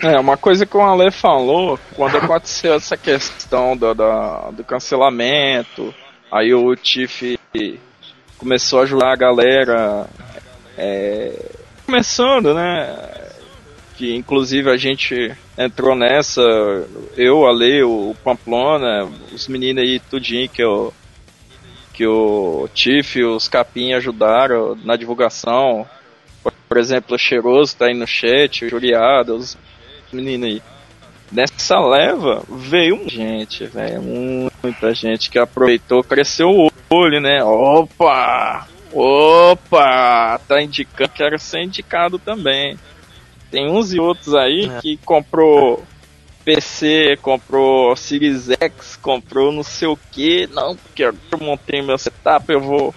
É, 0.00 0.18
uma 0.18 0.36
coisa 0.36 0.66
que 0.66 0.76
o 0.76 0.82
Ale 0.82 1.10
falou, 1.10 1.78
quando 1.94 2.16
aconteceu 2.18 2.74
essa 2.74 2.96
questão 2.96 3.76
do, 3.76 3.94
do, 3.94 4.52
do 4.52 4.64
cancelamento, 4.64 5.94
Aí 6.30 6.52
o 6.52 6.76
Tiff 6.76 7.38
começou 8.36 8.80
a 8.80 8.82
ajudar 8.82 9.12
a 9.12 9.16
galera, 9.16 10.06
é, 10.76 11.32
começando, 11.86 12.52
né? 12.54 12.96
Que 13.96 14.14
inclusive 14.14 14.70
a 14.70 14.76
gente 14.76 15.34
entrou 15.56 15.96
nessa, 15.96 16.42
eu, 17.16 17.46
a 17.46 17.50
Lei, 17.50 17.82
o 17.82 18.14
Pamplona, 18.22 19.08
os 19.32 19.48
meninos 19.48 19.82
aí, 19.82 19.98
tudinho 19.98 20.48
que 20.48 20.62
eu 20.62 20.92
que 21.94 22.06
o 22.06 22.68
Tiff 22.72 23.18
e 23.18 23.24
os 23.24 23.48
Capim 23.48 23.92
ajudaram 23.92 24.76
na 24.84 24.94
divulgação. 24.94 25.84
Por 26.68 26.78
exemplo, 26.78 27.16
o 27.16 27.18
Cheiroso 27.18 27.76
tá 27.76 27.86
aí 27.86 27.94
no 27.94 28.06
chat, 28.06 28.64
o 28.64 28.68
Juliado, 28.68 29.34
os 29.34 29.58
meninos 30.12 30.48
aí. 30.48 30.62
Nessa 31.30 31.78
leva 31.78 32.42
veio 32.48 33.08
gente, 33.08 33.66
velho, 33.66 34.02
muita 34.62 34.94
gente 34.94 35.30
que 35.30 35.38
aproveitou, 35.38 36.02
cresceu 36.02 36.48
o 36.48 36.70
olho, 36.88 37.20
né? 37.20 37.44
Opa! 37.44 38.66
Opa! 38.92 40.40
Tá 40.48 40.62
indicando, 40.62 41.10
quero 41.10 41.38
ser 41.38 41.62
indicado 41.62 42.18
também. 42.18 42.78
Tem 43.50 43.70
uns 43.70 43.92
e 43.92 44.00
outros 44.00 44.34
aí 44.34 44.70
é. 44.70 44.80
que 44.80 44.96
comprou 44.98 45.84
PC, 46.44 47.18
comprou 47.20 47.94
Series 47.94 48.48
X, 48.50 48.96
comprou 48.96 49.52
não 49.52 49.62
sei 49.62 49.88
o 49.88 49.98
que. 50.10 50.46
Não, 50.46 50.76
porque 50.76 51.04
eu 51.04 51.14
montei 51.40 51.82
meu 51.82 51.98
setup, 51.98 52.50
eu 52.50 52.60
vou 52.60 52.92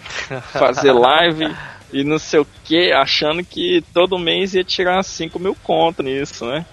fazer 0.54 0.94
live 0.96 1.54
e 1.92 2.06
não 2.06 2.18
sei 2.18 2.40
o 2.40 2.48
que, 2.64 2.94
achando 2.94 3.44
que 3.44 3.84
todo 3.94 4.18
mês 4.18 4.54
ia 4.54 4.64
tirar 4.64 5.04
5 5.04 5.38
mil 5.38 5.56
conto 5.56 6.02
nisso, 6.02 6.46
né? 6.46 6.66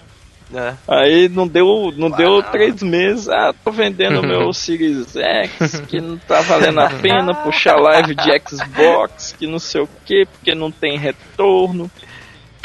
É. 0.53 0.73
Aí 0.87 1.29
não 1.29 1.47
deu, 1.47 1.93
não 1.95 2.09
deu 2.09 2.41
três 2.41 2.81
meses. 2.81 3.29
Ah, 3.29 3.53
tô 3.63 3.71
vendendo 3.71 4.23
meu 4.23 4.51
Series 4.51 5.15
X, 5.15 5.79
que 5.87 6.01
não 6.01 6.17
tá 6.17 6.41
valendo 6.41 6.79
a 6.79 6.89
pena 7.01 7.35
puxar 7.35 7.75
live 7.75 8.15
de 8.15 8.31
Xbox, 8.47 9.35
que 9.37 9.45
não 9.45 9.59
sei 9.59 9.81
o 9.81 9.89
que, 10.05 10.25
porque 10.25 10.55
não 10.55 10.71
tem 10.71 10.97
retorno. 10.97 11.89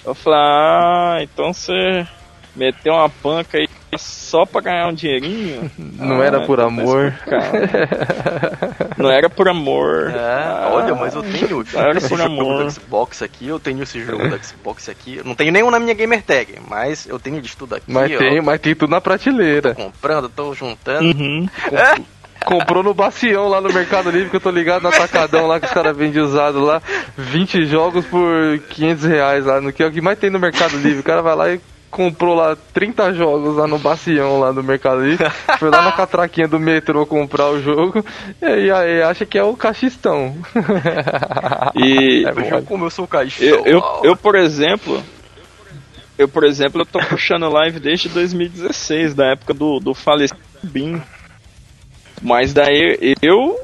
Eu 0.04 0.14
falei, 0.14 0.38
ah, 0.40 1.18
então 1.22 1.52
você 1.52 2.06
meter 2.54 2.90
uma 2.90 3.08
panca 3.08 3.58
aí 3.58 3.68
só 3.96 4.44
pra 4.44 4.60
ganhar 4.60 4.88
um 4.88 4.92
dinheirinho. 4.92 5.70
Não 5.78 6.20
ah, 6.20 6.24
era 6.24 6.40
por 6.40 6.60
amor. 6.60 7.14
Não 8.96 9.10
era 9.10 9.30
por 9.30 9.48
amor. 9.48 10.10
É, 10.10 10.18
ah, 10.18 10.70
olha, 10.72 10.94
mas 10.94 11.14
eu 11.14 11.22
tenho 11.22 11.64
era 11.74 11.98
esse 11.98 12.08
por 12.08 12.18
jogo 12.18 12.40
amor. 12.40 12.64
do 12.64 12.70
Xbox 12.70 13.22
aqui, 13.22 13.46
eu 13.46 13.58
tenho 13.58 13.82
esse 13.82 14.02
jogo 14.04 14.28
do 14.28 14.44
Xbox 14.44 14.88
aqui. 14.88 15.16
Eu 15.16 15.24
não 15.24 15.34
tenho 15.34 15.52
nenhum 15.52 15.70
na 15.70 15.78
minha 15.78 15.94
gamer 15.94 16.22
tag, 16.22 16.58
mas 16.68 17.06
eu 17.06 17.18
tenho 17.18 17.40
de 17.40 17.56
tudo 17.56 17.76
aqui. 17.76 17.90
Mas 17.90 18.12
ó, 18.12 18.18
tem, 18.18 18.40
mas 18.40 18.60
tem 18.60 18.74
tudo 18.74 18.90
na 18.90 19.00
prateleira. 19.00 19.74
Tô 19.74 19.84
comprando, 19.84 20.28
tô 20.28 20.54
juntando. 20.54 21.04
Uhum. 21.04 21.48
É? 21.72 22.00
Comprou 22.44 22.82
no 22.82 22.92
Bacião 22.92 23.48
lá 23.48 23.60
no 23.60 23.72
Mercado 23.72 24.10
Livre, 24.10 24.28
que 24.28 24.36
eu 24.36 24.40
tô 24.40 24.50
ligado 24.50 24.82
no 24.82 24.88
Atacadão 24.88 25.46
lá 25.46 25.58
que 25.58 25.66
os 25.66 25.72
caras 25.72 25.96
vendem 25.96 26.22
usado 26.22 26.60
lá. 26.60 26.82
20 27.16 27.64
jogos 27.64 28.04
por 28.04 28.58
500 28.68 29.04
reais 29.04 29.46
lá, 29.46 29.62
no 29.62 29.72
que 29.72 29.82
é 29.82 29.86
o 29.86 29.90
que 29.90 30.02
mais 30.02 30.18
tem 30.18 30.28
no 30.28 30.38
Mercado 30.38 30.76
Livre. 30.76 31.00
O 31.00 31.02
cara 31.04 31.22
vai 31.22 31.34
lá 31.34 31.50
e 31.50 31.60
comprou 31.94 32.34
lá 32.34 32.56
30 32.72 33.14
jogos 33.14 33.56
lá 33.56 33.68
no 33.68 33.78
Bacião 33.78 34.40
lá 34.40 34.52
no 34.52 34.64
Mercado 34.64 35.00
Livre. 35.00 35.30
Foi 35.60 35.70
lá 35.70 35.82
na 35.82 35.92
catraquinha 35.92 36.48
do 36.48 36.58
metrô 36.58 37.06
comprar 37.06 37.50
o 37.50 37.62
jogo. 37.62 38.04
E 38.42 38.70
aí 38.70 39.00
acha 39.00 39.24
que 39.24 39.38
é 39.38 39.44
o 39.44 39.56
cachistão. 39.56 40.36
E 41.76 42.24
é, 42.26 42.62
como 42.62 42.84
eu 42.84 42.90
sou 42.90 43.04
o 43.04 43.08
cachistão. 43.08 43.46
Eu, 43.48 43.66
eu, 43.66 43.82
eu, 44.02 44.16
por 44.16 44.34
exemplo, 44.36 45.02
eu, 46.18 46.28
por 46.28 46.44
exemplo, 46.44 46.80
eu 46.80 46.86
tô 46.86 46.98
puxando 47.00 47.48
live 47.48 47.80
desde 47.80 48.08
2016, 48.08 49.14
da 49.14 49.32
época 49.32 49.54
do, 49.54 49.78
do 49.78 49.94
falecido 49.94 50.40
BIM. 50.62 51.00
Mas 52.22 52.52
daí 52.52 53.14
eu. 53.22 53.58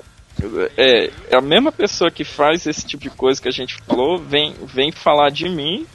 É, 0.77 1.11
é, 1.31 1.37
a 1.37 1.41
mesma 1.41 1.71
pessoa 1.71 2.11
que 2.11 2.25
faz 2.25 2.67
esse 2.67 2.87
tipo 2.87 3.03
de 3.03 3.11
coisa 3.11 3.41
que 3.41 3.49
a 3.49 3.53
gente 3.53 3.77
falou, 3.87 4.19
vem, 4.19 4.55
vem 4.65 4.91
falar 4.91 5.31
de 5.31 5.49
mim, 5.49 5.87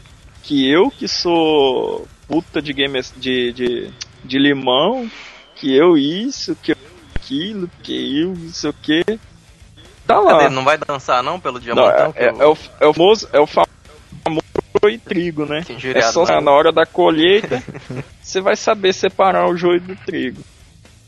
que 0.43 0.69
eu 0.69 0.91
que 0.91 1.07
sou 1.07 2.07
puta 2.27 2.61
de 2.61 2.73
game 2.73 2.99
de, 3.17 3.53
de, 3.53 3.91
de 4.23 4.37
limão, 4.37 5.09
que 5.55 5.75
eu 5.75 5.97
isso, 5.97 6.55
que 6.55 6.71
eu 6.71 6.77
aquilo, 7.25 7.69
que 7.81 8.21
eu 8.21 8.33
isso 8.33 8.69
o 8.69 8.73
que. 8.73 9.03
Tá 10.05 10.19
lá. 10.19 10.37
Cadê? 10.37 10.49
Não 10.49 10.63
vai 10.63 10.77
dançar 10.77 11.23
não 11.23 11.39
pelo 11.39 11.59
diamantão? 11.59 12.07
Não, 12.07 12.13
é, 12.15 12.25
é, 12.25 12.27
é, 12.27 12.45
o, 12.45 12.57
é 12.79 12.85
o 12.85 12.93
famoso, 12.93 13.29
é 13.33 13.39
o 13.39 13.47
famoso 13.47 13.69
e 14.87 14.99
trigo, 14.99 15.45
né? 15.45 15.63
É 15.95 16.01
só 16.03 16.25
na 16.41 16.51
hora 16.51 16.71
da 16.71 16.85
colheita, 16.85 17.63
você 18.21 18.39
vai 18.39 18.55
saber 18.55 18.93
separar 18.93 19.49
o 19.49 19.57
joio 19.57 19.81
do 19.81 19.95
trigo. 19.95 20.43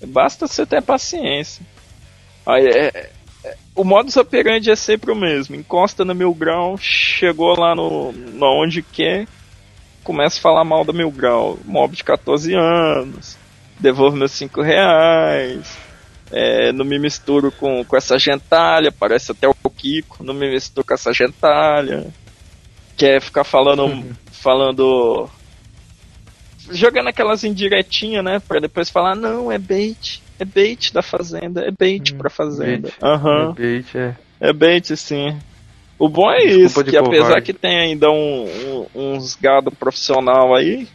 Basta 0.08 0.48
você 0.48 0.66
ter 0.66 0.82
paciência. 0.82 1.64
Aí 2.44 2.66
é, 2.66 3.10
é, 3.44 3.56
o 3.76 3.84
modus 3.84 4.18
operandi 4.18 4.72
é 4.72 4.76
sempre 4.76 5.12
o 5.12 5.16
mesmo. 5.16 5.56
Encosta 5.56 6.04
no 6.04 6.16
mil 6.16 6.34
grau, 6.34 6.76
chegou 6.80 7.60
lá 7.60 7.76
no, 7.76 8.12
no 8.12 8.64
onde 8.64 8.82
quer, 8.82 9.28
começa 10.08 10.40
a 10.40 10.42
falar 10.42 10.64
mal 10.64 10.86
do 10.86 10.94
mil 10.94 11.12
grau. 11.12 11.60
Mob 11.66 11.94
de 11.94 12.02
14 12.02 12.54
anos, 12.56 13.38
devolve 13.78 14.18
meus 14.18 14.32
5 14.32 14.62
reais. 14.62 15.78
É, 16.32 16.72
não 16.72 16.86
me 16.86 16.98
misturo 16.98 17.52
com, 17.52 17.84
com 17.84 17.98
essa 17.98 18.18
gentalha, 18.18 18.90
parece 18.90 19.34
até 19.34 19.50
o 19.50 19.70
Kiko, 19.70 20.24
não 20.24 20.34
me 20.34 20.50
misturo 20.50 20.88
com 20.88 20.94
essa 20.94 21.12
gentalha. 21.12 22.08
Quer 22.96 23.22
ficar 23.22 23.44
falando, 23.44 24.16
falando 24.32 25.30
jogando 26.72 27.10
aquelas 27.10 27.44
indiretinhas, 27.44 28.24
né? 28.24 28.40
Pra 28.40 28.62
depois 28.62 28.90
falar, 28.90 29.14
não, 29.14 29.52
é 29.52 29.58
bait. 29.58 30.22
É 30.40 30.46
bait 30.46 30.94
da 30.94 31.02
fazenda, 31.02 31.66
é 31.66 31.72
bait 31.72 32.14
hum, 32.14 32.18
pra 32.18 32.30
fazenda. 32.30 32.92
Aham. 33.04 33.48
Uhum. 33.48 33.52
É 33.52 33.54
bait, 33.54 33.98
é. 33.98 34.16
É 34.40 34.54
bait, 34.54 34.96
sim. 34.96 35.38
O 36.00 36.08
bom 36.08 36.32
é 36.32 36.40
Desculpa 36.40 36.66
isso, 36.66 36.84
que 36.84 36.98
covarde. 36.98 37.18
apesar 37.18 37.42
que 37.42 37.54
tem 37.54 37.78
ainda 37.78 38.12
um, 38.12 38.46
um, 38.96 39.14
uns 39.14 39.36
gado 39.36 39.72
profissional 39.72 40.56
aí, 40.56 40.88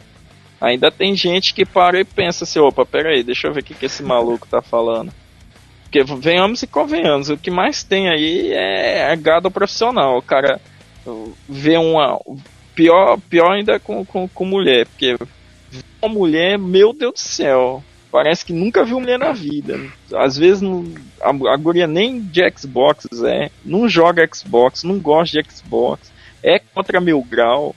ainda 0.61 0.91
tem 0.93 1.15
gente 1.17 1.53
que 1.53 1.65
para 1.65 2.01
e 2.01 2.05
pensa 2.05 2.45
assim, 2.45 2.61
opa, 2.61 2.87
peraí, 2.87 3.23
deixa 3.23 3.49
eu 3.49 3.53
ver 3.53 3.61
o 3.61 3.65
que, 3.65 3.75
que 3.75 3.87
esse 3.87 4.03
maluco 4.03 4.47
tá 4.47 4.63
falando. 4.63 5.13
Porque 5.83 6.05
venhamos 6.05 6.63
e 6.63 6.67
convenhamos, 6.67 7.29
o 7.29 7.37
que 7.37 7.51
mais 7.51 7.83
tem 7.83 8.09
aí 8.09 8.53
é, 8.53 9.13
é 9.13 9.17
gado 9.17 9.51
profissional. 9.51 10.17
O 10.17 10.23
cara 10.23 10.61
vê 11.49 11.77
uma. 11.77 12.19
Pior, 12.75 13.19
pior 13.29 13.53
ainda 13.53 13.79
com, 13.79 14.03
com, 14.03 14.27
com 14.27 14.45
mulher, 14.47 14.87
porque 14.87 15.19
uma 16.01 16.13
mulher, 16.13 16.59
meu 16.59 16.93
Deus 16.93 17.13
do 17.13 17.19
céu. 17.19 17.85
Parece 18.13 18.45
que 18.45 18.53
nunca 18.53 18.85
viu 18.85 19.01
mulher 19.01 19.19
na 19.19 19.33
vida. 19.33 19.81
Às 20.15 20.37
vezes 20.37 20.61
não, 20.61 20.85
a, 21.19 21.31
a 21.31 21.57
guria 21.57 21.87
nem 21.87 22.21
de 22.21 22.43
Xbox 22.55 23.07
é, 23.25 23.51
não 23.65 23.89
joga 23.89 24.29
Xbox, 24.31 24.85
não 24.85 24.99
gosta 24.99 25.41
de 25.41 25.51
Xbox, 25.51 26.13
é 26.43 26.59
contra 26.59 27.01
meu 27.01 27.23
grau. 27.23 27.75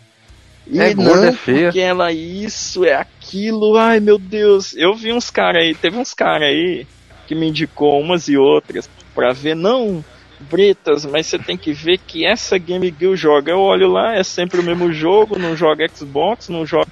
E 0.68 0.78
é 0.78 0.94
não, 0.94 1.24
é 1.24 1.32
feia. 1.32 1.68
porque 1.68 1.80
ela 1.80 2.12
isso, 2.12 2.84
é 2.84 2.96
aquilo, 2.96 3.78
ai 3.78 4.02
meu 4.02 4.18
Deus. 4.18 4.76
Eu 4.76 4.94
vi 4.94 5.14
uns 5.14 5.30
caras 5.30 5.64
aí, 5.64 5.74
teve 5.74 5.98
uns 5.98 6.14
caras 6.14 6.50
aí 6.50 6.86
que 7.26 7.34
me 7.34 7.48
indicou 7.48 7.98
umas 8.02 8.28
e 8.28 8.36
outras 8.36 8.90
pra 9.14 9.32
ver, 9.32 9.56
não, 9.56 10.04
Bretas, 10.38 11.06
mas 11.06 11.28
você 11.28 11.40
tem 11.40 11.58
que 11.58 11.72
ver 11.72 11.98
que 11.98 12.26
essa 12.26 12.58
Game 12.58 12.94
Gear 13.00 13.16
joga. 13.16 13.54
Eu 13.54 13.62
olho 13.62 13.88
lá, 13.88 14.16
é 14.16 14.24
sempre 14.24 14.60
o 14.60 14.64
mesmo 14.64 14.92
jogo, 14.92 15.40
não 15.40 15.56
joga 15.56 15.88
Xbox, 15.88 16.50
não 16.50 16.66
joga 16.66 16.92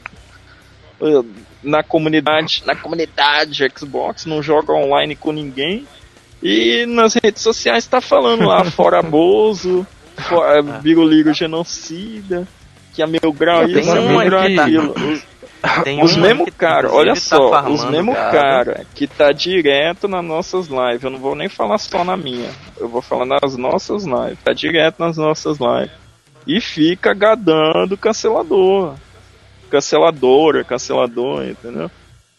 na 1.63 1.81
comunidade, 1.81 2.63
na 2.65 2.75
comunidade 2.75 3.65
Xbox, 3.75 4.25
não 4.25 4.43
joga 4.43 4.73
online 4.73 5.15
com 5.15 5.31
ninguém. 5.31 5.87
E 6.41 6.85
nas 6.85 7.13
redes 7.13 7.41
sociais 7.41 7.87
tá 7.87 8.01
falando 8.01 8.45
lá, 8.45 8.65
fora 8.71 9.01
Bozo, 9.01 9.87
fora 10.27 10.61
Biruliro 10.61 11.33
genocida, 11.33 12.45
que 12.93 13.01
a 13.01 13.07
meu 13.07 13.31
grau 13.31 13.65
isso, 13.65 13.89
a 13.89 14.01
meu 14.01 14.25
grau 14.25 14.41
aquilo. 14.41 14.93
Tem 15.85 16.03
os 16.03 16.17
mesmo 16.17 16.51
cara, 16.51 16.91
olha 16.91 17.13
tá 17.13 17.19
só, 17.21 17.69
os 17.69 17.85
mesmo 17.85 18.13
cara 18.13 18.85
que 18.93 19.07
tá 19.07 19.31
direto 19.31 20.09
nas 20.09 20.23
nossas 20.23 20.67
lives, 20.67 21.01
eu 21.01 21.09
não 21.09 21.19
vou 21.19 21.35
nem 21.35 21.47
falar 21.47 21.77
só 21.77 22.03
na 22.03 22.17
minha, 22.17 22.49
eu 22.77 22.89
vou 22.89 23.01
falar 23.01 23.25
nas 23.25 23.55
nossas 23.55 24.03
lives, 24.03 24.39
tá 24.43 24.51
direto 24.51 24.99
nas 24.99 25.15
nossas 25.15 25.57
lives. 25.59 26.03
E 26.45 26.59
fica 26.59 27.13
gadando 27.13 27.95
cancelador 27.95 28.95
canceladora, 29.73 30.63
cancelador, 30.63 31.43
entendeu? 31.47 31.89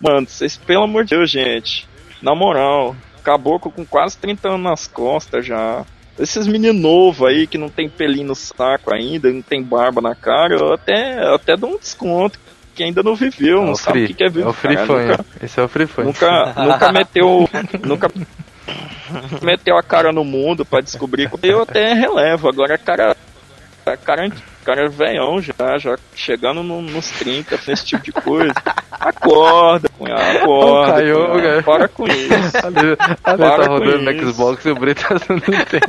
Mano, 0.01 0.25
vocês, 0.29 0.57
pelo 0.57 0.85
amor 0.85 1.05
de 1.05 1.17
Deus, 1.17 1.29
gente, 1.29 1.89
na 2.23 2.33
moral, 2.33 2.95
caboclo 3.25 3.73
com 3.73 3.85
quase 3.85 4.17
30 4.19 4.51
anos 4.51 4.63
nas 4.63 4.87
costas 4.87 5.45
já. 5.45 5.85
Esses 6.17 6.47
meninos 6.47 6.81
novos 6.81 7.27
aí 7.27 7.49
que 7.49 7.59
não 7.59 7.69
tem 7.69 7.89
pelinho 7.89 8.29
no 8.29 8.35
saco 8.37 8.95
ainda, 8.95 9.33
não 9.33 9.43
tem 9.43 9.61
barba 9.61 10.01
na 10.01 10.15
cara, 10.15 10.55
eu 10.55 10.73
até, 10.73 11.25
eu 11.25 11.35
até 11.35 11.57
dou 11.57 11.75
um 11.75 11.79
desconto 11.79 12.39
que 12.73 12.85
ainda 12.85 13.03
não 13.03 13.17
viveu, 13.17 13.63
é 13.63 13.67
não 13.67 13.75
sabe 13.75 14.05
free, 14.05 14.13
o 14.13 14.17
que 14.17 14.25
é 14.25 14.29
viver. 14.29 14.45
É 14.45 14.49
o 14.49 14.53
free 14.53 14.77
fun, 14.77 14.99
nunca, 14.99 15.27
Esse 15.43 15.61
é 15.61 15.63
o 15.65 15.69
free 15.69 15.87
fun. 15.89 16.05
Nunca, 16.05 16.55
nunca 16.57 16.93
meteu. 16.93 17.51
nunca 17.85 18.11
meteu 19.43 19.77
a 19.77 19.83
cara 19.83 20.13
no 20.13 20.25
mundo 20.25 20.65
para 20.65 20.83
descobrir. 20.83 21.29
Eu 21.43 21.63
até 21.63 21.95
relevo. 21.95 22.49
Agora, 22.49 22.79
cara, 22.79 23.17
cara 23.85 24.29
cara 24.65 24.87
é 24.87 24.89
velhão 24.89 25.41
já, 25.41 25.79
já 25.79 25.97
chegando 26.15 26.63
no, 26.63 26.81
nos 26.81 27.11
30, 27.11 27.55
esse 27.69 27.85
tipo 27.85 28.03
de 28.03 28.13
coisa. 28.13 28.55
Acorda, 28.91 29.89
cunhado, 29.91 30.39
acorda. 30.39 30.93
Caiu, 30.93 31.29
cunhado, 31.29 31.63
para 31.63 31.89
com 31.89 32.07
isso. 32.07 32.57
Ali 32.65 32.97
para 33.23 33.37
tá 33.37 33.67
rodando 33.67 34.03
no 34.03 34.33
Xbox 34.33 34.65
e 34.65 34.71
o 34.71 34.75
Bretas 34.75 35.29
não 35.29 35.39
tem. 35.39 35.81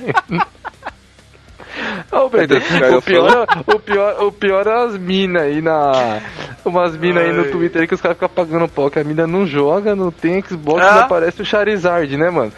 Ô, 2.11 2.29
Bretas, 2.29 2.63
o 2.97 3.01
pior, 3.01 3.47
o, 3.65 3.79
pior, 3.79 4.23
o 4.23 4.31
pior 4.31 4.67
é 4.67 4.85
as 4.85 4.97
minas 4.97 5.41
aí 5.43 5.61
na. 5.61 6.21
Umas 6.65 6.97
minas 6.97 7.23
aí 7.23 7.31
no 7.31 7.51
Twitter 7.51 7.81
aí 7.81 7.87
que 7.87 7.93
os 7.93 8.01
caras 8.01 8.17
ficam 8.17 8.29
pagando 8.29 8.67
pau, 8.67 8.89
que 8.89 8.99
a 8.99 9.03
mina 9.03 9.27
não 9.27 9.45
joga, 9.45 9.95
não 9.95 10.11
tem 10.11 10.41
Xbox, 10.41 10.83
ah. 10.83 10.95
não 10.95 11.01
aparece 11.03 11.41
o 11.41 11.45
Charizard, 11.45 12.17
né, 12.17 12.29
mano? 12.29 12.51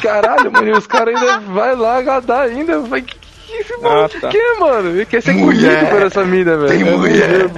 Caralho, 0.00 0.52
mano, 0.52 0.78
os 0.78 0.86
caras 0.86 1.14
ainda 1.16 1.40
vai 1.40 1.74
lá 1.74 2.00
gadar 2.02 2.42
ainda. 2.42 2.80
Vai, 2.80 3.02
que 3.02 3.21
esse 3.62 3.76
maluco 3.78 4.16
ah, 4.16 4.20
tá. 4.20 4.28
quer, 4.28 4.58
mano? 4.58 4.90
Ele 4.90 5.06
quer 5.06 5.22
ser 5.22 5.32
mulher 5.32 5.90
por 5.90 6.02
essa 6.02 6.24
mina, 6.24 6.56
velho. 6.56 6.68
Tem 6.68 6.88
é 6.88 6.96
mulher. 6.96 7.50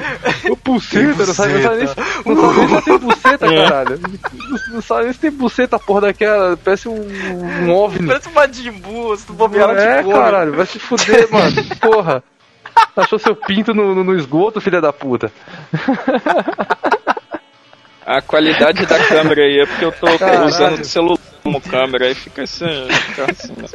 O 0.51 0.57
pulseta, 0.57 1.27
não 1.27 1.35
sabe, 1.35 1.53
não 1.55 1.63
sabe 1.63 1.77
nem, 1.77 1.87
não 2.25 2.37
sabe 2.37 2.67
nem 2.67 2.79
se 2.79 2.85
tem 2.85 2.99
pulseta, 3.01 3.47
é. 3.47 3.69
caralho. 3.69 4.01
Não 4.71 4.83
sabe 4.83 5.05
nem 5.05 5.13
se 5.13 5.19
tem 5.19 5.33
pulseta, 5.33 5.79
porra 5.79 6.01
daquela. 6.03 6.57
Parece 6.57 6.89
um, 6.89 6.95
um 7.63 7.73
OVNI. 7.73 8.07
Parece 8.07 8.29
uma 8.29 8.53
Jimbu, 8.53 9.17
se 9.17 9.27
tu 9.27 9.33
bobear 9.33 9.71
É, 9.71 10.03
caralho, 10.03 10.53
vai 10.55 10.67
se 10.67 10.79
fuder, 10.79 11.29
mano. 11.33 11.55
Porra. 11.81 12.23
Achou 12.97 13.19
seu 13.19 13.37
pinto 13.37 13.73
no, 13.73 13.95
no, 13.95 14.05
no 14.05 14.15
esgoto, 14.15 14.61
filha 14.61 14.81
da 14.81 14.93
puta. 14.93 15.33
A 18.07 18.21
qualidade 18.21 18.85
da 18.85 18.99
câmera 19.07 19.43
aí 19.43 19.61
é 19.61 19.67
porque 19.67 19.85
eu 19.85 19.93
tô 19.93 20.19
Caralho. 20.19 20.47
usando 20.47 20.81
o 20.81 20.85
celular 20.85 21.19
como 21.43 21.61
câmera, 21.61 22.07
aí 22.07 22.15
fica 22.15 22.43
assim. 22.43 22.87
Fica 22.91 23.31
assim 23.31 23.53
né? 23.57 23.69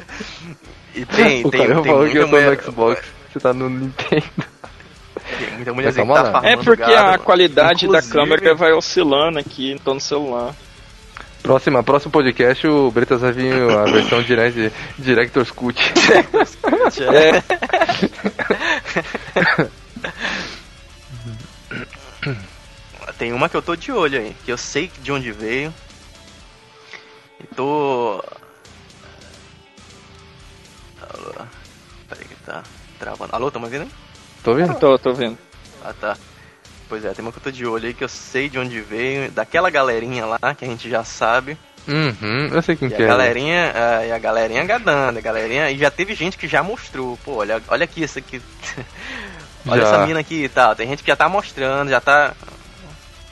E 0.99 1.05
tem, 1.05 1.45
o 1.45 1.49
tem, 1.49 1.61
cara 1.61 1.81
tem 1.81 1.91
falou 1.91 2.09
que 2.09 2.17
eu 2.17 2.30
tô 2.30 2.41
no 2.41 2.61
Xbox, 2.61 3.01
você 3.31 3.39
tá 3.39 3.53
no 3.53 3.69
Nintendo. 3.69 4.26
Tem 5.38 5.51
muita 5.55 5.73
mulher 5.73 5.93
que 5.93 6.05
tá 6.05 6.41
É 6.43 6.57
porque 6.57 6.76
gado, 6.76 7.15
a 7.15 7.17
qualidade 7.17 7.85
Inclusive... 7.85 8.13
da 8.13 8.19
câmera 8.19 8.53
vai 8.53 8.73
oscilando 8.73 9.39
aqui, 9.39 9.71
então 9.71 9.93
no 9.93 10.01
celular. 10.01 10.53
Próxima, 11.41 11.81
próximo 11.81 12.11
podcast 12.11 12.67
o 12.67 12.91
Bretas 12.91 13.21
vai 13.21 13.31
vir 13.31 13.53
a 13.53 13.85
versão 13.85 14.21
direct, 14.21 14.73
Director's 14.97 15.51
Cut. 15.51 15.80
é. 17.01 17.41
tem 23.17 23.31
uma 23.31 23.47
que 23.47 23.55
eu 23.55 23.61
tô 23.61 23.73
de 23.77 23.89
olho 23.93 24.19
aí, 24.19 24.35
que 24.43 24.51
eu 24.51 24.57
sei 24.57 24.91
de 25.01 25.13
onde 25.13 25.31
veio. 25.31 25.73
E 27.41 27.47
tô. 27.55 28.21
Tá 32.49 32.63
travando. 32.97 33.35
Alô, 33.35 33.51
tá 33.51 33.59
me 33.59 33.65
ouvindo? 33.65 33.88
Tô 34.43 34.55
vendo? 34.55 34.73
Tô, 34.80 34.97
tô 34.97 35.13
vendo. 35.13 35.38
Ah 35.84 35.93
tá. 35.93 36.17
Pois 36.88 37.05
é, 37.05 37.13
tem 37.13 37.23
uma 37.23 37.31
tô 37.31 37.51
de 37.51 37.65
olho 37.67 37.85
aí 37.85 37.93
que 37.93 38.03
eu 38.03 38.09
sei 38.09 38.49
de 38.49 38.57
onde 38.57 38.81
veio, 38.81 39.30
daquela 39.31 39.69
galerinha 39.69 40.26
lá 40.26 40.55
que 40.57 40.65
a 40.65 40.67
gente 40.67 40.89
já 40.89 41.03
sabe. 41.03 41.55
Uhum, 41.88 42.47
eu 42.51 42.61
sei 42.61 42.76
quem 42.76 42.88
E 42.88 42.91
que 42.91 43.01
a 43.01 43.05
é. 43.05 43.07
galerinha, 43.07 43.71
ah, 43.76 44.05
e 44.05 44.11
a 44.11 44.17
galerinha 44.17 44.65
gadando, 44.65 45.19
a 45.19 45.21
galerinha, 45.21 45.71
e 45.71 45.77
já 45.77 45.91
teve 45.91 46.15
gente 46.15 46.38
que 46.38 46.47
já 46.47 46.61
mostrou, 46.63 47.17
pô, 47.23 47.35
olha, 47.38 47.61
olha 47.67 47.84
aqui 47.84 48.03
isso 48.03 48.17
aqui. 48.17 48.41
olha 49.67 49.81
Já. 49.81 49.88
essa 49.88 50.05
mina 50.05 50.19
aqui 50.19 50.43
e 50.43 50.49
tal. 50.49 50.76
Tem 50.76 50.88
gente 50.88 51.03
que 51.03 51.09
já 51.11 51.15
tá 51.15 51.30
mostrando, 51.30 51.89
já 51.89 52.01
tá. 52.01 52.34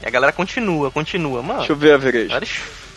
E 0.02 0.08
a 0.08 0.10
galera 0.10 0.32
continua, 0.32 0.92
continua, 0.92 1.42
mano. 1.42 1.60
Deixa 1.60 1.74
eu 1.74 1.78
ver 1.78 1.94
a 1.94 1.98
vereja. 1.98 2.40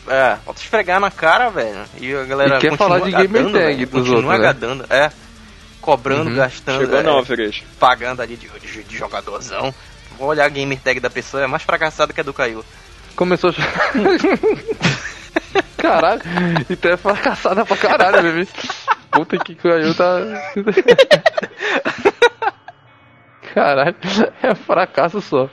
É, 0.09 0.37
falta 0.45 0.61
esfregar 0.61 1.01
na 1.01 1.11
cara, 1.11 1.51
velho. 1.51 1.85
E 1.99 2.15
a 2.15 2.25
galera 2.25 2.57
E 2.57 2.61
quer 2.61 2.71
continua 2.71 2.89
falar 2.89 3.05
de 3.07 3.11
gadando, 3.11 3.53
tag 3.53 3.65
velho, 3.65 3.87
dos 3.87 3.91
continua 3.91 4.17
outros, 4.17 4.33
né? 4.33 4.39
gadando, 4.39 4.87
é. 4.91 5.11
Cobrando, 5.81 6.31
Uhum. 6.31 6.37
gastando, 6.37 6.81
Chegou 6.81 6.99
é, 6.99 7.03
não 7.03 7.25
pagando 7.79 8.21
ali 8.21 8.37
de, 8.37 8.49
de, 8.49 8.83
de 8.85 8.97
jogadorzão. 8.97 9.75
Vou 10.19 10.29
olhar 10.29 10.45
a 10.45 10.49
gamer 10.49 10.79
tag 10.79 11.01
da 11.01 11.09
pessoa, 11.09 11.43
é 11.43 11.47
mais 11.47 11.63
fracassado 11.63 12.13
que 12.13 12.21
a 12.21 12.25
do 12.25 12.35
Caio. 12.35 12.63
Começou 13.17 13.51
a... 13.51 13.55
Caralho, 15.81 16.21
então 16.69 16.93
é 16.93 16.97
fracassada 16.97 17.65
pra 17.65 17.77
caralho, 17.77 18.23
bebê. 18.23 18.47
Puta 19.11 19.39
que 19.39 19.55
caiu, 19.55 19.95
tá... 19.95 20.19
Caralho, 23.55 23.97
é 24.43 24.55
fracasso 24.55 25.21
só. 25.21 25.49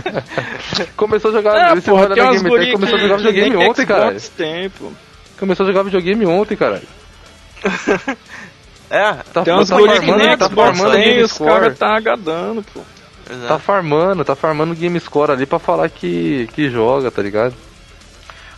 começou 0.96 1.30
a 1.30 1.34
jogar... 1.34 1.70
É, 1.70 1.78
esse 1.78 1.88
porra, 1.88 2.08
na 2.08 2.14
Gamer 2.14 2.42
Tag, 2.42 2.72
começou 2.72 2.96
a 2.96 3.00
jogar 3.00 3.16
videogame 3.18 3.56
ontem, 3.56 3.86
cara. 3.86 4.16
Começou 5.38 5.64
a 5.64 5.68
jogar 5.68 5.82
videogame 5.84 6.26
ontem, 6.26 6.56
cara. 6.56 6.82
É, 8.90 9.12
Tá, 9.32 9.42
Tem 9.42 9.54
umas 9.54 9.68
tá 9.68 9.76
farmando, 9.78 10.36
tá 10.36 10.50
farmando 10.50 10.96
Game 10.96 11.22
os 11.22 11.30
Score. 11.30 11.50
caras 11.50 11.78
tá 11.78 11.96
agadando, 11.96 12.62
pô. 12.74 12.80
Tá 13.24 13.34
exato. 13.34 13.58
farmando, 13.60 14.24
tá 14.24 14.34
farmando 14.34 14.74
Game 14.74 14.98
Score 14.98 15.30
ali 15.30 15.46
pra 15.46 15.60
falar 15.60 15.88
que, 15.88 16.48
que 16.52 16.68
joga, 16.68 17.10
tá 17.10 17.22
ligado? 17.22 17.54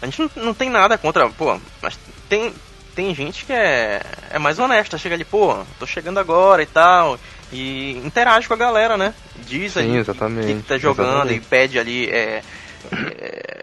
A 0.01 0.07
gente 0.07 0.23
não, 0.23 0.45
não 0.47 0.55
tem 0.55 0.71
nada 0.71 0.97
contra, 0.97 1.29
pô, 1.29 1.61
mas 1.83 1.99
tem, 2.29 2.55
tem 2.95 3.15
gente 3.15 3.45
que 3.45 3.53
é, 3.53 4.01
é 4.31 4.39
mais 4.39 4.59
honesta, 4.59 4.97
chega 4.97 5.15
ali, 5.15 5.25
pô, 5.25 5.59
tô 5.79 5.87
chegando 5.87 6.19
agora 6.19 6.63
e 6.63 6.67
tal, 6.67 7.19
e 7.53 8.01
interage 8.05 8.49
com 8.49 8.55
a 8.55 8.57
galera, 8.57 8.97
né? 8.97 9.13
Diz 9.47 9.75
Sim, 9.75 9.81
ali 9.81 9.91
o 9.99 10.01
exatamente, 10.01 10.47
que, 10.47 10.55
que 10.55 10.69
tá 10.69 10.79
jogando 10.79 11.09
exatamente. 11.31 11.37
e 11.37 11.41
pede 11.47 11.79
ali 11.79 12.09
é, 12.09 12.43
é, 12.91 13.63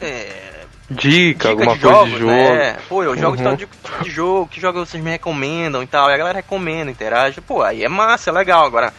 é, 0.00 0.53
Dica, 0.90 1.08
dica 1.08 1.48
alguma 1.50 1.74
de 1.74 1.80
coisa 1.80 1.96
jogos, 1.96 2.12
de 2.12 2.18
jogo. 2.18 2.32
né? 2.32 2.76
Pô, 2.88 3.02
eu 3.02 3.16
jogo 3.16 3.36
de 3.36 3.42
Uhum. 3.42 3.56
tipo 3.56 3.74
de 4.02 4.10
jogo, 4.10 4.48
que 4.48 4.60
jogo 4.60 4.84
vocês 4.84 5.02
me 5.02 5.10
recomendam 5.10 5.82
e 5.82 5.86
tal, 5.86 6.10
e 6.10 6.14
a 6.14 6.16
galera 6.16 6.36
recomenda, 6.38 6.90
interage, 6.90 7.40
pô, 7.40 7.62
aí 7.62 7.82
é 7.84 7.88
massa, 7.88 8.28
é 8.30 8.32
legal, 8.32 8.64
agora 8.66 8.92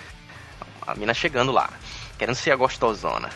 a 0.88 0.96
mina 0.96 1.14
chegando 1.14 1.52
lá, 1.52 1.70
querendo 2.18 2.36
ser 2.36 2.52
a 2.52 2.56
gostosona, 2.56 3.30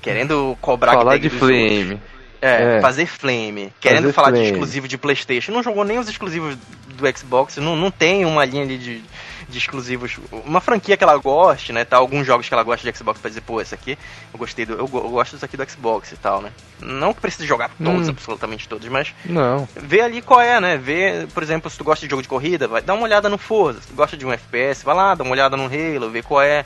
querendo 0.00 0.56
cobrar 0.60 0.92
Falar 0.92 1.18
de 1.18 1.24
outros. 1.26 1.38
flame. 1.40 2.00
É, 2.40 2.76
É. 2.76 2.80
fazer 2.80 3.04
flame. 3.06 3.72
Querendo 3.80 4.02
Fazer 4.02 4.12
falar 4.12 4.30
de 4.30 4.36
flame. 4.36 4.50
exclusivo 4.52 4.86
de 4.86 4.96
Playstation. 4.96 5.50
Não 5.50 5.60
jogou 5.60 5.82
nem 5.84 5.98
os 5.98 6.08
exclusivos 6.08 6.56
do 6.86 7.18
Xbox. 7.18 7.56
Não, 7.56 7.74
não 7.74 7.90
tem 7.90 8.24
uma 8.24 8.44
linha 8.44 8.62
ali 8.62 8.78
de, 8.78 9.02
de 9.48 9.58
exclusivos. 9.58 10.18
Uma 10.44 10.60
franquia 10.60 10.96
que 10.96 11.02
ela 11.02 11.16
goste, 11.16 11.72
né? 11.72 11.84
Tá, 11.84 11.96
alguns 11.96 12.26
jogos 12.26 12.46
que 12.48 12.52
ela 12.54 12.62
gosta 12.62 12.90
de 12.90 12.96
Xbox 12.98 13.18
pra 13.20 13.28
dizer, 13.28 13.40
pô, 13.40 13.60
esse 13.60 13.74
aqui 13.74 13.96
eu 14.32 14.38
gostei 14.38 14.66
do. 14.66 14.74
Eu, 14.74 14.86
go- 14.86 14.98
eu 14.98 15.08
gosto 15.08 15.32
disso 15.32 15.44
aqui 15.44 15.56
do 15.56 15.70
Xbox 15.70 16.12
e 16.12 16.16
tal, 16.16 16.42
né? 16.42 16.52
Não 16.80 17.14
que 17.14 17.20
precise 17.20 17.46
jogar 17.46 17.70
todos, 17.82 18.08
Hum. 18.08 18.10
absolutamente 18.10 18.68
todos, 18.68 18.86
mas 18.88 19.14
Não. 19.24 19.66
vê 19.74 20.00
ali 20.02 20.20
qual 20.22 20.40
é, 20.40 20.60
né? 20.60 20.76
Vê, 20.76 21.26
por 21.32 21.42
exemplo, 21.42 21.70
se 21.70 21.78
tu 21.78 21.84
gosta 21.84 22.04
de 22.06 22.10
jogo 22.10 22.22
de 22.22 22.28
corrida, 22.28 22.68
vai 22.68 22.82
dar 22.82 22.94
uma 22.94 23.04
olhada 23.04 23.28
no 23.28 23.38
Forza. 23.38 23.80
Se 23.80 23.88
tu 23.88 23.94
gosta 23.94 24.16
de 24.16 24.26
um 24.26 24.32
FPS, 24.32 24.84
vai 24.84 24.94
lá, 24.94 25.14
dá 25.14 25.24
uma 25.24 25.32
olhada 25.32 25.56
no 25.56 25.64
Halo, 25.64 26.10
vê 26.10 26.22
qual 26.22 26.42
é. 26.42 26.64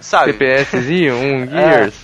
Sabe? 0.00 0.32
TPSzinho, 0.32 1.14
um 1.14 1.46
Gears. 1.50 1.94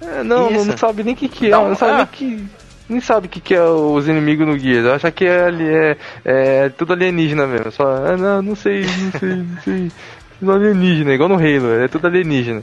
É, 0.00 0.22
não, 0.22 0.50
não, 0.50 0.56
Isso. 0.60 0.64
não 0.66 0.78
sabe 0.78 1.02
nem 1.02 1.14
o 1.14 1.16
que, 1.16 1.28
que 1.28 1.46
é, 1.46 1.50
Dá 1.50 1.58
um- 1.60 1.68
não 1.70 1.76
sabe 1.76 1.92
é. 1.92 1.96
nem 1.96 2.06
que. 2.06 2.46
Nem 2.88 3.00
sabe 3.00 3.26
o 3.26 3.30
que, 3.30 3.40
que 3.40 3.54
é 3.54 3.62
os 3.62 4.08
inimigos 4.08 4.46
no 4.46 4.58
Gears. 4.58 4.86
Eu 4.86 4.94
acho 4.94 5.12
que 5.12 5.26
é, 5.26 5.44
ali, 5.44 5.68
é, 5.68 5.96
é 6.24 6.68
tudo 6.70 6.94
alienígena 6.94 7.46
mesmo. 7.46 7.70
Só, 7.70 7.84
ah, 7.84 8.16
não, 8.16 8.42
não 8.42 8.56
sei, 8.56 8.86
não 8.86 9.20
sei, 9.20 9.34
não 9.36 9.62
sei. 9.62 9.92
Tudo 10.38 10.52
alienígena, 10.52 11.12
igual 11.14 11.28
no 11.28 11.34
Halo, 11.34 11.82
é 11.82 11.88
tudo 11.88 12.06
alienígena. 12.06 12.62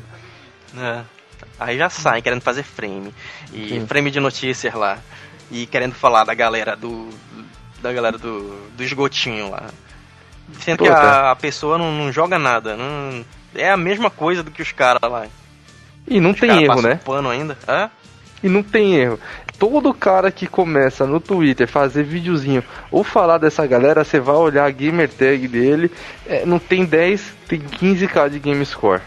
É. 0.77 1.01
Aí 1.59 1.77
já 1.77 1.89
saem 1.89 2.23
querendo 2.23 2.41
fazer 2.41 2.63
frame. 2.63 3.13
E 3.51 3.67
Sim. 3.67 3.85
frame 3.85 4.09
de 4.11 4.19
notícias 4.21 4.73
lá. 4.73 4.97
E 5.51 5.65
querendo 5.65 5.93
falar 5.93 6.23
da 6.23 6.33
galera 6.33 6.75
do. 6.75 7.09
Da 7.81 7.91
galera 7.91 8.17
do, 8.17 8.69
do 8.77 8.81
esgotinho 8.83 9.51
lá. 9.51 9.65
Sendo 10.59 10.83
que 10.83 10.89
a, 10.89 10.95
tá. 10.95 11.31
a 11.31 11.35
pessoa 11.35 11.77
não, 11.77 11.91
não 11.91 12.11
joga 12.13 12.39
nada. 12.39 12.77
Não, 12.77 13.25
é 13.53 13.69
a 13.69 13.77
mesma 13.77 14.09
coisa 14.09 14.41
do 14.41 14.51
que 14.51 14.61
os 14.61 14.71
caras 14.71 15.01
lá. 15.11 15.27
E 16.07 16.19
não 16.19 16.31
Os 16.31 16.39
tem 16.39 16.63
erro, 16.63 16.81
né? 16.81 16.99
pano 17.03 17.29
ainda. 17.29 17.57
É? 17.67 17.89
E 18.43 18.49
não 18.49 18.61
tem 18.61 18.95
erro. 18.95 19.19
Todo 19.57 19.93
cara 19.93 20.31
que 20.31 20.47
começa 20.47 21.05
no 21.05 21.19
Twitter 21.19 21.67
fazer 21.67 22.03
videozinho 22.03 22.63
ou 22.91 23.03
falar 23.03 23.37
dessa 23.37 23.65
galera, 23.65 24.03
você 24.03 24.19
vai 24.19 24.35
olhar 24.35 24.65
a 24.65 24.71
gamer 24.71 25.09
tag 25.09 25.47
dele, 25.47 25.89
é, 26.27 26.45
não 26.45 26.59
tem 26.59 26.83
10, 26.85 27.33
tem 27.47 27.59
15k 27.59 28.29
de 28.29 28.39
game 28.39 28.65
score. 28.65 29.01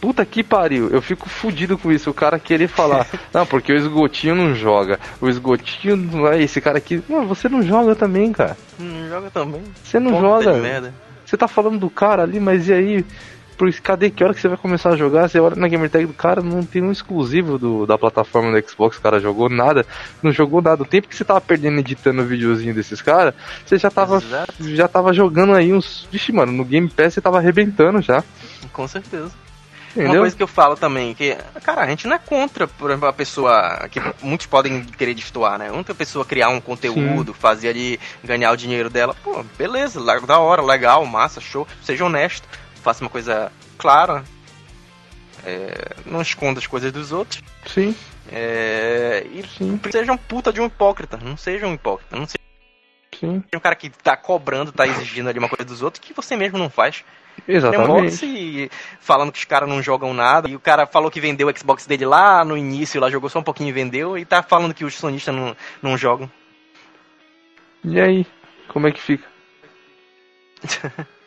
Puta 0.00 0.24
que 0.24 0.42
pariu, 0.42 0.88
eu 0.88 1.02
fico 1.02 1.28
fudido 1.28 1.76
com 1.76 1.92
isso. 1.92 2.08
O 2.08 2.14
cara 2.14 2.38
querer 2.38 2.68
falar, 2.68 3.06
não, 3.34 3.44
porque 3.44 3.70
o 3.70 3.76
esgotinho 3.76 4.34
não 4.34 4.54
joga. 4.54 4.98
O 5.20 5.28
esgotinho 5.28 5.94
não 5.94 6.26
é 6.26 6.40
esse 6.42 6.58
cara 6.58 6.78
aqui. 6.78 7.02
Não, 7.06 7.26
você 7.26 7.50
não 7.50 7.62
joga 7.62 7.94
também, 7.94 8.32
cara. 8.32 8.56
Não 8.78 9.08
joga 9.08 9.30
também. 9.30 9.62
Você 9.84 10.00
não 10.00 10.12
Puta 10.12 10.22
joga. 10.22 10.54
de 10.54 10.60
merda. 10.60 10.94
Você 11.26 11.36
tá 11.36 11.46
falando 11.46 11.78
do 11.78 11.90
cara 11.90 12.22
ali, 12.22 12.40
mas 12.40 12.66
e 12.68 12.72
aí? 12.72 13.04
Por, 13.60 13.70
cadê 13.74 14.08
que 14.08 14.24
hora 14.24 14.32
que 14.32 14.40
você 14.40 14.48
vai 14.48 14.56
começar 14.56 14.88
a 14.88 14.96
jogar? 14.96 15.28
Você 15.28 15.38
olha 15.38 15.54
na 15.54 15.68
gamer 15.68 15.90
tag 15.90 16.06
do 16.06 16.14
cara, 16.14 16.40
não 16.40 16.64
tem 16.64 16.80
um 16.80 16.90
exclusivo 16.90 17.58
do, 17.58 17.84
da 17.84 17.98
plataforma 17.98 18.50
do 18.50 18.66
Xbox, 18.66 18.96
o 18.96 19.02
cara 19.02 19.20
jogou 19.20 19.50
nada, 19.50 19.84
não 20.22 20.32
jogou 20.32 20.62
nada. 20.62 20.82
O 20.82 20.86
tempo 20.86 21.06
que 21.06 21.14
você 21.14 21.26
tava 21.26 21.42
perdendo 21.42 21.78
editando 21.78 22.22
o 22.22 22.24
videozinho 22.24 22.72
desses 22.72 23.02
caras, 23.02 23.34
você 23.66 23.76
já 23.76 23.90
tava, 23.90 24.16
Exato. 24.16 24.54
já 24.74 24.88
tava 24.88 25.12
jogando 25.12 25.52
aí 25.52 25.74
uns. 25.74 26.08
Vixe, 26.10 26.32
mano, 26.32 26.52
no 26.52 26.64
Game 26.64 26.88
Pass 26.88 27.12
você 27.12 27.20
tava 27.20 27.36
arrebentando 27.36 28.00
já. 28.00 28.24
Com 28.72 28.88
certeza. 28.88 29.30
Uma 29.94 30.04
Entendeu? 30.04 30.22
coisa 30.22 30.36
que 30.36 30.42
eu 30.42 30.46
falo 30.46 30.76
também, 30.76 31.12
que, 31.14 31.36
cara, 31.62 31.82
a 31.82 31.86
gente 31.86 32.06
não 32.06 32.14
é 32.14 32.18
contra, 32.18 32.66
por 32.66 32.90
exemplo, 32.90 33.08
a 33.08 33.12
pessoa, 33.12 33.88
que 33.90 34.00
muitos 34.22 34.46
podem 34.46 34.84
querer 34.84 35.14
destoar, 35.14 35.58
né? 35.58 35.70
Outra 35.70 35.94
pessoa 35.94 36.24
criar 36.24 36.48
um 36.48 36.60
conteúdo, 36.60 37.34
fazer 37.34 37.68
ali, 37.68 38.00
ganhar 38.22 38.52
o 38.52 38.56
dinheiro 38.56 38.88
dela, 38.88 39.14
pô, 39.22 39.44
beleza, 39.58 40.00
da 40.26 40.38
hora, 40.38 40.62
legal, 40.62 41.04
massa, 41.04 41.40
show, 41.40 41.66
seja 41.82 42.04
honesto, 42.04 42.48
faça 42.80 43.04
uma 43.04 43.10
coisa 43.10 43.52
clara, 43.78 44.24
é, 45.44 45.96
não 46.06 46.20
esconda 46.20 46.58
as 46.58 46.66
coisas 46.66 46.92
dos 46.92 47.12
outros, 47.12 47.42
Sim, 47.66 47.94
é, 48.30 49.26
e 49.32 49.44
sim, 49.46 49.80
seja 49.90 50.12
um 50.12 50.16
puta 50.16 50.52
de 50.52 50.60
um 50.60 50.66
hipócrita, 50.66 51.18
não 51.22 51.36
seja 51.36 51.66
um 51.66 51.74
hipócrita, 51.74 52.16
não 52.16 52.26
seja 52.26 52.38
sim. 53.14 53.42
um 53.54 53.60
cara 53.60 53.74
que 53.74 53.90
tá 53.90 54.16
cobrando, 54.16 54.72
tá 54.72 54.86
exigindo 54.86 55.28
ali 55.28 55.38
uma 55.38 55.48
coisa 55.48 55.64
dos 55.64 55.82
outros 55.82 56.04
que 56.04 56.14
você 56.14 56.36
mesmo 56.36 56.58
não 56.58 56.70
faz. 56.70 57.04
Exatamente. 57.46 58.16
Xbox 58.16 58.70
falando 59.00 59.32
que 59.32 59.38
os 59.38 59.44
caras 59.44 59.68
não 59.68 59.82
jogam 59.82 60.12
nada. 60.12 60.48
E 60.48 60.56
o 60.56 60.60
cara 60.60 60.86
falou 60.86 61.10
que 61.10 61.20
vendeu 61.20 61.48
o 61.48 61.58
Xbox 61.58 61.86
dele 61.86 62.04
lá 62.04 62.44
no 62.44 62.56
início, 62.56 63.00
lá 63.00 63.10
jogou 63.10 63.30
só 63.30 63.38
um 63.38 63.42
pouquinho 63.42 63.70
e 63.70 63.72
vendeu. 63.72 64.18
E 64.18 64.24
tá 64.24 64.42
falando 64.42 64.74
que 64.74 64.84
os 64.84 64.94
sonistas 64.94 65.34
não, 65.34 65.56
não 65.82 65.96
jogam. 65.96 66.30
E 67.84 68.00
aí? 68.00 68.26
Como 68.68 68.86
é 68.86 68.92
que 68.92 69.00
fica? 69.00 69.26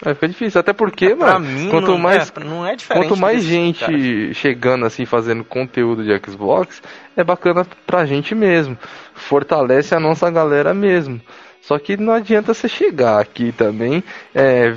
Vai 0.00 0.14
ficar 0.14 0.28
difícil, 0.28 0.60
até 0.60 0.72
porque, 0.72 1.14
pra 1.16 1.38
mano, 1.40 1.46
mim, 1.46 1.70
quanto 1.70 1.88
não, 1.88 1.98
mais 1.98 2.32
é, 2.36 2.44
não 2.44 2.64
é 2.64 2.76
diferente. 2.76 3.08
Quanto 3.08 3.20
mais 3.20 3.42
gente 3.42 3.80
caras. 3.80 4.36
chegando 4.36 4.86
assim, 4.86 5.04
fazendo 5.04 5.42
conteúdo 5.42 6.04
de 6.04 6.16
Xbox, 6.24 6.80
é 7.16 7.24
bacana 7.24 7.66
pra 7.84 8.06
gente 8.06 8.32
mesmo. 8.32 8.78
Fortalece 9.12 9.96
a 9.96 10.00
nossa 10.00 10.30
galera 10.30 10.72
mesmo. 10.72 11.20
Só 11.60 11.78
que 11.78 11.96
não 11.96 12.12
adianta 12.14 12.54
você 12.54 12.68
chegar 12.68 13.20
aqui 13.20 13.50
também. 13.50 14.02
é, 14.32 14.70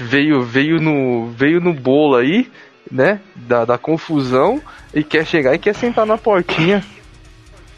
veio, 0.00 0.42
veio, 0.42 0.78
no, 0.78 1.28
veio 1.30 1.58
no 1.58 1.72
bolo 1.72 2.16
aí, 2.16 2.48
né? 2.92 3.20
Da, 3.34 3.64
da 3.64 3.78
confusão. 3.78 4.60
E 4.94 5.02
quer 5.02 5.26
chegar 5.26 5.54
e 5.54 5.58
quer 5.58 5.74
sentar 5.74 6.04
na 6.04 6.18
portinha. 6.18 6.84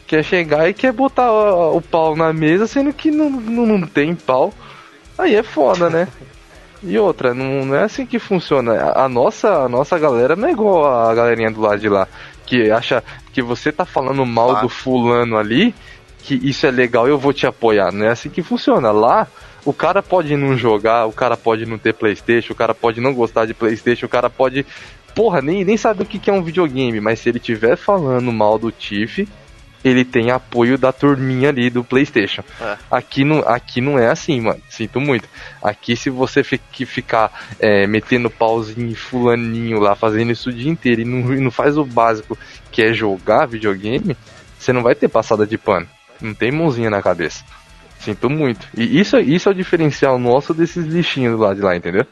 Quer 0.05 0.23
chegar 0.23 0.69
e 0.69 0.73
quer 0.73 0.91
botar 0.91 1.31
o, 1.31 1.77
o 1.77 1.81
pau 1.81 2.15
na 2.15 2.33
mesa, 2.33 2.67
sendo 2.67 2.91
que 2.91 3.09
não, 3.09 3.29
não, 3.29 3.65
não 3.65 3.87
tem 3.87 4.13
pau. 4.13 4.53
Aí 5.17 5.35
é 5.35 5.43
foda, 5.43 5.89
né? 5.89 6.07
E 6.81 6.97
outra, 6.97 7.33
não, 7.33 7.65
não 7.65 7.75
é 7.75 7.83
assim 7.83 8.05
que 8.05 8.19
funciona. 8.19 8.93
A, 8.95 9.09
nossa, 9.09 9.65
a 9.65 9.69
nossa 9.69 9.99
galera 9.99 10.35
não 10.35 10.47
é 10.47 10.51
igual 10.51 10.85
a 10.85 11.13
galerinha 11.13 11.51
do 11.51 11.61
lado 11.61 11.79
de 11.79 11.89
lá, 11.89 12.07
que 12.45 12.71
acha 12.71 13.03
que 13.33 13.41
você 13.41 13.71
tá 13.71 13.85
falando 13.85 14.25
mal 14.25 14.61
do 14.61 14.69
fulano 14.69 15.37
ali, 15.37 15.75
que 16.19 16.35
isso 16.35 16.65
é 16.65 16.71
legal, 16.71 17.07
eu 17.07 17.17
vou 17.17 17.33
te 17.33 17.45
apoiar. 17.45 17.91
Não 17.91 18.05
é 18.05 18.09
assim 18.09 18.29
que 18.29 18.41
funciona. 18.41 18.91
Lá, 18.91 19.27
o 19.65 19.73
cara 19.73 20.01
pode 20.01 20.35
não 20.37 20.57
jogar, 20.57 21.05
o 21.05 21.11
cara 21.11 21.35
pode 21.35 21.65
não 21.65 21.77
ter 21.77 21.93
Playstation, 21.93 22.53
o 22.53 22.55
cara 22.55 22.73
pode 22.73 23.01
não 23.01 23.13
gostar 23.13 23.45
de 23.45 23.53
Playstation, 23.53 24.05
o 24.05 24.09
cara 24.09 24.29
pode. 24.29 24.65
Porra, 25.13 25.41
nem, 25.41 25.65
nem 25.65 25.75
sabe 25.75 26.03
o 26.03 26.05
que 26.05 26.29
é 26.29 26.33
um 26.33 26.43
videogame, 26.43 27.01
mas 27.01 27.19
se 27.19 27.29
ele 27.29 27.39
estiver 27.39 27.75
falando 27.75 28.31
mal 28.31 28.57
do 28.57 28.71
Tiff, 28.71 29.27
ele 29.83 30.03
tem 30.03 30.31
apoio 30.31 30.77
da 30.77 30.91
turminha 30.91 31.49
ali 31.49 31.69
do 31.69 31.83
PlayStation. 31.83 32.43
É. 32.59 32.77
Aqui, 32.91 33.23
não, 33.23 33.39
aqui 33.39 33.81
não 33.81 33.97
é 33.97 34.09
assim, 34.09 34.41
mano. 34.41 34.61
Sinto 34.69 34.99
muito. 34.99 35.27
Aqui, 35.61 35.95
se 35.95 36.09
você 36.09 36.43
ficar 36.43 37.31
é, 37.59 37.87
metendo 37.87 38.29
pauzinho 38.29 38.95
fulaninho 38.95 39.79
lá, 39.79 39.95
fazendo 39.95 40.31
isso 40.31 40.49
o 40.49 40.53
dia 40.53 40.69
inteiro 40.69 41.01
e 41.01 41.05
não, 41.05 41.33
e 41.33 41.39
não 41.39 41.51
faz 41.51 41.77
o 41.77 41.85
básico, 41.85 42.37
que 42.71 42.81
é 42.81 42.93
jogar 42.93 43.45
videogame, 43.45 44.15
você 44.57 44.73
não 44.73 44.83
vai 44.83 44.95
ter 44.95 45.07
passada 45.07 45.47
de 45.47 45.57
pano. 45.57 45.87
Não 46.21 46.33
tem 46.33 46.51
mãozinha 46.51 46.89
na 46.89 47.01
cabeça. 47.01 47.43
Sinto 47.99 48.29
muito. 48.29 48.67
E 48.75 48.99
isso, 48.99 49.17
isso 49.19 49.49
é 49.49 49.51
o 49.51 49.55
diferencial 49.55 50.17
nosso 50.19 50.53
desses 50.53 50.85
lixinhos 50.85 51.35
do 51.35 51.41
lado 51.41 51.55
de 51.55 51.61
lá, 51.61 51.75
entendeu? 51.75 52.05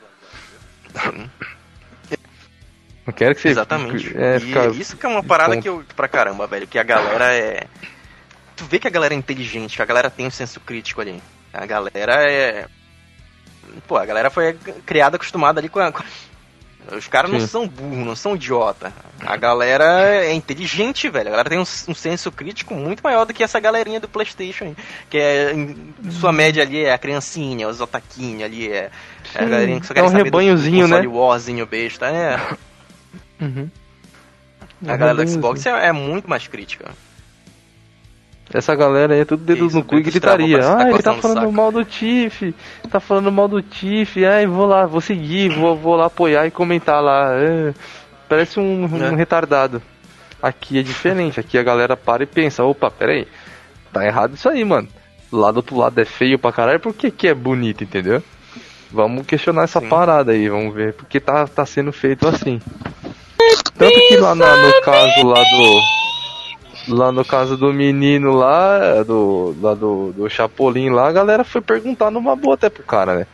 Não 3.07 3.13
quero 3.13 3.33
que 3.33 3.41
você. 3.41 3.47
Exatamente. 3.47 4.13
É, 4.17 4.37
fica... 4.37 4.67
isso 4.67 4.97
que 4.97 5.05
é 5.05 5.09
uma 5.09 5.23
parada 5.23 5.53
ponto. 5.53 5.63
que 5.63 5.69
eu. 5.69 5.83
pra 5.95 6.09
caramba, 6.09 6.45
velho. 6.45 6.67
Que 6.67 6.77
a 6.77 6.83
galera 6.83 7.33
é. 7.33 7.63
Tu 8.57 8.65
vê 8.65 8.79
que 8.79 8.87
a 8.87 8.91
galera 8.91 9.13
é 9.13 9.17
inteligente, 9.17 9.77
que 9.77 9.81
a 9.81 9.85
galera 9.85 10.09
tem 10.09 10.27
um 10.27 10.31
senso 10.31 10.59
crítico 10.59 10.99
ali. 10.99 11.23
A 11.53 11.65
galera 11.65 12.29
é. 12.29 12.67
Pô, 13.87 13.95
a 13.95 14.05
galera 14.05 14.29
foi 14.29 14.53
criada 14.85 15.15
acostumada 15.15 15.61
ali 15.61 15.69
com 15.69 15.79
a. 15.79 15.93
Os 16.91 17.07
caras 17.07 17.29
não 17.29 17.39
são 17.41 17.67
burros, 17.67 18.05
não 18.05 18.15
são 18.15 18.35
idiota. 18.35 18.93
A 19.21 19.35
galera 19.35 20.05
é 20.25 20.33
inteligente, 20.33 21.09
velho. 21.09 21.27
A 21.27 21.31
galera 21.31 21.49
tem 21.49 21.59
um, 21.59 21.63
um, 21.63 21.93
senso 21.93 22.31
crítico 22.31 22.73
muito 22.73 23.01
maior 23.01 23.25
do 23.25 23.33
que 23.33 23.43
essa 23.43 23.59
galerinha 23.59 23.99
do 23.99 24.07
PlayStation, 24.07 24.73
que 25.09 25.17
é 25.17 25.51
em 25.53 25.93
sua 26.11 26.31
média 26.31 26.63
ali 26.63 26.85
é 26.85 26.93
a 26.93 26.97
criancinha, 26.97 27.67
os 27.67 27.81
otaquinhos 27.81 28.43
ali 28.43 28.71
é, 28.71 28.89
é 29.35 29.43
a 29.43 29.45
galerinha 29.45 29.81
que 29.81 29.85
só 29.85 29.93
quer 29.93 29.99
é 29.99 30.03
um 30.03 30.09
saber 30.09 30.23
rebanhozinho, 30.23 30.87
do, 30.87 30.95
do 30.95 31.01
né? 31.01 31.07
Warzinho 31.07 31.65
besta, 31.65 32.07
é. 32.07 32.39
Uhum. 33.39 33.69
A 34.85 34.93
é 34.93 34.97
galera 34.97 35.25
do 35.25 35.29
Xbox 35.29 35.65
é, 35.65 35.87
é, 35.87 35.91
muito 35.91 36.29
mais 36.29 36.47
crítica. 36.47 36.91
Essa 38.53 38.75
galera 38.75 39.13
aí 39.13 39.21
é 39.21 39.25
tudo 39.25 39.43
dedo 39.43 39.65
Isso, 39.65 39.75
no 39.75 39.83
cu 39.83 39.95
e 39.95 40.03
gritaria. 40.03 40.59
Ah, 40.63 40.89
ele 40.89 41.03
tá 41.03 41.13
falando 41.15 41.41
saco. 41.41 41.51
mal 41.51 41.71
do 41.71 41.83
Tiff. 41.83 42.55
Tá 42.89 42.99
falando 42.99 43.31
mal 43.31 43.47
do 43.47 43.61
Tiff. 43.61 44.25
Ai, 44.25 44.45
vou 44.45 44.65
lá, 44.65 44.85
vou 44.85 45.01
seguir, 45.01 45.49
vou, 45.49 45.75
vou 45.75 45.95
lá 45.95 46.05
apoiar 46.05 46.47
e 46.47 46.51
comentar 46.51 47.03
lá. 47.03 47.33
É, 47.33 47.73
parece 48.29 48.59
um, 48.59 48.85
um 48.85 49.03
é. 49.03 49.15
retardado. 49.15 49.81
Aqui 50.41 50.79
é 50.79 50.83
diferente. 50.83 51.39
Aqui 51.39 51.57
a 51.57 51.63
galera 51.63 51.97
para 51.97 52.23
e 52.23 52.25
pensa: 52.25 52.63
opa, 52.63 52.89
peraí. 52.89 53.27
Tá 53.91 54.05
errado 54.05 54.35
isso 54.35 54.47
aí, 54.47 54.63
mano. 54.63 54.87
Lá 55.31 55.51
do 55.51 55.57
outro 55.57 55.75
lado 55.75 55.99
é 55.99 56.05
feio 56.05 56.39
pra 56.39 56.53
caralho, 56.53 56.79
por 56.79 56.93
que, 56.93 57.11
que 57.11 57.27
é 57.27 57.33
bonito, 57.33 57.83
entendeu? 57.83 58.23
Vamos 58.89 59.25
questionar 59.25 59.63
essa 59.63 59.81
Sim. 59.81 59.89
parada 59.89 60.31
aí, 60.31 60.47
vamos 60.47 60.73
ver 60.73 60.93
porque 60.93 61.19
tá, 61.19 61.45
tá 61.45 61.65
sendo 61.65 61.91
feito 61.91 62.25
assim. 62.25 62.61
Tanto 63.77 63.99
que 64.07 64.17
lá 64.17 64.33
na, 64.33 64.55
no 64.57 64.81
caso 64.81 65.23
lá 65.23 65.43
do. 65.43 65.97
Lá 66.89 67.11
no 67.11 67.25
caso 67.25 67.57
do 67.57 67.73
menino 67.73 68.33
lá, 68.33 69.03
do. 69.03 69.55
Lá 69.61 69.73
do, 69.73 70.11
do 70.13 70.29
Chapolin 70.29 70.89
lá, 70.89 71.07
a 71.07 71.11
galera 71.11 71.43
foi 71.43 71.61
perguntar 71.61 72.09
numa 72.09 72.35
boa 72.35 72.55
até 72.55 72.69
pro 72.69 72.83
cara, 72.83 73.15
né? 73.15 73.27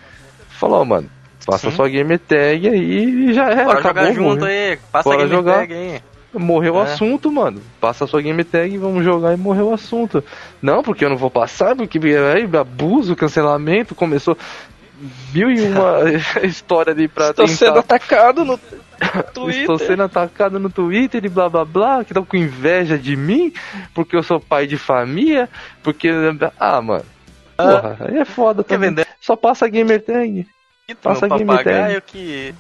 Falou, 0.50 0.82
oh, 0.82 0.86
mano, 0.86 1.10
passa 1.46 1.70
Sim. 1.70 1.76
sua 1.76 1.88
game 1.88 2.18
tag 2.18 2.68
aí 2.68 3.30
e 3.30 3.34
já 3.34 3.50
era. 3.50 3.66
Bora 3.66 3.80
acabou, 3.80 4.04
jogar 4.04 4.14
junto 4.14 4.46
aí, 4.46 4.78
passa 4.92 5.10
Bora 5.10 5.24
a 5.24 5.26
game 5.26 5.36
jogar. 5.36 5.58
tag 5.60 5.74
aí. 5.74 6.02
Morreu 6.34 6.76
o 6.76 6.80
é. 6.80 6.84
assunto, 6.84 7.32
mano. 7.32 7.62
Passa 7.80 8.06
a 8.06 8.08
sua 8.08 8.22
game 8.22 8.44
tag 8.44 8.74
e 8.74 8.78
vamos 8.78 9.04
jogar 9.04 9.34
e 9.34 9.38
morreu 9.38 9.70
o 9.70 9.74
assunto. 9.74 10.24
Não, 10.62 10.82
porque 10.82 11.06
eu 11.06 11.10
não 11.10 11.18
vou 11.18 11.30
passar, 11.30 11.76
porque 11.76 12.00
aí, 12.00 12.50
abuso, 12.58 13.16
cancelamento, 13.16 13.94
começou 13.94 14.36
mil 15.34 15.52
e 15.52 15.62
uma 15.62 16.00
história 16.44 16.92
ali 16.92 17.08
pra 17.08 17.30
Estou 17.30 17.46
tentar... 17.46 17.58
sendo 17.58 17.80
atacado 17.80 18.44
no 18.44 18.60
Twitter. 19.34 19.62
Estou 19.62 19.78
sendo 19.78 20.04
atacado 20.04 20.60
no 20.60 20.70
Twitter 20.70 21.24
e 21.26 21.30
blá 21.30 21.50
blá 21.50 21.66
blá, 21.66 22.04
que 22.04 22.12
estão 22.12 22.26
com 22.26 22.38
inveja 22.38 22.98
de 22.98 23.16
mim, 23.16 23.54
porque 23.94 24.16
eu 24.16 24.24
sou 24.24 24.40
pai 24.40 24.68
de 24.68 24.78
família, 24.78 25.50
porque. 25.82 26.10
Ah, 26.60 26.82
mano. 26.82 27.06
Ah. 27.58 27.80
Porra, 27.80 27.98
aí 28.02 28.18
é 28.18 28.26
foda 28.26 28.64
também. 28.64 28.90
Vender? 28.90 29.08
Só 29.22 29.36
passa 29.36 29.68
gamer 29.68 30.02
tag. 30.02 30.46
Passa 31.02 31.28
gamer 31.28 31.64
tag. 31.64 32.02
que. 32.08 32.54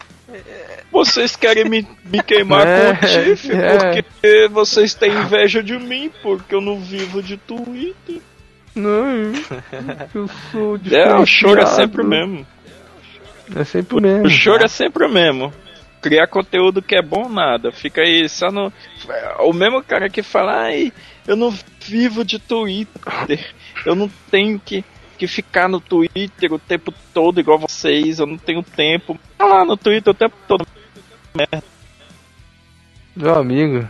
Vocês 0.91 1.35
querem 1.35 1.65
me, 1.65 1.87
me 2.05 2.23
queimar 2.23 2.65
é, 2.65 2.93
com 2.93 3.05
o 3.05 3.09
Tiff 3.09 3.51
é. 3.51 3.77
porque 3.77 4.49
vocês 4.49 4.93
têm 4.93 5.11
inveja 5.11 5.61
de 5.61 5.77
mim, 5.77 6.11
porque 6.21 6.55
eu 6.55 6.61
não 6.61 6.79
vivo 6.79 7.21
de 7.21 7.37
Twitter. 7.37 8.21
Não, 8.75 9.33
eu 10.15 10.27
sou 10.51 10.79
É, 10.91 11.13
o 11.15 11.25
choro 11.25 11.61
é 11.61 11.65
sempre 11.65 12.01
o 12.01 12.07
mesmo. 12.07 12.47
É 13.55 13.63
sempre 13.63 13.97
o 13.97 14.01
mesmo. 14.01 14.25
O 14.25 14.29
choro 14.29 14.63
é 14.63 14.67
sempre 14.67 15.05
o 15.05 15.09
mesmo 15.09 15.53
criar 16.03 16.27
conteúdo 16.27 16.81
que 16.81 16.95
é 16.95 17.01
bom 17.01 17.29
nada. 17.29 17.71
Fica 17.71 18.01
aí 18.01 18.27
só 18.27 18.51
no. 18.51 18.71
O 19.39 19.53
mesmo 19.53 19.81
cara 19.81 20.09
que 20.09 20.21
fala, 20.21 20.63
ai, 20.63 20.91
eu 21.25 21.37
não 21.37 21.49
vivo 21.79 22.25
de 22.25 22.37
Twitter, 22.37 23.53
eu 23.85 23.95
não 23.95 24.11
tenho 24.29 24.59
que, 24.59 24.83
que 25.17 25.25
ficar 25.25 25.69
no 25.69 25.79
Twitter 25.79 26.51
o 26.51 26.59
tempo 26.59 26.93
todo 27.13 27.39
igual 27.39 27.57
vocês, 27.57 28.19
eu 28.19 28.27
não 28.27 28.37
tenho 28.37 28.61
tempo. 28.61 29.17
Tá 29.37 29.45
lá 29.45 29.63
no 29.63 29.77
Twitter 29.77 30.11
o 30.11 30.15
tempo 30.15 30.35
todo. 30.45 30.67
Merda. 31.33 31.63
Meu 33.15 33.35
amigo, 33.35 33.87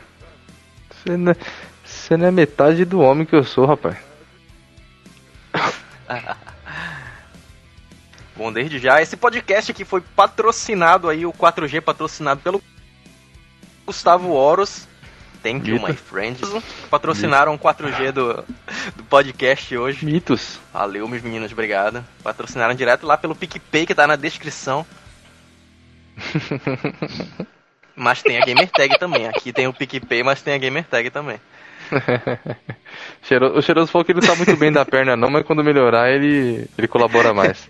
você 0.90 1.18
não, 1.18 1.32
é, 1.32 1.36
você 1.84 2.18
não 2.18 2.28
é 2.28 2.32
metade 2.32 2.86
do 2.86 3.00
homem 3.00 3.26
que 3.26 3.36
eu 3.36 3.44
sou, 3.44 3.66
rapaz. 3.66 3.98
Bom, 8.36 8.52
desde 8.52 8.80
já, 8.80 9.02
esse 9.02 9.16
podcast 9.16 9.72
aqui 9.72 9.86
foi 9.86 10.02
patrocinado 10.02 11.08
aí, 11.08 11.26
o 11.26 11.32
4G 11.32 11.82
patrocinado 11.82 12.42
pelo 12.42 12.62
Gustavo 13.86 14.32
Oros. 14.32 14.88
Thank 15.44 15.70
you, 15.70 15.80
my 15.86 15.94
friends. 15.94 16.42
Patrocinaram 16.90 17.54
o 17.54 17.60
4G 17.60 18.12
do, 18.14 18.46
do 18.96 19.04
podcast 19.04 19.78
hoje. 19.78 20.06
Mitos. 20.06 20.58
Valeu, 20.72 21.08
meus 21.08 21.22
meninos, 21.22 21.52
obrigado. 21.52 22.04
Patrocinaram 22.24 22.74
direto 22.74 23.06
lá 23.06 23.18
pelo 23.18 23.36
PicPay, 23.36 23.86
que 23.86 23.94
tá 23.94 24.08
na 24.08 24.16
descrição. 24.16 24.86
mas 27.94 28.24
tem 28.24 28.42
a 28.42 28.46
Gamer 28.46 28.72
Tag 28.72 28.98
também. 28.98 29.28
Aqui 29.28 29.52
tem 29.52 29.68
o 29.68 29.74
PicPay, 29.74 30.24
mas 30.24 30.42
tem 30.42 30.54
a 30.54 30.58
Gamer 30.58 30.86
Tag 30.86 31.10
também. 31.10 31.40
o 33.54 33.62
cheiroso 33.62 33.92
falou 33.92 34.06
que 34.06 34.14
ele 34.14 34.22
não 34.22 34.28
tá 34.28 34.36
muito 34.36 34.56
bem 34.56 34.72
da 34.72 34.86
perna 34.86 35.18
não, 35.18 35.30
mas 35.30 35.46
quando 35.46 35.64
melhorar 35.64 36.10
ele, 36.10 36.68
ele 36.78 36.88
colabora 36.88 37.34
mais. 37.34 37.70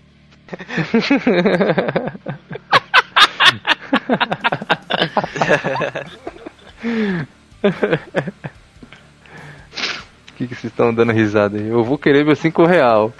O 10.34 10.36
que, 10.36 10.48
que 10.48 10.54
vocês 10.54 10.72
estão 10.72 10.92
dando 10.92 11.12
risada 11.12 11.56
aí? 11.56 11.68
Eu 11.68 11.84
vou 11.84 11.96
querer 11.96 12.24
meu 12.24 12.34
5 12.34 12.64
real. 12.64 13.12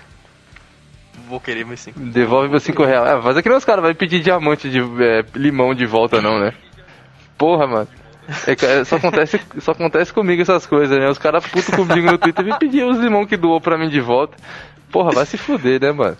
Vou 1.28 1.40
querer 1.40 1.64
meu 1.64 1.76
5 1.76 1.98
Devolve 2.00 2.48
meu 2.48 2.60
5 2.60 2.84
real. 2.84 3.04
Ah, 3.04 3.20
mas 3.22 3.36
aqui 3.36 3.48
não 3.48 3.56
os 3.56 3.64
caras 3.64 3.82
vai 3.82 3.94
pedir 3.94 4.20
diamante 4.20 4.68
de 4.68 4.80
é, 4.80 5.24
limão 5.34 5.74
de 5.74 5.86
volta 5.86 6.20
não, 6.20 6.40
né? 6.40 6.52
Porra, 7.38 7.66
mano. 7.66 7.88
É, 8.46 8.52
é, 8.52 8.84
só, 8.84 8.96
acontece, 8.96 9.40
só 9.60 9.72
acontece 9.72 10.12
comigo 10.12 10.42
essas 10.42 10.66
coisas, 10.66 10.98
né? 10.98 11.08
Os 11.08 11.18
caras 11.18 11.46
putos 11.46 11.74
comigo 11.74 12.10
no 12.10 12.18
Twitter 12.18 12.44
me 12.44 12.58
pediam 12.58 12.90
os 12.90 12.98
limão 12.98 13.26
que 13.26 13.36
doou 13.36 13.60
pra 13.60 13.78
mim 13.78 13.88
de 13.88 14.00
volta. 14.00 14.36
Porra, 14.90 15.10
vai 15.12 15.26
se 15.26 15.36
fuder, 15.36 15.80
né, 15.80 15.92
mano? 15.92 16.16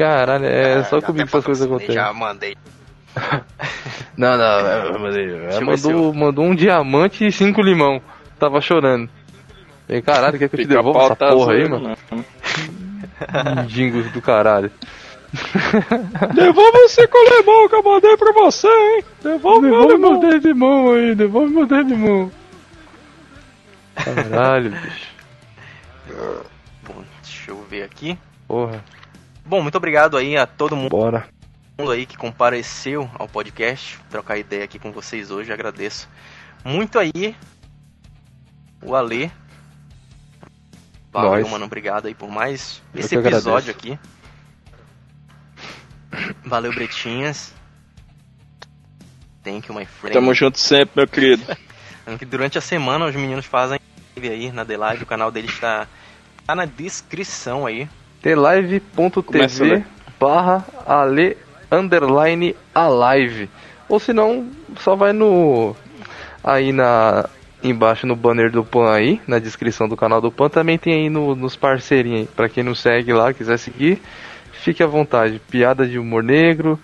Caralho, 0.00 0.46
é, 0.46 0.78
é 0.78 0.84
só 0.84 0.98
comigo 1.02 1.24
que 1.24 1.28
essas 1.28 1.44
coisas 1.44 1.66
acontecem. 1.66 1.94
Já 1.94 2.10
mandei. 2.14 2.56
não, 4.16 4.38
não, 4.38 4.60
eu 4.86 4.98
mandei. 4.98 5.30
Ela 5.30 5.60
mandou, 5.60 6.14
mandou 6.14 6.44
um 6.46 6.54
diamante 6.54 7.26
e 7.26 7.30
cinco 7.30 7.60
limão. 7.60 8.00
Tava 8.38 8.62
chorando. 8.62 9.10
E, 9.86 10.00
caralho, 10.00 10.38
quer 10.38 10.48
que 10.48 10.56
eu 10.56 10.60
te 10.60 10.66
devolva 10.66 11.02
essa 11.02 11.16
porra 11.16 11.52
aí, 11.52 11.68
mano? 11.68 11.94
Mendigo 13.56 14.02
do 14.04 14.22
caralho. 14.22 14.72
Devolva 16.34 16.78
esse 16.78 17.06
com 17.06 17.36
limão 17.36 17.68
que 17.68 17.74
eu 17.74 17.82
mandei 17.82 18.16
pra 18.16 18.32
você, 18.32 18.68
hein? 18.68 19.04
Devolve, 19.22 19.66
devolve 19.68 19.98
meu 19.98 20.12
limão. 20.12 20.18
de 20.18 20.38
limão 20.38 20.92
aí, 20.94 21.14
devolve 21.14 21.52
meu 21.52 21.66
de 21.66 21.82
limão. 21.82 22.32
Caralho, 23.96 24.70
bicho. 24.70 25.10
Bom, 26.86 27.04
deixa 27.22 27.50
eu 27.50 27.62
ver 27.68 27.82
aqui. 27.82 28.18
Porra. 28.48 28.82
Bom, 29.50 29.60
muito 29.60 29.74
obrigado 29.74 30.16
aí 30.16 30.36
a 30.36 30.46
todo 30.46 30.76
mundo. 30.76 30.90
Bora. 30.90 31.28
aí 31.76 32.06
que 32.06 32.16
compareceu 32.16 33.10
ao 33.18 33.26
podcast, 33.26 33.98
trocar 34.08 34.38
ideia 34.38 34.62
aqui 34.62 34.78
com 34.78 34.92
vocês 34.92 35.32
hoje, 35.32 35.52
agradeço 35.52 36.08
muito 36.64 37.00
aí 37.00 37.34
o 38.80 38.94
Ale. 38.94 39.28
Valeu, 41.10 41.30
Nós. 41.32 41.50
mano, 41.50 41.64
obrigado 41.64 42.06
aí 42.06 42.14
por 42.14 42.30
mais 42.30 42.80
Eu 42.94 43.00
esse 43.00 43.16
episódio 43.16 43.72
aqui. 43.72 43.98
Valeu, 46.44 46.72
Bretinhas. 46.72 47.52
Thank 49.42 49.68
you, 49.68 49.74
my 49.74 49.84
friend. 49.84 50.14
Tamo 50.14 50.32
junto 50.32 50.60
sempre, 50.60 50.92
meu 50.94 51.08
querido. 51.08 51.42
Durante 52.28 52.56
a 52.56 52.60
semana 52.60 53.04
os 53.04 53.16
meninos 53.16 53.46
fazem 53.46 53.80
aí 54.16 54.52
na 54.52 54.64
The 54.64 54.76
Live, 54.76 55.02
o 55.02 55.06
canal 55.06 55.32
dele 55.32 55.48
está, 55.48 55.88
tá 56.46 56.54
na 56.54 56.66
descrição 56.66 57.66
aí. 57.66 57.88
tlive.tv 58.22 59.84
barra 60.18 60.64
ale 60.86 61.36
underline 61.70 62.54
alive. 62.74 63.48
Ou 63.88 63.98
se 63.98 64.12
não, 64.12 64.48
só 64.78 64.94
vai 64.94 65.12
no 65.12 65.74
aí 66.42 66.72
na 66.72 67.28
embaixo 67.62 68.06
no 68.06 68.16
banner 68.16 68.50
do 68.50 68.64
Pan 68.64 68.90
aí, 68.90 69.20
na 69.26 69.38
descrição 69.38 69.86
do 69.86 69.96
canal 69.96 70.20
do 70.20 70.32
Pan, 70.32 70.48
também 70.48 70.78
tem 70.78 70.94
aí 70.94 71.10
no, 71.10 71.34
nos 71.34 71.56
parceirinhos 71.56 72.20
aí, 72.20 72.28
pra 72.34 72.48
quem 72.48 72.64
não 72.64 72.74
segue 72.74 73.12
lá, 73.12 73.34
quiser 73.34 73.58
seguir, 73.58 74.00
fique 74.52 74.82
à 74.82 74.86
vontade. 74.86 75.38
Piada 75.50 75.86
de 75.86 75.98
humor 75.98 76.22
negro, 76.22 76.78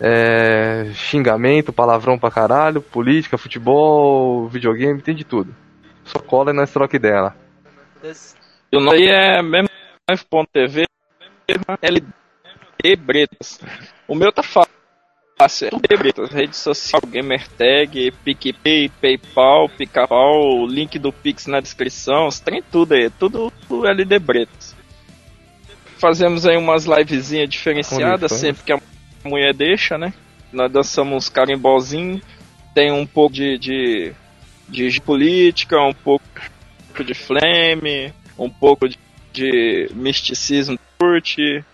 é, 0.00 0.90
xingamento, 0.92 1.72
palavrão 1.72 2.18
pra 2.18 2.30
caralho, 2.30 2.82
política, 2.82 3.38
futebol, 3.38 4.48
videogame, 4.48 5.00
tem 5.00 5.14
de 5.14 5.24
tudo. 5.24 5.54
Só 6.04 6.18
cola 6.18 6.50
e 6.50 6.54
nós 6.54 6.70
troca 6.70 6.98
dela. 6.98 7.34
E 8.70 8.76
o 8.76 8.80
nome 8.80 9.06
é 9.06 9.42
mesmo 9.42 9.68
live.tv 10.08 10.84
LD 11.82 12.96
Bretas. 12.96 13.60
O 14.06 14.14
meu 14.14 14.32
tá 14.32 14.42
fácil. 14.42 15.68
LD 15.70 15.96
Bretas, 15.98 16.30
rede 16.30 16.56
social, 16.56 17.02
Gamertag, 17.06 18.10
PicPay, 18.24 18.88
PayPal, 18.88 19.68
Picapau, 19.68 20.66
link 20.66 20.98
do 20.98 21.12
Pix 21.12 21.46
na 21.46 21.60
descrição, 21.60 22.26
os 22.26 22.40
trem 22.40 22.62
tudo 22.72 22.94
aí, 22.94 23.10
tudo 23.10 23.52
LD 23.70 24.18
Bretas. 24.18 24.74
Fazemos 25.98 26.46
aí 26.46 26.56
umas 26.56 26.86
livezinhas 26.86 27.48
diferenciadas, 27.48 28.32
sempre 28.32 28.64
que 28.64 28.72
a 28.72 28.80
mulher 29.24 29.52
deixa, 29.52 29.98
né? 29.98 30.14
Nós 30.52 30.72
dançamos 30.72 31.28
carimbozinho, 31.28 32.22
tem 32.74 32.90
um 32.90 33.06
pouco 33.06 33.34
de, 33.34 33.58
de, 33.58 34.12
de 34.68 35.00
política, 35.02 35.78
um 35.80 35.92
pouco 35.92 36.24
de 37.04 37.14
flame, 37.14 38.12
um 38.38 38.48
pouco 38.48 38.88
de, 38.88 38.98
de 39.38 39.88
misticismo 39.94 40.78
curte, 40.98 41.64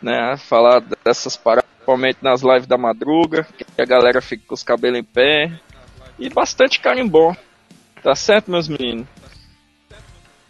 né? 0.00 0.36
Falar 0.36 0.80
dessas 1.04 1.36
paradas, 1.36 1.68
principalmente 1.70 2.18
nas 2.22 2.42
lives 2.42 2.66
da 2.66 2.78
madruga, 2.78 3.46
que 3.56 3.80
a 3.80 3.84
galera 3.84 4.22
fica 4.22 4.44
com 4.46 4.54
os 4.54 4.62
cabelos 4.62 4.98
em 4.98 5.04
pé. 5.04 5.52
E 6.18 6.28
bastante 6.28 6.80
carimbó. 6.80 7.36
Tá 8.02 8.14
certo, 8.14 8.50
meus 8.50 8.68
meninos? 8.68 9.06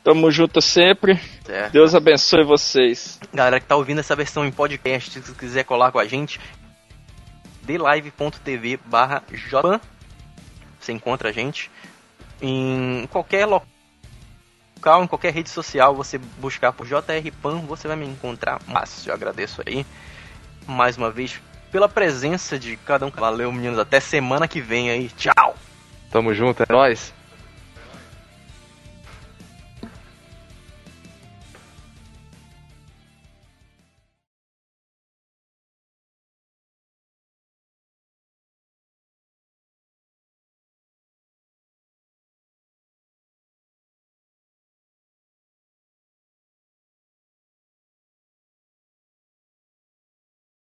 Tamo 0.04 0.30
junto 0.30 0.60
sempre. 0.60 1.18
Certo. 1.44 1.72
Deus 1.72 1.94
abençoe 1.94 2.44
vocês. 2.44 3.20
Galera 3.32 3.60
que 3.60 3.66
tá 3.66 3.76
ouvindo 3.76 4.00
essa 4.00 4.16
versão 4.16 4.44
em 4.44 4.50
podcast, 4.50 5.20
se 5.20 5.34
quiser 5.34 5.64
colar 5.64 5.92
com 5.92 5.98
a 5.98 6.04
gente, 6.04 6.40
delive.tv 7.62 8.78
barra. 8.84 9.22
Você 10.80 10.92
encontra 10.92 11.28
a 11.28 11.32
gente 11.32 11.70
em 12.40 13.06
qualquer 13.10 13.46
local, 13.46 13.71
em 15.02 15.06
qualquer 15.06 15.32
rede 15.32 15.50
social, 15.50 15.94
você 15.94 16.18
buscar 16.18 16.72
por 16.72 16.86
JR 16.86 17.30
Pan, 17.40 17.58
você 17.60 17.86
vai 17.86 17.96
me 17.96 18.06
encontrar 18.06 18.60
fácil. 18.60 19.10
Eu 19.10 19.14
agradeço 19.14 19.62
aí 19.66 19.86
mais 20.66 20.96
uma 20.96 21.10
vez 21.10 21.40
pela 21.70 21.88
presença 21.88 22.58
de 22.58 22.76
cada 22.76 23.06
um. 23.06 23.10
Valeu, 23.10 23.50
meninos. 23.52 23.78
Até 23.78 24.00
semana 24.00 24.48
que 24.48 24.60
vem 24.60 24.90
aí. 24.90 25.08
Tchau. 25.10 25.56
Tamo 26.10 26.34
junto, 26.34 26.62
é 26.62 26.66
nóis. 26.68 27.14